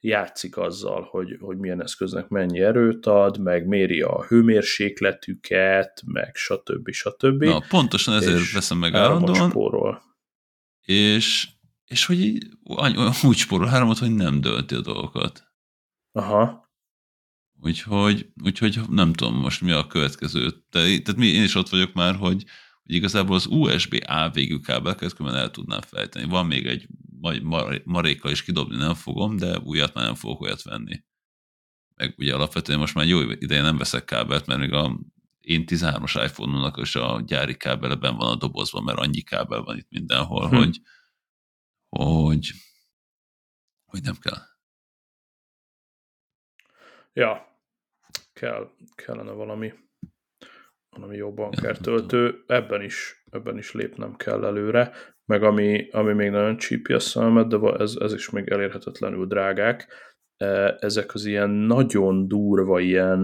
játszik 0.00 0.56
azzal, 0.56 1.08
hogy, 1.10 1.36
hogy 1.40 1.58
milyen 1.58 1.82
eszköznek 1.82 2.28
mennyi 2.28 2.60
erőt 2.60 3.06
ad, 3.06 3.38
meg 3.38 3.66
méri 3.66 4.00
a 4.00 4.24
hőmérsékletüket, 4.24 6.02
meg 6.06 6.34
stb. 6.34 6.90
stb. 6.90 7.44
Na, 7.44 7.64
pontosan 7.68 8.14
ezért 8.14 8.52
veszem 8.52 8.78
meg 8.78 8.94
állandóan. 8.94 9.50
Spórol. 9.50 10.02
És, 10.82 11.48
és 11.84 12.06
hogy 12.06 12.20
így, 12.20 12.46
úgy 13.22 13.36
spórol 13.36 13.68
áramot, 13.68 13.98
hogy 13.98 14.14
nem 14.14 14.40
dölti 14.40 14.74
a 14.74 14.80
dolgokat. 14.80 15.42
Aha. 16.12 16.61
Úgyhogy, 17.64 18.32
úgyhogy 18.42 18.80
nem 18.88 19.12
tudom 19.12 19.34
most 19.34 19.60
mi 19.60 19.70
a 19.70 19.86
következő. 19.86 20.48
De, 20.70 20.80
tehát 20.80 21.16
mi, 21.16 21.26
én 21.26 21.42
is 21.42 21.54
ott 21.54 21.68
vagyok 21.68 21.92
már, 21.92 22.14
hogy, 22.14 22.44
hogy 22.82 22.94
igazából 22.94 23.34
az 23.34 23.46
USB-A 23.46 24.30
végű 24.30 24.58
kábelket 24.58 25.14
különben 25.14 25.40
el 25.40 25.50
tudnám 25.50 25.80
fejteni. 25.80 26.28
Van 26.28 26.46
még 26.46 26.66
egy 26.66 26.86
majd 27.20 27.42
marékkal 27.84 28.30
is 28.30 28.42
kidobni 28.42 28.76
nem 28.76 28.94
fogom, 28.94 29.36
de 29.36 29.58
újat 29.58 29.94
már 29.94 30.04
nem 30.04 30.14
fogok 30.14 30.40
olyat 30.40 30.62
venni. 30.62 31.02
Meg 31.94 32.14
ugye 32.16 32.34
alapvetően 32.34 32.78
most 32.78 32.94
már 32.94 33.06
jó 33.06 33.20
ideje 33.20 33.62
nem 33.62 33.76
veszek 33.76 34.04
kábelt, 34.04 34.46
mert 34.46 34.60
még 34.60 34.72
a 34.72 34.98
én 35.40 35.64
13-as 35.66 36.22
iPhone-nak 36.24 36.78
és 36.78 36.96
a 36.96 37.22
gyári 37.26 37.56
kábele 37.56 37.94
ben 37.94 38.16
van 38.16 38.32
a 38.32 38.36
dobozban, 38.36 38.84
mert 38.84 38.98
annyi 38.98 39.20
kábel 39.20 39.62
van 39.62 39.76
itt 39.76 39.90
mindenhol, 39.90 40.48
hm. 40.48 40.56
hogy, 40.56 40.80
hogy, 41.88 42.50
hogy 43.84 44.02
nem 44.02 44.16
kell. 44.20 44.38
Ja, 47.12 47.51
kell, 48.42 48.70
kellene 48.94 49.30
valami 49.30 49.72
valami 50.96 51.16
jó 51.16 51.32
bankertöltő, 51.32 52.44
ebben 52.46 52.82
is, 52.82 53.24
ebben 53.30 53.58
is 53.58 53.72
lépnem 53.72 54.16
kell 54.16 54.44
előre, 54.44 54.92
meg 55.24 55.42
ami, 55.42 55.88
ami 55.90 56.12
még 56.12 56.30
nagyon 56.30 56.56
csípi 56.56 56.92
a 56.92 56.98
szememet, 56.98 57.48
de 57.48 57.72
ez, 57.78 57.94
ez 58.00 58.14
is 58.14 58.30
még 58.30 58.48
elérhetetlenül 58.48 59.26
drágák, 59.26 59.88
e, 60.36 60.76
ezek 60.80 61.14
az 61.14 61.24
ilyen 61.24 61.50
nagyon 61.50 62.28
durva 62.28 62.80
ilyen, 62.80 63.20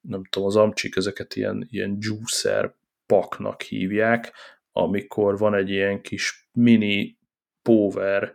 nem 0.00 0.24
tudom, 0.24 0.48
az 0.48 0.56
amcsik 0.56 0.96
ezeket 0.96 1.34
ilyen, 1.34 1.66
ilyen 1.70 1.96
juicer 2.00 2.74
paknak 3.06 3.62
hívják, 3.62 4.32
amikor 4.72 5.38
van 5.38 5.54
egy 5.54 5.70
ilyen 5.70 6.02
kis 6.02 6.48
mini 6.52 7.18
power 7.62 8.34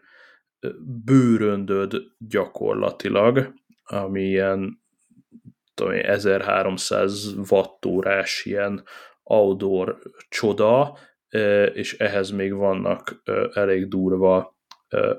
e, 0.60 0.70
bőröndöd 1.06 1.94
gyakorlatilag, 2.18 3.54
ami 3.84 4.24
ilyen 4.24 4.83
tudom 5.74 5.94
1300 5.94 7.34
wattórás 7.50 8.45
ilyen 8.45 8.84
outdoor 9.24 10.00
csoda, 10.30 10.98
és 11.74 11.98
ehhez 11.98 12.30
még 12.30 12.54
vannak 12.54 13.22
elég 13.54 13.88
durva 13.88 14.58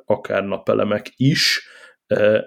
akár 0.04 0.44
napelemek 0.44 1.12
is, 1.16 1.68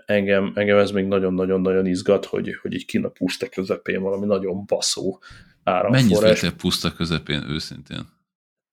engem, 0.05 0.51
engem 0.55 0.77
ez 0.77 0.91
még 0.91 1.05
nagyon-nagyon-nagyon 1.05 1.85
izgat, 1.85 2.25
hogy, 2.25 2.57
hogy 2.61 2.73
így 2.73 2.85
kina 2.85 3.09
puszta 3.09 3.49
közepén 3.49 4.01
valami 4.01 4.25
nagyon 4.25 4.65
baszó 4.65 5.21
áramforrás. 5.63 6.03
Mennyit 6.03 6.41
vettél 6.41 6.55
puszta 6.55 6.93
közepén 6.93 7.49
őszintén? 7.49 8.15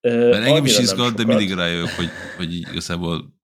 Mert 0.01 0.45
engem 0.45 0.65
is 0.65 0.79
izgat, 0.79 1.15
de 1.15 1.25
mindig 1.25 1.53
rájövök, 1.53 1.89
hogy, 1.89 2.09
hogy 2.37 2.55
igazából 2.55 3.35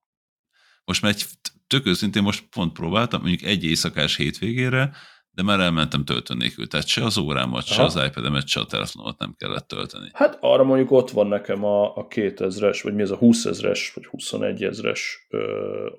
most 0.85 1.01
már 1.01 1.11
egy 1.11 1.25
tök 1.67 1.85
őszintén 1.85 2.23
most 2.23 2.43
pont 2.49 2.73
próbáltam, 2.73 3.21
mondjuk 3.21 3.49
egy 3.49 3.63
éjszakás 3.63 4.15
hétvégére, 4.15 4.91
de 5.33 5.43
már 5.43 5.59
elmentem 5.59 6.05
töltő 6.05 6.33
nélkül, 6.33 6.67
tehát 6.67 6.87
se 6.87 7.03
az 7.03 7.17
órámat, 7.17 7.63
Aha. 7.65 7.73
se 7.73 7.83
az 7.83 8.05
iPad-emet, 8.05 8.47
se 8.47 8.59
a 8.59 8.65
telefonomat 8.65 9.19
nem 9.19 9.35
kellett 9.37 9.67
tölteni. 9.67 10.09
Hát 10.13 10.37
arra 10.41 10.63
mondjuk 10.63 10.91
ott 10.91 11.09
van 11.09 11.27
nekem 11.27 11.63
a, 11.63 11.97
a 11.97 12.07
2000-es, 12.07 12.79
vagy 12.83 12.93
mi 12.93 13.01
ez 13.01 13.11
a 13.11 13.15
20 13.15 13.45
ezres, 13.45 13.91
vagy 13.95 14.05
21 14.05 14.63
ezres 14.63 15.27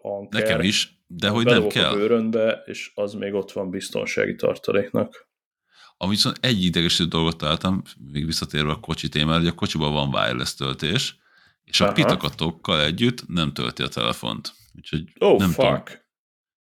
anker. 0.02 0.42
Nekem 0.42 0.60
is, 0.60 1.00
de 1.06 1.28
hogy 1.28 1.44
nem 1.44 1.66
kell. 1.66 1.90
a 1.90 1.94
bőrönbe, 1.94 2.62
és 2.66 2.92
az 2.94 3.14
még 3.14 3.34
ott 3.34 3.52
van 3.52 3.70
biztonsági 3.70 4.34
tartaléknak. 4.34 5.30
Ami 5.96 6.10
viszont 6.10 6.38
egy 6.40 6.64
idegesítő 6.64 7.08
dolgot 7.08 7.36
találtam, 7.36 7.82
még 8.12 8.26
visszatérve 8.26 8.70
a 8.70 8.80
kocsi 8.80 9.08
témára, 9.08 9.38
hogy 9.38 9.46
a 9.46 9.54
kocsiban 9.54 9.92
van 9.92 10.08
wireless 10.08 10.54
töltés, 10.54 11.16
és 11.64 11.80
a 11.80 11.84
Aha. 11.84 11.92
pitakatokkal 11.92 12.80
együtt 12.80 13.28
nem 13.28 13.52
tölti 13.52 13.82
a 13.82 13.88
telefont. 13.88 14.52
Úgyhogy 14.76 15.02
oh, 15.18 15.38
nem, 15.38 15.50
fuck. 15.50 15.84
Tudom, 15.84 16.02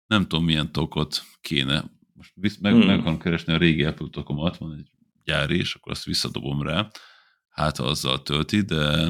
nem 0.08 0.28
tudom, 0.28 0.46
milyen 0.46 0.72
tokot 0.72 1.22
kéne 1.42 1.84
most 2.36 2.62
meg, 2.62 2.74
hmm. 2.74 2.86
meg 2.86 3.00
akarom 3.00 3.20
keresni 3.20 3.54
a 3.54 3.58
régi 3.58 3.84
Apple 3.84 4.08
tokomat, 4.12 4.58
van 4.58 4.74
egy 4.78 4.92
gyári, 5.24 5.58
és 5.58 5.76
akkor 5.76 5.92
azt 5.92 6.06
visszadobom 6.06 6.62
rá, 6.62 6.88
hát 7.50 7.78
ha 7.78 7.84
azzal 7.84 8.24
tölti, 8.24 8.62
de, 8.62 9.10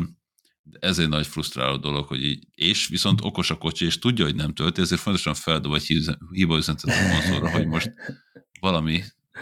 ez 0.80 1.00
egy 1.00 1.10
nagy 1.10 1.28
frusztráló 1.28 1.78
dolog, 1.78 2.08
hogy 2.08 2.24
így, 2.24 2.48
és 2.56 2.88
viszont 2.88 3.22
okos 3.22 3.50
a 3.50 3.58
kocsi, 3.58 3.86
és 3.86 4.00
tudja, 4.00 4.26
hogy 4.26 4.36
nem 4.36 4.54
tölti, 4.54 4.82
ezért 4.82 5.02
fontosan 5.02 5.34
feldob 5.34 5.74
egy 5.74 5.86
hiba 6.32 6.58
üzenetet 6.58 6.90
a 6.90 7.10
konzolra, 7.12 7.50
hogy 7.50 7.68
most 7.68 7.92
valami 8.60 9.02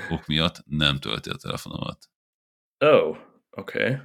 ok 0.09 0.25
miatt 0.25 0.63
nem 0.65 0.97
tölti 0.97 1.29
a 1.29 1.35
telefonomat. 1.35 2.09
Oh, 2.77 3.17
oké. 3.49 3.83
Okay. 3.83 3.97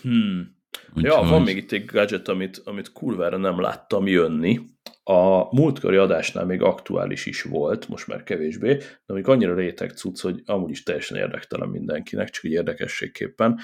Hmm. 0.00 0.61
Úgy, 0.96 1.02
ja, 1.02 1.16
hogy... 1.16 1.28
van 1.28 1.42
még 1.42 1.56
itt 1.56 1.72
egy 1.72 1.84
gadget, 1.84 2.28
amit, 2.28 2.62
amit 2.64 2.92
kurvára 2.92 3.36
nem 3.36 3.60
láttam 3.60 4.06
jönni. 4.06 4.60
A 5.04 5.54
múltkori 5.54 5.96
adásnál 5.96 6.44
még 6.44 6.62
aktuális 6.62 7.26
is 7.26 7.42
volt, 7.42 7.88
most 7.88 8.06
már 8.06 8.22
kevésbé, 8.22 8.72
de 9.06 9.14
még 9.14 9.28
annyira 9.28 9.54
réteg 9.54 9.90
cucc, 9.90 10.20
hogy 10.20 10.42
amúgy 10.46 10.70
is 10.70 10.82
teljesen 10.82 11.16
érdektelen 11.16 11.68
mindenkinek, 11.68 12.30
csak 12.30 12.44
egy 12.44 12.50
érdekességképpen. 12.50 13.58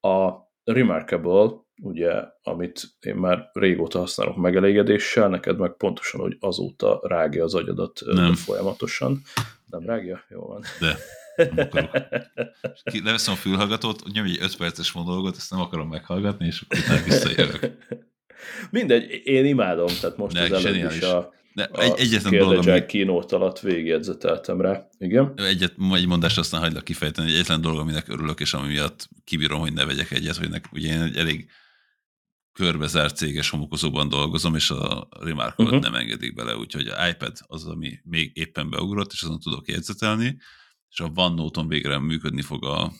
A 0.00 0.48
Remarkable, 0.64 1.50
ugye, 1.82 2.12
amit 2.42 2.82
én 3.00 3.14
már 3.14 3.50
régóta 3.52 3.98
használok 3.98 4.36
megelégedéssel, 4.36 5.28
neked 5.28 5.58
meg 5.58 5.72
pontosan, 5.72 6.20
hogy 6.20 6.36
azóta 6.40 7.00
rágja 7.02 7.44
az 7.44 7.54
agyadat 7.54 8.00
nem. 8.04 8.34
folyamatosan. 8.34 9.22
Nem 9.66 9.86
rágja? 9.86 10.24
Jó 10.28 10.40
van. 10.40 10.62
De. 10.80 10.96
Leveszem 13.04 13.34
a 13.34 13.36
fülhallgatót, 13.36 14.02
nyomj 14.12 14.30
egy 14.30 14.38
5 14.40 14.56
perces 14.56 14.92
monológot, 14.92 15.36
ezt 15.36 15.50
nem 15.50 15.60
akarom 15.60 15.88
meghallgatni, 15.88 16.46
és 16.46 16.62
utána 16.62 17.02
visszajövök. 17.04 17.76
Mindegy, 18.70 19.20
én 19.24 19.44
imádom, 19.44 19.86
tehát 20.00 20.16
most 20.16 20.34
ne, 20.34 20.42
az 20.42 20.64
előbb 20.64 20.90
is 20.90 21.00
a, 21.02 21.32
de 21.54 21.66
egy, 21.66 21.92
egyetlen 21.96 22.38
dolog, 22.38 22.68
ami... 22.68 22.86
kínót 22.86 23.32
alatt 23.32 23.60
végigjegyzeteltem 23.60 24.60
rá. 24.60 24.88
Igen? 24.98 25.32
Egyet, 25.36 25.74
egy 25.92 26.06
mondást 26.06 26.38
aztán 26.38 26.60
hagylak 26.60 26.84
kifejteni, 26.84 27.28
egy 27.28 27.34
egyetlen 27.34 27.60
dolog, 27.60 27.78
aminek 27.78 28.08
örülök, 28.08 28.40
és 28.40 28.54
ami 28.54 28.68
miatt 28.68 29.08
kibírom, 29.24 29.60
hogy 29.60 29.72
ne 29.72 29.84
vegyek 29.84 30.10
egyet, 30.10 30.36
hogy 30.36 30.50
nek, 30.50 30.68
ugye 30.72 30.92
én 30.92 31.00
egy 31.00 31.16
elég 31.16 31.50
körbezárt 32.52 33.16
céges 33.16 33.50
homokozóban 33.50 34.08
dolgozom, 34.08 34.54
és 34.54 34.70
a 34.70 35.08
remarkable 35.20 35.64
uh-huh. 35.64 35.82
nem 35.82 35.94
engedik 35.94 36.34
bele, 36.34 36.56
úgyhogy 36.56 36.86
a 36.86 37.08
iPad 37.08 37.32
az, 37.46 37.66
ami 37.66 37.98
még 38.04 38.30
éppen 38.34 38.70
beugrott, 38.70 39.12
és 39.12 39.22
azon 39.22 39.38
tudok 39.38 39.68
jegyzetelni, 39.68 40.38
és 40.90 41.00
a 41.00 41.10
OneNote-on 41.14 41.68
végre 41.68 41.98
működni 41.98 42.42
fog 42.42 42.64
a 42.64 42.92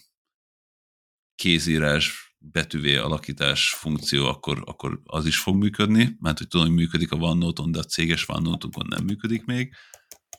kézírás, 1.35 2.31
betűvé 2.39 2.97
alakítás 2.97 3.75
funkció, 3.75 4.27
akkor, 4.27 4.63
akkor 4.65 5.01
az 5.05 5.27
is 5.27 5.39
fog 5.39 5.57
működni, 5.57 6.17
mert 6.21 6.39
hogy 6.39 6.49
tudom, 6.49 6.67
hogy 6.67 6.77
működik 6.77 7.13
a 7.13 7.17
OneNote-on, 7.17 7.73
de 7.73 7.79
a 7.79 7.83
céges 7.83 8.29
OneNote-on 8.29 8.87
nem 8.89 9.05
működik 9.05 9.45
még, 9.45 9.75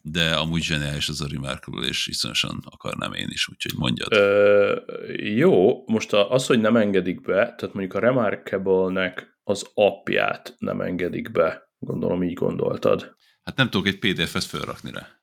de 0.01 0.35
amúgy 0.35 0.61
zseniális 0.61 1.09
az 1.09 1.21
a 1.21 1.27
Remarkable, 1.31 1.87
és 1.87 2.07
iszonyosan 2.07 2.59
akarnám 2.65 3.13
én 3.13 3.27
is, 3.29 3.49
úgyhogy 3.49 3.73
mondjad. 3.77 4.13
Ö, 4.13 4.75
jó, 5.17 5.83
most 5.87 6.13
az, 6.13 6.45
hogy 6.45 6.59
nem 6.59 6.75
engedik 6.75 7.21
be, 7.21 7.33
tehát 7.33 7.73
mondjuk 7.73 7.93
a 7.93 7.99
Remarkable-nek 7.99 9.39
az 9.43 9.69
appját 9.73 10.55
nem 10.57 10.81
engedik 10.81 11.31
be, 11.31 11.69
gondolom 11.79 12.23
így 12.23 12.33
gondoltad. 12.33 13.15
Hát 13.43 13.55
nem 13.55 13.69
tudok 13.69 13.87
egy 13.87 13.99
PDF-et 13.99 14.43
felrakni 14.43 14.91
rá. 14.91 15.20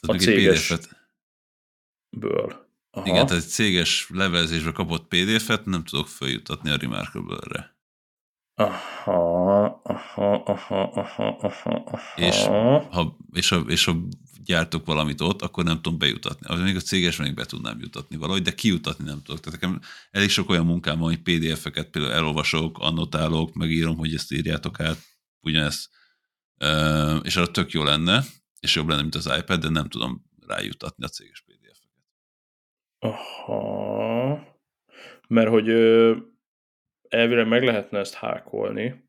A 0.00 0.14
céges 0.14 0.74
ből. 2.16 2.68
Aha. 2.90 3.06
Igen, 3.06 3.26
tehát 3.26 3.42
egy 3.42 3.48
céges 3.48 4.06
levelezésbe 4.10 4.72
kapott 4.72 5.08
PDF-et 5.08 5.64
nem 5.64 5.84
tudok 5.84 6.08
feljutatni 6.08 6.70
a 6.70 6.76
Remarkable-re. 6.76 7.78
Aha, 8.54 9.80
aha, 9.82 10.34
aha, 10.34 10.82
aha, 10.82 11.36
aha, 11.40 11.82
aha. 11.86 12.00
És 12.16 12.44
ha, 12.44 13.16
és, 13.32 13.48
ha, 13.48 13.56
és 13.56 13.84
ha 13.84 13.96
gyártok 14.44 14.86
valamit 14.86 15.20
ott, 15.20 15.42
akkor 15.42 15.64
nem 15.64 15.80
tudom 15.80 15.98
bejutatni. 15.98 16.46
Az 16.46 16.60
még 16.60 16.76
a 16.76 16.80
céges 16.80 17.16
még 17.16 17.34
be 17.34 17.44
tudnám 17.44 17.80
jutatni 17.80 18.16
valahogy, 18.16 18.42
de 18.42 18.54
kijutatni 18.54 19.04
nem 19.04 19.22
tudok. 19.22 19.40
Tehát 19.40 19.60
nekem 19.60 19.80
elég 20.10 20.30
sok 20.30 20.50
olyan 20.50 20.66
munkám 20.66 20.98
van, 20.98 21.08
hogy 21.08 21.22
PDF-eket 21.22 21.90
például 21.90 22.14
elolvasok, 22.14 22.78
annotálok, 22.78 23.54
megírom, 23.54 23.96
hogy 23.96 24.14
ezt 24.14 24.32
írjátok 24.32 24.80
át, 24.80 24.98
ugyanezt. 25.40 25.88
És 27.22 27.36
arra 27.36 27.50
tök 27.50 27.70
jó 27.70 27.82
lenne, 27.82 28.24
és 28.60 28.74
jobb 28.74 28.88
lenne, 28.88 29.00
mint 29.00 29.14
az 29.14 29.32
iPad, 29.38 29.60
de 29.60 29.68
nem 29.68 29.88
tudom 29.88 30.24
rájutatni 30.46 31.04
a 31.04 31.08
céges 31.08 31.44
PDF-eket. 31.46 32.04
Aha. 32.98 34.58
Mert 35.28 35.48
hogy 35.48 35.68
elvileg 37.08 37.48
meg 37.48 37.64
lehetne 37.64 37.98
ezt 37.98 38.14
hákolni. 38.14 39.08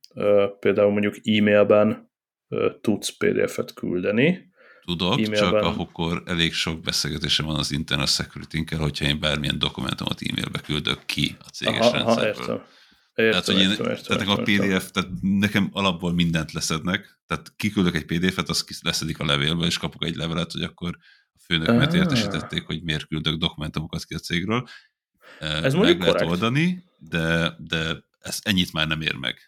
Például 0.59 0.91
mondjuk 0.91 1.15
e-mailben 1.23 2.11
tudsz 2.81 3.09
PDF-et 3.09 3.73
küldeni. 3.73 4.49
Tudok, 4.85 5.11
e-mailben... 5.13 5.63
csak 5.63 5.77
akkor 5.79 6.23
elég 6.25 6.53
sok 6.53 6.81
beszélgetése 6.81 7.43
van 7.43 7.55
az 7.55 7.71
Internet 7.71 8.07
security 8.07 8.75
hogyha 8.75 9.05
én 9.05 9.19
bármilyen 9.19 9.59
dokumentumot 9.59 10.21
e-mailbe 10.21 10.59
küldök 10.59 11.05
ki 11.05 11.35
a 11.39 11.49
céges 11.49 11.79
aha, 11.79 11.91
rendszerből. 11.91 12.43
Aha, 12.43 12.51
értem. 12.51 12.65
Értem, 13.13 13.31
tehát, 13.31 13.45
hogy 13.45 13.59
én, 13.59 13.69
értem, 13.69 13.85
értem, 13.85 14.17
tehát 14.17 14.39
értem, 14.39 14.67
a 14.67 14.75
PDF, 14.75 14.91
tehát 14.91 15.09
nekem 15.21 15.69
alapból 15.71 16.13
mindent 16.13 16.51
leszednek, 16.51 17.19
tehát 17.25 17.53
kiküldök 17.55 17.95
egy 17.95 18.05
PDF-et, 18.05 18.49
az 18.49 18.79
leszedik 18.81 19.19
a 19.19 19.25
levélbe, 19.25 19.65
és 19.65 19.77
kapok 19.77 20.05
egy 20.05 20.15
levelet, 20.15 20.51
hogy 20.51 20.63
akkor 20.63 20.97
a 21.33 21.39
főnökömet 21.45 21.93
értesítették, 21.93 22.63
hogy 22.63 22.83
miért 22.83 23.07
küldök 23.07 23.35
dokumentumokat 23.35 24.03
ki 24.03 24.13
a 24.13 24.19
cégről. 24.19 24.67
Ez 25.39 25.73
Meg 25.73 25.83
lehet 25.83 25.97
korrekt. 25.99 26.25
oldani, 26.25 26.83
de, 26.97 27.55
de 27.57 28.03
ez 28.19 28.39
ennyit 28.43 28.73
már 28.73 28.87
nem 28.87 29.01
ér 29.01 29.15
meg. 29.15 29.39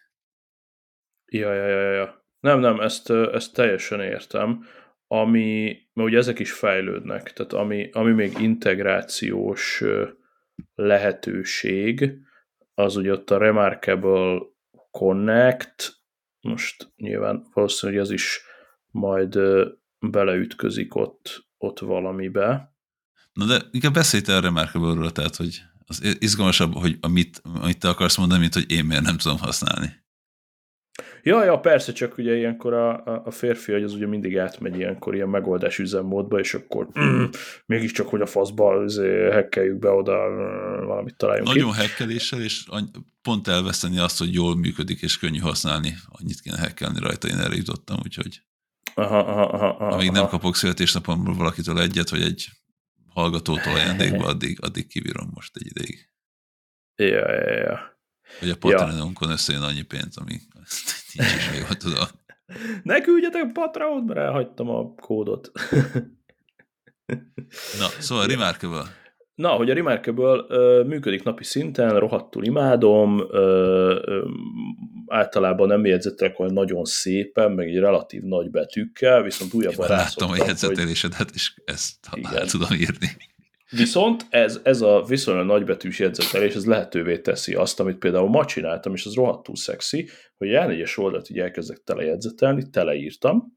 Ja, 1.26 1.52
ja, 1.52 1.66
ja, 1.66 1.92
ja. 1.92 2.26
Nem, 2.40 2.60
nem, 2.60 2.80
ezt, 2.80 3.10
ezt 3.10 3.54
teljesen 3.54 4.00
értem. 4.00 4.66
Ami, 5.06 5.78
mert 5.92 6.08
ugye 6.08 6.18
ezek 6.18 6.38
is 6.38 6.52
fejlődnek, 6.52 7.32
tehát 7.32 7.52
ami, 7.52 7.90
ami 7.92 8.12
még 8.12 8.38
integrációs 8.38 9.82
lehetőség, 10.74 12.18
az 12.74 12.96
ugye 12.96 13.12
ott 13.12 13.30
a 13.30 13.38
Remarkable 13.38 14.40
Connect, 14.90 16.02
most 16.40 16.92
nyilván 16.96 17.46
valószínűleg 17.52 18.02
ez 18.02 18.10
is 18.10 18.40
majd 18.90 19.38
beleütközik 19.98 20.94
ott, 20.94 21.48
ott 21.58 21.78
valamibe. 21.78 22.74
Na 23.32 23.46
de 23.46 23.62
inkább 23.70 23.92
beszélj 23.92 24.22
te 24.22 24.36
a 24.36 24.40
Remarkable-ről, 24.40 25.10
tehát 25.10 25.36
hogy 25.36 25.62
az 25.86 26.16
izgalmasabb, 26.18 26.74
hogy 26.74 26.98
amit, 27.00 27.40
amit 27.42 27.78
te 27.78 27.88
akarsz 27.88 28.16
mondani, 28.16 28.40
mint 28.40 28.54
hogy 28.54 28.70
én 28.70 28.84
miért 28.84 29.02
nem 29.02 29.16
tudom 29.16 29.38
használni. 29.38 30.03
Ja, 31.24 31.44
ja, 31.44 31.58
persze, 31.58 31.92
csak 31.92 32.18
ugye 32.18 32.36
ilyenkor 32.36 32.72
a, 32.72 33.06
a, 33.06 33.22
a 33.24 33.30
férfi, 33.30 33.72
hogy 33.72 33.82
az 33.82 33.94
ugye 33.94 34.06
mindig 34.06 34.38
átmegy 34.38 34.76
ilyenkor 34.76 35.14
ilyen 35.14 35.28
megoldás 35.28 35.78
üzemmódba, 35.78 36.38
és 36.38 36.54
akkor 36.54 36.88
mm, 37.00 37.24
mégiscsak, 37.66 38.08
hogy 38.08 38.20
a 38.20 38.26
faszba 38.26 38.68
azért 38.68 39.32
hekkeljük 39.32 39.78
be 39.78 39.90
oda, 39.90 40.28
mm, 40.28 40.86
valamit 40.86 41.16
találjunk 41.16 41.48
Nagyon 41.48 41.72
ki. 41.72 41.78
hekkeléssel, 41.78 42.40
és 42.40 42.64
pont 43.22 43.48
elveszteni 43.48 43.98
azt, 43.98 44.18
hogy 44.18 44.34
jól 44.34 44.56
működik 44.56 45.02
és 45.02 45.18
könnyű 45.18 45.38
használni. 45.38 45.94
Annyit 46.08 46.40
kéne 46.40 46.58
hekkelni 46.58 46.98
rajta, 46.98 47.28
én 47.28 47.38
erre 47.38 47.54
jutottam, 47.54 47.96
úgyhogy 48.02 48.40
aha, 48.94 49.18
aha, 49.18 49.42
aha, 49.42 49.68
aha, 49.68 49.94
amíg 49.94 50.08
aha. 50.08 50.18
nem 50.18 50.28
kapok 50.28 50.56
születésnapomról 50.56 51.34
valakitől 51.34 51.80
egyet, 51.80 52.10
vagy 52.10 52.22
egy 52.22 52.48
hallgatótól 53.08 53.74
ajándékba, 53.74 54.24
addig, 54.24 54.58
addig 54.60 54.86
kibírom 54.86 55.30
most 55.34 55.56
egy 55.56 55.66
ideig. 55.66 56.08
Ja, 56.96 57.32
ja, 57.32 57.52
ja. 57.52 57.93
Hogy 58.38 58.50
a 58.50 58.56
Patreonunkon 58.56 59.28
ja. 59.28 59.34
összejön 59.34 59.62
annyi 59.62 59.82
pénz, 59.82 60.16
ami 60.16 60.32
nincs 61.14 61.34
is, 61.34 61.58
jól 61.58 61.76
tudom. 61.76 62.06
Ne 62.82 63.00
küldjetek 63.00 63.52
Patreon, 63.52 64.02
mert 64.02 64.18
elhagytam 64.18 64.68
a 64.68 64.94
kódot. 64.94 65.52
Na, 67.78 67.86
szóval 67.98 68.26
Remarkable. 68.26 68.82
Na, 69.34 69.48
hogy 69.48 69.70
a 69.70 69.74
Remarkable 69.74 70.44
ö, 70.48 70.82
működik 70.86 71.22
napi 71.22 71.44
szinten, 71.44 71.98
rohadtul 71.98 72.44
imádom, 72.44 73.20
ö, 73.30 74.00
ö, 74.04 74.28
általában 75.06 75.68
nem 75.68 75.84
jegyzetek 75.84 76.38
olyan 76.38 76.52
nagyon 76.52 76.84
szépen, 76.84 77.52
meg 77.52 77.68
egy 77.68 77.78
relatív 77.78 78.22
nagy 78.22 78.50
betűkkel, 78.50 79.22
viszont 79.22 79.54
újabban 79.54 79.88
Láttam 79.88 80.30
a 80.30 80.36
jegyzetelésedet, 80.36 81.30
és 81.34 81.54
ezt 81.64 82.08
el 82.32 82.46
tudom 82.46 82.72
írni. 82.72 83.16
Viszont 83.76 84.26
ez, 84.30 84.60
ez 84.62 84.80
a 84.80 85.02
viszonylag 85.02 85.46
nagybetűs 85.46 85.98
jegyzetelés, 85.98 86.54
ez 86.54 86.66
lehetővé 86.66 87.18
teszi 87.18 87.54
azt, 87.54 87.80
amit 87.80 87.98
például 87.98 88.28
ma 88.28 88.44
csináltam, 88.44 88.94
és 88.94 89.06
az 89.06 89.14
rohadtul 89.14 89.56
szexi, 89.56 90.08
hogy 90.36 90.54
a 90.54 90.66
4 90.66 90.92
oldalt 90.96 91.30
így 91.30 91.38
elkezdek 91.38 91.78
telejegyzetelni, 91.84 92.70
teleírtam, 92.70 93.56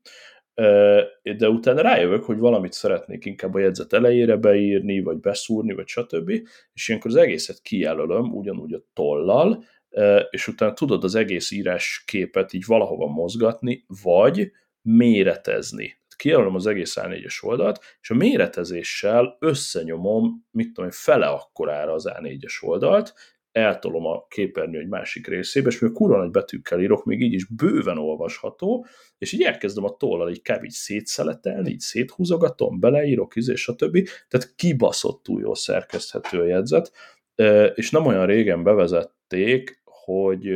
de 1.38 1.50
utána 1.50 1.82
rájövök, 1.82 2.24
hogy 2.24 2.38
valamit 2.38 2.72
szeretnék 2.72 3.26
inkább 3.26 3.54
a 3.54 3.60
jegyzet 3.60 3.94
elejére 3.94 4.36
beírni, 4.36 5.02
vagy 5.02 5.20
beszúrni, 5.20 5.74
vagy 5.74 5.88
stb. 5.88 6.30
És 6.74 6.88
ilyenkor 6.88 7.12
az 7.12 7.18
egészet 7.18 7.62
kijelölöm, 7.62 8.36
ugyanúgy 8.36 8.74
a 8.74 8.84
tollal, 8.94 9.64
és 10.30 10.48
utána 10.48 10.74
tudod 10.74 11.04
az 11.04 11.16
egész 11.16 11.52
írás 11.52 12.04
képet 12.06 12.54
így 12.54 12.66
valahova 12.66 13.08
mozgatni, 13.08 13.86
vagy 14.04 14.52
méretezni 14.82 15.98
kijelölöm 16.18 16.56
az 16.56 16.66
egész 16.66 16.98
A4-es 17.00 17.44
oldalt, 17.44 17.80
és 18.02 18.10
a 18.10 18.16
méretezéssel 18.16 19.38
összenyomom, 19.40 20.48
mit 20.52 20.74
tudom 20.74 20.92
fele 20.92 21.28
akkorára 21.28 21.94
az 21.94 22.06
A4-es 22.08 22.64
oldalt, 22.64 23.14
eltolom 23.58 24.06
a 24.06 24.28
képernyő 24.28 24.80
egy 24.80 24.88
másik 24.88 25.28
részébe, 25.28 25.70
és 25.70 25.80
mivel 25.80 25.96
kurva 25.96 26.18
nagy 26.18 26.32
betűkkel 26.32 26.82
írok, 26.82 27.06
még 27.06 27.22
így 27.22 27.34
is 27.34 27.46
bőven 27.46 27.98
olvasható, 27.98 28.86
és 29.18 29.32
így 29.32 29.42
elkezdem 29.42 29.84
a 29.84 29.98
tollal 29.98 30.30
így 30.30 30.42
kb. 30.42 30.64
így 30.64 30.72
szétszeletelni, 30.72 31.70
így 31.70 31.80
széthúzogatom, 31.80 32.80
beleírok, 32.80 33.36
izé, 33.36 33.56
stb. 33.56 34.10
Tehát 34.28 34.56
kibaszott 34.56 35.24
túl 35.24 35.42
jól 35.42 35.56
szerkeszthető 35.56 36.40
a 36.40 36.46
jegyzet, 36.46 36.92
és 37.76 37.92
nem 37.92 38.06
olyan 38.06 38.26
régen 38.26 38.64
bevezették, 38.64 39.82
hogy 39.84 40.50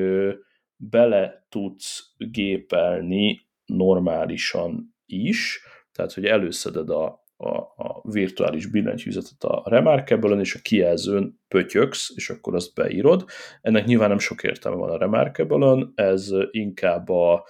bele 0.76 1.46
tudsz 1.50 2.14
gépelni 2.18 3.42
normálisan 3.66 4.96
is, 5.12 5.64
tehát 5.92 6.14
hogy 6.14 6.26
előszeded 6.26 6.90
a, 6.90 7.26
a, 7.38 7.58
a 7.58 8.02
virtuális 8.04 8.66
billentyűzetet 8.66 9.44
a 9.44 9.64
remarkable 9.66 10.40
és 10.40 10.56
a 10.56 10.60
kijelzőn 10.62 11.40
pötyöksz, 11.48 12.12
és 12.16 12.30
akkor 12.30 12.56
azt 12.56 12.74
beírod. 12.74 13.26
Ennek 13.62 13.86
nyilván 13.86 14.10
nem 14.10 14.20
sok 14.20 14.44
értelme 14.44 14.78
van 14.78 14.90
a 14.90 14.98
remarkable 14.98 15.88
ez 15.96 16.30
inkább 16.52 17.10
a, 17.10 17.46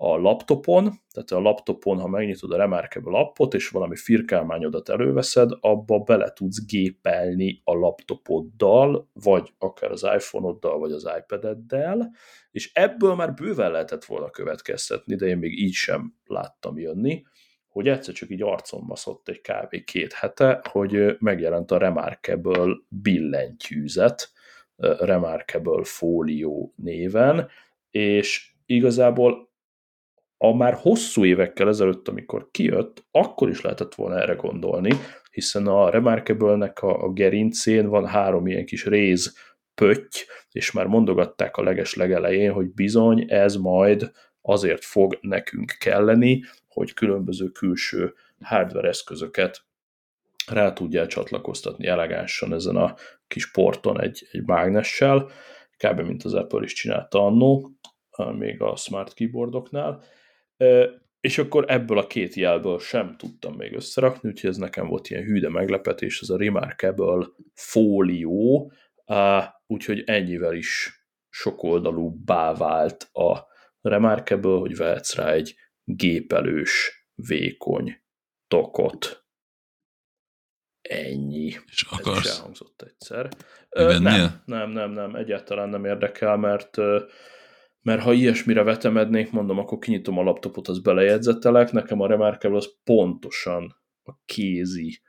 a 0.00 0.16
laptopon, 0.16 0.92
tehát 1.12 1.30
a 1.30 1.40
laptopon, 1.40 2.00
ha 2.00 2.08
megnyitod 2.08 2.52
a 2.52 2.56
Remarkable 2.56 3.18
appot, 3.18 3.54
és 3.54 3.68
valami 3.68 3.96
firkálmányodat 3.96 4.88
előveszed, 4.88 5.50
abba 5.60 5.98
bele 5.98 6.32
tudsz 6.32 6.66
gépelni 6.66 7.60
a 7.64 7.74
laptopoddal, 7.74 9.08
vagy 9.12 9.52
akár 9.58 9.90
az 9.90 10.02
iPhone-oddal, 10.02 10.78
vagy 10.78 10.92
az 10.92 11.08
iPad-eddel, 11.18 12.14
és 12.50 12.72
ebből 12.72 13.14
már 13.14 13.34
bőven 13.34 13.70
lehetett 13.70 14.04
volna 14.04 14.30
következtetni, 14.30 15.14
de 15.14 15.26
én 15.26 15.38
még 15.38 15.60
így 15.60 15.72
sem 15.72 16.14
láttam 16.24 16.78
jönni, 16.78 17.24
hogy 17.68 17.88
egyszer 17.88 18.14
csak 18.14 18.30
így 18.30 18.42
arcon 18.42 18.86
baszott 18.86 19.28
egy 19.28 19.40
kb. 19.40 19.84
két 19.84 20.12
hete, 20.12 20.60
hogy 20.70 21.16
megjelent 21.18 21.70
a 21.70 21.78
Remarkable 21.78 22.76
billentyűzet, 22.88 24.30
Remarkable 24.76 25.84
Folio 25.84 26.70
néven, 26.76 27.48
és 27.90 28.52
igazából 28.66 29.47
a 30.38 30.56
már 30.56 30.74
hosszú 30.74 31.24
évekkel 31.24 31.68
ezelőtt, 31.68 32.08
amikor 32.08 32.48
kijött, 32.50 33.04
akkor 33.10 33.48
is 33.48 33.60
lehetett 33.60 33.94
volna 33.94 34.20
erre 34.20 34.34
gondolni, 34.34 34.92
hiszen 35.30 35.66
a 35.66 35.90
Remarkable-nek 35.90 36.82
a, 36.82 37.02
a 37.02 37.12
gerincén 37.12 37.88
van 37.88 38.06
három 38.06 38.46
ilyen 38.46 38.66
kis 38.66 38.86
réz 38.86 39.36
pötty, 39.74 40.26
és 40.52 40.72
már 40.72 40.86
mondogatták 40.86 41.56
a 41.56 41.62
leges 41.62 41.94
legelején, 41.94 42.52
hogy 42.52 42.72
bizony 42.72 43.24
ez 43.28 43.56
majd 43.56 44.10
azért 44.40 44.84
fog 44.84 45.18
nekünk 45.20 45.74
kelleni, 45.78 46.42
hogy 46.68 46.94
különböző 46.94 47.48
külső 47.48 48.14
hardware 48.40 48.88
eszközöket 48.88 49.66
rá 50.46 50.72
tudják 50.72 51.06
csatlakoztatni 51.06 51.86
elegánsan 51.86 52.52
ezen 52.52 52.76
a 52.76 52.94
kis 53.26 53.50
porton 53.50 54.00
egy, 54.00 54.28
egy 54.32 54.44
mágnessel, 54.44 55.30
kb. 55.76 56.00
mint 56.00 56.24
az 56.24 56.34
Apple 56.34 56.62
is 56.62 56.72
csinálta 56.72 57.26
annó, 57.26 57.70
még 58.38 58.62
a 58.62 58.76
smart 58.76 59.14
keyboardoknál, 59.14 60.02
és 61.20 61.38
akkor 61.38 61.64
ebből 61.68 61.98
a 61.98 62.06
két 62.06 62.34
jelből 62.34 62.78
sem 62.78 63.16
tudtam 63.16 63.54
még 63.54 63.74
összerakni, 63.74 64.28
úgyhogy 64.28 64.50
ez 64.50 64.56
nekem 64.56 64.86
volt 64.86 65.10
ilyen 65.10 65.24
hűde 65.24 65.48
meglepetés, 65.48 66.20
ez 66.20 66.28
a 66.28 66.36
Remarkable 66.36 67.26
fólió, 67.54 68.72
úgyhogy 69.66 70.02
ennyivel 70.06 70.54
is 70.54 70.98
sokoldalúbbá 71.28 72.54
vált 72.54 73.08
a 73.12 73.46
Remarkable, 73.80 74.58
hogy 74.58 74.76
vehetsz 74.76 75.14
rá 75.14 75.32
egy 75.32 75.54
gépelős, 75.84 76.98
vékony 77.14 78.00
tokot. 78.48 79.26
Ennyi. 80.80 81.46
És 81.66 81.86
akarsz? 81.90 82.26
Ez 82.26 82.36
elhangzott 82.36 82.82
egyszer. 82.82 83.28
nem, 84.00 84.42
nem, 84.44 84.70
nem, 84.70 84.90
nem, 84.90 85.14
egyáltalán 85.14 85.68
nem 85.68 85.84
érdekel, 85.84 86.36
mert 86.36 86.76
mert 87.82 88.02
ha 88.02 88.12
ilyesmire 88.12 88.62
vetemednék, 88.62 89.32
mondom, 89.32 89.58
akkor 89.58 89.78
kinyitom 89.78 90.18
a 90.18 90.22
laptopot, 90.22 90.68
az 90.68 90.80
belejegyzetelek, 90.80 91.72
nekem 91.72 92.00
a 92.00 92.06
Remarkable 92.06 92.56
az 92.56 92.74
pontosan 92.84 93.76
a 94.02 94.12
kézi 94.24 95.00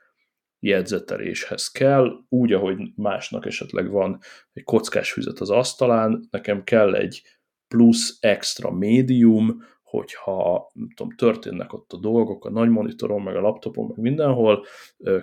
jegyzeteléshez 0.58 1.68
kell, 1.68 2.10
úgy, 2.28 2.52
ahogy 2.52 2.76
másnak 2.96 3.46
esetleg 3.46 3.90
van 3.90 4.18
egy 4.52 4.62
kockás 4.62 5.12
füzet 5.12 5.38
az 5.38 5.50
asztalán, 5.50 6.28
nekem 6.30 6.64
kell 6.64 6.94
egy 6.94 7.22
plusz 7.68 8.18
extra 8.20 8.70
médium, 8.70 9.62
hogyha 9.82 10.70
tudom, 10.94 11.14
történnek 11.16 11.72
ott 11.72 11.92
a 11.92 11.96
dolgok 11.96 12.44
a 12.44 12.50
nagy 12.50 12.68
monitoron, 12.68 13.22
meg 13.22 13.36
a 13.36 13.40
laptopon, 13.40 13.86
meg 13.86 13.96
mindenhol, 13.96 14.64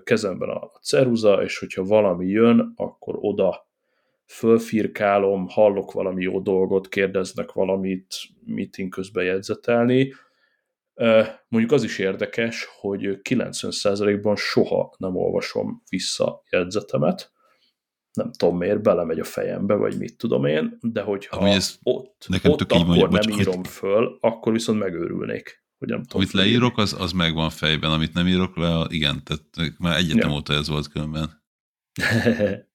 kezemben 0.03 0.49
a 0.49 0.71
ceruza, 0.81 1.43
és 1.43 1.59
hogyha 1.59 1.83
valami 1.83 2.27
jön, 2.27 2.73
akkor 2.75 3.15
oda 3.19 3.66
fölfirkálom, 4.27 5.47
hallok 5.47 5.91
valami 5.91 6.23
jó 6.23 6.39
dolgot, 6.39 6.89
kérdeznek 6.89 7.51
valamit, 7.51 8.15
meeting 8.45 8.89
közben 8.89 9.23
jegyzetelni. 9.23 10.13
Mondjuk 11.47 11.71
az 11.71 11.83
is 11.83 11.97
érdekes, 11.97 12.67
hogy 12.79 13.19
90%-ban 13.29 14.35
soha 14.35 14.95
nem 14.97 15.15
olvasom 15.15 15.83
vissza 15.89 16.43
jegyzetemet, 16.49 17.31
nem 18.13 18.31
tudom 18.31 18.57
miért, 18.57 18.81
belemegy 18.81 19.19
a 19.19 19.23
fejembe, 19.23 19.73
vagy 19.73 19.97
mit 19.97 20.17
tudom 20.17 20.45
én, 20.45 20.77
de 20.81 21.01
hogyha 21.01 21.47
ez 21.47 21.77
ott, 21.83 22.25
nekem 22.27 22.51
ott 22.51 22.61
akkor 22.61 22.85
mondja, 22.85 23.07
nem 23.07 23.11
bocs, 23.11 23.39
írom 23.39 23.53
amit... 23.53 23.67
föl, 23.67 24.17
akkor 24.21 24.51
viszont 24.53 24.79
megőrülnék. 24.79 25.65
Hogy 25.77 25.87
nem 25.87 26.03
tudom, 26.03 26.21
amit 26.21 26.31
leírok, 26.31 26.77
az, 26.77 26.95
az 26.99 27.11
megvan 27.11 27.49
fejben, 27.49 27.91
amit 27.91 28.13
nem 28.13 28.27
írok 28.27 28.57
le, 28.57 28.85
igen, 28.89 29.23
tehát 29.23 29.75
már 29.79 29.97
egyetem 29.97 30.29
ja. 30.29 30.35
óta 30.35 30.53
ez 30.53 30.67
volt 30.67 30.87
különben. 30.87 31.43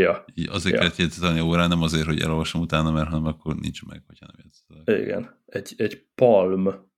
Ja. 0.00 0.24
Azért 0.48 0.74
ja. 0.74 0.80
kellett 0.80 0.96
jegyzetelni 0.96 1.40
órán, 1.40 1.68
nem 1.68 1.82
azért, 1.82 2.06
hogy 2.06 2.20
elolvasom 2.20 2.60
utána, 2.60 2.90
mert 2.90 3.08
hanem 3.08 3.26
akkor 3.26 3.54
nincs 3.54 3.84
meg, 3.84 4.02
hogyha 4.06 4.26
nem 4.26 4.36
jegyzetelek. 4.42 5.04
Igen. 5.06 5.42
Egy, 5.46 5.74
egy 5.76 6.06
palmba 6.14 6.94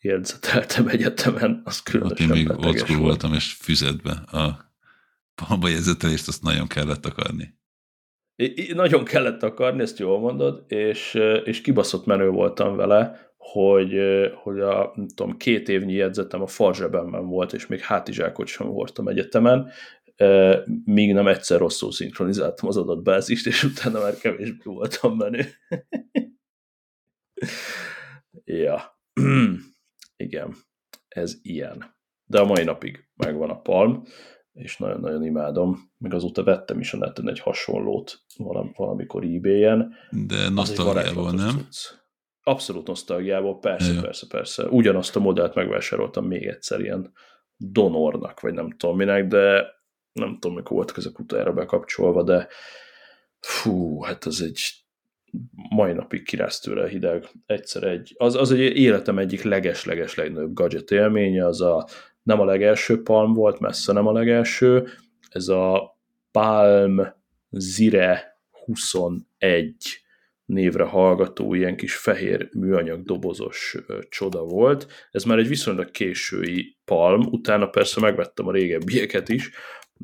jegyzeteltem 0.00 0.88
egyetemen, 0.88 1.60
az 1.64 1.82
különösen 1.82 2.30
Ott 2.30 2.36
én 2.36 2.44
még 2.44 2.50
old 2.66 2.96
voltam, 2.96 3.32
és 3.32 3.52
füzetbe 3.52 4.10
a 4.10 4.74
palmba 5.34 5.68
jegyzetelést 5.68 6.28
azt 6.28 6.42
nagyon 6.42 6.66
kellett 6.66 7.06
akarni. 7.06 7.60
I, 8.36 8.68
I, 8.68 8.72
nagyon 8.72 9.04
kellett 9.04 9.42
akarni, 9.42 9.82
ezt 9.82 9.98
jól 9.98 10.20
mondod, 10.20 10.64
és, 10.68 11.18
és 11.44 11.60
kibaszott 11.60 12.06
menő 12.06 12.28
voltam 12.28 12.76
vele, 12.76 13.32
hogy, 13.36 13.94
hogy 14.34 14.60
a 14.60 14.92
nem 14.94 15.08
tudom, 15.08 15.36
két 15.36 15.68
évnyi 15.68 15.92
jegyzetem 15.92 16.42
a 16.42 16.46
farzsebemben 16.46 17.26
volt, 17.26 17.52
és 17.52 17.66
még 17.66 17.80
hátizsákot 17.80 18.46
sem 18.46 18.66
voltam 18.66 19.08
egyetemen, 19.08 19.70
míg 20.84 21.12
nem 21.12 21.26
egyszer 21.26 21.58
rosszul 21.58 21.92
szinkronizáltam 21.92 22.68
az 22.68 22.76
adatbázist, 22.76 23.46
és 23.46 23.64
utána 23.64 24.00
már 24.00 24.16
kevésbé 24.16 24.62
voltam 24.64 25.16
menő. 25.16 25.44
ja, 28.44 29.00
igen, 30.16 30.54
ez 31.08 31.38
ilyen. 31.42 32.00
De 32.24 32.40
a 32.40 32.44
mai 32.44 32.64
napig 32.64 33.08
megvan 33.14 33.50
a 33.50 33.60
Palm, 33.60 34.02
és 34.52 34.76
nagyon-nagyon 34.76 35.24
imádom. 35.24 35.92
Még 35.98 36.14
azóta 36.14 36.44
vettem 36.44 36.80
is 36.80 36.92
a 36.92 36.96
neten 36.96 37.28
egy 37.28 37.38
hasonlót 37.38 38.24
valamikor 38.76 39.24
eBay-en. 39.24 39.94
De 40.10 40.48
nosztalgiából, 40.48 41.32
nem? 41.32 41.56
Tudsz. 41.56 42.00
Abszolút 42.42 42.86
nosztalgiából, 42.86 43.58
persze, 43.58 43.92
ja. 43.92 44.00
persze, 44.00 44.26
persze. 44.28 44.68
Ugyanazt 44.68 45.16
a 45.16 45.20
modellt 45.20 45.54
megvásároltam 45.54 46.26
még 46.26 46.46
egyszer 46.46 46.80
ilyen 46.80 47.12
donornak, 47.56 48.40
vagy 48.40 48.54
nem 48.54 48.70
tudom 48.70 48.96
minek, 48.96 49.26
de 49.26 49.66
nem 50.12 50.38
tudom, 50.40 50.56
mikor 50.56 50.76
voltak 50.76 50.96
ezek 50.96 51.18
utára 51.18 51.52
bekapcsolva, 51.52 52.22
de 52.22 52.48
fú, 53.40 54.02
hát 54.02 54.24
az 54.24 54.42
egy 54.42 54.60
mai 55.70 55.92
napig 55.92 56.24
kirász 56.24 56.66
hideg. 56.88 57.28
Egyszer 57.46 57.82
egy, 57.82 58.14
az, 58.16 58.34
az 58.34 58.52
egy 58.52 58.60
életem 58.60 59.18
egyik 59.18 59.42
leges-leges 59.42 60.14
legnagyobb 60.14 60.54
gadget 60.54 60.90
élménye, 60.90 61.46
az 61.46 61.60
a 61.60 61.86
nem 62.22 62.40
a 62.40 62.44
legelső 62.44 63.02
Palm 63.02 63.32
volt, 63.32 63.60
messze 63.60 63.92
nem 63.92 64.06
a 64.06 64.12
legelső, 64.12 64.88
ez 65.28 65.48
a 65.48 65.96
Palm 66.30 67.14
Zire 67.50 68.40
21 68.64 69.74
névre 70.44 70.84
hallgató 70.84 71.54
ilyen 71.54 71.76
kis 71.76 71.96
fehér 71.96 72.48
műanyag 72.52 73.02
dobozos 73.02 73.76
csoda 74.08 74.44
volt. 74.44 74.86
Ez 75.10 75.24
már 75.24 75.38
egy 75.38 75.48
viszonylag 75.48 75.90
késői 75.90 76.76
Palm, 76.84 77.20
utána 77.20 77.66
persze 77.66 78.00
megvettem 78.00 78.46
a 78.46 78.52
régebbieket 78.52 79.28
is, 79.28 79.50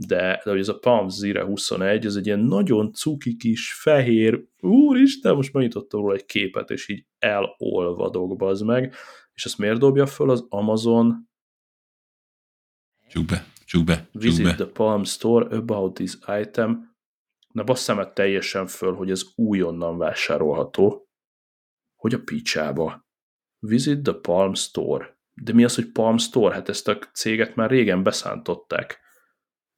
de, 0.07 0.41
de 0.45 0.51
hogy 0.51 0.59
ez 0.59 0.69
a 0.69 0.79
Palm 0.79 1.09
Zire 1.09 1.45
21, 1.45 2.07
ez 2.07 2.15
egy 2.15 2.27
ilyen 2.27 2.39
nagyon 2.39 2.93
cuki 2.93 3.37
kis 3.37 3.73
fehér, 3.73 4.45
úristen, 4.61 5.35
most 5.35 5.53
megnyitottam 5.53 6.01
róla 6.01 6.15
egy 6.15 6.25
képet, 6.25 6.71
és 6.71 6.89
így 6.89 7.05
elolvadok, 7.19 8.43
az 8.43 8.61
meg, 8.61 8.95
és 9.35 9.45
ezt 9.45 9.59
miért 9.59 9.79
dobja 9.79 10.07
föl 10.07 10.31
az 10.31 10.47
Amazon? 10.49 11.29
Csuk 13.09 13.25
be, 13.27 13.47
csuk 13.65 13.85
be, 13.85 14.09
csuk 14.13 14.23
Visit 14.23 14.45
be. 14.45 14.55
the 14.55 14.67
Palm 14.67 15.05
Store 15.05 15.57
about 15.57 15.95
this 15.95 16.19
item. 16.41 16.97
Na 17.53 17.65
basszám 17.65 18.11
teljesen 18.15 18.67
föl, 18.67 18.95
hogy 18.95 19.11
ez 19.11 19.23
újonnan 19.35 19.99
vásárolható. 19.99 21.09
Hogy 21.97 22.15
a 22.15 22.21
picsába. 22.25 23.07
Visit 23.59 24.03
the 24.03 24.13
Palm 24.13 24.55
Store. 24.55 25.19
De 25.35 25.53
mi 25.53 25.65
az, 25.65 25.75
hogy 25.75 25.93
Palm 25.93 26.19
Store? 26.19 26.55
Hát 26.55 26.69
ezt 26.69 26.89
a 26.89 26.99
céget 26.99 27.55
már 27.55 27.71
régen 27.71 28.03
beszántották 28.03 29.08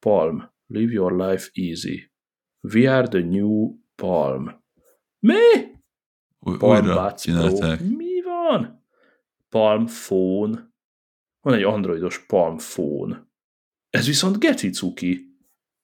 Palm. 0.01 0.53
Live 0.67 0.93
your 0.93 1.13
life 1.13 1.51
easy. 1.53 2.11
We 2.61 2.87
are 2.87 3.09
the 3.09 3.21
new 3.21 3.79
Palm. 3.95 4.63
Mi? 5.19 5.79
Palm 6.59 6.87
Buds 6.87 7.25
Pro. 7.25 7.77
Mi 7.97 8.23
van? 8.23 8.85
Palm 9.49 9.87
Phone. 9.87 10.73
Van 11.41 11.55
egy 11.55 11.63
androidos 11.63 12.27
Palm 12.27 12.57
Phone. 12.57 13.29
Ez 13.91 14.07
viszont 14.07 14.39
geci 14.39 14.71
cuki. 14.71 15.31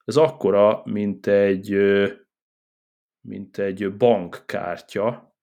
ez 0.07 0.17
akkora, 0.17 0.83
mint 0.85 1.27
egy, 1.27 1.77
mint 3.21 3.59
egy 3.59 3.97
bankkártya, 3.97 5.37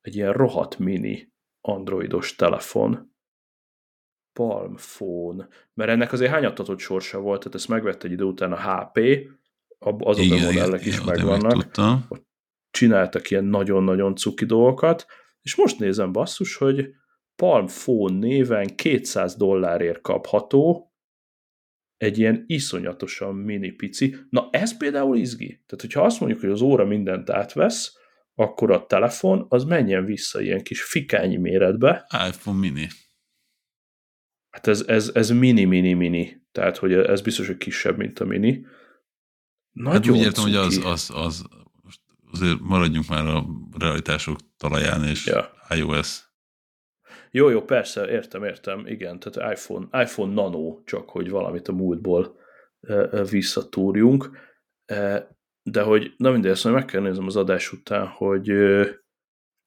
egy 0.00 0.14
ilyen 0.14 0.32
rohadt 0.32 0.78
mini 0.78 1.32
androidos 1.60 2.34
telefon. 2.34 3.09
Palm 4.32 4.74
Phone. 4.76 5.48
Mert 5.74 5.90
ennek 5.90 6.12
azért 6.12 6.30
hányattatott 6.30 6.78
sorsa 6.78 7.20
volt, 7.20 7.38
tehát 7.38 7.54
ezt 7.54 7.68
megvett 7.68 8.04
egy 8.04 8.12
idő 8.12 8.24
után 8.24 8.52
a 8.52 8.56
HP, 8.56 8.98
azok 9.78 10.24
igen, 10.24 10.38
a 10.38 10.44
modellek 10.44 10.80
igen, 10.80 10.92
is 10.92 11.04
megvannak. 11.04 11.70
Csináltak 12.70 13.30
ilyen 13.30 13.44
nagyon-nagyon 13.44 14.16
cuki 14.16 14.44
dolgokat, 14.44 15.06
és 15.40 15.56
most 15.56 15.78
nézem 15.78 16.12
basszus, 16.12 16.56
hogy 16.56 16.88
Palm 17.36 17.66
Phone 17.66 18.18
néven 18.18 18.76
200 18.76 19.36
dollárért 19.36 20.00
kapható, 20.00 20.90
egy 21.96 22.18
ilyen 22.18 22.44
iszonyatosan 22.46 23.34
mini 23.34 23.70
pici. 23.70 24.16
Na 24.30 24.48
ez 24.50 24.76
például 24.76 25.16
izgi. 25.16 25.46
Tehát, 25.46 25.80
hogyha 25.80 26.02
azt 26.02 26.20
mondjuk, 26.20 26.40
hogy 26.40 26.50
az 26.50 26.60
óra 26.60 26.84
mindent 26.84 27.30
átvesz, 27.30 27.98
akkor 28.34 28.70
a 28.70 28.86
telefon 28.86 29.46
az 29.48 29.64
menjen 29.64 30.04
vissza 30.04 30.40
ilyen 30.40 30.62
kis 30.62 30.82
fikányi 30.82 31.36
méretbe. 31.36 32.06
iPhone 32.28 32.58
mini. 32.58 32.88
Hát 34.50 34.66
ez, 34.66 34.84
ez, 34.86 35.10
ez 35.14 35.30
mini, 35.30 35.64
mini, 35.64 35.92
mini. 35.92 36.42
Tehát, 36.52 36.76
hogy 36.76 36.92
ez 36.92 37.20
biztos, 37.20 37.46
hogy 37.46 37.56
kisebb, 37.56 37.96
mint 37.96 38.18
a 38.18 38.24
mini. 38.24 38.66
Nagyon 39.70 40.02
hát 40.02 40.10
úgy 40.10 40.18
értem, 40.18 40.42
hogy 40.42 40.54
az, 40.54 40.80
az, 40.84 41.10
az, 41.14 41.44
azért 42.32 42.60
maradjunk 42.60 43.08
már 43.08 43.26
a 43.26 43.46
realitások 43.78 44.38
talaján, 44.56 45.04
és 45.04 45.26
ja. 45.26 45.50
iOS. 45.68 46.28
Jó, 47.30 47.48
jó, 47.48 47.62
persze, 47.64 48.10
értem, 48.10 48.44
értem, 48.44 48.86
igen, 48.86 49.18
tehát 49.18 49.58
iPhone, 49.58 50.02
iPhone 50.02 50.32
Nano, 50.32 50.82
csak 50.84 51.10
hogy 51.10 51.30
valamit 51.30 51.68
a 51.68 51.72
múltból 51.72 52.38
visszatúrjunk, 53.30 54.30
de 55.62 55.82
hogy, 55.82 56.14
na 56.16 56.30
mindegy, 56.30 56.50
ezt 56.50 56.64
meg 56.64 56.84
kell 56.84 57.00
néznem 57.00 57.26
az 57.26 57.36
adás 57.36 57.72
után, 57.72 58.06
hogy, 58.06 58.52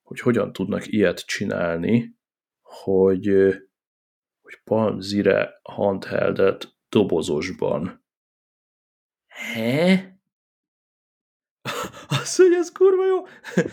hogy 0.01 0.19
hogyan 0.19 0.53
tudnak 0.53 0.91
ilyet 0.91 1.25
csinálni, 1.25 2.15
hogy, 2.61 3.27
hogy 4.53 4.61
Palm 4.63 4.99
Zire 4.99 5.59
handheldet 5.63 6.75
dobozosban. 6.89 8.05
He? 9.27 10.19
Azt, 12.21 12.37
hogy 12.37 12.53
ez 12.53 12.71
kurva 12.71 13.05
jó. 13.05 13.23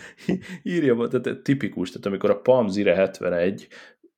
Írja, 0.73 1.07
tehát 1.07 1.41
tipikus, 1.41 1.89
tehát 1.89 2.05
amikor 2.05 2.29
a 2.29 2.41
Palm 2.41 2.67
Zire 2.67 2.95
71 2.95 3.67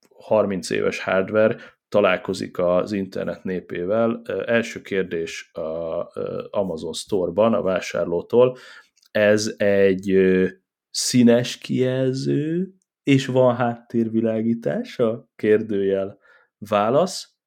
30 0.10 0.70
éves 0.70 1.00
hardware 1.00 1.58
találkozik 1.90 2.58
az 2.58 2.92
internet 2.92 3.44
népével. 3.44 4.22
Első 4.46 4.82
kérdés 4.82 5.52
a 5.54 6.08
Amazon 6.50 6.94
Store-ban 6.94 7.54
a 7.54 7.62
vásárlótól, 7.62 8.58
ez 9.12 9.54
egy 9.58 10.18
színes 10.90 11.58
kijelző, 11.58 12.74
és 13.04 13.26
van 13.26 13.56
háttérvilágítás 13.56 15.00
a 15.00 15.30
kérdőjel 15.36 16.22
válasz. 16.68 17.38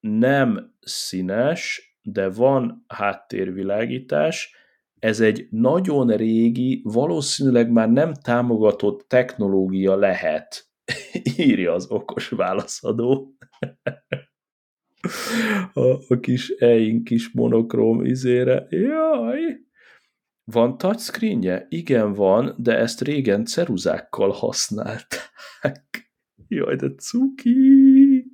Nem 0.00 0.74
színes, 0.80 1.90
de 2.02 2.30
van 2.30 2.84
háttérvilágítás, 2.88 4.54
ez 4.98 5.20
egy 5.20 5.46
nagyon 5.50 6.16
régi, 6.16 6.80
valószínűleg 6.84 7.70
már 7.70 7.90
nem 7.90 8.14
támogatott 8.14 9.08
technológia 9.08 9.96
lehet, 9.96 10.68
írja 11.36 11.72
az 11.72 11.90
okos 11.90 12.28
válaszadó. 12.28 13.34
a, 15.72 15.90
a 16.08 16.18
kis 16.20 16.48
eink 16.48 17.04
kis 17.04 17.32
monokróm 17.32 18.04
izére. 18.04 18.66
Jaj! 18.68 19.40
Van 20.44 20.78
touchscreenje? 20.78 21.66
Igen, 21.68 22.12
van, 22.12 22.54
de 22.58 22.78
ezt 22.78 23.00
régen 23.00 23.44
ceruzákkal 23.44 24.30
használták. 24.30 26.09
Jaj, 26.52 26.76
de 26.76 26.94
cuki! 26.94 28.26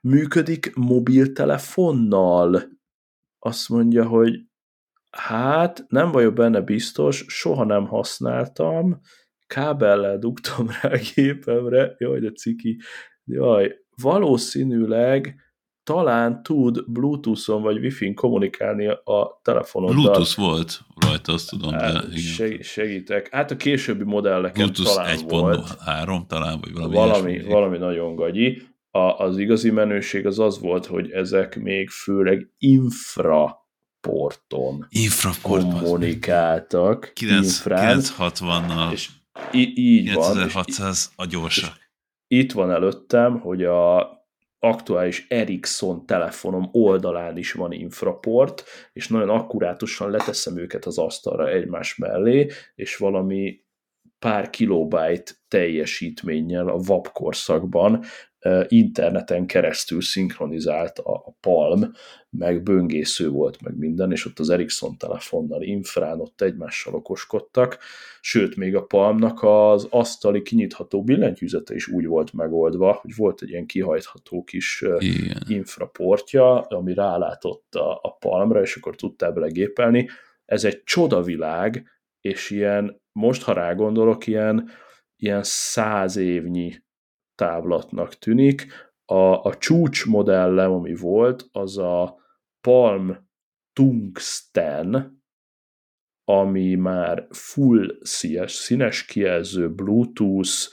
Működik 0.00 0.74
mobiltelefonnal. 0.74 2.62
Azt 3.38 3.68
mondja, 3.68 4.06
hogy 4.06 4.46
Hát, 5.10 5.84
nem 5.88 6.10
vagyok 6.10 6.34
benne 6.34 6.60
biztos, 6.60 7.24
soha 7.28 7.64
nem 7.64 7.86
használtam, 7.86 9.00
kábellel 9.46 10.18
dugtam 10.18 10.66
rá 10.68 10.90
a 10.90 10.98
gépemre, 11.14 11.94
jaj, 11.98 12.20
de 12.20 12.30
ciki, 12.30 12.80
jaj, 13.24 13.74
valószínűleg 14.02 15.43
talán 15.84 16.42
tud 16.42 16.84
Bluetooth-on 16.86 17.62
vagy 17.62 17.78
Wi-Fi-n 17.78 18.14
kommunikálni 18.14 18.86
a 18.86 19.40
telefonoddal. 19.42 19.94
Bluetooth 19.94 20.36
volt 20.36 20.80
rajta, 21.00 21.32
azt 21.32 21.48
tudom, 21.48 21.72
hát, 21.72 21.92
de 21.92 22.16
igen. 22.16 22.62
Segítek. 22.62 23.28
Hát 23.30 23.50
a 23.50 23.56
későbbi 23.56 24.04
modelleken 24.04 24.64
Bluetooth 24.64 24.94
talán 24.94 25.10
1. 25.10 25.24
volt. 25.28 25.78
3 25.84 26.26
talán, 26.26 26.60
vagy 26.60 26.72
valami 26.72 26.94
Valami, 26.94 27.42
valami 27.42 27.78
nagyon 27.78 28.14
gagyi. 28.14 28.62
A, 28.90 28.98
az 28.98 29.38
igazi 29.38 29.70
menőség 29.70 30.26
az 30.26 30.38
az 30.38 30.58
volt, 30.60 30.86
hogy 30.86 31.10
ezek 31.10 31.60
még 31.60 31.88
főleg 31.88 32.50
infra 32.58 33.62
porton 34.00 34.86
Infraport, 34.88 35.62
kommunikáltak. 35.62 37.12
960-nal. 37.20 38.92
És 38.92 39.08
í- 39.52 39.78
így 39.78 40.10
9600 40.10 41.12
van. 41.16 41.26
a 41.26 41.30
gyorsa. 41.30 41.72
Itt 42.26 42.52
van 42.52 42.70
előttem, 42.70 43.40
hogy 43.40 43.64
a 43.64 44.08
aktuális 44.64 45.26
Ericsson 45.28 46.06
telefonom 46.06 46.68
oldalán 46.72 47.36
is 47.36 47.52
van 47.52 47.72
infraport, 47.72 48.64
és 48.92 49.08
nagyon 49.08 49.28
akkurátusan 49.28 50.10
leteszem 50.10 50.58
őket 50.58 50.84
az 50.84 50.98
asztalra 50.98 51.48
egymás 51.48 51.96
mellé, 51.96 52.50
és 52.74 52.96
valami 52.96 53.64
pár 54.18 54.50
kilobájt 54.50 55.42
teljesítménnyel 55.48 56.68
a 56.68 56.78
VAP 56.78 57.08
korszakban 57.12 58.04
interneten 58.68 59.46
keresztül 59.46 60.02
szinkronizált 60.02 60.98
a 60.98 61.36
Palm, 61.40 61.92
meg 62.30 62.62
böngésző 62.62 63.28
volt, 63.28 63.62
meg 63.62 63.76
minden, 63.76 64.12
és 64.12 64.26
ott 64.26 64.38
az 64.38 64.50
Ericsson 64.50 64.96
telefonnal 64.96 65.62
infrán 65.62 66.20
ott 66.20 66.40
egymással 66.40 66.94
okoskodtak, 66.94 67.78
sőt, 68.20 68.56
még 68.56 68.76
a 68.76 68.84
Palmnak 68.84 69.42
az 69.42 69.86
asztali 69.90 70.42
kinyitható 70.42 71.02
billentyűzete 71.02 71.74
is 71.74 71.88
úgy 71.88 72.06
volt 72.06 72.32
megoldva, 72.32 72.92
hogy 72.92 73.14
volt 73.16 73.42
egy 73.42 73.48
ilyen 73.48 73.66
kihajtható 73.66 74.44
kis 74.44 74.84
Igen. 74.98 75.42
infraportja, 75.48 76.60
ami 76.60 76.94
rálátott 76.94 77.74
a, 77.74 77.98
a 78.02 78.16
Palmra, 78.18 78.60
és 78.60 78.76
akkor 78.76 78.96
tudtál 78.96 79.32
bele 79.32 79.48
gépelni. 79.48 80.08
Ez 80.44 80.64
egy 80.64 80.82
csodavilág, 80.82 81.88
és 82.20 82.50
ilyen, 82.50 83.02
most 83.12 83.42
ha 83.42 83.52
rágondolok, 83.52 84.26
ilyen, 84.26 84.70
ilyen 85.16 85.42
száz 85.42 86.16
évnyi 86.16 86.82
távlatnak 87.34 88.14
tűnik. 88.14 88.66
A, 89.04 89.46
a 89.46 89.56
csúcs 89.58 90.06
modellem, 90.06 90.72
ami 90.72 90.94
volt, 90.94 91.48
az 91.52 91.78
a 91.78 92.16
Palm 92.60 93.28
Tungsten, 93.72 95.22
ami 96.24 96.74
már 96.74 97.26
full 97.30 97.98
színes, 98.00 98.52
színes 98.52 99.04
kijelző, 99.04 99.74
Bluetooth, 99.74 100.68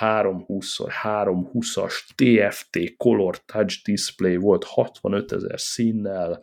320x320-as 0.00 1.94
TFT 2.14 2.96
Color 2.96 3.44
Touch 3.44 3.84
Display 3.84 4.36
volt 4.36 4.64
65 4.64 5.32
ezer 5.32 5.60
színnel, 5.60 6.42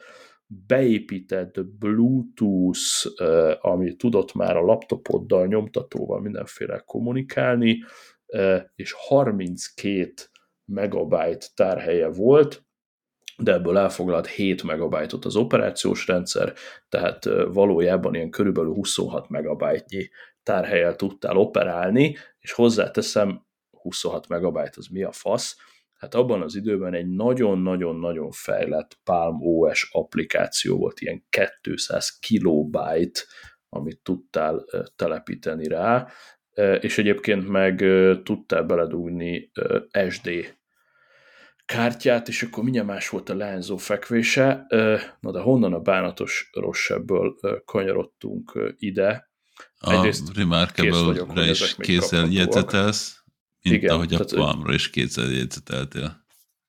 beépített 0.67 1.65
Bluetooth, 1.65 3.21
ami 3.61 3.95
tudott 3.95 4.33
már 4.33 4.57
a 4.57 4.61
laptopoddal, 4.61 5.47
nyomtatóval 5.47 6.21
mindenféle 6.21 6.83
kommunikálni, 6.85 7.83
és 8.75 8.93
32 8.97 10.13
megabyte 10.65 11.45
tárhelye 11.55 12.07
volt, 12.07 12.65
de 13.37 13.53
ebből 13.53 13.77
elfoglalt 13.77 14.27
7 14.27 14.63
megabajtot 14.63 15.25
az 15.25 15.35
operációs 15.35 16.07
rendszer, 16.07 16.53
tehát 16.89 17.25
valójában 17.47 18.15
ilyen 18.15 18.29
körülbelül 18.29 18.73
26 18.73 19.29
megabajtnyi 19.29 20.09
tárhelyel 20.43 20.95
tudtál 20.95 21.37
operálni, 21.37 22.15
és 22.39 22.51
hozzáteszem, 22.51 23.45
26 23.81 24.27
megabyte 24.27 24.73
az 24.75 24.87
mi 24.87 25.03
a 25.03 25.11
fasz, 25.11 25.55
hát 25.93 26.15
abban 26.15 26.41
az 26.41 26.55
időben 26.55 26.93
egy 26.93 27.07
nagyon-nagyon-nagyon 27.07 28.31
fejlett 28.31 28.99
Palm 29.03 29.41
OS 29.41 29.89
applikáció 29.91 30.77
volt, 30.77 30.99
ilyen 30.99 31.25
200 31.61 32.19
kilobyte, 32.19 33.19
amit 33.69 33.99
tudtál 34.03 34.65
telepíteni 34.95 35.67
rá, 35.67 36.07
és 36.79 36.97
egyébként 36.97 37.47
meg 37.47 37.83
tudtál 38.23 38.63
beledugni 38.63 39.51
SD 40.09 40.29
kártyát, 41.65 42.27
és 42.27 42.43
akkor 42.43 42.63
mindjárt 42.63 42.87
más 42.87 43.09
volt 43.09 43.29
a 43.29 43.35
leányzó 43.35 43.77
fekvése. 43.77 44.65
Na 45.19 45.31
de 45.31 45.39
honnan 45.39 45.73
a 45.73 45.79
bánatos 45.79 46.49
rosszabből 46.53 47.35
kanyarodtunk 47.65 48.73
ide? 48.77 49.29
A 49.79 49.91
Egyrészt 49.91 50.37
Remarkable-re 50.37 51.49
is 51.49 51.75
kézzel 51.75 52.27
jegyzetelsz, 52.29 53.23
mint 53.61 53.75
Igen, 53.75 53.95
ahogy 53.95 54.13
a 54.13 54.25
Palmra 54.35 54.73
is 54.73 54.89
kézzel 54.89 55.29
jegyzeteltél. 55.31 56.25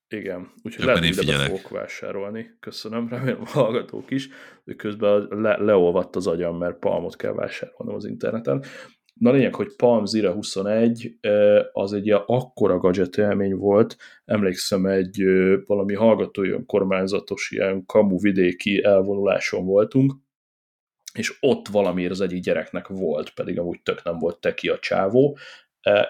Igen, 0.08 0.52
úgyhogy 0.62 0.84
lehet, 0.84 1.14
hogy 1.14 1.22
ide 1.22 1.38
fogok 1.38 1.68
vásárolni. 1.68 2.56
Köszönöm, 2.60 3.08
remélem 3.08 3.40
a 3.40 3.48
hallgatók 3.48 4.10
is. 4.10 4.28
Közben 4.76 5.26
le, 5.30 5.56
leolvadt 5.56 6.16
az 6.16 6.26
agyam, 6.26 6.58
mert 6.58 6.78
palmot 6.78 7.16
kell 7.16 7.32
vásárolnom 7.32 7.94
az 7.94 8.04
interneten. 8.04 8.64
Na 9.18 9.30
lényeg, 9.30 9.54
hogy 9.54 9.76
Palm 9.76 10.04
Zira 10.04 10.32
21 10.32 11.18
az 11.72 11.92
egy 11.92 12.06
ilyen 12.06 12.22
akkora 12.26 12.78
gadget 12.78 13.16
élmény 13.16 13.54
volt, 13.54 13.96
emlékszem 14.24 14.86
egy 14.86 15.22
valami 15.66 15.94
hallgatói 15.94 16.64
kormányzatos 16.66 17.50
ilyen 17.50 17.84
kamu 17.86 18.18
vidéki 18.18 18.84
elvonuláson 18.84 19.64
voltunk, 19.64 20.12
és 21.14 21.36
ott 21.40 21.68
valamiért 21.68 22.10
az 22.10 22.20
egyik 22.20 22.42
gyereknek 22.42 22.86
volt, 22.86 23.30
pedig 23.30 23.58
amúgy 23.58 23.82
tök 23.82 24.04
nem 24.04 24.18
volt 24.18 24.40
teki 24.40 24.68
a 24.68 24.78
csávó, 24.78 25.38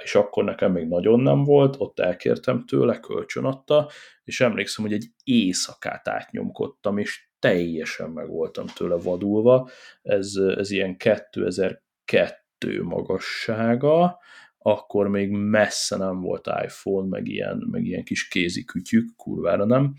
és 0.02 0.14
akkor 0.14 0.44
nekem 0.44 0.72
még 0.72 0.86
nagyon 0.86 1.20
nem 1.20 1.44
volt, 1.44 1.74
ott 1.78 1.98
elkértem 1.98 2.64
tőle, 2.66 3.00
kölcsön 3.00 3.44
adta, 3.44 3.90
és 4.24 4.40
emlékszem, 4.40 4.84
hogy 4.84 4.94
egy 4.94 5.06
éjszakát 5.24 6.08
átnyomkodtam, 6.08 6.98
és 6.98 7.28
teljesen 7.38 8.10
meg 8.10 8.28
voltam 8.28 8.66
tőle 8.66 8.96
vadulva. 8.96 9.68
Ez, 10.02 10.34
ez 10.56 10.70
ilyen 10.70 10.96
2002 10.96 12.46
magassága, 12.82 14.18
akkor 14.58 15.08
még 15.08 15.30
messze 15.30 15.96
nem 15.96 16.20
volt 16.20 16.50
iPhone, 16.64 17.08
meg 17.08 17.28
ilyen, 17.28 17.66
meg 17.70 17.84
ilyen 17.84 18.04
kis 18.04 18.28
kézi 18.28 18.64
kütyük, 18.64 19.16
kurvára 19.16 19.64
nem. 19.64 19.94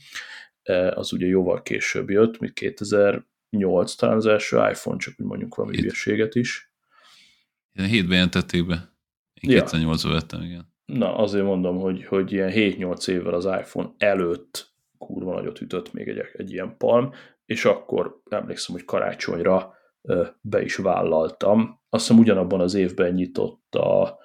Az 0.94 1.14
ugye 1.14 1.26
jóval 1.26 1.62
később 1.62 2.10
jött, 2.10 2.40
mint 2.40 2.54
2008 2.54 3.96
talán 3.96 4.16
az 4.16 4.26
első 4.26 4.58
iPhone, 4.58 4.98
csak 4.98 5.14
úgy 5.18 5.26
mondjuk 5.26 5.56
valami 5.56 5.78
hülyeséget 5.78 6.36
is. 6.36 6.74
Hétben 7.74 8.14
jelentették 8.14 8.66
be. 8.66 8.94
Én 9.34 9.50
ja. 9.50 9.60
2008 9.60 10.04
vettem, 10.04 10.42
igen. 10.42 10.74
Na, 10.86 11.18
azért 11.18 11.46
mondom, 11.46 11.78
hogy, 11.78 12.06
hogy 12.06 12.32
ilyen 12.32 12.52
7-8 12.54 13.08
évvel 13.08 13.34
az 13.34 13.46
iPhone 13.46 13.90
előtt 13.98 14.74
kurva 14.98 15.34
nagyot 15.34 15.62
ütött 15.62 15.94
még 15.94 16.08
egy, 16.08 16.22
egy 16.34 16.52
ilyen 16.52 16.78
palm, 16.78 17.14
és 17.46 17.66
akkor 17.66 18.22
emlékszem, 18.30 18.76
hogy 18.76 18.86
karácsonyra 18.86 19.79
be 20.42 20.62
is 20.62 20.76
vállaltam. 20.76 21.82
Azt 21.90 22.08
hiszem 22.08 22.22
ugyanabban 22.22 22.62
az 22.62 22.74
évben 22.74 23.14
nyitott 23.14 23.76
a, 23.76 24.18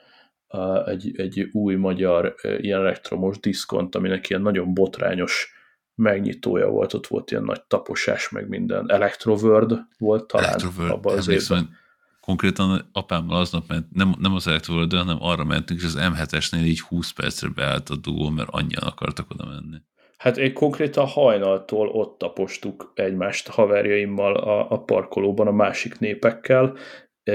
a, 0.46 0.88
egy, 0.88 1.12
egy 1.16 1.48
új 1.52 1.74
magyar 1.74 2.34
ilyen 2.58 2.80
elektromos 2.80 3.38
diszkont, 3.38 3.94
aminek 3.94 4.28
ilyen 4.28 4.42
nagyon 4.42 4.74
botrányos 4.74 5.52
megnyitója 5.94 6.68
volt, 6.68 6.94
ott 6.94 7.06
volt 7.06 7.30
ilyen 7.30 7.44
nagy 7.44 7.62
taposás, 7.62 8.28
meg 8.28 8.48
minden. 8.48 8.90
Electroworld 8.90 9.78
volt 9.98 10.26
talán 10.26 10.48
Electroworld, 10.48 10.90
abban 10.90 11.16
az 11.18 11.28
évben 11.28 11.82
konkrétan 12.20 12.88
apámmal 12.92 13.40
aznap 13.40 13.68
ment, 13.68 13.86
nem, 13.92 14.14
nem 14.18 14.34
az 14.34 14.46
Electroworld, 14.46 14.92
hanem 14.92 15.16
arra 15.20 15.44
mentünk, 15.44 15.80
és 15.80 15.86
az 15.86 15.98
M7-esnél 15.98 16.64
így 16.64 16.80
20 16.80 17.10
percre 17.10 17.48
beállt 17.48 17.90
a 17.90 17.96
dugó, 17.96 18.28
mert 18.28 18.48
annyian 18.50 18.82
akartak 18.82 19.30
oda 19.30 19.46
menni. 19.46 19.76
Hát 20.16 20.36
én 20.36 20.52
konkrétan 20.52 21.06
hajnaltól 21.06 21.88
ott 21.88 22.18
tapostuk 22.18 22.92
egymást 22.94 23.48
haverjaimmal 23.48 24.36
a, 24.36 24.70
a 24.70 24.82
parkolóban 24.82 25.46
a 25.46 25.52
másik 25.52 25.98
népekkel, 25.98 26.76
e, 27.22 27.34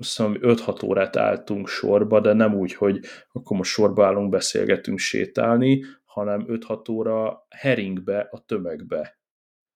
szóval 0.00 0.38
5-6 0.40 0.84
órát 0.84 1.16
álltunk 1.16 1.68
sorba, 1.68 2.20
de 2.20 2.32
nem 2.32 2.54
úgy, 2.54 2.74
hogy 2.74 3.00
akkor 3.32 3.56
most 3.56 3.70
sorba 3.70 4.06
állunk, 4.06 4.30
beszélgetünk, 4.30 4.98
sétálni, 4.98 5.84
hanem 6.04 6.44
5-6 6.48 6.90
óra 6.90 7.46
heringbe, 7.48 8.28
a 8.30 8.44
tömegbe. 8.44 9.18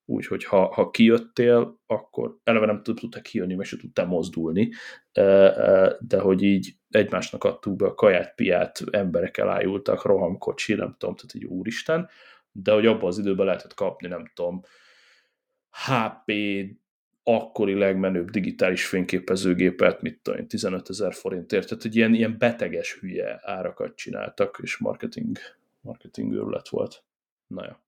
Úgyhogy 0.06 0.44
ha, 0.44 0.72
ha 0.72 0.90
kijöttél, 0.90 1.80
akkor 1.86 2.36
eleve 2.44 2.66
nem 2.66 2.82
tudtál 2.82 3.22
kijönni, 3.22 3.54
meg 3.54 3.66
se 3.66 3.76
tudtál 3.76 4.06
mozdulni, 4.06 4.68
de 5.98 6.18
hogy 6.20 6.42
így 6.42 6.76
egymásnak 6.94 7.44
adtuk 7.44 7.76
be 7.76 7.86
a 7.86 7.94
kaját, 7.94 8.34
piát, 8.34 8.82
emberek 8.90 9.36
elájultak, 9.36 10.04
rohamkocsi, 10.04 10.74
nem 10.74 10.94
tudom, 10.98 11.14
tehát 11.14 11.34
egy 11.34 11.44
úristen, 11.44 12.08
de 12.52 12.72
hogy 12.72 12.86
abban 12.86 13.08
az 13.08 13.18
időben 13.18 13.46
lehetett 13.46 13.74
kapni, 13.74 14.08
nem 14.08 14.30
tudom, 14.34 14.62
HP 15.70 16.32
akkori 17.22 17.74
legmenőbb 17.74 18.30
digitális 18.30 18.86
fényképezőgépet, 18.86 20.02
mit 20.02 20.20
tudom 20.22 20.40
én, 20.40 20.48
15 20.48 20.88
ezer 20.88 21.14
forintért, 21.14 21.68
tehát 21.68 21.84
egy 21.84 21.96
ilyen, 21.96 22.14
ilyen 22.14 22.38
beteges 22.38 22.98
hülye 23.00 23.40
árakat 23.42 23.94
csináltak, 23.96 24.58
és 24.62 24.78
marketing, 24.78 25.36
marketing 25.80 26.32
őrület 26.32 26.68
volt. 26.68 27.04
Na 27.46 27.64
ja. 27.64 27.82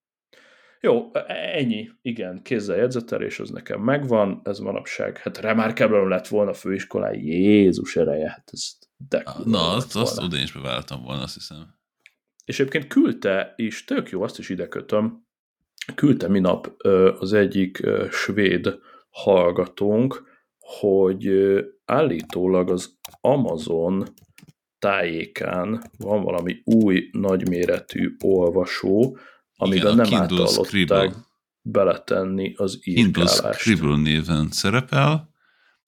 Jó, 0.81 1.11
ennyi, 1.53 1.89
igen, 2.01 2.41
kézzel 2.41 2.77
jegyzetelés, 2.77 3.39
az 3.39 3.49
nekem 3.49 3.81
megvan, 3.81 4.41
ez 4.43 4.59
manapság, 4.59 5.17
hát 5.17 5.37
Remarkable 5.37 6.07
lett 6.07 6.27
volna 6.27 6.53
főiskolái, 6.53 7.25
Jézus 7.25 7.95
ereje, 7.95 8.29
hát 8.29 8.49
ez 8.51 8.77
de 8.97 9.23
Na, 9.45 9.71
azt, 9.71 9.95
azt 9.95 10.21
oda 10.21 10.37
is 10.37 10.51
beváltam 10.51 11.03
volna, 11.03 11.21
azt 11.21 11.33
hiszem. 11.33 11.75
És 12.45 12.59
egyébként 12.59 12.87
küldte 12.87 13.53
is, 13.55 13.83
tök 13.83 14.09
jó, 14.09 14.21
azt 14.21 14.39
is 14.39 14.49
ide 14.49 14.67
kötöm, 14.67 15.25
küldte 15.95 16.27
minap 16.27 16.83
az 17.19 17.33
egyik 17.33 17.87
svéd 18.11 18.79
hallgatónk, 19.09 20.23
hogy 20.59 21.29
állítólag 21.85 22.69
az 22.69 22.97
Amazon 23.21 24.05
tájékán 24.79 25.91
van 25.97 26.23
valami 26.23 26.61
új 26.63 27.09
nagyméretű 27.11 28.15
olvasó, 28.23 29.17
amiben 29.55 29.93
Igen, 29.93 30.09
nem 30.09 30.21
általották 30.21 31.15
beletenni 31.61 32.53
az 32.55 32.79
írkálást. 32.83 33.33
Kindle 33.33 33.53
Scribble 33.53 33.97
néven 33.97 34.51
szerepel. 34.51 35.29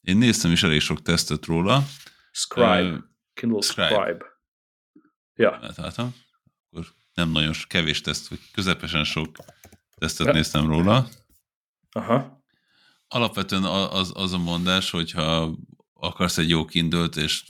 Én 0.01 0.17
néztem 0.17 0.51
is 0.51 0.63
elég 0.63 0.79
sok 0.79 1.01
tesztet 1.01 1.45
róla. 1.45 1.83
Scribe. 2.31 2.91
Uh, 2.91 2.97
Kindle 3.33 3.61
Scribe. 3.61 3.87
Scribe. 3.87 4.25
Ja. 5.33 5.73
Látom. 5.75 6.13
Akkor 6.69 6.85
nem 7.13 7.29
nagyon 7.29 7.53
kevés 7.67 8.01
teszt, 8.01 8.27
vagy 8.27 8.39
közepesen 8.51 9.03
sok 9.03 9.37
tesztet 9.95 10.27
ja. 10.27 10.33
néztem 10.33 10.67
róla. 10.67 11.07
Aha. 11.91 12.43
Alapvetően 13.07 13.63
az, 13.63 14.11
az 14.15 14.33
a 14.33 14.37
mondás, 14.37 14.89
hogyha 14.89 15.57
akarsz 15.93 16.37
egy 16.37 16.49
jó 16.49 16.65
kindle 16.65 17.05
és 17.05 17.45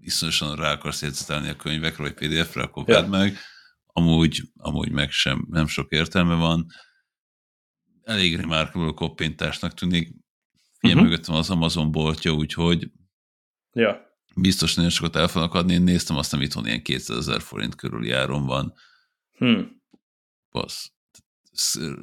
iszonyosan 0.00 0.56
rá 0.56 0.72
akarsz 0.72 1.02
jegyzetelni 1.02 1.48
a 1.48 1.56
könyvekre, 1.56 2.02
vagy 2.02 2.14
PDF-re, 2.14 2.62
akkor 2.62 2.88
ja. 2.88 3.06
meg 3.06 3.36
amúgy, 3.86 4.42
amúgy 4.56 4.90
meg 4.90 5.10
sem, 5.10 5.46
nem 5.48 5.66
sok 5.66 5.90
értelme 5.90 6.34
van. 6.34 6.66
Elég 8.02 8.36
remarkable 8.36 8.92
koppintásnak 8.92 9.74
tűnik. 9.74 10.14
Ilyen 10.80 10.96
uh-huh. 10.96 11.10
mögöttem 11.10 11.34
az 11.34 11.50
Amazon 11.50 11.90
boltja, 11.90 12.32
úgyhogy 12.32 12.90
ja. 13.72 14.09
Biztos 14.36 14.74
nagyon 14.74 14.90
sokat 14.90 15.16
el 15.16 15.28
fognak 15.28 15.54
adni. 15.54 15.72
Én 15.72 15.82
néztem 15.82 16.16
azt, 16.16 16.32
amit 16.32 16.46
itthon 16.46 16.66
ilyen 16.66 16.82
200 16.82 17.16
ezer 17.16 17.40
forint 17.40 17.74
körül 17.74 18.14
áron 18.14 18.46
van. 18.46 18.74
Hmm. 19.36 19.82
Basz. 20.50 20.92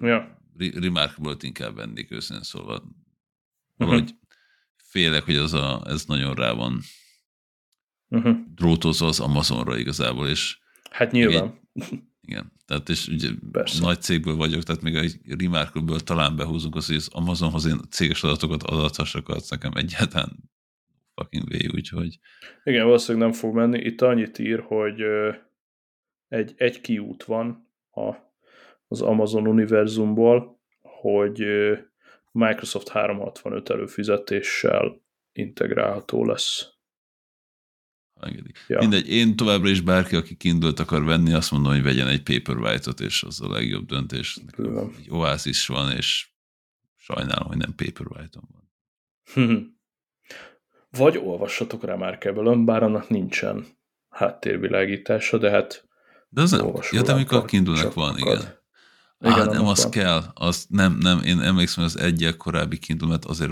Ja. 0.02 0.41
Remarkable-t 0.58 1.44
inkább 1.44 1.76
vennék 1.76 2.12
őszintén 2.12 2.44
szólva. 2.44 2.84
Valahogy 3.76 4.02
uh-huh. 4.02 4.18
félek, 4.76 5.24
hogy 5.24 5.36
az 5.36 5.54
a, 5.54 5.84
ez 5.86 6.06
nagyon 6.06 6.34
rá 6.34 6.52
van 6.52 6.82
uh-huh. 8.08 8.38
drótozva 8.56 9.08
az 9.08 9.20
Amazonra 9.20 9.78
igazából, 9.78 10.28
és 10.28 10.58
Hát 10.91 11.12
nyilván. 11.12 11.60
Igen, 12.22 12.52
tehát 12.66 12.90
és 12.90 13.08
ugye 13.08 13.30
Persze. 13.52 13.82
nagy 13.82 14.02
cégből 14.02 14.36
vagyok, 14.36 14.64
tehát 14.64 14.82
még 14.82 14.95
egy 14.95 15.20
remarkable 15.40 15.99
talán 15.99 16.36
behúzunk 16.36 16.76
az, 16.76 16.86
hogy 16.86 16.95
az 16.95 17.08
Amazonhoz 17.12 17.66
én 17.66 17.80
céges 17.90 18.24
adatokat 18.24 18.64
adathassak, 18.64 19.30
az 19.30 19.49
nekem 19.49 19.72
egyáltalán 19.76 20.49
fucking 21.22 21.49
way, 21.49 21.76
úgyhogy... 21.76 22.19
Igen, 22.64 22.85
valószínűleg 22.85 23.27
nem 23.27 23.38
fog 23.38 23.56
menni. 23.56 23.80
Itt 23.80 24.02
annyit 24.02 24.39
ír, 24.39 24.60
hogy 24.60 25.02
egy, 26.27 26.53
egy 26.57 26.81
kiút 26.81 27.23
van 27.23 27.72
a, 27.91 28.15
az 28.88 29.02
Amazon 29.02 29.48
univerzumból, 29.48 30.61
hogy 30.81 31.44
Microsoft 32.31 32.89
365 32.89 33.69
előfizetéssel 33.69 35.02
integrálható 35.31 36.26
lesz 36.26 36.77
engedik. 38.19 38.65
Ja. 38.68 38.80
Mindegy, 38.80 39.10
én 39.10 39.35
továbbra 39.35 39.69
is 39.69 39.81
bárki, 39.81 40.15
aki 40.15 40.35
kindult 40.35 40.80
akar 40.80 41.03
venni, 41.03 41.34
azt 41.34 41.52
mondom, 41.52 41.72
hogy 41.72 41.81
vegyen 41.81 42.07
egy 42.07 42.23
Paperwhite-ot, 42.23 42.99
és 42.99 43.23
az 43.23 43.41
a 43.41 43.49
legjobb 43.49 43.85
döntés. 43.85 44.39
Egy 44.98 45.10
Oasis 45.10 45.68
van, 45.68 45.91
és 45.91 46.30
sajnálom, 46.95 47.48
hogy 47.48 47.57
nem 47.57 47.76
Paperwhite-on 47.76 48.48
van. 48.52 48.65
Vagy 50.98 51.18
olvassatok 51.18 51.84
Remarkable-ön, 51.84 52.65
bár 52.65 52.84
annak 52.84 53.10
nincsen 53.10 53.65
háttérvilágítása, 54.10 55.38
de 55.38 55.49
hát 55.49 55.88
de 56.30 56.41
az 56.41 56.52
nem, 56.52 56.74
ja, 56.91 57.02
de 57.02 57.11
amikor 57.11 57.38
a 57.38 57.45
kindle 57.45 57.90
van, 57.94 58.18
igen. 58.18 58.56
Igen, 59.19 59.48
ah, 59.48 59.53
nem, 59.53 59.65
az 59.65 59.82
van. 59.82 59.91
kell. 59.91 60.22
Az 60.34 60.65
nem, 60.69 60.98
nem, 60.99 61.22
én 61.24 61.41
emlékszem, 61.41 61.84
hogy 61.84 61.94
az 61.95 62.02
egyel 62.02 62.38
korábbi 62.38 62.78
kindle 62.78 63.18
azért 63.28 63.52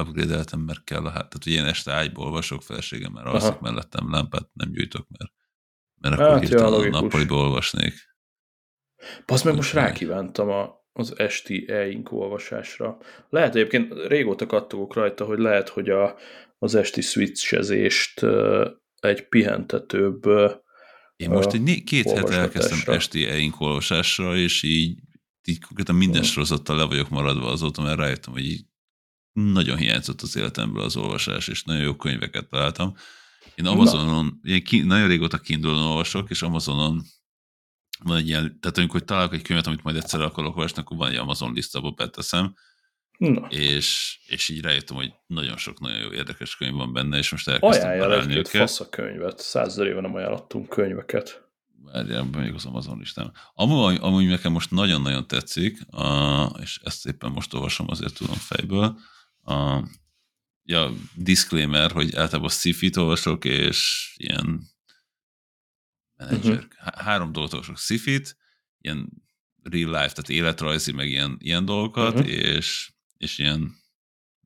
upgrade-eltem, 0.00 0.60
mert 0.60 0.84
kell 0.84 1.04
a 1.04 1.10
hát. 1.10 1.28
Tehát, 1.28 1.44
hogy 1.44 1.52
én 1.52 1.64
este 1.64 1.92
ágyból 1.92 2.24
olvasok, 2.24 2.62
feleségem 2.62 3.12
már 3.12 3.26
alszik 3.26 3.58
mellettem, 3.58 4.10
lámpát 4.10 4.48
nem 4.52 4.72
gyújtok, 4.72 5.06
mert, 5.08 5.32
mert 6.00 6.14
akkor 6.14 6.32
hát, 6.32 6.48
hirtelen 6.48 6.80
ja, 6.80 6.90
nappaliba 6.90 7.36
olvasnék. 7.36 7.94
Passz 9.24 9.42
meg 9.42 9.54
most 9.54 9.72
rákívántam 9.72 10.48
a, 10.48 10.84
az 10.92 11.18
esti 11.18 11.68
e-ink 11.68 12.12
olvasásra. 12.12 12.98
Lehet 13.28 13.54
egyébként, 13.54 14.06
régóta 14.06 14.46
kattogok 14.46 14.94
rajta, 14.94 15.24
hogy 15.24 15.38
lehet, 15.38 15.68
hogy 15.68 15.88
a, 15.88 16.16
az 16.62 16.74
esti 16.74 17.00
switchezést 17.00 18.26
egy 19.00 19.28
pihentetőbb 19.28 20.22
Én 21.16 21.30
most 21.30 21.52
egy 21.52 21.84
két 21.84 22.10
hete 22.10 22.32
elkezdtem 22.32 22.94
esti 22.94 23.26
e 23.26 23.52
olvasásra, 23.58 24.36
és 24.36 24.62
így, 24.62 24.98
így 25.44 25.60
konkrétan 25.60 25.94
minden 25.94 26.22
sorozattal 26.22 26.76
le 26.76 26.84
vagyok 26.84 27.08
maradva 27.08 27.50
azóta, 27.50 27.82
mert 27.82 27.98
rájöttem, 27.98 28.32
hogy 28.32 28.44
így 28.44 28.64
nagyon 29.32 29.76
hiányzott 29.76 30.20
az 30.20 30.36
életemből 30.36 30.82
az 30.82 30.96
olvasás, 30.96 31.48
és 31.48 31.64
nagyon 31.64 31.82
jó 31.82 31.96
könyveket 31.96 32.48
találtam. 32.48 32.94
Én 33.54 33.66
Amazonon, 33.66 34.40
én 34.42 34.64
ki, 34.64 34.80
nagyon 34.80 35.08
régóta 35.08 35.38
kindulon 35.38 35.82
olvasok, 35.82 36.30
és 36.30 36.42
Amazonon 36.42 37.02
van 38.04 38.16
egy 38.16 38.28
ilyen, 38.28 38.60
tehát 38.60 38.78
amikor 38.78 39.04
találok 39.04 39.34
egy 39.34 39.42
könyvet, 39.42 39.66
amit 39.66 39.82
majd 39.82 39.96
egyszer 39.96 40.20
akarok 40.20 40.56
olvasni, 40.56 40.80
akkor 40.80 40.96
van 40.96 41.10
egy 41.10 41.16
Amazon 41.16 41.52
listába 41.52 41.90
beteszem, 41.90 42.54
Na. 43.20 43.46
És, 43.48 44.18
és 44.26 44.48
így 44.48 44.60
rájöttem, 44.60 44.96
hogy 44.96 45.12
nagyon 45.26 45.56
sok 45.56 45.80
nagyon 45.80 45.98
jó 45.98 46.12
érdekes 46.12 46.56
könyv 46.56 46.74
van 46.74 46.92
benne, 46.92 47.18
és 47.18 47.30
most 47.30 47.48
elkezdtem 47.48 47.90
Ajánlja 47.90 48.20
egy 48.20 48.36
őket. 48.36 48.60
fasz 48.60 48.80
a 48.80 48.88
könyvet. 48.88 49.38
Százezer 49.38 49.86
éve 49.86 50.00
nem 50.00 50.14
ajánlottunk 50.14 50.68
könyveket. 50.68 51.48
Várjál, 51.84 52.22
még 52.24 52.54
az 52.54 52.64
Amazon 52.64 52.98
listán. 52.98 53.32
Amúgy, 53.54 53.98
amúgy 54.00 54.26
nekem 54.26 54.52
most 54.52 54.70
nagyon-nagyon 54.70 55.26
tetszik, 55.26 55.86
a, 55.90 56.44
és 56.60 56.80
ezt 56.82 57.06
éppen 57.06 57.30
most 57.30 57.54
olvasom, 57.54 57.86
azért 57.90 58.14
tudom 58.14 58.34
fejből. 58.34 58.98
A, 59.42 59.82
ja, 60.62 60.92
disclaimer, 61.14 61.90
hogy 61.90 62.14
általában 62.14 62.50
sci 62.50 62.90
olvasok, 62.96 63.44
és 63.44 64.10
ilyen 64.16 64.62
menedzser. 66.16 66.52
Uh-huh. 66.52 66.94
Három 66.94 67.32
dolgot 67.32 67.52
olvasok. 67.52 67.78
sci 67.78 68.22
ilyen 68.78 69.08
real 69.62 69.90
life, 69.90 70.12
tehát 70.12 70.28
életrajzi, 70.28 70.92
meg 70.92 71.08
ilyen, 71.08 71.36
ilyen 71.40 71.64
dolgokat, 71.64 72.14
uh-huh. 72.14 72.32
és 72.32 72.92
és 73.20 73.38
ilyen 73.38 73.78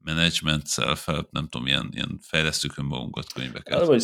management, 0.05 0.67
self-help, 0.67 1.29
nem 1.31 1.49
tudom, 1.49 1.67
ilyen, 1.67 1.89
ilyen 1.93 2.19
fejlesztők 2.23 2.73
önmagunkat 2.79 3.33
könyveket. 3.33 3.81
El, 3.81 3.87
vagy 3.87 4.01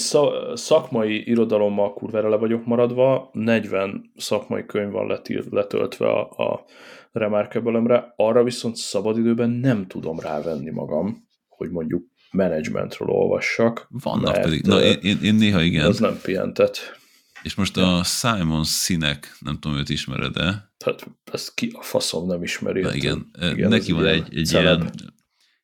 szakmai 0.54 1.28
irodalommal 1.28 1.94
kurvára 1.94 2.28
le 2.28 2.36
vagyok 2.36 2.64
maradva, 2.66 3.30
40 3.32 4.12
szakmai 4.16 4.66
könyv 4.66 4.90
van 4.90 5.18
letöltve 5.50 6.08
a, 6.08 6.52
a 6.52 6.64
remarkable 7.12 8.12
arra 8.16 8.42
viszont 8.42 8.76
szabadidőben 8.76 9.50
nem 9.50 9.86
tudom 9.86 10.18
rávenni 10.18 10.70
magam, 10.70 11.28
hogy 11.48 11.70
mondjuk 11.70 12.04
managementről 12.30 13.08
olvassak. 13.08 13.86
Vannak 13.90 14.40
pedig. 14.40 14.62
Na, 14.62 14.82
én, 14.82 14.98
én, 15.02 15.18
én 15.22 15.34
néha 15.34 15.62
igen. 15.62 15.86
Az 15.86 15.98
nem 15.98 16.18
pihentet. 16.22 16.99
És 17.42 17.54
most 17.54 17.76
ja. 17.76 17.98
a 17.98 18.04
Simon 18.04 18.64
Sinek, 18.64 19.36
nem 19.38 19.58
tudom, 19.58 19.78
őt 19.78 19.88
ismered-e? 19.88 20.74
Tehát 20.76 21.06
ezt 21.32 21.54
ki 21.54 21.70
a 21.74 21.82
faszom 21.82 22.26
nem 22.26 22.42
ismeri. 22.42 22.80
Na 22.80 22.94
igen, 22.94 23.30
igen 23.52 23.68
neki 23.68 23.92
van 23.92 24.06
egy, 24.06 24.36
egy 24.36 24.50
ilyen 24.52 24.92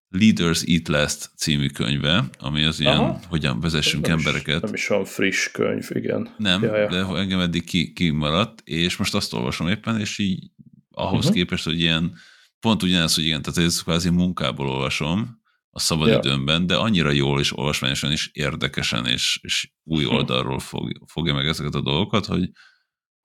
Leaders 0.08 0.62
Eat 0.66 0.88
Last 0.88 1.30
című 1.36 1.68
könyve, 1.68 2.24
ami 2.38 2.64
az 2.64 2.80
ilyen, 2.80 2.96
Aha. 2.96 3.20
hogyan 3.28 3.60
vezessünk 3.60 4.06
nem 4.06 4.18
embereket. 4.18 4.54
Is, 4.54 4.62
nem 4.62 4.74
is 4.74 4.90
olyan 4.90 5.04
friss 5.04 5.50
könyv, 5.50 5.88
igen. 5.92 6.34
Nem, 6.38 6.62
ja, 6.62 6.76
ja. 6.76 6.88
de 6.88 7.18
engem 7.18 7.40
eddig 7.40 7.64
ki, 7.64 7.92
kimaradt, 7.92 8.62
és 8.64 8.96
most 8.96 9.14
azt 9.14 9.32
olvasom 9.32 9.68
éppen, 9.68 10.00
és 10.00 10.18
így 10.18 10.50
ahhoz 10.90 11.18
uh-huh. 11.18 11.34
képest, 11.34 11.64
hogy 11.64 11.80
ilyen, 11.80 12.16
pont 12.60 12.82
ugyanez, 12.82 13.14
hogy 13.14 13.24
igen, 13.24 13.42
tehát 13.42 13.68
ez 13.68 13.82
kvázi 13.82 14.10
munkából 14.10 14.68
olvasom, 14.68 15.42
a 15.76 15.78
szabadidőmben, 15.78 16.60
ja. 16.60 16.66
de 16.66 16.76
annyira 16.76 17.10
jól 17.10 17.40
és 17.40 17.56
olvasmányosan 17.56 18.12
is 18.12 18.30
érdekesen 18.32 19.06
és, 19.06 19.38
és 19.42 19.72
új 19.82 20.04
hm. 20.04 20.14
oldalról 20.14 20.58
fog, 20.58 20.90
fogja 21.06 21.34
meg 21.34 21.46
ezeket 21.46 21.74
a 21.74 21.80
dolgokat, 21.80 22.26
hogy, 22.26 22.50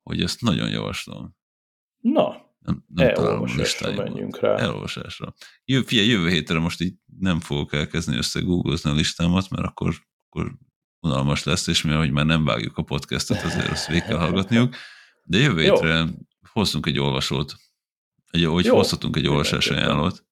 hogy 0.01 0.21
ezt 0.21 0.41
nagyon 0.41 0.69
javaslom. 0.69 1.35
Na, 1.97 2.51
nem, 2.59 2.83
nem 2.87 3.07
elolvasásra 3.07 3.91
menjünk 3.91 4.39
rá. 4.39 4.57
Elolvasásra. 4.57 5.33
Jö, 5.65 5.81
figyelj, 5.81 6.07
jövő 6.07 6.29
hétre 6.29 6.59
most 6.59 6.81
így 6.81 6.93
nem 7.19 7.39
fogok 7.39 7.73
elkezdeni 7.73 8.17
összegoogozni 8.17 8.89
a 8.89 8.93
listámat, 8.93 9.49
mert 9.49 9.67
akkor, 9.67 9.95
akkor 10.29 10.57
unalmas 10.99 11.43
lesz, 11.43 11.67
és 11.67 11.81
mivel 11.81 11.99
hogy 11.99 12.11
már 12.11 12.25
nem 12.25 12.45
vágjuk 12.45 12.77
a 12.77 12.83
podcastot, 12.83 13.41
azért 13.41 13.69
azt 13.69 13.87
végig 13.87 14.03
kell 14.03 14.17
hallgatniuk. 14.17 14.75
De 15.23 15.37
jövő 15.37 15.61
hétre 15.69 16.07
hoztunk 16.51 16.85
egy 16.85 16.99
olvasót, 16.99 17.55
egy, 18.31 18.45
hogy 18.45 18.67
hozhatunk 18.67 19.15
egy 19.15 19.27
olvasás 19.27 19.67
ajánlót. 19.67 20.29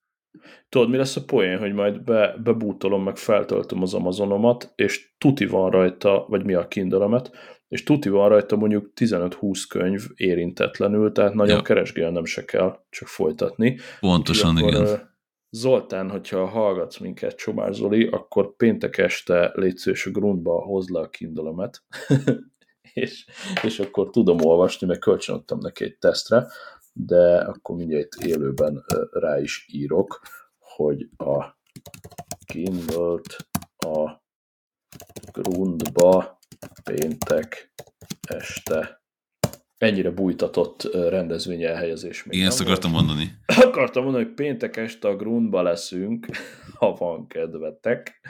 Tudod, 0.69 0.89
mi 0.89 0.97
lesz 0.97 1.15
a 1.15 1.23
poén, 1.25 1.57
hogy 1.57 1.73
majd 1.73 2.03
be, 2.03 2.35
bebútolom, 2.43 3.03
meg 3.03 3.17
feltöltöm 3.17 3.81
az 3.81 3.93
Amazonomat, 3.93 4.71
és 4.75 5.15
tuti 5.17 5.45
van 5.45 5.69
rajta, 5.69 6.25
vagy 6.27 6.45
mi 6.45 6.53
a 6.53 6.67
kindle 6.67 7.21
és 7.67 7.83
tuti 7.83 8.09
van 8.09 8.29
rajta 8.29 8.55
mondjuk 8.55 8.91
15-20 8.95 9.63
könyv 9.69 10.01
érintetlenül, 10.15 11.11
tehát 11.11 11.33
nagyon 11.33 11.55
ja. 11.55 11.61
keresgélnem 11.61 12.25
se 12.25 12.45
kell, 12.45 12.79
csak 12.89 13.07
folytatni. 13.07 13.77
Pontosan, 13.99 14.55
Úgyhogy 14.55 14.71
igen. 14.71 14.85
Akkor, 14.85 15.07
Zoltán, 15.51 16.09
hogyha 16.09 16.45
hallgatsz 16.45 16.97
minket, 16.97 17.35
Csomár 17.35 17.73
Zoli, 17.73 18.07
akkor 18.07 18.55
péntek 18.55 18.97
este 18.97 19.51
légy 19.55 19.77
szíves 19.77 20.05
a 20.05 20.11
grundba 20.11 20.61
hozd 20.61 20.89
le 20.89 20.99
a 20.99 21.09
kindle 21.09 21.69
és, 22.93 23.25
és 23.63 23.79
akkor 23.79 24.09
tudom 24.09 24.45
olvasni, 24.45 24.87
mert 24.87 24.99
kölcsönöttem 24.99 25.57
neki 25.57 25.83
egy 25.83 25.97
tesztre, 25.97 26.47
de 27.05 27.37
akkor 27.37 27.75
mindjárt 27.75 28.15
élőben 28.15 28.83
rá 29.11 29.39
is 29.39 29.65
írok 29.71 30.21
hogy 30.79 31.09
a 31.17 31.57
Kindle-t 32.45 33.47
a 33.77 34.23
Grundba 35.31 36.39
péntek 36.83 37.73
este 38.27 39.03
ennyire 39.77 40.11
bújtatott 40.11 40.83
rendezvény 40.93 41.63
elhelyezés. 41.63 42.23
Még 42.23 42.37
Igen, 42.37 42.49
ezt 42.49 42.61
akartam 42.61 42.91
mondani. 42.91 43.31
Akartam 43.69 44.03
mondani, 44.03 44.23
hogy 44.23 44.33
péntek 44.33 44.77
este 44.77 45.07
a 45.07 45.15
Grundba 45.15 45.61
leszünk, 45.61 46.27
ha 46.79 46.93
van 46.93 47.27
kedvetek. 47.27 48.27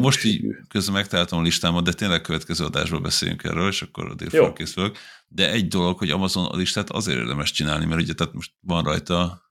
Most 0.00 0.24
így 0.24 0.44
közben 0.68 0.94
megtaláltam 0.94 1.38
a 1.38 1.42
listámat, 1.42 1.84
de 1.84 1.92
tényleg 1.92 2.20
következő 2.20 2.64
adásban 2.64 3.02
beszéljünk 3.02 3.44
erről, 3.44 3.68
és 3.68 3.82
akkor 3.82 4.10
addig 4.10 4.28
felkészülök. 4.28 4.98
De 5.28 5.50
egy 5.50 5.68
dolog, 5.68 5.98
hogy 5.98 6.10
Amazon 6.10 6.44
a 6.44 6.56
listát 6.56 6.90
azért 6.90 7.18
érdemes 7.18 7.50
csinálni, 7.50 7.84
mert 7.84 8.00
ugye 8.00 8.12
tehát 8.12 8.32
most 8.32 8.52
van 8.60 8.84
rajta 8.84 9.42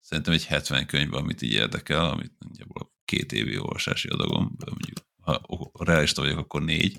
szerintem 0.00 0.32
egy 0.32 0.44
70 0.44 0.86
könyv, 0.86 1.14
amit 1.14 1.42
így 1.42 1.52
érdekel, 1.52 2.04
amit 2.04 2.32
nagyjából 2.38 2.92
két 3.04 3.32
évi 3.32 3.58
olvasási 3.58 4.08
adagom, 4.08 4.56
mondjuk 4.64 4.98
ha 5.20 5.70
realista 5.78 6.22
vagyok, 6.22 6.38
akkor 6.38 6.62
négy. 6.62 6.96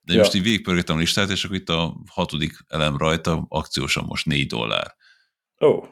De 0.00 0.12
ja. 0.12 0.18
most 0.18 0.34
így 0.34 0.42
végigpörgettem 0.42 0.96
a 0.96 0.98
listát, 0.98 1.30
és 1.30 1.44
akkor 1.44 1.56
itt 1.56 1.68
a 1.68 2.00
hatodik 2.06 2.64
elem 2.68 2.96
rajta 2.96 3.46
akciósan 3.48 4.04
most 4.04 4.26
négy 4.26 4.46
dollár. 4.46 4.94
Ó. 5.60 5.66
Oh. 5.66 5.88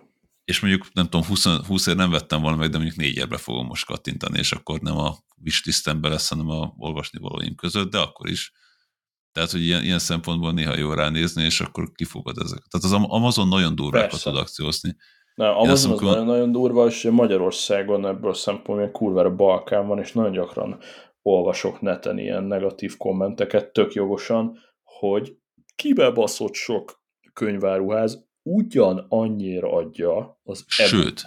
És 0.49 0.61
mondjuk, 0.61 0.87
nem 0.93 1.05
tudom, 1.05 1.27
20, 1.27 1.45
20 1.67 1.87
ér 1.87 1.97
nem 1.97 2.11
vettem 2.11 2.41
volna 2.41 2.57
meg, 2.57 2.71
de 2.71 2.77
mondjuk 2.77 2.99
négyerbe 2.99 3.37
fogom 3.37 3.67
most 3.67 3.87
kattintani, 3.87 4.39
és 4.39 4.53
akkor 4.53 4.81
nem 4.81 4.97
a 4.97 5.15
wishlistembe 5.45 6.09
lesz, 6.09 6.29
hanem 6.29 6.49
a 6.49 6.75
olvasni 6.77 7.19
valóim 7.19 7.55
között, 7.55 7.91
de 7.91 7.99
akkor 7.99 8.31
is. 8.31 8.53
Tehát, 9.33 9.51
hogy 9.51 9.63
ilyen, 9.63 9.83
ilyen 9.85 9.99
szempontból 9.99 10.53
néha 10.53 10.77
jó 10.77 10.93
ránézni, 10.93 11.45
és 11.45 11.61
akkor 11.61 11.93
kifogad 11.93 12.39
ezeket. 12.39 12.67
Tehát 12.71 12.87
az 12.87 13.11
Amazon 13.11 13.49
nagyon 13.49 13.75
durvákat 13.75 14.23
tud 14.23 14.37
akciózni. 14.37 14.97
Na, 15.35 15.57
Amazon 15.57 15.93
az 15.93 16.01
nagyon, 16.01 16.27
nagyon 16.27 16.53
durva, 16.53 16.87
és 16.87 17.09
Magyarországon 17.11 18.07
ebből 18.07 18.35
szempontból 18.35 18.91
kurvára 18.91 19.35
Balkán 19.35 19.87
van, 19.87 19.99
és 19.99 20.13
nagyon 20.13 20.33
gyakran 20.33 20.79
olvasok 21.23 21.81
neten 21.81 22.19
ilyen 22.19 22.45
negatív 22.45 22.97
kommenteket, 22.97 23.73
tök 23.73 23.93
jogosan, 23.93 24.59
hogy 24.83 25.37
kibebaszott 25.77 26.55
sok 26.55 27.03
könyváruház 27.33 28.28
ugyan 28.49 29.07
annyira 29.09 29.73
adja 29.73 30.41
az 30.43 30.65
Sőt, 30.67 31.27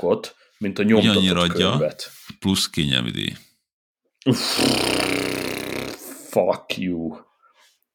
mint 0.57 0.80
a 0.80 0.84
nyomtatott 0.84 1.30
adja, 1.30 1.69
könyvet. 1.69 2.10
plusz 2.39 2.69
kényelmi 2.69 3.11
díj. 3.11 3.34
Fuck 6.30 6.77
you. 6.77 7.15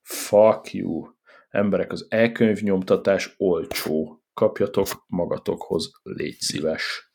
Fuck 0.03 0.73
you. 0.73 1.07
Emberek, 1.49 1.93
az 1.93 2.07
e-könyv 2.09 2.61
nyomtatás 2.61 3.35
olcsó 3.37 4.25
kapjatok 4.35 5.05
magatokhoz, 5.07 5.91
légy 6.03 6.41
szíves. 6.41 7.11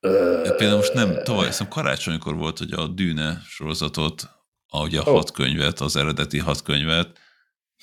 De 0.00 0.54
például 0.54 0.76
most 0.76 0.94
nem, 0.94 1.22
tavaly, 1.22 1.46
hiszem 1.46 1.68
karácsonykor 1.68 2.36
volt, 2.36 2.58
hogy 2.58 2.72
a 2.72 2.86
Dűne 2.86 3.42
sorozatot, 3.46 4.28
ahogy 4.68 4.96
a 4.96 5.00
oh. 5.00 5.06
hat 5.06 5.30
könyvet, 5.30 5.80
az 5.80 5.96
eredeti 5.96 6.38
hat 6.38 6.62
könyvet, 6.62 7.18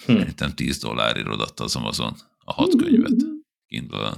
hm. 0.06 0.18
szerintem 0.18 0.56
10 0.56 0.80
dollárért 0.80 1.28
odatta 1.28 1.64
az 1.64 1.76
Amazon 1.76 2.16
a 2.52 2.62
hat 2.62 2.76
könyvet. 2.76 3.16
kindle 3.68 4.14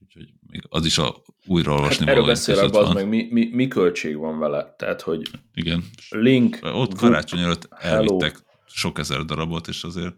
Úgyhogy 0.00 0.32
még 0.46 0.62
az 0.68 0.86
is 0.86 0.98
a 0.98 1.22
újraolvasni 1.46 2.04
hát 2.04 2.14
Erről 2.14 2.26
beszélek, 2.26 2.74
az 2.74 2.92
meg 2.92 3.08
mi, 3.08 3.28
mi, 3.30 3.50
mi, 3.52 3.68
költség 3.68 4.16
van 4.16 4.38
vele? 4.38 4.74
Tehát, 4.78 5.02
hogy 5.02 5.30
Igen. 5.54 5.84
link, 6.10 6.58
Ott 6.62 6.94
karácsony 6.94 7.40
előtt 7.40 7.68
elvittek 7.70 8.32
hello. 8.32 8.44
sok 8.66 8.98
ezer 8.98 9.24
darabot, 9.24 9.68
és 9.68 9.84
azért 9.84 10.14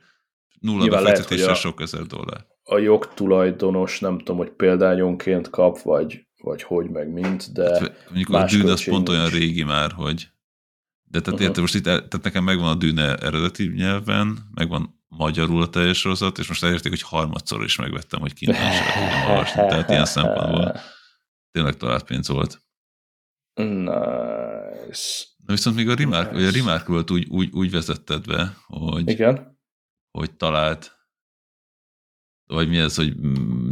nulla 0.61 0.89
befektetésre 0.89 1.55
sok 1.55 1.81
ezer 1.81 2.03
dollár 2.03 2.47
a 2.69 2.79
jogtulajdonos 2.79 4.01
nem 4.01 4.19
tudom, 4.19 4.37
hogy 4.37 4.51
példányonként 4.51 5.51
kap, 5.51 5.79
vagy, 5.79 6.27
vagy 6.43 6.63
hogy 6.63 6.91
meg 6.91 7.13
mint, 7.13 7.53
de 7.53 7.79
hát, 7.79 8.05
Mondjuk 8.09 8.29
a 8.29 8.45
Dűne 8.45 8.73
az 8.73 8.85
pont 8.85 9.09
olyan 9.09 9.29
régi 9.29 9.63
már, 9.63 9.93
hogy 9.93 10.29
de 11.03 11.21
tehát, 11.21 11.27
uh-huh. 11.29 11.49
érte, 11.49 11.61
most 11.61 11.75
itt, 11.75 11.83
tehát 11.83 12.23
nekem 12.23 12.45
megvan 12.45 12.69
a 12.69 12.75
Dűne 12.75 13.17
eredeti 13.17 13.67
nyelven, 13.67 14.39
megvan 14.55 14.95
magyarul 15.09 15.62
a 15.62 15.69
teljes 15.69 15.99
sorozat, 15.99 16.39
és 16.39 16.49
most 16.49 16.62
elérték, 16.62 16.91
hogy 16.93 17.03
harmadszor 17.03 17.65
is 17.65 17.77
megvettem, 17.77 18.20
hogy 18.20 18.35
kint 18.35 18.57
olvasni. 19.28 19.66
Tehát 19.66 19.91
ilyen 19.91 20.05
szempontból 20.07 20.81
tényleg 21.51 21.77
talált 21.77 22.05
pénz 22.05 22.28
volt. 22.28 22.65
Nice. 23.55 25.24
Na 25.37 25.53
viszont 25.53 25.77
még 25.77 25.89
a 25.89 25.95
Remark, 25.95 26.31
Nice. 26.33 26.47
a 26.47 26.51
remarkable 26.51 27.03
úgy, 27.12 27.27
úgy, 27.28 27.51
úgy 27.53 27.70
vezetted 27.70 28.27
be, 28.27 28.57
hogy, 28.66 29.09
Igen. 29.09 29.59
hogy 30.11 30.37
talált, 30.37 30.97
vagy 32.47 32.69
mi 32.69 32.77
ez, 32.78 32.97
hogy 32.97 33.16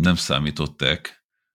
nem 0.01 0.15
számított 0.15 0.77
tech. 0.77 1.11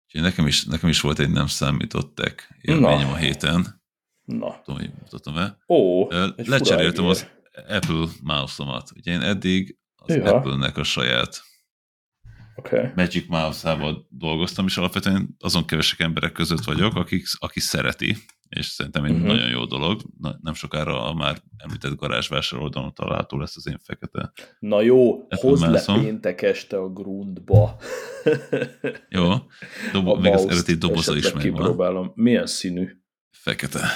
Úgyhogy 0.06 0.22
nekem 0.22 0.48
is, 0.48 0.66
nekem 0.66 0.90
is 0.90 1.02
volt 1.02 1.20
egy 1.20 1.30
nem 1.30 1.48
számított 1.48 2.16
tech 2.16 2.50
élményem 2.62 3.08
Na. 3.08 3.14
a 3.14 3.16
héten. 3.16 3.82
Na. 4.24 4.62
Tudom, 4.64 4.80
hogy 4.80 4.92
mutatom-e. 5.02 5.58
Ó, 5.68 6.08
Lecseréltem 6.36 7.06
az. 7.06 7.28
Apple 7.68 8.08
mouse-omat. 8.24 8.92
Ugye 8.96 9.12
én 9.12 9.22
eddig 9.22 9.78
az 9.96 10.16
Jaha. 10.16 10.30
Apple-nek 10.30 10.78
a 10.78 10.84
saját. 10.84 11.42
Okay. 12.56 12.90
Magic 12.96 13.28
Mouse-ával 13.28 14.08
dolgoztam, 14.10 14.66
és 14.66 14.78
alapvetően 14.78 15.36
azon 15.40 15.66
kevesek 15.66 16.00
emberek 16.00 16.32
között 16.32 16.64
vagyok, 16.64 16.96
akik, 16.96 17.26
aki 17.40 17.60
szereti, 17.60 18.18
és 18.50 18.66
szerintem 18.66 19.04
egy 19.04 19.12
uh-huh. 19.12 19.28
nagyon 19.28 19.50
jó 19.50 19.66
dolog. 19.66 20.02
Na, 20.20 20.38
nem 20.42 20.54
sokára 20.54 21.10
a 21.10 21.14
már 21.14 21.38
említett 21.58 21.96
garázsvásár 21.96 22.60
oldalon 22.60 22.94
található 22.94 23.38
lesz 23.38 23.56
az 23.56 23.68
én 23.68 23.78
fekete. 23.84 24.32
Na 24.60 24.82
jó, 24.82 25.22
Apple 25.22 25.40
hozd 25.42 25.62
le 25.62 25.70
Mouse-om. 25.70 26.04
péntek 26.04 26.42
este 26.42 26.78
a 26.78 26.90
grundba. 26.90 27.76
Jó, 29.10 29.30
Dobo, 29.92 30.16
A 30.16 30.20
még 30.20 30.34
az 30.34 30.46
eredeti 30.46 30.74
doboza 30.74 31.16
is 31.16 31.24
megvan. 31.24 31.42
Kipróbálom. 31.42 32.12
Milyen 32.16 32.46
színű? 32.46 32.88
Fekete. 33.32 33.88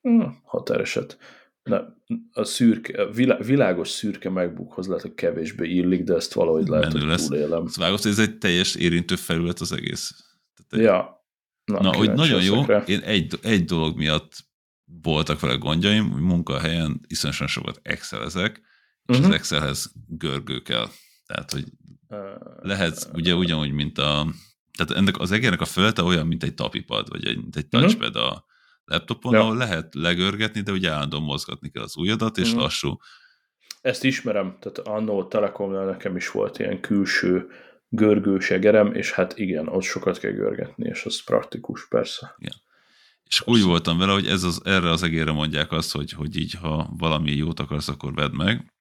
Hm, 0.00 0.22
határeset. 0.44 1.18
Na, 1.62 1.96
a 2.32 2.44
szürke, 2.44 3.06
világos 3.38 3.88
szürke 3.88 4.30
megbukhoz 4.30 4.86
lehet, 4.86 5.02
hogy 5.02 5.14
kevésbé 5.14 5.68
illik, 5.68 6.02
de 6.04 6.14
ezt 6.14 6.32
valahogy 6.32 6.66
lehet, 6.66 6.86
Menő 6.86 6.98
hogy 6.98 7.08
lesz. 7.08 7.26
túlélem. 7.26 7.62
Azt 7.64 7.76
vágott, 7.76 8.02
hogy 8.02 8.10
ez 8.10 8.18
egy 8.18 8.38
teljes 8.38 8.74
érintő 8.74 9.16
felület 9.16 9.60
az 9.60 9.72
egész. 9.72 10.14
Tehát 10.54 10.72
egy, 10.72 10.80
Ja. 10.80 11.20
Na, 11.64 11.80
Na, 11.80 11.94
hogy 11.96 12.12
nagyon 12.12 12.42
jó, 12.42 12.64
rá. 12.64 12.78
én 12.86 13.00
egy, 13.00 13.38
egy 13.42 13.64
dolog 13.64 13.96
miatt 13.96 14.32
voltak 15.02 15.40
vele 15.40 15.54
gondjaim, 15.54 16.10
hogy 16.10 16.22
munkahelyen 16.22 17.00
iszonyosan 17.06 17.46
sokat 17.46 17.80
excelezek, 17.82 18.60
és 19.06 19.16
Mhm. 19.16 19.26
az 19.26 19.34
Excelhez 19.34 19.92
görgő 20.08 20.60
kell. 20.60 20.86
Tehát, 21.26 21.52
hogy 21.52 21.64
lehet 22.60 23.10
ugye 23.14 23.34
ugyanúgy, 23.34 23.72
mint 23.72 23.98
a... 23.98 24.26
Tehát 24.78 24.92
ennek 24.92 25.18
az 25.18 25.30
egérnek 25.30 25.60
a 25.60 25.64
felete 25.64 26.02
olyan, 26.02 26.26
mint 26.26 26.42
egy 26.42 26.54
tapipad, 26.54 27.08
vagy 27.08 27.26
egy, 27.26 27.36
mint 27.36 27.56
egy 27.56 27.66
Mhm. 27.70 27.80
touchpad 27.80 28.16
a 28.16 28.44
laptopon, 28.92 29.32
Ja. 29.32 29.40
ahol 29.40 29.56
lehet 29.56 29.94
legörgetni, 29.94 30.60
de 30.60 30.72
ugye 30.72 30.90
állandóan 30.90 31.22
mozgatni 31.22 31.70
kell 31.70 31.82
az 31.82 31.96
ujjadat, 31.96 32.38
és 32.38 32.50
Mhm. 32.50 32.58
lassú. 32.58 32.96
Ezt 33.80 34.04
ismerem, 34.04 34.56
tehát 34.60 34.78
annó 34.78 35.24
Telekomnál 35.28 35.84
nekem 35.84 36.16
is 36.16 36.30
volt 36.30 36.58
ilyen 36.58 36.80
külső 36.80 37.48
görgős 37.88 38.50
egerem, 38.50 38.94
és 38.94 39.12
hát 39.12 39.38
igen, 39.38 39.68
ott 39.68 39.82
sokat 39.82 40.18
kell 40.18 40.30
görgetni, 40.32 40.88
és 40.88 41.04
az 41.04 41.24
praktikus, 41.24 41.88
persze. 41.88 42.34
És 43.24 43.42
úgy 43.46 43.62
voltam 43.62 43.98
vele, 43.98 44.12
hogy 44.12 44.26
ez 44.26 44.42
az, 44.42 44.60
erre 44.64 44.90
az 44.90 45.02
egérre 45.02 45.32
mondják 45.32 45.72
azt, 45.72 45.92
hogy, 45.92 46.10
hogy 46.12 46.36
így, 46.36 46.52
ha 46.54 46.90
valami 46.96 47.30
jót 47.32 47.60
akarsz, 47.60 47.88
akkor 47.88 48.14
vedd 48.14 48.32
meg. 48.32 48.72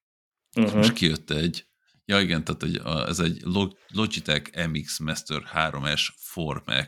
Uh-huh. 0.57 0.75
Most 0.75 0.93
kijött 0.93 1.29
egy, 1.29 1.65
ja 2.05 2.19
igen, 2.19 2.43
tehát 2.43 2.63
egy, 2.63 2.81
ez 3.07 3.19
egy 3.19 3.41
Log- 3.43 3.77
Logitech 3.88 4.67
MX 4.67 4.99
Master 4.99 5.41
3S 5.53 6.07
Formac 6.17 6.88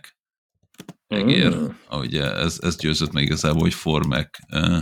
egér. 1.14 1.56
Mm. 1.56 1.64
Mm. 1.64 2.00
Ugye 2.00 2.32
ez, 2.34 2.60
ez 2.62 2.78
győzött 2.78 3.12
meg 3.12 3.24
igazából, 3.24 3.62
hogy 3.62 3.74
Formac 3.74 4.30
uh, 4.52 4.78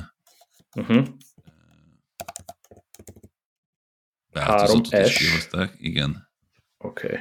Uh-huh. 0.76 1.08
változatot 4.30 4.88
3S. 4.90 5.06
is 5.08 5.18
kihozták. 5.18 5.74
Igen. 5.78 6.30
Oké. 6.78 7.08
Okay. 7.08 7.20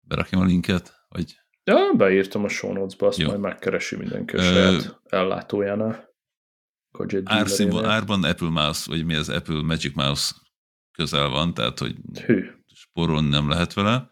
Berakjam 0.00 0.40
a 0.40 0.44
linket? 0.44 0.94
Vagy 1.08 1.40
Ja, 1.64 1.92
beírtam 1.96 2.44
a 2.44 2.48
show 2.48 2.72
notes-ba, 2.72 3.06
azt 3.06 3.18
Jó. 3.18 3.28
majd 3.28 3.40
megkeresi 3.40 3.96
mindenki 3.96 4.36
a 4.36 4.42
saját 4.42 5.00
ellátójánál. 5.08 6.10
Árszínvon, 7.24 7.84
árban 7.84 8.24
Apple 8.24 8.48
Mouse, 8.48 8.90
vagy 8.90 9.04
mi 9.04 9.14
az 9.14 9.28
Apple 9.28 9.62
Magic 9.62 9.94
Mouse 9.94 10.34
közel 10.92 11.28
van, 11.28 11.54
tehát 11.54 11.78
hogy 11.78 11.96
Hű. 12.26 12.50
spórolni 12.74 13.28
nem 13.28 13.48
lehet 13.48 13.72
vele, 13.72 14.10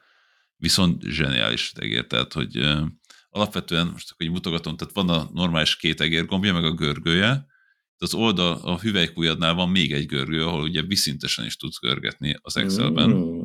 viszont 0.57 1.03
zseniális 1.03 1.73
egér, 1.73 2.07
tehát 2.07 2.33
hogy 2.33 2.57
alapvetően, 3.31 3.87
most 3.87 4.11
akkor 4.11 4.27
így 4.27 4.33
mutogatom, 4.33 4.77
tehát 4.77 4.95
van 4.95 5.09
a 5.09 5.29
normális 5.33 5.77
két 5.77 6.01
egér 6.01 6.27
gombja, 6.27 6.53
meg 6.53 6.65
a 6.65 6.73
görgője, 6.75 7.47
az 7.99 8.15
oldal, 8.15 8.53
a 8.63 8.79
hüvelykujjadnál 8.79 9.55
van 9.55 9.69
még 9.69 9.93
egy 9.93 10.07
görgő, 10.07 10.47
ahol 10.47 10.63
ugye 10.63 10.83
viszintesen 10.83 11.45
is 11.45 11.57
tudsz 11.57 11.81
görgetni 11.81 12.39
az 12.43 12.57
Excelben, 12.57 13.11
mm. 13.11 13.41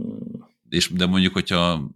És, 0.70 0.90
de 0.90 1.06
mondjuk, 1.06 1.34
hogyha 1.34 1.92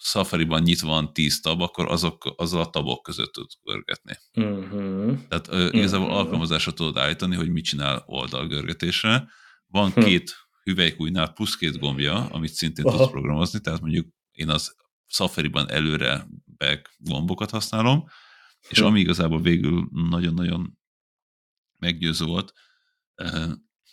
Safari-ban 0.00 0.62
nyitva 0.62 0.88
van 0.88 1.12
10 1.12 1.40
tab, 1.40 1.60
akkor 1.60 1.90
azok, 1.90 2.34
azzal 2.36 2.60
a 2.60 2.70
tabok 2.70 3.02
között 3.02 3.32
tudsz 3.32 3.58
görgetni. 3.62 4.12
Uh-huh. 4.34 5.18
Tehát 5.28 5.48
ö, 5.48 5.68
igazából 5.72 6.06
Mhm. 6.06 6.16
alkalmazásra 6.16 6.72
tudod 6.72 6.96
állítani, 6.96 7.36
hogy 7.36 7.50
mit 7.50 7.64
csinál 7.64 8.02
oldalgörgetésre. 8.06 9.28
Van 9.66 9.90
Hm. 9.90 10.00
két 10.00 10.34
hüvelykújnál 10.62 11.32
plusz 11.32 11.56
két 11.56 11.78
gombja, 11.78 12.14
amit 12.26 12.52
szintén 12.52 12.84
Aha. 12.84 12.96
tudsz 12.96 13.10
programozni, 13.10 13.60
tehát 13.60 13.80
mondjuk 13.80 14.06
én 14.32 14.48
az 14.48 14.74
Safari-ban 15.06 15.70
előre 15.70 16.26
back 16.58 16.94
gombokat 16.98 17.50
használom, 17.50 18.04
és 18.68 18.78
ami 18.78 19.00
igazából 19.00 19.42
végül 19.42 19.88
nagyon-nagyon 19.92 20.78
meggyőző 21.78 22.24
volt, 22.24 22.52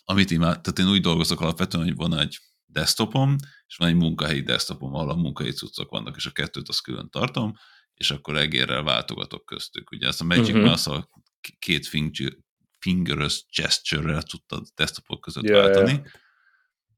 amit 0.04 0.30
imád, 0.30 0.60
tehát 0.60 0.78
én 0.78 0.88
úgy 0.88 1.00
dolgozok 1.00 1.40
alapvetően, 1.40 1.84
hogy 1.84 1.94
van 1.94 2.18
egy 2.18 2.38
desktopom, 2.66 3.36
és 3.66 3.76
van 3.76 3.88
egy 3.88 3.94
munkahelyi 3.94 4.42
desktopom, 4.42 4.94
ahol 4.94 5.10
a 5.10 5.14
munkahelyi 5.14 5.54
cuccok 5.54 5.90
vannak, 5.90 6.16
és 6.16 6.26
a 6.26 6.30
kettőt 6.30 6.68
azt 6.68 6.82
külön 6.82 7.10
tartom, 7.10 7.52
és 7.94 8.10
akkor 8.10 8.36
egérrel 8.36 8.82
váltogatok 8.82 9.44
köztük. 9.44 9.90
Ugye 9.90 10.06
ezt 10.06 10.20
a 10.20 10.24
Magic 10.24 10.42
Mhm. 10.46 10.50
uh-huh. 10.54 10.66
Mouse-al 10.66 11.10
k- 11.40 11.58
két 11.58 11.86
finger, 11.86 12.36
fingers 12.78 13.44
gesture-rel 13.56 14.22
tudtad 14.22 14.66
desktopok 14.74 15.20
között 15.20 15.44
yeah, 15.44 15.64
váltani, 15.64 16.02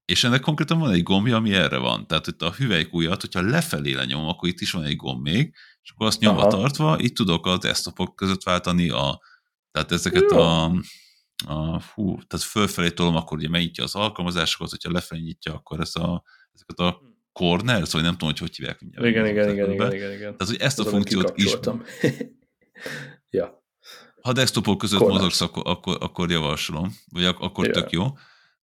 és 0.08 0.24
ennek 0.24 0.40
konkrétan 0.40 0.78
van 0.78 0.92
egy 0.92 1.02
gombja, 1.02 1.36
ami 1.36 1.52
erre 1.52 1.76
van. 1.76 2.06
Tehát 2.06 2.26
itt 2.26 2.42
a 2.42 2.52
hüvelykújat, 2.52 3.20
hogyha 3.20 3.40
lefelé 3.42 3.92
lenyomom, 3.92 4.28
akkor 4.28 4.48
itt 4.48 4.60
is 4.60 4.70
van 4.70 4.84
egy 4.84 4.96
gomb 4.96 5.22
még, 5.22 5.54
és 5.82 5.90
akkor 5.90 6.06
azt 6.06 6.20
nyomva 6.20 6.40
Aha. 6.40 6.50
tartva, 6.50 6.96
itt 6.98 7.14
tudok 7.14 7.46
a 7.46 7.58
desktopok 7.58 8.16
között 8.16 8.42
váltani 8.42 8.88
a, 8.88 9.20
tehát 9.70 9.92
ezeket 9.92 10.30
Jó. 10.30 10.38
a, 10.38 10.64
a 11.46 11.80
fú, 11.80 12.18
tehát 12.26 12.46
fölfelé 12.46 12.90
tolom, 12.90 13.16
akkor 13.16 13.38
ugye 13.38 13.48
megnyitja 13.48 13.84
az 13.84 13.94
alkalmazásokat, 13.94 14.70
hogyha 14.70 14.92
lefelé 14.92 15.20
nyitja, 15.20 15.54
akkor 15.54 15.80
ez 15.80 15.96
a, 15.96 16.22
ezeket 16.52 16.78
a 16.78 17.00
corners, 17.32 17.92
vagy 17.92 18.02
nem 18.02 18.12
tudom, 18.12 18.28
hogy 18.28 18.38
hogy 18.38 18.56
hívják. 18.56 18.80
mindjárt 18.80 19.06
Igen, 19.06 19.26
igen, 19.26 19.50
igen, 19.50 19.72
igen, 19.72 19.92
igen, 19.92 20.12
igen. 20.12 20.36
Tehát, 20.36 20.46
hogy 20.46 20.60
ezt 20.60 20.78
a 20.78 20.82
Azon 20.82 20.92
funkciót 20.92 21.32
is, 21.34 21.56
ja. 23.38 23.64
ha 24.22 24.32
desktopok 24.32 24.78
között 24.78 24.98
Corners. 24.98 25.20
mozogsz, 25.20 25.40
akkor, 25.40 25.62
akkor, 25.66 25.96
akkor 26.00 26.30
javaslom, 26.30 26.96
vagy 27.12 27.24
ak- 27.24 27.40
akkor 27.40 27.66
Ja. 27.66 27.72
tök 27.72 27.90
jó. 27.90 28.06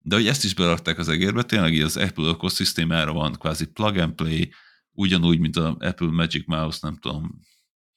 De 0.06 0.14
hogy 0.14 0.26
ezt 0.26 0.44
is 0.44 0.54
berakták 0.54 0.98
az 0.98 1.08
egérbe, 1.08 1.42
tényleg 1.42 1.72
így 1.74 1.80
az 1.80 1.96
Apple 1.96 2.24
ökoszisztémára 2.24 3.12
van 3.12 3.32
kvázi 3.32 3.66
plug 3.66 3.96
and 3.96 4.12
play, 4.14 4.52
ugyanúgy, 4.92 5.38
mint 5.38 5.56
az 5.56 5.74
Apple 5.78 6.10
Magic 6.10 6.46
Mouse, 6.46 6.78
nem 6.82 6.96
tudom, 6.96 7.40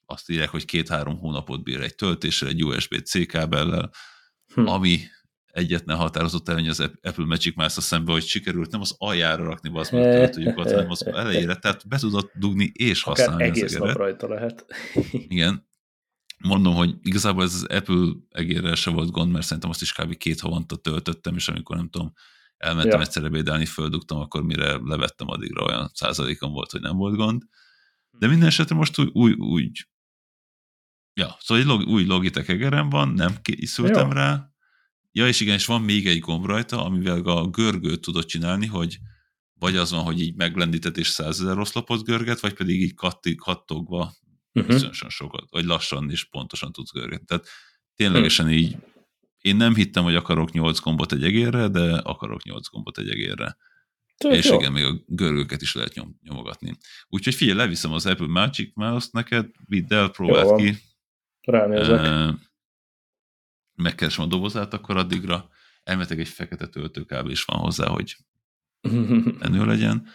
azt 0.06 0.30
írják, 0.30 0.50
hogy 0.50 0.66
két-három 0.66 1.18
hónapot 1.18 1.64
bír 1.64 1.82
egy 1.82 1.96
töltésre, 1.96 2.48
egy 2.48 2.64
USB-C 2.64 3.28
kábellel, 3.28 3.92
Hm. 4.54 4.66
ami 4.68 5.00
egyetlen 5.46 5.98
határozott 5.98 6.50
előny 6.50 6.70
az 6.70 6.80
Apple 7.02 7.26
Magic 7.26 7.56
Mouse-a 7.56 7.82
szemben, 7.82 8.14
hogy 8.14 8.24
sikerült 8.26 8.72
nem 8.72 8.82
az 8.82 8.96
aljára 8.98 9.44
rakni 9.44 9.70
be 9.70 9.80
az 9.80 9.90
töltőjüket, 9.90 10.72
hanem 10.72 10.90
az 10.90 11.06
elejére, 11.16 11.56
tehát 11.56 11.88
be 11.88 11.98
tudod 11.98 12.32
dugni 12.34 12.72
és 12.74 13.04
Akár 13.04 13.28
használni 13.28 13.50
az 13.50 13.58
egész 13.58 13.78
nap 13.78 13.96
rajta 13.96 14.28
lehet. 14.28 14.66
Igen. 15.12 15.67
Mondom, 16.38 16.76
hogy 16.76 16.96
igazából 17.02 17.44
ez 17.44 17.54
az 17.54 17.64
Apple 17.64 18.12
egérrel 18.30 18.76
se 18.76 18.90
volt 18.90 19.12
gond, 19.12 19.32
mert 19.32 19.46
szerintem 19.46 19.70
azt 19.70 19.82
is 19.82 19.94
kb. 19.94 20.18
két 20.18 20.40
havonta 20.40 20.76
töltöttem, 20.76 21.36
és 21.36 21.48
amikor 21.48 21.76
nem 21.76 21.90
tudom, 21.90 22.14
elmentem 22.58 23.00
Ja. 23.00 23.06
egyszer 23.06 23.24
ebédelni, 23.24 23.66
földugtam, 23.66 24.20
akkor 24.20 24.44
mire 24.44 24.78
levettem 24.78 25.30
addigra 25.30 25.66
olyan 25.66 25.92
százalékon 25.94 26.52
volt, 26.52 26.72
hogy 26.72 26.82
nem 26.82 26.96
volt 26.96 27.16
gond. 27.16 27.44
De 28.12 28.28
minden 28.28 28.48
esetre 28.48 28.76
most 28.76 29.00
úgy, 29.00 29.10
úgy, 29.14 29.34
úgy 29.34 29.88
ja, 31.14 31.38
szóval 31.40 31.64
egy 31.64 31.70
log, 31.70 31.88
új 31.88 32.06
Logitech 32.06 32.50
egerem 32.50 32.90
van, 32.90 33.10
nem 33.10 33.42
készültem 33.42 34.08
Jó. 34.08 34.14
rá. 34.14 34.50
Ja, 35.12 35.28
és 35.28 35.40
igen, 35.40 35.56
és 35.56 35.66
van 35.66 35.82
még 35.82 36.08
egy 36.08 36.20
gomb 36.20 36.46
rajta, 36.46 36.86
amivel 36.86 37.22
a 37.22 37.48
görgőt 37.48 38.02
tudod 38.02 38.26
csinálni, 38.26 38.66
hogy 38.66 38.98
vagy 39.60 39.76
az 39.76 39.92
van, 39.92 40.04
hogy 40.04 40.22
így 40.22 40.36
meglendíted 40.36 40.98
és 40.98 41.08
százezer 41.08 41.58
oszlopot 41.58 42.04
görget, 42.04 42.40
vagy 42.40 42.54
pedig 42.54 42.82
így 42.82 42.94
kattogva 43.38 44.14
Uh-huh. 44.60 44.74
bizonyosan 44.74 45.10
sokat, 45.10 45.50
vagy 45.50 45.66
lassan 45.66 46.12
és 46.12 46.24
pontosan 46.24 46.72
tudsz 46.72 46.92
görgetni. 46.92 47.26
Tehát 47.26 47.48
ténylegesen 47.96 48.50
így, 48.52 48.78
én 49.38 49.56
nem 49.56 49.76
hittem, 49.76 50.04
hogy 50.04 50.16
akarok 50.16 50.52
8 50.52 50.80
gombot 50.80 51.12
egy 51.12 51.24
egérre, 51.24 51.68
de 51.68 51.98
akarok 51.98 52.44
8 52.44 52.68
gombot 52.68 52.98
egy 52.98 53.10
egérre. 53.10 53.58
Tök 54.18 54.34
és 54.34 54.46
jó. 54.46 54.60
igen, 54.60 54.72
még 54.72 54.84
a 54.84 55.04
görgőket 55.06 55.62
is 55.62 55.76
lehet 55.76 55.94
nyom, 55.94 56.20
nyomogatni. 56.22 56.78
Úgyhogy 57.08 57.36
figyelj, 57.36 57.58
leviszem 57.58 57.92
az 57.92 58.06
Apple 58.06 58.28
Magic 58.28 58.72
Mouse-t 58.74 59.12
neked, 59.12 59.50
vidd 59.66 59.94
el, 59.94 60.10
próbáld 60.10 60.62
ki, 60.62 60.78
Ránézek. 61.48 62.34
Megkeresem 63.76 64.24
a 64.24 64.28
dobozát, 64.28 64.74
akkor 64.74 64.98
addigra 64.98 65.50
elmetek 65.84 66.20
egy 66.20 66.28
fekete 66.28 66.68
töltőkábel 66.68 67.32
is 67.32 67.44
van 67.44 67.58
hozzá, 67.60 67.88
hogy 67.88 68.16
menő 69.40 69.66
legyen. 69.66 70.08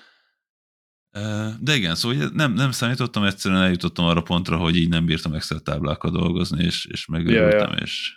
De 1.60 1.74
igen, 1.74 1.94
szóval 1.94 2.30
nem, 2.32 2.52
nem 2.52 2.70
számítottam, 2.70 3.24
egyszerűen 3.24 3.62
eljutottam 3.62 4.04
arra 4.04 4.22
pontra, 4.22 4.56
hogy 4.56 4.76
így 4.76 4.88
nem 4.88 5.06
bírtam 5.06 5.32
Excel 5.32 5.58
táblákkal 5.58 6.10
dolgozni, 6.10 6.64
és, 6.64 6.86
és 6.86 7.06
megőrültem, 7.06 7.70
ja, 7.70 7.74
ja. 7.76 7.82
és, 7.82 8.16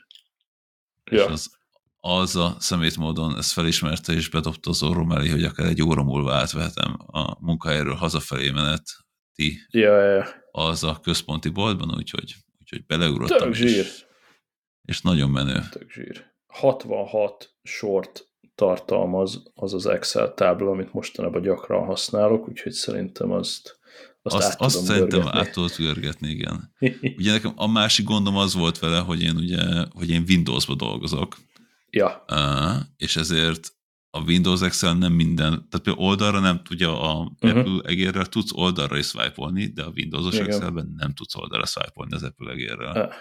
és 1.03 1.21
az, 1.21 1.51
az 1.95 2.35
a 2.35 2.55
szemét 2.59 2.97
módon 2.97 3.37
ezt 3.37 3.51
felismerte, 3.51 4.13
és 4.13 4.29
bedobta 4.29 4.69
az 4.69 4.83
orrom 4.83 5.11
elé, 5.11 5.29
hogy 5.29 5.43
akár 5.43 5.67
egy 5.67 5.81
óra 5.81 6.03
múlva 6.03 6.33
átvehetem 6.33 6.95
a 7.05 7.45
munkahelyről 7.45 7.95
hazafelé 7.95 8.49
menet 8.49 8.83
ti 9.33 9.59
ja, 9.69 10.01
ja. 10.01 10.25
az 10.51 10.83
a 10.83 10.99
központi 10.99 11.49
boltban, 11.49 11.95
úgyhogy, 11.95 12.35
úgyhogy 12.59 12.85
beleugrottam. 12.85 13.37
Tök 13.37 13.53
zsír. 13.53 13.67
És, 13.67 14.05
és 14.81 15.01
nagyon 15.01 15.29
menő. 15.29 15.63
Tök 15.71 15.91
zsír. 15.91 16.33
66 16.47 17.55
sort 17.63 18.27
tartalmaz 18.55 19.43
az 19.53 19.73
az 19.73 19.85
Excel 19.85 20.33
tábla, 20.33 20.71
amit 20.71 20.93
mostanában 20.93 21.41
gyakran 21.41 21.85
használok, 21.85 22.47
úgyhogy 22.47 22.71
szerintem 22.71 23.31
azt 23.31 23.79
azt, 24.21 24.35
azt, 24.35 24.59
azt 24.59 24.85
szerintem 24.85 25.19
görgetni. 25.19 25.39
át 25.39 25.51
tudod 25.51 25.75
görgetni, 25.77 26.29
igen. 26.29 26.73
Ugye 27.17 27.31
nekem 27.31 27.53
a 27.55 27.67
másik 27.67 28.05
gondom 28.05 28.37
az 28.37 28.53
volt 28.53 28.79
vele, 28.79 28.99
hogy 28.99 29.21
én 29.21 29.35
ugye, 29.35 29.85
hogy 29.93 30.09
én 30.09 30.23
Windows-ba 30.27 30.75
dolgozok. 30.75 31.35
Ja. 31.89 32.25
És 32.97 33.15
ezért 33.15 33.73
a 34.09 34.21
Windows 34.21 34.61
Excel 34.61 34.93
nem 34.93 35.13
minden, 35.13 35.49
tehát 35.49 35.81
például 35.83 36.05
oldalra 36.05 36.39
nem 36.39 36.63
tudja 36.63 37.01
a 37.01 37.31
uh-huh. 37.41 37.59
Apple 37.59 37.89
egérrel, 37.89 38.25
tudsz 38.25 38.51
oldalra 38.53 38.97
is 38.97 39.05
swipe 39.05 39.69
de 39.73 39.83
a 39.83 39.91
Windows-os 39.95 40.37
Excelben 40.37 40.93
nem 40.97 41.13
tudsz 41.13 41.35
oldalra 41.35 41.65
swipe 41.65 42.15
az 42.15 42.23
Apple 42.23 42.51
egérrel. 42.51 43.05
Uh 43.05 43.13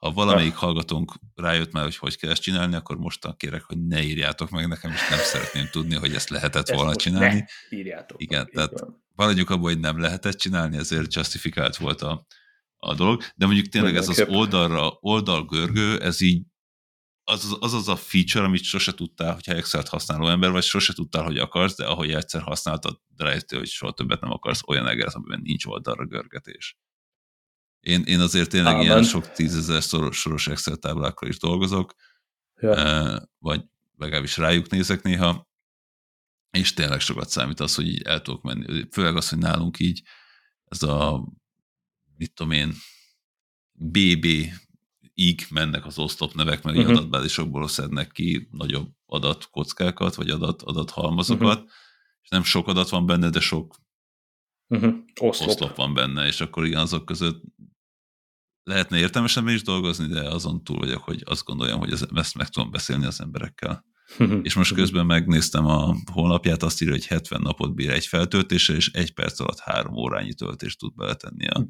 ha 0.00 0.12
valamelyik 0.12 0.54
hallgatónk 0.54 1.12
rájött 1.34 1.72
már, 1.72 1.84
hogy 1.84 1.96
hogy 1.96 2.16
kell 2.16 2.30
ezt 2.30 2.42
csinálni, 2.42 2.74
akkor 2.74 2.96
mostan 2.96 3.36
kérek, 3.36 3.62
hogy 3.62 3.86
ne 3.86 4.02
írjátok 4.02 4.50
meg 4.50 4.68
nekem, 4.68 4.90
és 4.90 5.08
nem 5.08 5.18
szeretném 5.18 5.68
tudni, 5.70 5.94
hogy 5.94 6.14
ezt 6.14 6.28
lehetett 6.28 6.68
ezt 6.68 6.78
volna 6.80 6.96
csinálni. 6.96 7.44
Ne 7.70 7.76
írjátok 7.76 8.22
Igen, 8.22 8.40
meg, 8.40 8.50
tehát 8.52 8.86
maradjunk 9.14 9.50
abban, 9.50 9.62
hogy 9.62 9.80
nem 9.80 10.00
lehetett 10.00 10.36
csinálni, 10.36 10.76
ezért 10.76 11.14
justifikált 11.14 11.76
volt 11.76 12.02
a, 12.02 12.26
a 12.76 12.94
dolog, 12.94 13.22
de 13.34 13.46
mondjuk 13.46 13.66
tényleg 13.66 13.96
ez 13.96 14.08
az 14.08 14.24
oldalra, 14.28 14.98
oldalgörgő, 15.00 16.00
ez 16.00 16.20
így 16.20 16.42
az, 17.24 17.56
az 17.60 17.74
az 17.74 17.88
a 17.88 17.96
feature, 17.96 18.44
amit 18.44 18.62
sose 18.62 18.92
tudtál, 18.92 19.34
hogyha 19.34 19.52
Excel-t 19.52 19.88
használó 19.88 20.28
ember 20.28 20.50
vagy, 20.50 20.62
sose 20.62 20.92
tudtál, 20.92 21.22
hogy 21.22 21.38
akarsz, 21.38 21.76
de 21.76 21.86
ahogy 21.86 22.10
egyszer 22.10 22.42
használtad, 22.42 23.00
de 23.16 23.24
rájöttél, 23.24 23.58
hogy 23.58 23.68
soha 23.68 23.92
többet 23.92 24.20
nem 24.20 24.30
akarsz 24.30 24.60
olyan 24.66 24.88
egeret, 24.88 25.14
amiben 25.14 25.40
nincs 25.42 25.64
oldalra 25.64 26.06
görgetés. 26.06 26.78
Én, 27.80 28.02
én 28.02 28.20
azért 28.20 28.50
tényleg 28.50 28.72
Ámen. 28.72 28.84
ilyen 28.84 29.02
sok 29.02 29.32
tízezer 29.32 29.82
soros, 29.82 30.20
soros 30.20 30.46
Excel 30.46 30.76
táblákkal 30.76 31.28
is 31.28 31.38
dolgozok, 31.38 31.94
ja. 32.60 33.28
Vagy 33.38 33.64
legalábbis 33.96 34.36
rájuk 34.36 34.70
nézek 34.70 35.02
néha, 35.02 35.48
és 36.50 36.74
tényleg 36.74 37.00
sokat 37.00 37.28
számít 37.28 37.60
az, 37.60 37.74
hogy 37.74 37.86
így 37.86 38.02
el 38.02 38.22
tudok 38.22 38.42
menni. 38.42 38.86
Főleg 38.90 39.16
az, 39.16 39.28
hogy 39.28 39.38
nálunk 39.38 39.78
így 39.78 40.02
ez 40.64 40.82
a, 40.82 41.28
mit 42.16 42.34
tudom 42.34 42.52
én, 42.52 42.74
BB 43.72 44.26
ig 45.14 45.46
mennek 45.50 45.86
az 45.86 45.98
oszlop 45.98 46.34
nevek, 46.34 46.62
meg 46.62 46.76
uh-huh. 46.76 46.90
adatbázisokból 46.90 47.68
szednek 47.68 48.10
ki 48.10 48.48
nagyobb 48.50 48.90
adatkockákat, 49.06 50.14
vagy 50.14 50.30
adat, 50.30 50.62
adathalmazokat, 50.62 51.58
uh-huh. 51.58 51.70
és 52.22 52.28
nem 52.28 52.42
sok 52.42 52.68
adat 52.68 52.88
van 52.88 53.06
benne, 53.06 53.30
de 53.30 53.40
sok 53.40 53.76
uh-huh. 54.68 54.94
oszlop. 55.20 55.48
oszlop 55.48 55.76
van 55.76 55.94
benne, 55.94 56.26
és 56.26 56.40
akkor 56.40 56.66
igen, 56.66 56.80
azok 56.80 57.04
között 57.04 57.42
lehetne 58.70 58.98
értelmesebben 58.98 59.54
is 59.54 59.62
dolgozni, 59.62 60.06
de 60.06 60.28
azon 60.28 60.64
túl 60.64 60.78
vagyok, 60.78 61.02
hogy 61.02 61.22
azt 61.24 61.44
gondoljam, 61.44 61.78
hogy 61.78 61.92
ezt 62.14 62.36
meg 62.36 62.48
tudom 62.48 62.70
beszélni 62.70 63.04
az 63.06 63.20
emberekkel. 63.20 63.84
és 64.42 64.54
most 64.54 64.74
közben 64.74 65.06
megnéztem 65.06 65.66
a 65.66 65.96
honlapját, 66.12 66.62
azt 66.62 66.82
írja, 66.82 66.94
hogy 66.94 67.06
70 67.06 67.40
napot 67.40 67.74
bír 67.74 67.90
egy 67.90 68.06
feltöltésre, 68.06 68.74
és 68.74 68.90
egy 68.90 69.14
perc 69.14 69.40
alatt 69.40 69.58
három 69.58 69.96
órányi 69.96 70.34
töltést 70.34 70.78
tud 70.78 70.94
beletenni 70.94 71.46
a, 71.46 71.66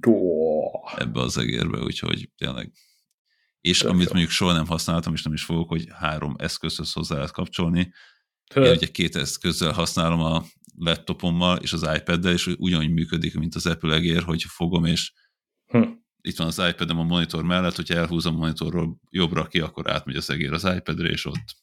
ebbe 0.96 1.20
az 1.20 1.38
egérbe, 1.38 1.78
úgyhogy 1.82 2.30
tényleg. 2.36 2.72
És 3.60 3.78
Tök 3.78 3.90
amit 3.90 4.08
mondjuk 4.08 4.30
soha 4.30 4.52
nem 4.52 4.66
használtam, 4.66 5.12
és 5.12 5.22
nem 5.22 5.32
is 5.32 5.44
fogok, 5.44 5.68
hogy 5.68 5.86
három 5.92 6.34
eszközhöz 6.38 6.92
hozzá 6.92 7.14
lehet 7.14 7.32
kapcsolni. 7.32 7.92
Én 8.54 8.62
ugye 8.62 8.86
két 8.86 9.16
eszközzel 9.16 9.72
használom 9.72 10.20
a 10.20 10.44
laptopommal 10.76 11.56
és 11.56 11.72
az 11.72 11.88
iPad-del, 11.96 12.32
és 12.32 12.46
ugyanúgy 12.58 12.90
működik, 12.90 13.34
mint 13.34 13.54
az 13.54 13.66
Apple 13.66 13.94
egér, 13.94 14.22
hogy 14.22 14.42
fogom, 14.48 14.84
és 14.84 15.12
hm 15.66 15.99
itt 16.22 16.36
van 16.36 16.46
az 16.46 16.62
iPad-em 16.68 16.98
a 16.98 17.02
monitor 17.02 17.42
mellett, 17.42 17.74
hogyha 17.74 17.94
elhúzom 17.94 18.34
a 18.34 18.38
monitorról 18.38 19.00
jobbra 19.10 19.44
ki, 19.44 19.60
akkor 19.60 19.90
átmegy 19.90 20.16
az 20.16 20.30
egér 20.30 20.52
az 20.52 20.64
iPad-re, 20.76 21.08
és 21.08 21.24
ott 21.24 21.58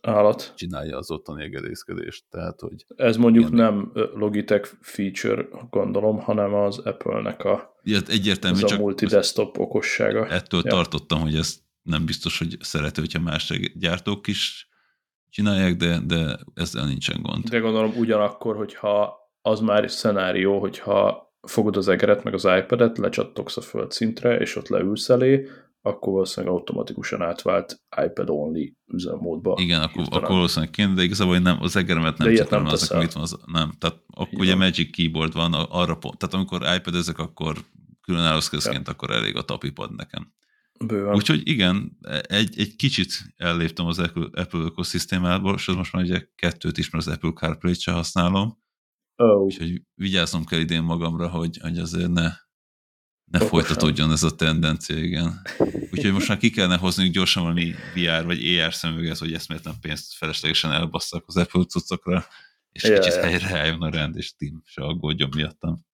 állat. 0.00 0.52
csinálja 0.56 0.96
az 0.96 1.10
ottani 1.10 1.42
engedélyezkedést. 1.42 2.24
Tehát, 2.30 2.60
hogy 2.60 2.86
Ez 2.96 3.16
mondjuk 3.16 3.52
ilyen... 3.52 3.72
nem 3.72 3.92
Logitech 4.14 4.72
feature, 4.80 5.48
gondolom, 5.70 6.18
hanem 6.18 6.54
az 6.54 6.78
Apple-nek 6.78 7.44
a, 7.44 7.74
Ilyet 7.82 8.08
egyértelmű, 8.08 8.62
az 8.62 8.72
a 8.72 8.78
multi-desktop 8.78 9.58
okossága. 9.58 10.26
Ettől 10.26 10.60
ja. 10.64 10.70
tartottam, 10.70 11.20
hogy 11.20 11.36
ez 11.36 11.58
nem 11.82 12.04
biztos, 12.04 12.38
hogy 12.38 12.56
szerető, 12.60 13.00
hogyha 13.00 13.20
más 13.20 13.52
gyártók 13.74 14.26
is 14.26 14.68
csinálják, 15.30 15.76
de, 15.76 16.00
de 16.06 16.38
ezzel 16.54 16.86
nincsen 16.86 17.22
gond. 17.22 17.48
De 17.48 17.58
gondolom 17.58 17.92
ugyanakkor, 17.96 18.56
hogyha 18.56 19.18
az 19.42 19.60
már 19.60 19.90
szenárió, 19.90 20.60
hogyha 20.60 21.29
fogod 21.48 21.76
az 21.76 21.88
egeret, 21.88 22.24
meg 22.24 22.34
az 22.34 22.48
iPad-et, 22.58 22.98
lecsattogsz 22.98 23.56
a 23.56 23.60
földszintre, 23.60 24.36
és 24.36 24.56
ott 24.56 24.68
leülsz 24.68 25.08
elé, 25.08 25.48
akkor 25.82 26.12
valószínűleg 26.12 26.54
automatikusan 26.54 27.22
átvált 27.22 27.80
iPad-only 28.04 28.72
üzemmódba. 28.86 29.56
Igen, 29.60 29.82
akkor, 29.82 30.04
akkor 30.10 30.28
valószínűleg 30.28 30.70
kéne, 30.70 30.94
de 30.94 31.02
igazából 31.02 31.38
nem, 31.38 31.58
az 31.60 31.76
egeremet 31.76 32.18
nem 32.18 32.32
nem 32.50 32.66
az, 32.66 32.90
mit 32.90 33.12
van, 33.12 33.22
az, 33.22 33.38
nem. 33.46 33.72
Tehát 33.78 33.96
akkor 34.06 34.38
ugye 34.38 34.54
Magic 34.54 34.96
Keyboard 34.96 35.32
van, 35.32 35.52
arra 35.52 35.96
pont, 35.96 36.18
tehát 36.18 36.34
amikor 36.34 36.76
iPad 36.76 36.94
ezek, 36.94 37.18
akkor 37.18 37.56
különálló 38.00 38.36
eszközként, 38.36 38.86
ja. 38.86 38.92
akkor 38.92 39.10
elég 39.10 39.36
a 39.36 39.42
tapipad 39.42 39.94
nekem. 39.94 40.32
Bőven. 40.86 41.14
Úgyhogy 41.14 41.40
igen, 41.44 41.98
egy, 42.22 42.58
egy 42.58 42.76
kicsit 42.76 43.12
elléptem 43.36 43.86
az 43.86 43.98
Apple, 43.98 44.58
ökoszisztémából, 44.58 45.54
és 45.54 45.66
most 45.66 45.92
már 45.92 46.02
ugye 46.02 46.26
kettőt 46.34 46.78
is, 46.78 46.90
mert 46.90 47.06
az 47.06 47.12
Apple 47.12 47.32
CarPlay-t 47.32 47.80
sem 47.80 47.94
használom, 47.94 48.58
Oh. 49.20 49.42
Úgyhogy 49.42 49.82
vigyáznom 49.94 50.44
kell 50.44 50.58
idén 50.58 50.82
magamra, 50.82 51.28
hogy, 51.28 51.58
hogy 51.62 51.78
azért 51.78 52.10
ne, 52.10 52.28
ne 53.24 53.38
folytatódjon 53.38 54.10
ez 54.10 54.22
a 54.22 54.34
tendencia, 54.34 54.98
igen. 54.98 55.40
Úgyhogy 55.90 56.12
most 56.12 56.28
már 56.28 56.38
ki 56.38 56.50
kellene 56.50 56.76
hozni 56.76 57.10
gyorsan 57.10 57.42
valami 57.42 57.74
VR 57.94 58.24
vagy 58.24 58.58
AR 58.58 58.74
szemüveget, 58.74 59.18
hogy 59.18 59.32
eszméletlen 59.32 59.74
pénzt 59.80 60.14
feleslegesen 60.14 60.72
elbasszak 60.72 61.24
az 61.26 61.36
Apple 61.36 61.64
cuccokra, 61.64 62.24
és 62.72 62.82
yeah, 62.82 62.98
kicsit 62.98 63.14
yeah. 63.14 63.28
helyreálljon 63.28 63.82
a 63.82 63.90
rend, 63.90 64.16
és 64.16 64.34
Tim 64.36 64.62
se 64.64 64.82
aggódjon 64.82 65.28
miattam. 65.36 65.86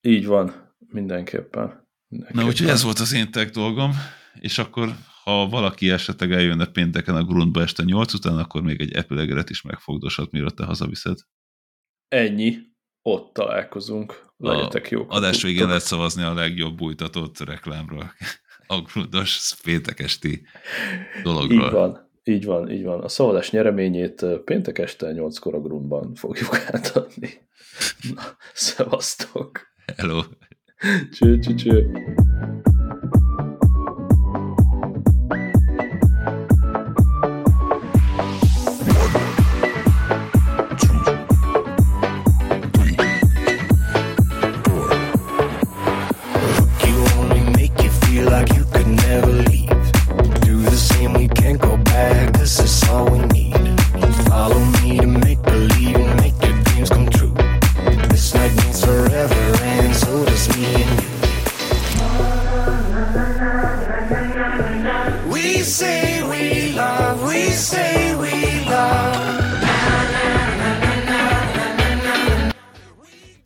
Így 0.00 0.26
van, 0.26 0.74
mindenképpen. 0.78 1.88
mindenképpen. 2.08 2.44
Na, 2.44 2.50
úgyhogy 2.50 2.68
ez 2.68 2.82
volt 2.82 2.98
az 2.98 3.12
én 3.12 3.30
tech 3.30 3.52
dolgom, 3.52 3.92
és 4.34 4.58
akkor 4.58 4.96
ha 5.24 5.48
valaki 5.48 5.90
esetleg 5.90 6.32
eljönne 6.32 6.66
pénteken 6.66 7.16
a 7.16 7.24
grundba 7.24 7.60
este 7.62 7.82
8 7.82 8.14
után, 8.14 8.38
akkor 8.38 8.62
még 8.62 8.80
egy 8.80 8.96
Apple 8.96 9.20
egeret 9.20 9.50
is 9.50 9.62
megfogdoshat, 9.62 10.30
mire 10.30 10.50
te 10.50 10.64
hazaviszed. 10.64 11.18
Ennyi 12.08 12.69
ott 13.02 13.32
találkozunk. 13.32 14.28
Legyetek 14.36 14.88
jók. 14.88 15.12
Adás 15.12 15.42
végén 15.42 15.66
lehet 15.66 15.82
szavazni 15.82 16.22
a 16.22 16.34
legjobb 16.34 16.76
bújtatott 16.76 17.38
reklámról. 17.38 18.12
A 18.66 18.80
grundos 18.80 19.54
péntek 19.64 20.00
esti 20.00 20.42
dologról. 21.22 21.66
Így 21.66 21.72
van. 21.72 22.08
Így 22.24 22.44
van, 22.44 22.70
így 22.70 22.84
van. 22.84 23.00
A 23.00 23.08
szavazás 23.08 23.50
nyereményét 23.50 24.26
péntek 24.44 24.78
este 24.78 25.12
8-kor 25.14 25.54
a 25.54 25.60
Grundban 25.60 26.14
fogjuk 26.14 26.56
átadni. 26.72 27.48
Na, 28.14 28.22
szevasztok! 28.52 29.60
Hello! 29.96 30.22
Cső, 31.12 31.38
cső, 31.38 31.54
cső. 31.54 31.90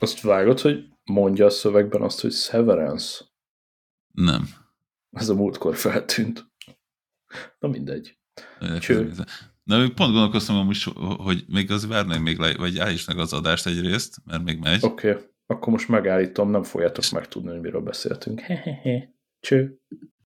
Azt 0.04 0.20
vágod, 0.20 0.60
hogy 0.60 0.84
mondja 1.04 1.46
a 1.46 1.50
szövegben 1.50 2.02
azt, 2.02 2.20
hogy 2.20 2.32
severance? 2.32 3.24
Nem. 4.12 4.48
Ez 5.10 5.28
a 5.28 5.34
múltkor 5.34 5.76
feltűnt. 5.76 6.46
Na 7.58 7.68
mindegy. 7.68 8.18
Cső. 8.80 9.12
Na, 9.62 9.76
pont 9.76 9.96
gondolkoztam 9.96 10.66
hogy, 10.66 10.82
hogy 11.18 11.44
még 11.48 11.70
az 11.70 11.86
várnánk 11.86 12.22
még 12.22 12.38
le, 12.38 12.56
vagy 12.56 12.78
állítsd 12.78 13.08
meg 13.08 13.18
az 13.18 13.32
adást 13.32 13.66
egyrészt, 13.66 14.16
mert 14.24 14.44
még 14.44 14.58
megy. 14.58 14.84
Oké. 14.84 15.10
Okay. 15.10 15.22
akkor 15.46 15.72
most 15.72 15.88
megállítom, 15.88 16.50
nem 16.50 16.62
fogjátok 16.62 17.04
megtudni, 17.12 17.50
hogy 17.50 17.60
miről 17.60 17.80
beszéltünk. 17.80 18.40
Hehehe. 18.40 19.14
Cső. 19.40 19.80